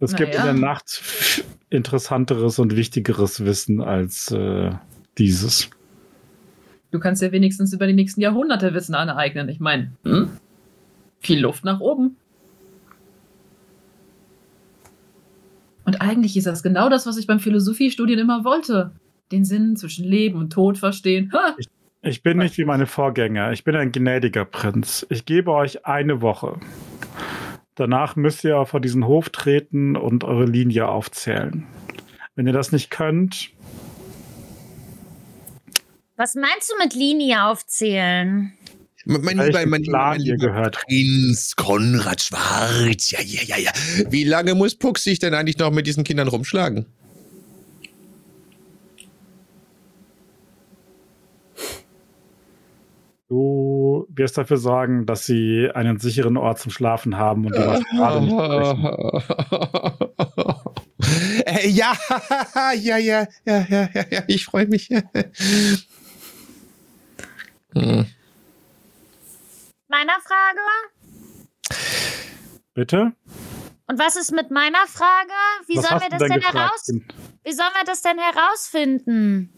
Es 0.00 0.14
gibt 0.14 0.34
in 0.34 0.40
Naja. 0.40 0.52
der 0.52 0.60
Nacht 0.60 1.44
interessanteres 1.70 2.58
und 2.58 2.76
wichtigeres 2.76 3.44
Wissen 3.44 3.80
als 3.80 4.30
äh, 4.30 4.72
dieses. 5.18 5.70
Du 6.90 7.00
kannst 7.00 7.22
ja 7.22 7.32
wenigstens 7.32 7.72
über 7.72 7.86
die 7.86 7.92
nächsten 7.92 8.20
Jahrhunderte 8.20 8.74
Wissen 8.74 8.94
aneignen. 8.94 9.48
Ich 9.48 9.60
meine, 9.60 9.92
hm? 10.04 10.30
viel 11.20 11.40
Luft 11.40 11.64
nach 11.64 11.80
oben. 11.80 12.16
Und 15.84 16.00
eigentlich 16.00 16.36
ist 16.36 16.46
das 16.46 16.62
genau 16.62 16.88
das, 16.88 17.06
was 17.06 17.16
ich 17.16 17.26
beim 17.26 17.40
Philosophiestudien 17.40 18.18
immer 18.18 18.44
wollte. 18.44 18.92
Den 19.32 19.44
Sinn 19.44 19.76
zwischen 19.76 20.04
Leben 20.04 20.38
und 20.38 20.52
Tod 20.52 20.78
verstehen. 20.78 21.32
Ha! 21.32 21.56
Ich 21.58 21.68
bin 22.22 22.38
nicht 22.38 22.58
wie 22.58 22.64
meine 22.64 22.86
Vorgänger. 22.86 23.52
Ich 23.52 23.64
bin 23.64 23.74
ein 23.76 23.90
gnädiger 23.92 24.44
Prinz. 24.44 25.06
Ich 25.08 25.24
gebe 25.24 25.50
euch 25.52 25.86
eine 25.86 26.20
Woche. 26.20 26.60
Danach 27.76 28.14
müsst 28.14 28.44
ihr 28.44 28.64
vor 28.66 28.80
diesen 28.80 29.06
Hof 29.06 29.30
treten 29.30 29.96
und 29.96 30.22
eure 30.22 30.44
Linie 30.44 30.86
aufzählen. 30.88 31.66
Wenn 32.34 32.46
ihr 32.46 32.52
das 32.52 32.72
nicht 32.72 32.90
könnt, 32.90 33.50
Was 36.16 36.34
meinst 36.34 36.70
du 36.70 36.74
mit 36.82 36.94
Linie 36.94 37.44
aufzählen? 37.46 38.52
mein 39.06 39.38
lieber, 39.38 39.66
mein 39.66 39.82
lieber, 39.82 39.98
mein 39.98 40.20
lieber 40.20 40.36
gehört. 40.36 40.76
Prinz 40.86 41.56
Konrad 41.56 42.22
Schwarz. 42.22 43.10
Ja, 43.10 43.20
ja, 43.20 43.42
ja, 43.44 43.56
ja. 43.58 43.72
Wie 44.10 44.24
lange 44.24 44.54
muss 44.54 44.74
Puck 44.76 44.98
sich 44.98 45.18
denn 45.18 45.34
eigentlich 45.34 45.58
noch 45.58 45.70
mit 45.70 45.86
diesen 45.86 46.04
Kindern 46.04 46.28
rumschlagen? 46.28 46.86
Du 53.28 54.06
wirst 54.10 54.36
dafür 54.36 54.58
sorgen, 54.58 55.06
dass 55.06 55.24
sie 55.24 55.70
einen 55.74 55.98
sicheren 55.98 56.36
Ort 56.36 56.58
zum 56.58 56.70
Schlafen 56.70 57.16
haben 57.16 57.46
und 57.46 57.56
du 57.56 57.66
was 57.66 57.82
gerade 57.84 58.20
nicht 58.20 58.34
sprechen. 58.34 58.84
Äh, 61.44 61.68
ja, 61.68 61.92
ja, 62.74 62.96
ja, 62.98 63.26
ja, 63.44 63.66
ja, 63.68 63.88
ja, 63.92 64.04
ja, 64.10 64.22
ich 64.26 64.44
freue 64.46 64.66
mich. 64.66 64.88
Hm. 67.76 68.06
Meiner 69.88 70.12
Frage? 70.20 70.60
Bitte? 72.72 73.14
Und 73.88 73.98
was 73.98 74.14
ist 74.14 74.30
mit 74.30 74.52
meiner 74.52 74.86
Frage? 74.86 75.32
Wie 75.66 75.76
Was 75.76 75.82
sollen 75.82 75.94
hast 75.94 76.02
wir 76.02 76.10
du 76.10 76.18
das 76.18 76.28
denn 76.28 76.38
gefragt, 76.40 76.54
heraus? 76.54 76.88
Wie 77.42 77.52
sollen 77.52 77.72
wir 77.74 77.84
das 77.84 78.02
denn 78.02 78.18
herausfinden? 78.18 79.52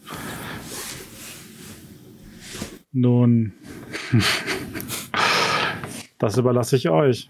Nun, 2.99 3.53
das 6.17 6.35
überlasse 6.35 6.77
ich 6.77 6.89
euch. 6.89 7.29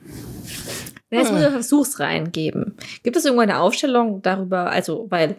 Ja, 1.11 1.19
Jetzt 1.19 1.33
muss 1.33 1.41
ich 1.41 1.49
Versuchsreihen 1.49 2.31
geben. 2.31 2.77
Gibt 3.03 3.17
es 3.17 3.25
irgendwo 3.25 3.41
eine 3.41 3.59
Aufstellung 3.59 4.21
darüber, 4.21 4.69
also, 4.69 5.07
weil, 5.09 5.35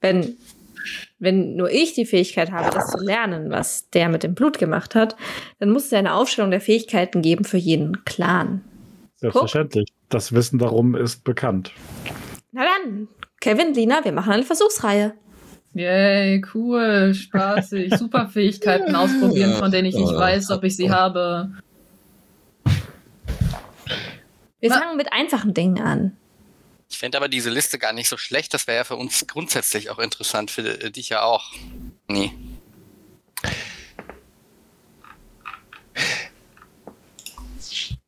wenn, 0.00 0.38
wenn 1.18 1.56
nur 1.56 1.70
ich 1.70 1.92
die 1.92 2.06
Fähigkeit 2.06 2.52
habe, 2.52 2.70
das 2.74 2.90
zu 2.90 3.04
lernen, 3.04 3.50
was 3.50 3.90
der 3.90 4.08
mit 4.08 4.22
dem 4.22 4.34
Blut 4.34 4.58
gemacht 4.58 4.94
hat, 4.94 5.14
dann 5.58 5.68
muss 5.68 5.84
es 5.84 5.90
ja 5.90 5.98
eine 5.98 6.14
Aufstellung 6.14 6.50
der 6.50 6.62
Fähigkeiten 6.62 7.20
geben 7.20 7.44
für 7.44 7.58
jeden 7.58 8.02
Clan. 8.06 8.62
Selbstverständlich. 9.16 9.92
Das 10.08 10.32
Wissen 10.32 10.58
darum 10.58 10.94
ist 10.94 11.22
bekannt. 11.22 11.72
Na 12.52 12.62
dann, 12.64 13.08
Kevin, 13.40 13.74
Lina, 13.74 14.02
wir 14.06 14.12
machen 14.12 14.32
eine 14.32 14.44
Versuchsreihe. 14.44 15.12
Yay, 15.76 16.42
cool, 16.54 17.12
spaßig, 17.12 17.94
super 17.98 18.28
Fähigkeiten 18.28 18.96
ausprobieren, 18.96 19.58
von 19.58 19.70
denen 19.70 19.86
ich 19.86 19.94
nicht 19.94 20.14
weiß, 20.14 20.50
ob 20.50 20.64
ich 20.64 20.74
sie 20.74 20.90
habe. 20.90 21.52
Wir 24.58 24.70
fangen 24.70 24.96
mit 24.96 25.12
einfachen 25.12 25.52
Dingen 25.52 25.78
an. 25.80 26.16
Ich 26.88 26.96
fände 26.96 27.18
aber 27.18 27.28
diese 27.28 27.50
Liste 27.50 27.78
gar 27.78 27.92
nicht 27.92 28.08
so 28.08 28.16
schlecht. 28.16 28.54
Das 28.54 28.66
wäre 28.66 28.78
ja 28.78 28.84
für 28.84 28.96
uns 28.96 29.26
grundsätzlich 29.26 29.90
auch 29.90 29.98
interessant. 29.98 30.50
Für 30.50 30.82
äh, 30.82 30.90
dich 30.90 31.10
ja 31.10 31.22
auch. 31.22 31.52
Nee. 32.08 32.32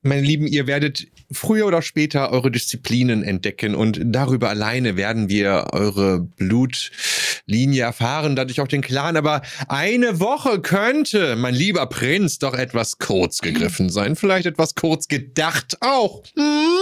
Meine 0.00 0.22
Lieben, 0.22 0.46
ihr 0.46 0.66
werdet 0.66 1.06
früher 1.30 1.66
oder 1.66 1.82
später 1.82 2.30
eure 2.30 2.50
Disziplinen 2.50 3.22
entdecken 3.22 3.74
und 3.74 4.00
darüber 4.02 4.48
alleine 4.48 4.96
werden 4.96 5.28
wir 5.28 5.68
eure 5.72 6.20
Blutlinie 6.20 7.82
erfahren, 7.82 8.36
dadurch 8.36 8.60
auch 8.60 8.68
den 8.68 8.82
Clan. 8.82 9.16
Aber 9.16 9.42
eine 9.68 10.20
Woche 10.20 10.60
könnte, 10.60 11.36
mein 11.36 11.54
lieber 11.54 11.86
Prinz, 11.86 12.38
doch 12.38 12.54
etwas 12.54 12.98
kurz 12.98 13.40
gegriffen 13.40 13.90
sein. 13.90 14.16
Vielleicht 14.16 14.46
etwas 14.46 14.74
kurz 14.74 15.08
gedacht 15.08 15.78
auch. 15.80 16.22
Hm? 16.36 16.78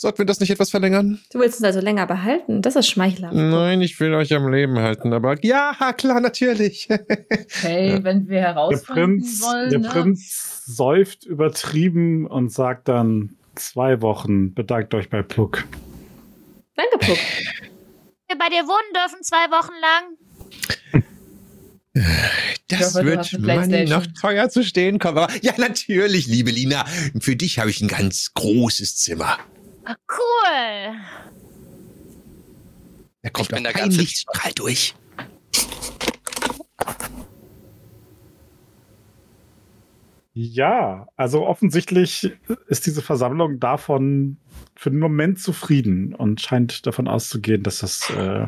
Sollten 0.00 0.16
wir 0.16 0.24
das 0.24 0.40
nicht 0.40 0.48
etwas 0.48 0.70
verlängern? 0.70 1.20
Du 1.30 1.40
willst 1.40 1.58
uns 1.58 1.66
also 1.66 1.80
länger 1.80 2.06
behalten? 2.06 2.62
Das 2.62 2.74
ist 2.74 2.88
schmeichelhaft. 2.88 3.34
Nein, 3.34 3.82
ich 3.82 4.00
will 4.00 4.14
euch 4.14 4.32
am 4.32 4.50
Leben 4.50 4.78
halten, 4.78 5.12
aber 5.12 5.36
ja, 5.44 5.74
klar, 5.94 6.20
natürlich. 6.20 6.88
Hey, 7.60 8.02
wenn 8.02 8.28
wir 8.28 8.40
Der 8.40 8.48
herausfinden 8.54 9.18
Prinz, 9.20 9.42
wollen, 9.42 9.70
der 9.70 9.78
ne? 9.80 9.88
Prinz 9.88 10.62
säuft 10.64 11.26
übertrieben 11.26 12.26
und 12.26 12.50
sagt 12.50 12.88
dann 12.88 13.36
zwei 13.60 14.00
Wochen. 14.02 14.54
Bedankt 14.54 14.94
euch 14.94 15.08
bei 15.10 15.22
Puck. 15.22 15.64
Danke, 16.74 16.98
Puck. 16.98 17.18
Wir 18.28 18.38
bei 18.38 18.48
dir 18.48 18.64
wohnen 18.66 18.92
dürfen 18.94 19.22
zwei 19.22 19.50
Wochen 19.50 19.72
lang. 19.80 20.16
Das 22.68 22.94
hoffe, 22.94 23.04
wird 23.04 23.28
Playstation. 23.42 23.88
noch 23.98 24.06
teuer 24.20 24.48
zu 24.48 24.62
stehen 24.64 24.98
kommen. 24.98 25.18
Aber 25.18 25.32
ja, 25.42 25.52
natürlich, 25.58 26.26
liebe 26.28 26.50
Lina. 26.50 26.84
Für 27.20 27.34
dich 27.36 27.58
habe 27.58 27.70
ich 27.70 27.80
ein 27.80 27.88
ganz 27.88 28.32
großes 28.34 28.96
Zimmer. 28.96 29.38
Ah, 29.84 29.96
Cool. 30.08 30.94
Da 33.22 33.28
kommt 33.30 33.48
Ich 33.50 33.54
bin 33.54 33.64
kein 33.64 33.72
ganze- 33.74 34.00
Lichtstrahl 34.00 34.52
durch. 34.54 34.94
Ja, 40.32 41.08
also 41.16 41.46
offensichtlich 41.46 42.32
ist 42.68 42.86
diese 42.86 43.02
Versammlung 43.02 43.58
davon 43.58 44.36
für 44.76 44.90
den 44.90 45.00
Moment 45.00 45.40
zufrieden 45.40 46.14
und 46.14 46.40
scheint 46.40 46.86
davon 46.86 47.08
auszugehen, 47.08 47.62
dass 47.64 47.80
das 47.80 48.08
äh, 48.10 48.46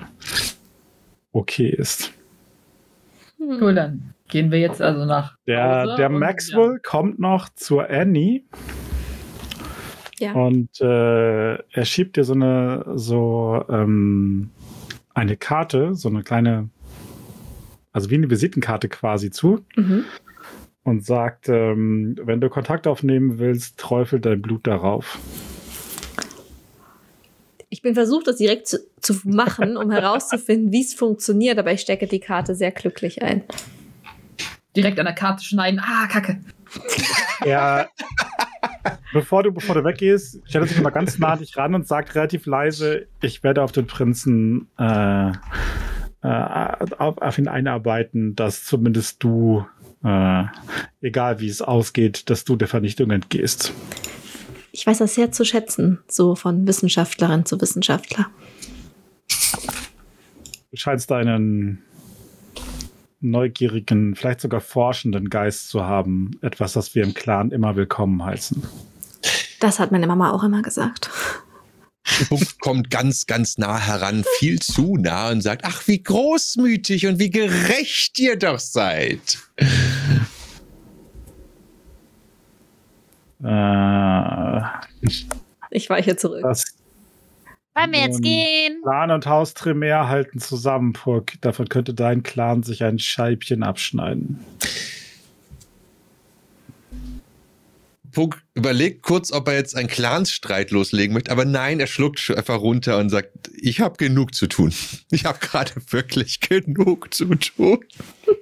okay 1.33 1.69
ist. 1.69 2.12
Cool, 3.41 3.75
dann 3.75 4.15
gehen 4.28 4.52
wir 4.52 4.61
jetzt 4.61 4.81
also 4.81 5.05
nach 5.05 5.36
Der, 5.47 5.83
Hause 5.83 5.97
der 5.97 6.11
und- 6.11 6.19
Maxwell 6.20 6.78
kommt 6.85 7.19
noch 7.19 7.49
zur 7.51 7.91
Annie 7.91 8.44
Ja. 10.20 10.33
und 10.35 10.81
äh, 10.81 11.55
er 11.55 11.85
schiebt 11.85 12.17
dir 12.17 12.23
so 12.25 12.35
eine 12.35 12.85
so 12.94 13.65
ähm, 13.69 14.51
eine 15.15 15.36
Karte, 15.36 15.94
so 15.97 16.09
eine 16.09 16.23
kleine, 16.23 16.70
also 17.93 18.09
wie 18.09 18.15
eine 18.15 18.31
Visitenkarte 18.31 18.89
quasi 18.89 19.33
zu 19.33 19.65
Mhm. 19.75 20.05
Und 20.85 21.05
sagt, 21.05 21.49
ähm, 21.49 22.17
wenn 22.23 22.41
du 22.41 22.49
Kontakt 22.49 22.86
aufnehmen 22.86 23.39
willst, 23.39 23.78
träufel 23.78 24.20
dein 24.20 24.43
Blut 24.43 24.67
darauf. 24.67 25.19
Ich 27.69 27.81
bin 27.81 27.94
versucht, 27.94 28.27
das 28.27 28.36
direkt 28.36 28.67
zu, 28.67 28.78
zu 29.01 29.15
machen, 29.25 29.77
um 29.77 29.91
herauszufinden, 29.91 30.73
wie 30.73 30.83
es 30.83 30.94
funktioniert, 30.94 31.59
aber 31.59 31.73
ich 31.73 31.81
stecke 31.81 32.07
die 32.07 32.20
Karte 32.20 32.55
sehr 32.55 32.70
glücklich 32.70 33.23
ein. 33.23 33.44
Direkt 34.77 34.99
an 34.99 35.07
der 35.07 35.15
Karte 35.15 35.44
schneiden. 35.44 35.81
Ah, 35.83 36.07
kacke. 36.07 36.41
er, 37.44 37.89
bevor 39.12 39.43
du, 39.43 39.52
bevor 39.52 39.75
du 39.75 39.85
weggehst, 39.85 40.41
stellt 40.44 40.65
er 40.65 40.69
sich 40.69 40.81
mal 40.81 40.91
ganz 40.91 41.19
nah 41.19 41.33
an 41.33 41.39
dich 41.39 41.57
ran 41.57 41.75
und 41.75 41.86
sagt 41.86 42.15
relativ 42.15 42.47
leise, 42.47 43.07
ich 43.20 43.43
werde 43.43 43.62
auf 43.62 43.73
den 43.73 43.86
Prinzen 43.86 44.69
äh, 44.78 45.33
äh, 46.23 46.86
auf, 46.99 47.19
auf 47.19 47.39
ihn 47.39 47.49
einarbeiten, 47.49 48.36
dass 48.36 48.65
zumindest 48.65 49.23
du, 49.23 49.67
äh, 50.05 50.45
egal 51.01 51.41
wie 51.41 51.49
es 51.49 51.63
ausgeht, 51.63 52.31
dass 52.31 52.45
du 52.45 52.57
der 52.57 52.69
Vernichtung 52.69 53.11
entgehst. 53.11 53.73
Ich 54.73 54.87
weiß 54.87 54.99
das 54.99 55.15
sehr 55.15 55.33
zu 55.33 55.45
schätzen, 55.45 55.99
so 56.09 56.35
von 56.35 56.67
Wissenschaftlerin 56.67 57.45
zu 57.45 57.61
Wissenschaftler. 57.61 58.27
Du 60.71 60.77
scheinst 60.77 61.13
einen 61.13 61.83
neugierigen, 63.21 64.17
vielleicht 64.17 64.41
sogar 64.41 64.61
forschenden 64.61 65.31
Geist 65.31 65.69
zu 65.69 65.85
haben. 65.85 66.33
Etwas, 66.41 66.73
das 66.73 66.95
wir 66.95 67.05
im 67.05 67.15
Clan 67.15 67.51
immer 67.51 67.77
willkommen 67.77 68.25
heißen. 68.25 68.63
Das 69.61 69.79
hat 69.79 69.93
meine 69.93 70.07
Mama 70.07 70.33
auch 70.33 70.43
immer 70.43 70.63
gesagt. 70.63 71.11
Punkt 72.29 72.61
kommt 72.61 72.91
ganz, 72.91 73.27
ganz 73.27 73.59
nah 73.59 73.79
heran, 73.79 74.25
viel 74.39 74.59
zu 74.61 74.97
nah 74.97 75.31
und 75.31 75.41
sagt, 75.41 75.65
ach, 75.65 75.87
wie 75.87 76.03
großmütig 76.03 77.07
und 77.07 77.19
wie 77.19 77.31
gerecht 77.31 78.19
ihr 78.19 78.37
doch 78.37 78.59
seid. 78.59 79.39
Äh, 83.45 84.61
Ich 85.71 85.89
weiche 85.91 86.17
zurück. 86.17 86.43
das 86.43 86.65
Wollen 87.75 87.93
wir 87.93 88.01
jetzt 88.01 88.23
gehen? 88.23 88.81
Clan 88.83 89.11
und 89.11 89.27
Haus 89.27 89.55
Tremere 89.55 90.09
halten 90.09 90.39
zusammen, 90.39 90.93
Puck. 90.93 91.33
Davon 91.41 91.69
könnte 91.69 91.95
dein 91.95 92.23
Clan 92.23 92.63
sich 92.63 92.85
ein 92.85 92.99
Scheibchen 92.99 93.63
abschneiden. 93.63 94.41
Puck 98.13 98.43
überlegt 98.55 99.03
kurz, 99.03 99.33
ob 99.33 99.49
er 99.49 99.55
jetzt 99.55 99.75
einen 99.77 99.89
Clansstreit 99.89 100.71
loslegen 100.71 101.15
möchte, 101.15 101.31
aber 101.33 101.45
nein, 101.45 101.81
er 101.81 101.87
schluckt 101.87 102.21
schon 102.21 102.37
einfach 102.37 102.61
runter 102.61 102.99
und 102.99 103.09
sagt, 103.11 103.31
ich 103.61 103.81
habe 103.81 103.97
genug 103.97 104.35
zu 104.35 104.47
tun. 104.47 104.73
Ich 105.11 105.25
habe 105.27 105.39
gerade 105.41 105.73
wirklich 105.91 106.41
genug 106.41 107.13
zu 107.13 107.27
tun. 107.35 107.81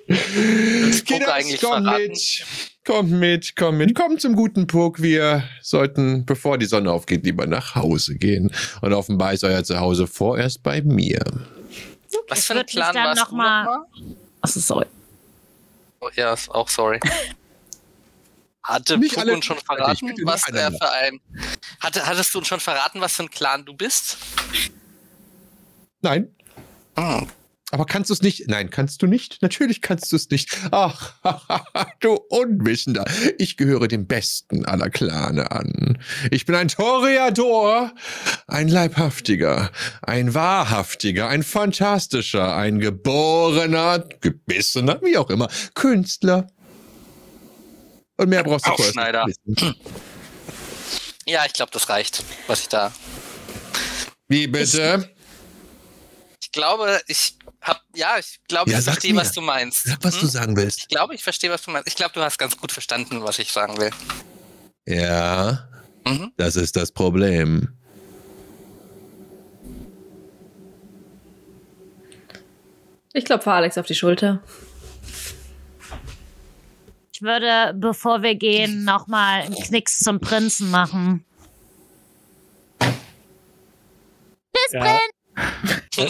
Eigentlich 0.09 1.61
komm 1.61 1.85
verraten? 1.85 2.09
mit. 2.09 2.45
Kommt 2.87 3.11
mit, 3.11 3.57
komm 3.57 3.77
mit. 3.79 3.95
Komm 3.95 4.19
zum 4.19 4.35
guten 4.37 4.67
Puck. 4.67 5.01
Wir 5.03 5.45
sollten, 5.63 6.25
bevor 6.25 6.59
die 6.59 6.67
Sonne 6.67 6.91
aufgeht, 6.93 7.25
lieber 7.25 7.47
nach 7.47 7.75
Hause 7.75 8.17
gehen. 8.17 8.51
Und 8.83 8.93
offenbar 8.93 9.33
ist 9.33 9.45
euer 9.45 9.63
Zuhause 9.65 10.07
vorerst 10.07 10.63
bei 10.63 10.81
mir. 10.83 11.21
Was 12.29 12.41
Ich 12.41 12.45
für 12.47 12.55
ein 12.55 12.65
dann 12.75 12.95
warst 12.95 13.21
noch 13.21 13.29
du 13.31 13.37
mal- 13.37 13.65
nochmal? 13.65 13.87
Achso, 14.41 14.61
sorry. 14.61 14.87
Oh, 16.01 16.09
ja, 16.17 16.35
auch 16.49 16.69
sorry. 16.69 16.99
Hatte 18.63 18.99
Nicht 18.99 19.15
Puck 19.15 19.23
alle 19.23 19.35
uns 19.35 19.45
schon 19.45 19.59
verraten, 19.59 20.13
was 20.25 20.49
er 20.49 20.71
für 20.71 20.91
ein. 20.91 21.21
Hatte, 21.81 22.07
hattest 22.07 22.35
du 22.35 22.39
uns 22.39 22.49
schon 22.49 22.61
verraten, 22.61 23.01
was 23.01 23.15
für 23.15 23.25
ein 23.25 23.31
Clan 23.31 23.65
du 23.65 23.75
bist? 23.75 24.19
Nein. 26.03 26.35
Hm. 26.97 27.29
Aber 27.73 27.87
kannst 27.87 28.11
du 28.11 28.15
es 28.15 28.23
nicht? 28.23 28.49
Nein, 28.49 28.71
kannst 28.71 29.01
du 29.01 29.07
nicht? 29.07 29.43
Natürlich 29.43 29.81
kannst 29.81 30.11
du 30.11 30.17
es 30.17 30.29
nicht. 30.31 30.59
Ach, 30.73 31.15
du 32.01 32.15
Unwissender. 32.29 33.05
Ich 33.39 33.57
gehöre 33.57 33.87
dem 33.87 34.07
besten 34.07 34.65
aller 34.65 34.91
Clane 34.91 35.53
an. 35.53 35.99
Ich 36.31 36.47
bin 36.47 36.57
ein 36.57 36.69
Toreador, 36.69 37.93
ein 38.49 38.67
Leibhaftiger, 38.67 39.71
ein 40.03 40.35
Wahrhaftiger, 40.35 41.29
ein 41.29 41.45
Fantastischer, 41.45 42.57
ein 42.57 42.81
geborener, 42.81 44.05
gebissener, 44.21 45.01
wie 45.03 45.17
auch 45.17 45.31
immer, 45.31 45.49
Künstler. 45.75 46.49
Und 48.21 48.29
mehr 48.29 48.45
brauchst 48.45 48.67
du 48.67 48.71
Aufschneider. 48.73 49.25
nicht 49.27 49.41
wissen. 49.45 49.75
Ja, 51.27 51.47
ich 51.47 51.55
glaube, 51.55 51.71
das 51.73 51.89
reicht, 51.89 52.23
was 52.49 52.61
ich 52.61 52.69
da. 52.69 52.93
Wie 54.29 54.47
bitte? 54.47 55.09
Ich 56.43 56.53
glaube, 56.53 57.01
ich 57.07 57.37
hab. 57.63 57.83
Ja, 57.95 58.19
ich 58.19 58.39
glaube, 58.47 58.71
Ja, 58.71 58.79
ich 58.79 58.85
verstehe, 58.85 59.17
was 59.17 59.33
du 59.33 59.41
meinst. 59.41 59.85
Sag, 59.85 59.99
was 60.05 60.15
Hm? 60.17 60.21
du 60.21 60.27
sagen 60.27 60.57
willst. 60.57 60.81
Ich 60.81 60.89
glaube, 60.89 61.15
ich 61.15 61.23
verstehe, 61.23 61.51
was 61.51 61.63
du 61.63 61.71
meinst. 61.71 61.89
Ich 61.89 61.95
glaube, 61.95 62.13
du 62.13 62.21
hast 62.21 62.37
ganz 62.39 62.57
gut 62.59 62.73
verstanden, 62.73 63.23
was 63.25 63.39
ich 63.39 63.51
sagen 63.53 63.79
will. 63.79 63.91
Ja, 64.87 65.67
Mhm. 66.07 66.33
das 66.37 66.57
ist 66.57 66.77
das 66.77 66.93
Problem. 66.93 67.73
Ich 73.13 73.25
klopfe 73.25 73.51
Alex 73.51 73.79
auf 73.79 73.87
die 73.87 73.95
Schulter. 73.95 74.43
Ich 77.21 77.27
würde, 77.27 77.75
bevor 77.75 78.23
wir 78.23 78.35
gehen, 78.35 78.85
nochmal 78.85 79.43
einen 79.43 79.55
Knicks 79.55 79.99
zum 79.99 80.21
Prinzen 80.21 80.71
machen. 80.71 81.23
Ja. 84.73 85.01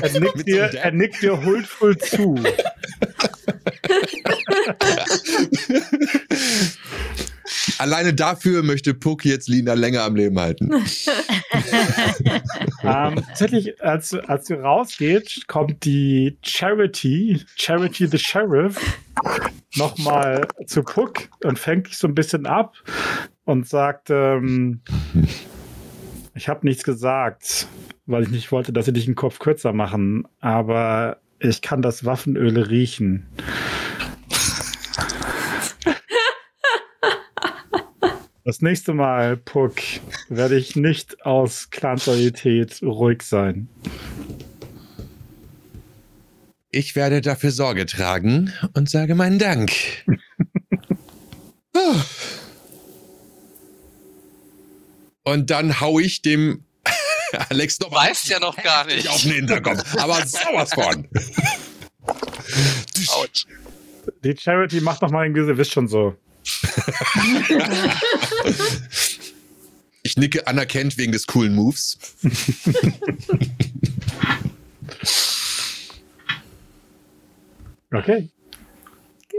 er, 0.00 0.20
nickt 0.20 0.46
dir, 0.46 0.62
er 0.74 0.92
nickt 0.92 1.20
dir 1.22 1.44
huldvoll 1.44 1.98
zu. 1.98 2.36
Alleine 7.78 8.14
dafür 8.14 8.62
möchte 8.62 8.94
Puck 8.94 9.24
jetzt 9.24 9.48
Lina 9.48 9.74
länger 9.74 10.02
am 10.02 10.14
Leben 10.14 10.38
halten. 10.38 10.70
ähm, 12.82 13.16
tatsächlich, 13.26 13.82
als, 13.82 14.10
du- 14.10 14.28
als 14.28 14.46
du 14.46 14.54
rausgeht, 14.54 15.44
kommt 15.46 15.84
die 15.84 16.36
Charity, 16.42 17.42
Charity 17.56 18.06
the 18.06 18.18
Sheriff, 18.18 18.78
nochmal 19.76 20.46
zu 20.66 20.82
Puck 20.82 21.28
und 21.44 21.58
fängt 21.58 21.88
dich 21.88 21.96
so 21.98 22.06
ein 22.08 22.14
bisschen 22.14 22.46
ab 22.46 22.74
und 23.44 23.66
sagt, 23.68 24.10
ähm, 24.10 24.80
ich 26.34 26.48
habe 26.48 26.66
nichts 26.66 26.84
gesagt, 26.84 27.66
weil 28.06 28.22
ich 28.24 28.30
nicht 28.30 28.52
wollte, 28.52 28.72
dass 28.72 28.86
sie 28.86 28.92
dich 28.92 29.06
den 29.06 29.14
Kopf 29.14 29.38
kürzer 29.38 29.72
machen, 29.72 30.26
aber 30.40 31.18
ich 31.38 31.62
kann 31.62 31.82
das 31.82 32.04
Waffenöl 32.04 32.58
riechen. 32.60 33.26
Das 38.44 38.60
nächste 38.60 38.92
Mal, 38.92 39.38
Puck, 39.38 39.76
werde 40.28 40.56
ich 40.58 40.76
nicht 40.76 41.24
aus 41.24 41.70
Clanloyalität 41.70 42.82
ruhig 42.82 43.22
sein. 43.22 43.68
Ich 46.70 46.94
werde 46.94 47.22
dafür 47.22 47.52
Sorge 47.52 47.86
tragen 47.86 48.52
und 48.74 48.90
sage 48.90 49.14
meinen 49.14 49.38
Dank. 49.38 49.72
Und 55.26 55.50
dann 55.50 55.80
hau 55.80 55.98
ich 55.98 56.20
dem 56.20 56.64
Alex 57.48 57.80
noch 57.80 57.88
Du 57.88 57.96
weißt 57.96 58.28
ja 58.28 58.38
noch 58.40 58.56
gar 58.62 58.84
nicht. 58.84 59.08
auf 59.08 59.22
den 59.22 59.32
Hinterkopf. 59.32 59.82
Aber 59.96 60.14
sowas 60.26 60.74
von. 60.74 61.08
Die 64.22 64.36
Charity 64.36 64.82
macht 64.82 65.00
noch 65.00 65.10
mal 65.10 65.24
ein 65.24 65.32
Gesicht, 65.32 65.56
wisst 65.56 65.72
schon 65.72 65.88
so. 65.88 66.14
Ich 70.06 70.18
nicke 70.18 70.46
anerkennt 70.46 70.98
wegen 70.98 71.12
des 71.12 71.26
coolen 71.26 71.54
Moves. 71.54 71.98
Okay. 77.94 78.28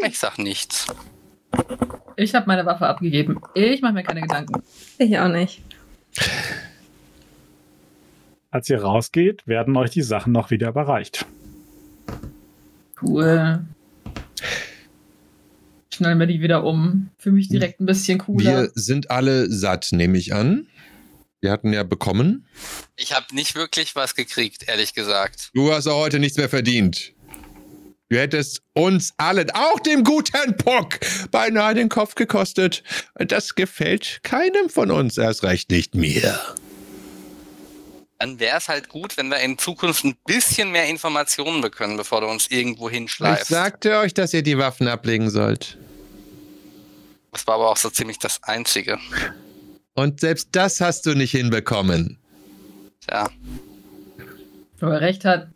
Ich 0.06 0.18
sag 0.18 0.38
nichts. 0.38 0.88
Ich 2.16 2.34
habe 2.34 2.48
meine 2.48 2.66
Waffe 2.66 2.88
abgegeben. 2.88 3.42
Ich 3.54 3.82
mache 3.82 3.94
mir 3.94 4.04
keine 4.04 4.22
Gedanken. 4.22 4.64
Ich 4.98 5.18
auch 5.20 5.28
nicht. 5.28 5.62
Als 8.50 8.70
ihr 8.70 8.82
rausgeht, 8.82 9.46
werden 9.46 9.76
euch 9.76 9.92
die 9.92 10.02
Sachen 10.02 10.32
noch 10.32 10.52
wieder 10.52 10.70
überreicht. 10.70 11.26
Cool. 13.02 13.66
Schnell 15.96 16.16
mir 16.16 16.28
die 16.28 16.42
wieder 16.42 16.64
um. 16.66 17.10
Fühle 17.18 17.36
mich 17.36 17.48
direkt 17.48 17.80
ein 17.80 17.86
bisschen 17.86 18.18
cooler. 18.20 18.44
Wir 18.64 18.72
sind 18.76 19.12
alle 19.12 19.50
satt, 19.50 19.90
nehme 19.92 20.18
ich 20.18 20.34
an. 20.34 20.68
Wir 21.40 21.52
hatten 21.52 21.72
ja 21.72 21.84
bekommen. 21.84 22.46
Ich 22.98 23.14
habe 23.14 23.34
nicht 23.34 23.56
wirklich 23.56 23.96
was 23.96 24.14
gekriegt, 24.16 24.68
ehrlich 24.68 24.94
gesagt. 24.94 25.52
Du 25.54 25.72
hast 25.72 25.88
auch 25.88 25.98
heute 26.00 26.20
nichts 26.20 26.38
mehr 26.38 26.50
verdient. 26.50 27.14
Du 28.10 28.18
hättest 28.18 28.62
uns 28.74 29.14
allen, 29.18 29.50
auch 29.52 29.80
dem 29.80 30.04
guten 30.04 30.58
Puck, 30.58 31.00
beinahe 31.32 31.74
den 31.74 31.90
Kopf 31.90 32.16
gekostet. 32.16 32.84
Das 33.16 33.56
gefällt 33.56 34.20
keinem 34.24 34.70
von 34.70 34.92
uns, 34.92 35.18
erst 35.18 35.44
recht 35.44 35.72
nicht 35.72 35.96
mir. 35.96 36.40
Dann 38.20 38.40
wäre 38.40 38.58
es 38.58 38.68
halt 38.70 38.90
gut, 38.90 39.18
wenn 39.18 39.30
wir 39.30 39.40
in 39.40 39.58
Zukunft 39.58 40.04
ein 40.04 40.16
bisschen 40.26 40.72
mehr 40.72 40.88
Informationen 40.88 41.62
bekommen, 41.62 41.98
bevor 41.98 42.22
du 42.22 42.28
uns 42.28 42.48
irgendwo 42.48 42.90
Ich 42.90 42.96
hinschleifst. 42.96 43.48
sagte 43.48 43.98
euch, 43.98 44.14
dass 44.14 44.34
ihr 44.34 44.44
die 44.44 44.58
Waffen 44.58 44.88
ablegen 44.88 45.30
sollt. 45.30 45.78
Das 47.36 47.46
war 47.48 47.56
aber 47.56 47.70
auch 47.70 47.76
so 47.76 47.90
ziemlich 47.90 48.18
das 48.18 48.42
Einzige. 48.44 48.98
Und 49.94 50.22
selbst 50.22 50.48
das 50.54 50.80
hast 50.80 51.06
du 51.06 51.16
nicht 51.16 51.32
hinbekommen. 51.32 52.18
Ja. 53.10 53.30
Wo 54.80 54.86
er 54.86 55.02
recht 55.02 55.26
hat. 55.26 55.50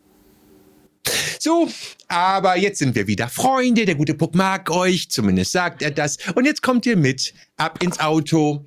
So, 1.39 1.69
aber 2.09 2.57
jetzt 2.57 2.79
sind 2.79 2.95
wir 2.95 3.07
wieder 3.07 3.29
Freunde. 3.29 3.85
Der 3.85 3.95
gute 3.95 4.13
Puck 4.13 4.35
mag 4.35 4.69
euch, 4.69 5.09
zumindest 5.09 5.53
sagt 5.53 5.81
er 5.81 5.91
das. 5.91 6.17
Und 6.35 6.43
jetzt 6.43 6.61
kommt 6.61 6.85
ihr 6.85 6.97
mit, 6.97 7.33
ab 7.55 7.81
ins 7.81 8.01
Auto. 8.01 8.65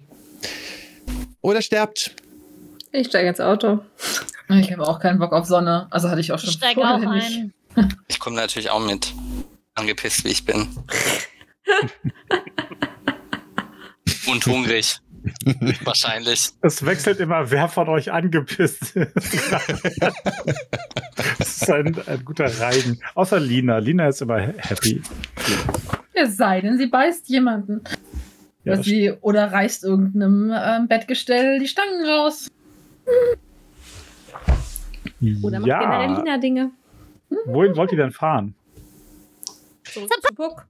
Oder 1.42 1.60
sterbt. 1.60 2.16
Ich 2.92 3.08
steige 3.08 3.28
ins 3.28 3.40
Auto. 3.40 3.80
Ich 4.48 4.72
habe 4.72 4.88
auch 4.88 5.00
keinen 5.00 5.18
Bock 5.18 5.32
auf 5.32 5.44
Sonne. 5.44 5.86
Also 5.90 6.08
hatte 6.08 6.22
ich 6.22 6.32
auch 6.32 6.38
schon 6.38 6.48
Ich 6.48 6.54
steige 6.54 6.80
auch 6.80 7.02
ein. 7.02 7.52
Ich 8.08 8.18
komme 8.18 8.36
natürlich 8.36 8.70
auch 8.70 8.80
mit. 8.80 9.12
Angepisst, 9.74 10.24
wie 10.24 10.28
ich 10.28 10.46
bin. 10.46 10.66
Und 14.26 14.46
hungrig. 14.46 15.00
Wahrscheinlich. 15.84 16.50
Es 16.62 16.84
wechselt 16.84 17.20
immer, 17.20 17.50
wer 17.50 17.68
von 17.68 17.88
euch 17.88 18.12
angepisst 18.12 18.96
ist. 18.96 19.20
das 21.38 21.62
ist 21.62 21.70
ein, 21.70 21.96
ein 22.06 22.24
guter 22.24 22.46
Reigen. 22.60 22.98
Außer 23.14 23.38
Lina. 23.38 23.78
Lina 23.78 24.08
ist 24.08 24.20
immer 24.22 24.40
happy. 24.40 25.00
Es 26.12 26.36
sei 26.36 26.60
denn, 26.60 26.76
sie 26.78 26.86
beißt 26.86 27.28
jemanden. 27.28 27.82
Ja, 28.64 28.74
oder, 28.74 28.82
sie, 28.82 29.12
oder 29.20 29.52
reißt 29.52 29.84
irgendeinem 29.84 30.52
ähm, 30.54 30.88
Bettgestell 30.88 31.58
die 31.58 31.68
Stangen 31.68 32.04
raus. 32.04 32.48
Oder 35.42 35.60
macht 35.60 35.70
generell 35.70 36.10
ja. 36.10 36.18
Lina 36.18 36.38
Dinge. 36.38 36.70
Wohin 37.46 37.76
wollt 37.76 37.92
ihr 37.92 37.98
denn 37.98 38.12
fahren? 38.12 38.54
Zurück 39.84 40.10
zu 40.10 40.34
Puck. 40.34 40.66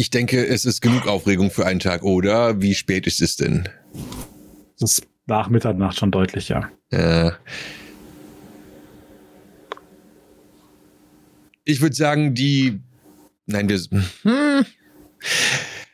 Ich 0.00 0.08
denke, 0.08 0.46
es 0.46 0.64
ist 0.64 0.80
genug 0.80 1.06
Aufregung 1.06 1.50
für 1.50 1.66
einen 1.66 1.78
Tag, 1.78 2.04
oder? 2.04 2.62
Wie 2.62 2.74
spät 2.74 3.06
ist 3.06 3.20
es 3.20 3.36
denn? 3.36 3.68
Das 4.78 4.92
ist 4.92 5.06
nach 5.26 5.50
Mitternacht 5.50 5.98
schon 5.98 6.10
deutlich, 6.10 6.48
ja. 6.48 6.70
Äh, 6.88 7.32
ich 11.64 11.82
würde 11.82 11.94
sagen, 11.94 12.34
die. 12.34 12.80
Nein, 13.44 13.68
wir. 13.68 13.78
Hm. 14.22 14.64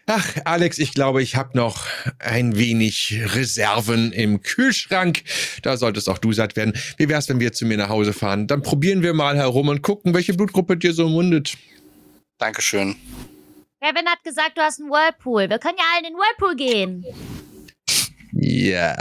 Ach, 0.07 0.37
Alex, 0.45 0.79
ich 0.79 0.95
glaube, 0.95 1.21
ich 1.21 1.35
habe 1.35 1.59
noch 1.59 1.89
ein 2.21 2.57
wenig 2.57 3.21
Reserven 3.35 4.13
im 4.13 4.41
Kühlschrank. 4.41 5.25
Da 5.63 5.77
solltest 5.77 6.09
auch 6.09 6.19
du 6.19 6.33
satt 6.33 6.55
werden. 6.55 6.75
Wie 6.97 7.09
wär's, 7.09 7.29
wenn 7.29 7.41
wir 7.41 7.53
zu 7.53 7.67
mir 7.67 7.77
nach 7.77 7.89
Hause 7.89 8.13
fahren? 8.13 8.47
Dann 8.47 8.63
probieren 8.63 9.03
wir 9.03 9.15
mal 9.15 9.37
herum 9.37 9.67
und 9.67 9.83
gucken, 9.83 10.15
welche 10.15 10.35
Blutgruppe 10.35 10.77
dir 10.77 10.93
so 10.93 11.09
mundet. 11.09 11.57
Dankeschön. 12.39 12.95
Kevin 13.81 14.07
hat 14.09 14.25
gesagt, 14.25 14.57
du 14.57 14.63
hast 14.63 14.81
einen 14.81 14.91
Whirlpool. 14.91 15.51
Wir 15.51 15.59
können 15.59 15.77
ja 15.77 15.85
alle 15.95 16.07
in 16.07 16.15
den 16.15 16.19
Whirlpool 16.19 16.57
gehen. 16.57 17.05
Ja, 18.33 18.97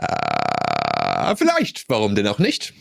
vielleicht. 1.35 1.89
Warum 1.89 2.15
denn 2.15 2.27
auch 2.27 2.39
nicht? 2.39 2.73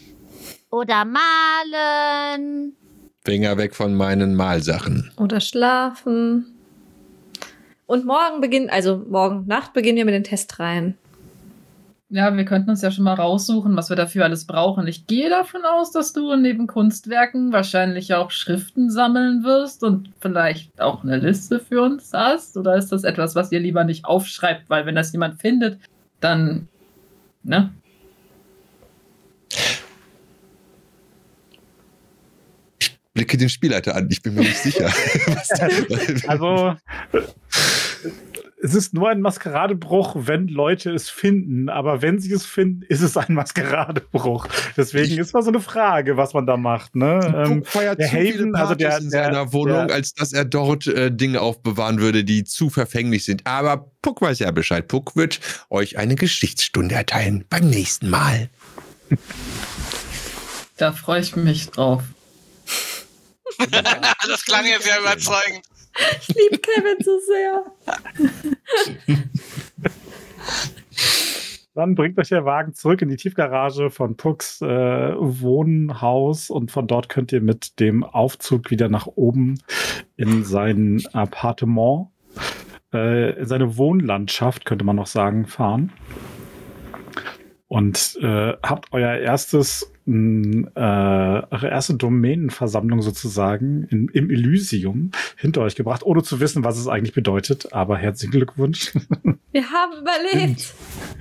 Oder 0.70 1.04
malen. 1.04 2.76
Finger 3.24 3.56
weg 3.56 3.74
von 3.76 3.94
meinen 3.94 4.34
Malsachen. 4.34 5.12
Oder 5.16 5.40
schlafen. 5.40 6.58
Und 7.86 8.06
morgen 8.06 8.40
beginnt, 8.40 8.70
also 8.70 8.96
morgen 8.96 9.46
Nacht 9.46 9.72
beginnen 9.72 9.98
wir 9.98 10.04
mit 10.04 10.14
den 10.14 10.24
Testreihen. 10.24 10.98
Ja, 12.10 12.36
wir 12.36 12.44
könnten 12.44 12.70
uns 12.70 12.82
ja 12.82 12.90
schon 12.90 13.04
mal 13.04 13.14
raussuchen, 13.14 13.74
was 13.76 13.88
wir 13.88 13.96
dafür 13.96 14.24
alles 14.24 14.46
brauchen. 14.46 14.86
Ich 14.86 15.06
gehe 15.06 15.30
davon 15.30 15.62
aus, 15.64 15.90
dass 15.90 16.12
du 16.12 16.36
neben 16.36 16.66
Kunstwerken 16.66 17.50
wahrscheinlich 17.52 18.12
auch 18.14 18.30
Schriften 18.30 18.90
sammeln 18.90 19.42
wirst 19.42 19.82
und 19.82 20.10
vielleicht 20.20 20.80
auch 20.80 21.02
eine 21.02 21.16
Liste 21.16 21.58
für 21.60 21.82
uns 21.82 22.12
hast. 22.12 22.56
Oder 22.56 22.76
ist 22.76 22.92
das 22.92 23.04
etwas, 23.04 23.34
was 23.34 23.50
ihr 23.52 23.60
lieber 23.60 23.84
nicht 23.84 24.04
aufschreibt, 24.04 24.68
weil 24.68 24.86
wenn 24.86 24.94
das 24.94 25.12
jemand 25.12 25.40
findet, 25.40 25.80
dann, 26.20 26.68
ne? 27.42 27.72
Blicke 33.14 33.36
den 33.36 33.48
Spielleiter 33.48 33.94
an, 33.94 34.08
ich 34.10 34.22
bin 34.22 34.34
mir 34.34 34.40
nicht 34.40 34.58
sicher. 34.58 34.86
Was- 35.28 36.28
Also, 36.28 36.76
es 38.64 38.74
ist 38.74 38.94
nur 38.94 39.10
ein 39.10 39.20
Maskeradebruch, 39.20 40.16
wenn 40.16 40.48
Leute 40.48 40.90
es 40.90 41.10
finden. 41.10 41.68
Aber 41.68 42.00
wenn 42.00 42.18
sie 42.18 42.32
es 42.32 42.46
finden, 42.46 42.82
ist 42.88 43.02
es 43.02 43.16
ein 43.18 43.34
Maskeradebruch. 43.34 44.48
Deswegen 44.76 45.18
ist 45.18 45.34
mal 45.34 45.42
so 45.42 45.50
eine 45.50 45.60
Frage, 45.60 46.16
was 46.16 46.32
man 46.32 46.46
da 46.46 46.56
macht. 46.56 46.96
Ne? 46.96 47.20
Ähm, 47.46 47.62
der 47.74 47.98
zu 47.98 48.08
viele 48.08 48.34
Haven, 48.38 48.54
also 48.54 48.74
der- 48.74 48.88
Partys 48.88 49.04
in 49.04 49.10
der- 49.10 49.24
seiner 49.24 49.52
Wohnung, 49.52 49.88
der- 49.88 49.96
als 49.96 50.14
dass 50.14 50.32
er 50.32 50.46
dort 50.46 50.86
äh, 50.86 51.10
Dinge 51.12 51.42
aufbewahren 51.42 52.00
würde, 52.00 52.24
die 52.24 52.44
zu 52.44 52.70
verfänglich 52.70 53.24
sind. 53.24 53.46
Aber 53.46 53.90
Puck 54.00 54.22
weiß 54.22 54.38
ja 54.38 54.50
Bescheid. 54.50 54.88
Puck 54.88 55.14
wird 55.14 55.40
euch 55.68 55.98
eine 55.98 56.14
Geschichtsstunde 56.14 56.94
erteilen 56.94 57.44
beim 57.50 57.68
nächsten 57.68 58.08
Mal. 58.08 58.48
Da 60.78 60.92
freue 60.92 61.20
ich 61.20 61.36
mich 61.36 61.68
drauf. 61.70 62.02
Das 64.26 64.44
klang 64.46 64.64
jetzt 64.66 64.84
sehr 64.84 64.98
überzeugend. 65.00 65.60
Ich 66.20 66.28
liebe 66.28 66.58
Kevin 66.58 66.96
so 67.00 67.18
sehr. 67.20 67.64
Dann 71.74 71.96
bringt 71.96 72.18
euch 72.18 72.28
der 72.28 72.44
Wagen 72.44 72.72
zurück 72.74 73.02
in 73.02 73.08
die 73.08 73.16
Tiefgarage 73.16 73.90
von 73.90 74.16
Pucks 74.16 74.62
äh, 74.62 74.66
Wohnhaus 74.66 76.48
und 76.48 76.70
von 76.70 76.86
dort 76.86 77.08
könnt 77.08 77.32
ihr 77.32 77.40
mit 77.40 77.80
dem 77.80 78.04
Aufzug 78.04 78.70
wieder 78.70 78.88
nach 78.88 79.08
oben 79.08 79.58
in 80.16 80.44
sein 80.44 81.02
Appartement, 81.12 82.08
äh, 82.92 83.38
in 83.40 83.46
seine 83.46 83.76
Wohnlandschaft, 83.76 84.64
könnte 84.64 84.84
man 84.84 84.94
noch 84.96 85.08
sagen, 85.08 85.46
fahren. 85.46 85.92
Und 87.66 88.18
äh, 88.22 88.52
habt 88.62 88.92
euer 88.92 89.16
erstes, 89.16 89.92
mh, 90.06 90.68
äh, 90.74 91.46
eure 91.54 91.68
erste 91.68 91.94
Domänenversammlung 91.94 93.02
sozusagen 93.02 93.84
in, 93.84 94.08
im 94.08 94.30
Elysium 94.30 95.10
hinter 95.36 95.62
euch 95.62 95.74
gebracht, 95.76 96.02
ohne 96.04 96.22
zu 96.22 96.40
wissen, 96.40 96.64
was 96.64 96.78
es 96.78 96.88
eigentlich 96.88 97.14
bedeutet. 97.14 97.72
Aber 97.72 97.96
herzlichen 97.96 98.32
Glückwunsch. 98.32 98.92
Wir 99.52 99.70
haben 99.70 99.92
überlebt. 100.00 100.74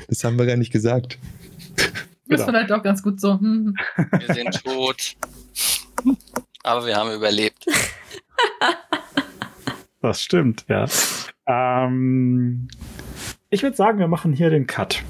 Das 0.08 0.24
haben 0.24 0.38
wir 0.40 0.46
gar 0.48 0.58
nicht 0.58 0.72
gesagt. 0.72 1.20
Ist 1.78 1.92
Genau. 2.28 2.46
vielleicht 2.46 2.72
auch 2.72 2.82
ganz 2.82 3.04
gut 3.04 3.20
so. 3.22 3.40
Hm. 3.40 3.76
Wir 4.18 4.34
sind 4.34 4.64
tot. 4.64 5.16
Aber 6.64 6.86
wir 6.88 6.96
haben 6.96 7.12
überlebt. 7.14 7.66
Das 10.02 10.22
stimmt, 10.22 10.66
ja. 10.68 10.86
Ähm, 11.48 12.68
ich 13.50 13.64
würde 13.64 13.78
sagen, 13.78 14.00
wir 14.00 14.08
machen 14.10 14.34
hier 14.34 14.50
den 14.50 14.68
Cut. 14.68 15.02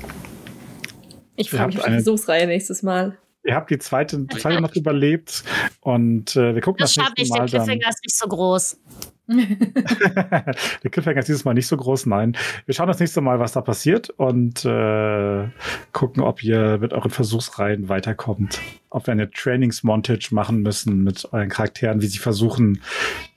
Ich 1.36 1.50
freue 1.50 1.66
mich 1.68 1.78
auf 1.78 1.84
die 1.86 1.88
eine- 1.88 1.96
Versuchsreihe 2.04 2.46
nächstes 2.46 2.84
Mal. 2.84 3.18
Ihr 3.46 3.56
habt 3.56 3.70
die 3.70 3.78
zweite, 3.78 4.26
zweite 4.28 4.62
noch 4.62 4.74
überlebt 4.76 5.44
und 5.82 6.36
äh, 6.36 6.56
wir 6.56 6.62
gucken 6.62 6.80
Das 6.80 6.94
das, 6.94 7.04
schaffe 7.04 7.14
ich. 7.18 7.30
Der 7.30 7.40
Mal 7.42 7.50
dann. 7.50 7.66
Cliffhanger 7.66 7.90
ist 7.90 8.04
nicht 8.04 8.18
so 8.18 8.28
groß. 8.28 8.78
Der 9.28 10.92
Cliffhanger 10.92 11.20
ist 11.20 11.28
dieses 11.30 11.46
Mal 11.46 11.54
nicht 11.54 11.68
so 11.68 11.78
groß, 11.78 12.06
nein. 12.08 12.36
Wir 12.66 12.74
schauen 12.74 12.88
das 12.88 13.00
nächste 13.00 13.22
Mal, 13.22 13.40
was 13.40 13.54
da 13.54 13.62
passiert 13.62 14.10
und 14.10 14.66
äh, 14.66 15.48
gucken, 15.94 16.24
ob 16.24 16.44
ihr 16.44 16.78
mit 16.80 16.94
euren 16.94 17.10
Versuchsreihen 17.12 17.88
weiterkommt. 17.90 18.60
Ob 18.90 19.08
wir 19.08 19.14
eine 19.14 19.32
Trainingsmontage 19.32 20.30
machen 20.32 20.62
müssen 20.62 21.04
mit 21.04 21.28
euren 21.32 21.50
Charakteren, 21.50 22.02
wie 22.02 22.08
sie 22.08 22.20
versuchen, 22.20 22.82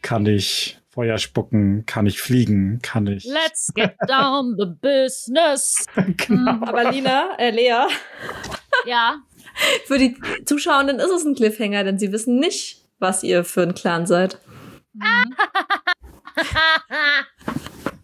kann 0.02 0.26
ich 0.26 0.78
Feuer 0.89 1.18
spucken, 1.18 1.85
kann 1.86 2.07
ich 2.07 2.20
fliegen, 2.20 2.81
kann 2.83 3.07
ich. 3.07 3.25
Let's 3.25 3.73
get 3.75 3.94
down 4.09 4.57
the 4.59 4.67
business. 4.81 5.85
genau. 6.17 6.52
Aber 6.67 6.91
Lina, 6.91 7.36
äh, 7.39 7.51
Lea, 7.51 7.86
Ja. 8.86 9.17
für 9.86 9.99
die 9.99 10.17
Zuschauenden 10.44 10.99
ist 10.99 11.10
es 11.10 11.25
ein 11.25 11.35
Cliffhanger, 11.35 11.85
denn 11.85 11.99
sie 11.99 12.12
wissen 12.12 12.39
nicht, 12.39 12.85
was 12.99 13.23
ihr 13.23 13.44
für 13.44 13.62
ein 13.62 13.75
Clan 13.75 14.07
seid. 14.07 14.39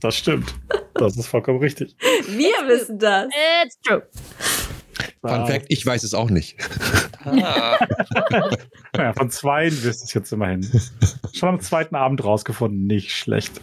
Das 0.01 0.17
stimmt. 0.17 0.55
Das 0.95 1.17
ist 1.17 1.27
vollkommen 1.27 1.61
richtig. 1.61 1.97
Wir 2.29 2.55
wissen 2.67 2.99
das. 2.99 3.27
It's 3.65 3.79
true. 3.81 4.03
Fun 5.21 5.47
Fact, 5.47 5.67
ich 5.69 5.87
weiß 5.87 6.03
es 6.03 6.15
auch 6.15 6.31
nicht. 6.31 6.57
Ah, 7.25 7.79
Ja, 8.97 9.13
von 9.13 9.31
zwei 9.31 9.67
wisst 9.67 10.03
es 10.05 10.13
jetzt 10.13 10.33
immerhin. 10.33 10.69
Schon 11.33 11.49
am 11.49 11.61
zweiten 11.61 11.95
Abend 11.95 12.25
rausgefunden, 12.25 12.87
nicht 12.87 13.13
schlecht. 13.13 13.61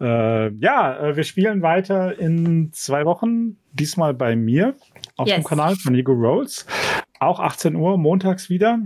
Äh, 0.00 0.50
ja, 0.56 0.98
äh, 0.98 1.16
wir 1.16 1.24
spielen 1.24 1.62
weiter 1.62 2.18
in 2.18 2.70
zwei 2.72 3.04
Wochen, 3.06 3.56
diesmal 3.72 4.12
bei 4.14 4.36
mir 4.36 4.74
auf 5.16 5.28
Yes. 5.28 5.36
dem 5.36 5.44
Kanal 5.44 5.76
von 5.76 5.94
Ego 5.94 6.12
Rolls. 6.12 6.66
Auch 7.20 7.40
18 7.40 7.76
Uhr, 7.76 7.98
montags 7.98 8.48
wieder. 8.50 8.80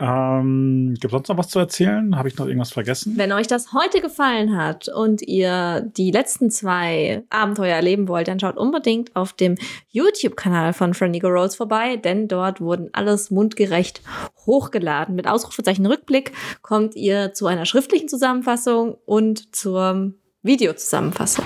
Ähm, 0.00 0.94
Gibt 0.94 1.04
es 1.04 1.10
sonst 1.10 1.28
noch 1.28 1.36
was 1.36 1.48
zu 1.48 1.58
erzählen? 1.58 2.16
Habe 2.16 2.28
ich 2.28 2.38
noch 2.38 2.46
irgendwas 2.46 2.72
vergessen? 2.72 3.14
Wenn 3.16 3.32
euch 3.32 3.46
das 3.46 3.74
heute 3.74 4.00
gefallen 4.00 4.56
hat 4.56 4.88
und 4.88 5.20
ihr 5.20 5.82
die 5.96 6.10
letzten 6.10 6.50
zwei 6.50 7.22
Abenteuer 7.28 7.74
erleben 7.76 8.08
wollt, 8.08 8.28
dann 8.28 8.40
schaut 8.40 8.56
unbedingt 8.56 9.14
auf 9.14 9.34
dem 9.34 9.56
YouTube-Kanal 9.90 10.72
von 10.72 10.94
Friendigo 10.94 11.28
Rolls 11.28 11.56
vorbei, 11.56 11.96
denn 11.96 12.28
dort 12.28 12.62
wurden 12.62 12.88
alles 12.92 13.30
mundgerecht 13.30 14.00
hochgeladen. 14.46 15.14
Mit 15.16 15.28
Ausrufezeichen 15.28 15.84
Rückblick 15.84 16.32
kommt 16.62 16.96
ihr 16.96 17.34
zu 17.34 17.46
einer 17.46 17.66
schriftlichen 17.66 18.08
Zusammenfassung 18.08 18.96
und 19.04 19.54
zur 19.54 20.14
Videozusammenfassung. 20.42 21.44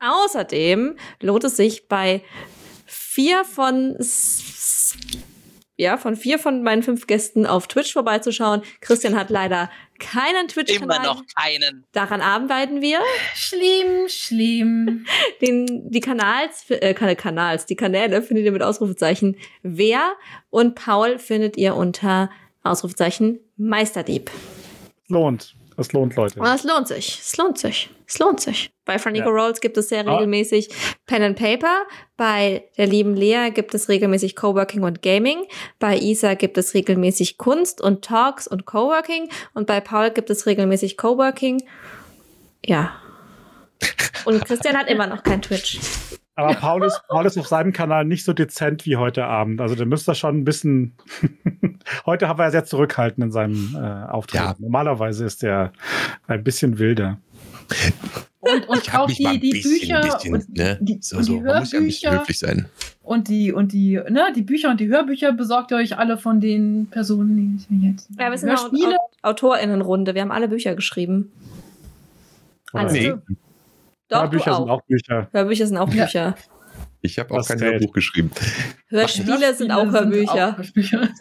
Außerdem 0.00 0.96
lohnt 1.20 1.44
es 1.44 1.56
sich 1.56 1.88
bei 1.88 2.22
vier 3.14 3.44
von 3.44 3.96
ja, 5.76 5.96
von 5.96 6.16
vier 6.16 6.38
von 6.38 6.62
meinen 6.62 6.82
fünf 6.82 7.06
Gästen 7.06 7.46
auf 7.46 7.68
Twitch 7.68 7.92
vorbeizuschauen. 7.92 8.62
Christian 8.80 9.16
hat 9.16 9.30
leider 9.30 9.70
keinen 9.98 10.36
Immer 10.36 10.48
Twitch-Kanal. 10.48 11.02
noch 11.02 11.22
keinen. 11.36 11.84
Daran 11.92 12.20
arbeiten 12.20 12.80
wir. 12.80 13.00
Schlimm, 13.34 14.08
schlimm. 14.08 15.06
Den, 15.40 15.90
die 15.90 16.00
Kanals, 16.00 16.68
äh, 16.70 16.94
keine 16.94 17.16
Kanals, 17.16 17.66
die 17.66 17.76
Kanäle 17.76 18.22
findet 18.22 18.44
ihr 18.44 18.52
mit 18.52 18.62
Ausrufezeichen 18.62 19.36
wer 19.62 20.14
und 20.50 20.74
Paul 20.74 21.18
findet 21.18 21.56
ihr 21.56 21.76
unter 21.76 22.30
Ausrufezeichen 22.62 23.40
Meisterdieb. 23.56 24.30
Lohnt. 25.08 25.54
Es 25.76 25.92
lohnt, 25.92 26.14
Leute. 26.16 26.40
Es 26.40 26.64
lohnt 26.64 26.88
sich. 26.88 27.18
Es 27.20 27.36
lohnt 27.36 27.58
sich. 27.58 27.90
Es 28.14 28.20
lohnt 28.20 28.38
sich. 28.40 28.70
Bei 28.84 29.00
Frannico 29.00 29.26
Ja. 29.28 29.32
Rolls 29.34 29.60
gibt 29.60 29.76
es 29.76 29.88
sehr 29.88 30.06
Ah. 30.06 30.12
regelmäßig 30.14 30.68
Pen 31.06 31.22
and 31.24 31.36
Paper. 31.36 31.82
Bei 32.16 32.62
der 32.78 32.86
lieben 32.86 33.16
Lea 33.16 33.50
gibt 33.52 33.74
es 33.74 33.88
regelmäßig 33.88 34.36
Coworking 34.36 34.84
und 34.84 35.02
Gaming. 35.02 35.46
Bei 35.80 35.96
Isa 35.98 36.34
gibt 36.34 36.56
es 36.56 36.74
regelmäßig 36.74 37.38
Kunst 37.38 37.80
und 37.80 38.04
Talks 38.04 38.46
und 38.46 38.66
Coworking. 38.66 39.30
Und 39.52 39.66
bei 39.66 39.80
Paul 39.80 40.10
gibt 40.12 40.30
es 40.30 40.46
regelmäßig 40.46 40.96
Coworking. 40.96 41.64
Ja. 42.64 42.92
Und 44.26 44.44
Christian 44.44 44.76
hat 44.76 44.88
immer 44.88 45.08
noch 45.08 45.24
kein 45.24 45.42
Twitch. 45.42 45.80
Aber 46.36 46.54
Paul 46.54 46.84
ist, 46.84 47.00
Paul 47.08 47.26
ist 47.26 47.36
auf 47.36 47.48
seinem 47.48 47.72
Kanal 47.72 48.04
nicht 48.04 48.24
so 48.24 48.32
dezent 48.32 48.86
wie 48.86 48.96
heute 48.96 49.24
Abend. 49.24 49.60
Also 49.60 49.74
der 49.74 49.86
müsste 49.86 50.14
schon 50.14 50.38
ein 50.38 50.44
bisschen. 50.44 50.96
heute 52.06 52.28
haben 52.28 52.38
wir 52.38 52.50
sehr 52.52 52.64
zurückhaltend 52.64 53.24
in 53.26 53.32
seinem 53.32 53.74
äh, 53.76 54.10
Auftreten. 54.10 54.44
Ja. 54.44 54.54
Normalerweise 54.58 55.24
ist 55.24 55.42
er 55.42 55.72
ein 56.28 56.44
bisschen 56.44 56.78
wilder. 56.78 57.18
Und, 58.40 58.68
und 58.68 58.78
Ich 58.82 58.92
auch 58.92 59.06
die, 59.06 59.40
die 59.40 59.50
bisschen, 59.50 59.70
Bücher 59.78 60.00
bisschen, 60.02 60.34
und, 60.34 60.56
ne? 60.56 60.78
die, 60.82 60.98
So, 61.00 61.16
und 61.16 61.24
so. 61.24 61.32
die 61.36 61.40
Man 61.40 61.60
muss 61.60 61.72
ja 61.72 61.78
ein 61.80 61.86
bisschen 61.86 62.18
höflich 62.20 62.38
sein. 62.38 62.66
und 63.02 63.28
die 63.28 63.52
und 63.52 63.72
die 63.72 63.94
ne 64.10 64.32
die 64.36 64.42
Bücher 64.42 64.70
und 64.70 64.80
die 64.80 64.88
Hörbücher 64.88 65.32
besorgt 65.32 65.70
ihr 65.70 65.78
euch 65.78 65.96
alle 65.96 66.18
von 66.18 66.40
den 66.40 66.86
Personen, 66.90 67.36
die 67.58 67.80
wir 67.82 67.90
jetzt 67.90 68.08
Ja, 68.18 68.30
wir 68.30 68.36
sind 68.38 68.50
eine 68.50 68.96
AutorInnenrunde. 69.22 70.14
Wir 70.14 70.20
haben 70.22 70.30
alle 70.32 70.48
Bücher 70.48 70.74
geschrieben. 70.74 71.32
Alles. 72.74 72.92
Nee, 72.92 73.14
Doch, 74.08 74.22
Hörbücher 74.22 74.50
du 74.50 74.56
sind 74.56 74.68
auch. 74.70 74.82
Bücher. 74.82 75.28
Hörbücher 75.32 75.66
sind 75.66 75.76
auch 75.78 75.92
Ja. 75.94 76.04
Bücher. 76.04 76.34
ich 77.00 77.18
habe 77.18 77.30
auch 77.32 77.36
Das 77.38 77.48
kein 77.48 77.58
zählt. 77.58 77.72
Hörbuch 77.80 77.92
geschrieben. 77.94 78.30
Hörspiele 78.88 79.54
sind 79.54 79.70
auch 79.70 79.90
Hörbücher. 79.90 80.50
auch 80.52 80.56
Hörbücher. 80.58 81.08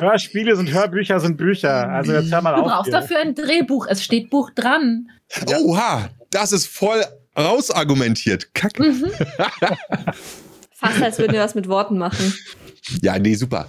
Hörspiele 0.00 0.56
sind 0.56 0.72
Hörbücher, 0.72 1.20
sind 1.20 1.36
Bücher. 1.36 1.88
Also 1.88 2.12
jetzt 2.12 2.32
hör 2.32 2.42
mal 2.42 2.54
Du 2.56 2.62
auf. 2.62 2.68
brauchst 2.68 2.90
hier. 2.90 3.00
dafür 3.00 3.18
ein 3.20 3.34
Drehbuch. 3.34 3.86
Es 3.88 4.02
steht 4.04 4.30
Buch 4.30 4.50
dran. 4.50 5.08
Oha, 5.64 6.08
das 6.30 6.52
ist 6.52 6.66
voll 6.66 7.02
rausargumentiert. 7.38 8.54
Kacke. 8.54 8.82
Mhm. 8.82 9.10
Fast 10.74 11.02
als 11.02 11.18
würden 11.18 11.32
wir 11.32 11.40
was 11.42 11.54
mit 11.54 11.68
Worten 11.68 11.98
machen. 11.98 12.34
Ja, 13.02 13.18
nee, 13.18 13.34
super. 13.34 13.68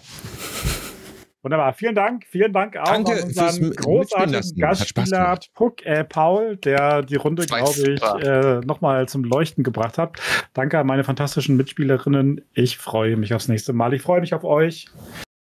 Wunderbar, 1.43 1.73
vielen 1.73 1.95
Dank. 1.95 2.23
Vielen 2.29 2.53
Dank 2.53 2.77
auch 2.77 2.83
Danke 2.85 3.13
an 3.13 3.23
unseren 3.23 3.71
großartigen 3.71 4.57
Gastspieler. 4.59 5.39
Puck, 5.55 5.83
äh, 5.85 6.03
Paul, 6.03 6.55
der 6.57 7.01
die 7.01 7.15
Runde, 7.15 7.45
Das 7.47 7.57
glaube 7.75 7.93
ich, 7.93 8.01
äh, 8.27 8.59
nochmal 8.63 9.09
zum 9.09 9.23
Leuchten 9.23 9.63
gebracht 9.63 9.97
hat. 9.97 10.17
Danke 10.53 10.77
an 10.77 10.85
meine 10.85 11.03
fantastischen 11.03 11.57
Mitspielerinnen. 11.57 12.41
Ich 12.53 12.77
freue 12.77 13.17
mich 13.17 13.33
aufs 13.33 13.47
nächste 13.47 13.73
Mal. 13.73 13.93
Ich 13.95 14.03
freue 14.03 14.21
mich 14.21 14.35
auf 14.35 14.43
euch. 14.43 14.85